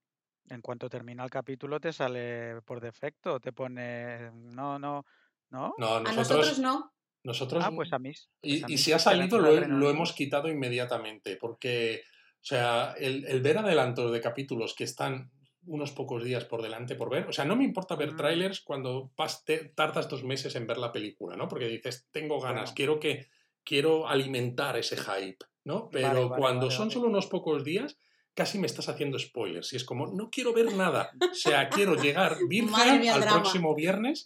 En 0.47 0.61
cuanto 0.61 0.89
termina 0.89 1.23
el 1.23 1.29
capítulo 1.31 1.79
te 1.79 1.91
sale 1.91 2.61
por 2.61 2.79
defecto, 2.79 3.39
te 3.39 3.51
pone 3.51 4.29
no, 4.31 4.77
no, 4.79 5.03
no. 5.49 5.73
No, 5.77 5.95
A 5.95 6.01
nosotros 6.01 6.59
no. 6.59 6.93
Nosotros 7.25 7.63
Ah, 7.65 7.71
pues 7.75 7.91
a 7.91 7.99
mí. 7.99 8.11
Y, 8.41 8.59
pues 8.59 8.63
a 8.63 8.67
y 8.67 8.71
mí 8.71 8.77
si 8.77 8.91
ha 8.93 8.99
salido, 8.99 9.39
lo, 9.39 9.89
hemos 9.89 10.13
quitado 10.13 10.47
inmediatamente, 10.47 11.35
porque, 11.35 12.03
o 12.35 12.45
sea, 12.45 12.93
el, 12.97 13.25
el 13.25 13.41
ver 13.41 13.57
adelantos 13.57 14.11
de 14.11 14.21
capítulos 14.21 14.73
que 14.73 14.83
están 14.85 15.31
unos 15.67 15.91
pocos 15.91 16.23
días 16.23 16.45
por 16.45 16.61
delante 16.61 16.93
por 16.95 17.09
ver, 17.09 17.27
o 17.27 17.33
sea, 17.33 17.43
no 17.43 17.55
me 17.55 17.63
importa 17.63 17.95
ver 17.95 18.13
Mm. 18.13 18.17
trailers 18.17 18.61
cuando 18.61 19.11
pas- 19.17 19.43
te- 19.43 19.69
tardas 19.75 20.07
dos 20.07 20.23
meses 20.23 20.55
en 20.55 20.67
ver 20.67 20.77
la 20.77 20.91
película, 20.91 21.35
¿no? 21.35 21.47
Porque 21.47 21.67
dices, 21.67 22.07
tengo 22.11 22.39
ganas, 22.39 22.71
quiero 22.73 22.99
que, 22.99 23.27
quiero 23.63 24.07
alimentar 24.07 24.77
ese 24.77 24.95
hype, 24.95 25.43
¿no? 25.63 25.89
Pero 25.89 26.07
Vale, 26.09 26.25
vale, 26.25 26.39
cuando 26.39 26.65
vale, 26.67 26.77
son 26.77 26.91
solo 26.91 27.07
unos 27.07 27.25
pocos 27.25 27.63
días, 27.63 27.97
casi 28.35 28.59
me 28.59 28.67
estás 28.67 28.89
haciendo 28.89 29.17
spoilers. 29.17 29.73
Y 29.73 29.77
es 29.77 29.83
como, 29.85 30.05
no 30.05 30.29
quiero 30.29 30.53
ver 30.53 30.71
nada. 30.75 31.09
O 31.31 31.33
sea, 31.33 31.67
quiero 31.69 31.95
llegar 31.95 32.37
virgen 32.47 33.09
al 33.09 33.21
drama. 33.21 33.41
próximo 33.41 33.73
viernes 33.73 34.23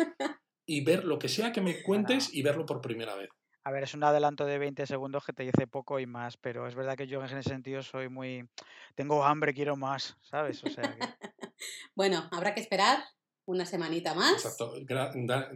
y 0.72 0.82
ver 0.84 1.04
lo 1.04 1.18
que 1.18 1.30
sea 1.30 1.52
que 1.52 1.62
me 1.62 1.82
cuentes 1.82 2.32
y 2.32 2.44
verlo 2.44 2.64
por 2.64 2.80
primera 2.80 3.16
vez. 3.16 3.28
A 3.64 3.72
ver, 3.72 3.84
es 3.84 3.96
un 3.96 4.04
adelanto 4.04 4.46
de 4.46 4.60
20 4.60 4.86
segundos 4.86 5.26
que 5.26 5.34
te 5.34 5.42
dice 5.42 5.66
poco 5.66 6.00
y 6.00 6.06
más, 6.06 6.38
pero 6.38 6.68
es 6.68 6.76
verdad 6.76 6.96
que 6.96 7.08
yo 7.08 7.20
en 7.20 7.26
ese 7.26 7.50
sentido 7.50 7.82
soy 7.82 8.08
muy... 8.08 8.48
Tengo 8.94 9.26
hambre, 9.26 9.52
quiero 9.56 9.76
más, 9.76 10.16
¿sabes? 10.22 10.64
O 10.64 10.70
sea 10.70 10.84
que... 10.84 11.00
Bueno, 11.96 12.30
habrá 12.32 12.54
que 12.54 12.62
esperar 12.62 13.04
una 13.46 13.66
semanita 13.66 14.14
más. 14.14 14.46
Exacto. 14.46 14.76
Gra- 14.86 15.12
da- 15.26 15.52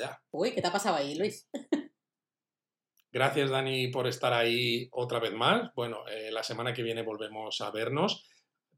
ya. 0.00 0.18
Uy, 0.30 0.52
¿qué 0.52 0.62
te 0.62 0.66
ha 0.68 0.72
pasado 0.72 0.96
ahí, 0.96 1.14
Luis? 1.14 1.46
Gracias, 3.12 3.50
Dani, 3.50 3.88
por 3.88 4.08
estar 4.08 4.32
ahí 4.32 4.88
otra 4.90 5.20
vez 5.20 5.32
más. 5.32 5.70
Bueno, 5.76 6.08
eh, 6.08 6.32
la 6.32 6.42
semana 6.42 6.72
que 6.72 6.82
viene 6.82 7.02
volvemos 7.02 7.60
a 7.60 7.70
vernos. 7.70 8.28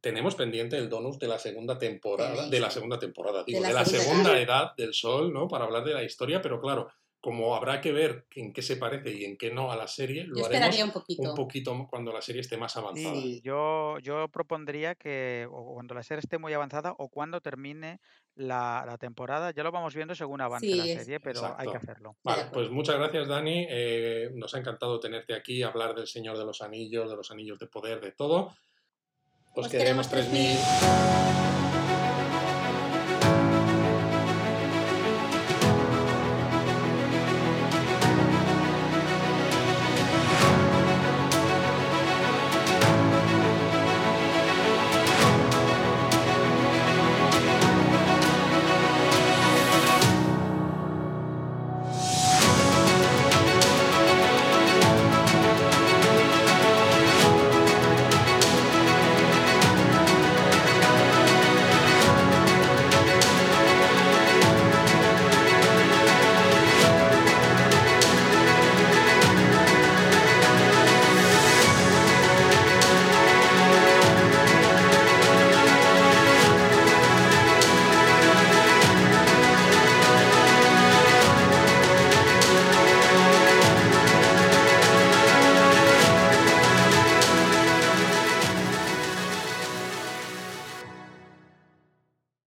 Tenemos 0.01 0.35
pendiente 0.35 0.77
el 0.77 0.89
donus 0.89 1.19
de 1.19 1.29
la 1.29 1.39
segunda 1.39 1.79
temporada, 1.79 2.49
de 2.49 2.61
la 2.61 2.71
segunda 2.71 2.99
temporada, 2.99 3.43
digo, 3.45 3.61
la 3.61 3.69
de 3.69 3.75
la 3.75 3.85
segunda 3.85 4.05
segunda 4.11 4.31
edad. 4.41 4.43
edad 4.43 4.77
del 4.77 4.95
sol, 4.95 5.33
¿no? 5.33 5.49
Para 5.49 5.65
hablar 5.65 5.85
de 5.85 5.95
la 5.95 6.03
historia, 6.05 6.41
pero 6.43 6.61
claro, 6.61 6.89
como 7.19 7.57
habrá 7.57 7.81
que 7.81 7.91
ver 7.91 8.27
en 8.37 8.53
qué 8.53 8.63
se 8.63 8.77
parece 8.77 9.11
y 9.11 9.25
en 9.25 9.37
qué 9.37 9.51
no 9.51 9.73
a 9.73 9.77
la 9.77 9.89
serie, 9.89 10.27
Yo 10.27 10.29
lo 10.29 10.47
haremos 10.47 10.53
esperaría 10.53 10.85
un 10.85 10.93
poquito. 10.93 11.23
un 11.23 11.35
poquito 11.35 11.87
cuando 11.91 12.13
la 12.13 12.23
serie 12.23 12.41
esté 12.41 12.57
más 12.57 12.77
avanzada. 12.77 13.17
Yo, 13.43 13.99
yo 13.99 14.29
propondría 14.29 14.95
que 14.95 15.49
o 15.51 15.75
cuando 15.75 15.95
la 15.95 16.05
serie 16.05 16.21
esté 16.21 16.39
muy 16.39 16.53
avanzada 16.53 16.95
o 16.99 17.09
cuando 17.09 17.41
termine 17.41 17.99
la, 18.37 18.85
la 18.87 18.97
temporada, 18.97 19.51
ya 19.51 19.65
lo 19.65 19.73
vamos 19.73 19.95
viendo 19.97 20.15
según 20.15 20.41
avance 20.41 20.69
la 20.73 20.85
Sí, 20.85 20.95
serie, 20.99 21.19
pero 21.19 21.41
hay 21.59 21.69
que 21.69 21.77
hacerlo. 21.79 22.17
Vale, 22.23 22.45
pues 22.53 22.71
muchas 22.71 22.97
gracias, 22.97 23.27
Dani. 23.27 23.67
Eh, 23.71 24.31
nos 24.35 24.55
ha 24.55 24.59
encantado 24.59 25.01
tenerte 25.01 25.35
aquí, 25.35 25.65
hablar 25.65 25.97
del 25.97 26.07
Señor 26.07 26.39
de 26.39 26.45
los 26.45 26.63
Anillos, 26.63 27.11
de 27.11 27.17
los 27.17 27.31
Anillos 27.33 27.59
de 27.59 27.67
Poder, 27.67 28.01
de 28.01 28.13
todo. 28.13 28.55
Os, 29.57 29.65
Os 29.65 29.73
queremos 29.73 30.07
queremos 30.07 30.07
3000. 30.09 31.56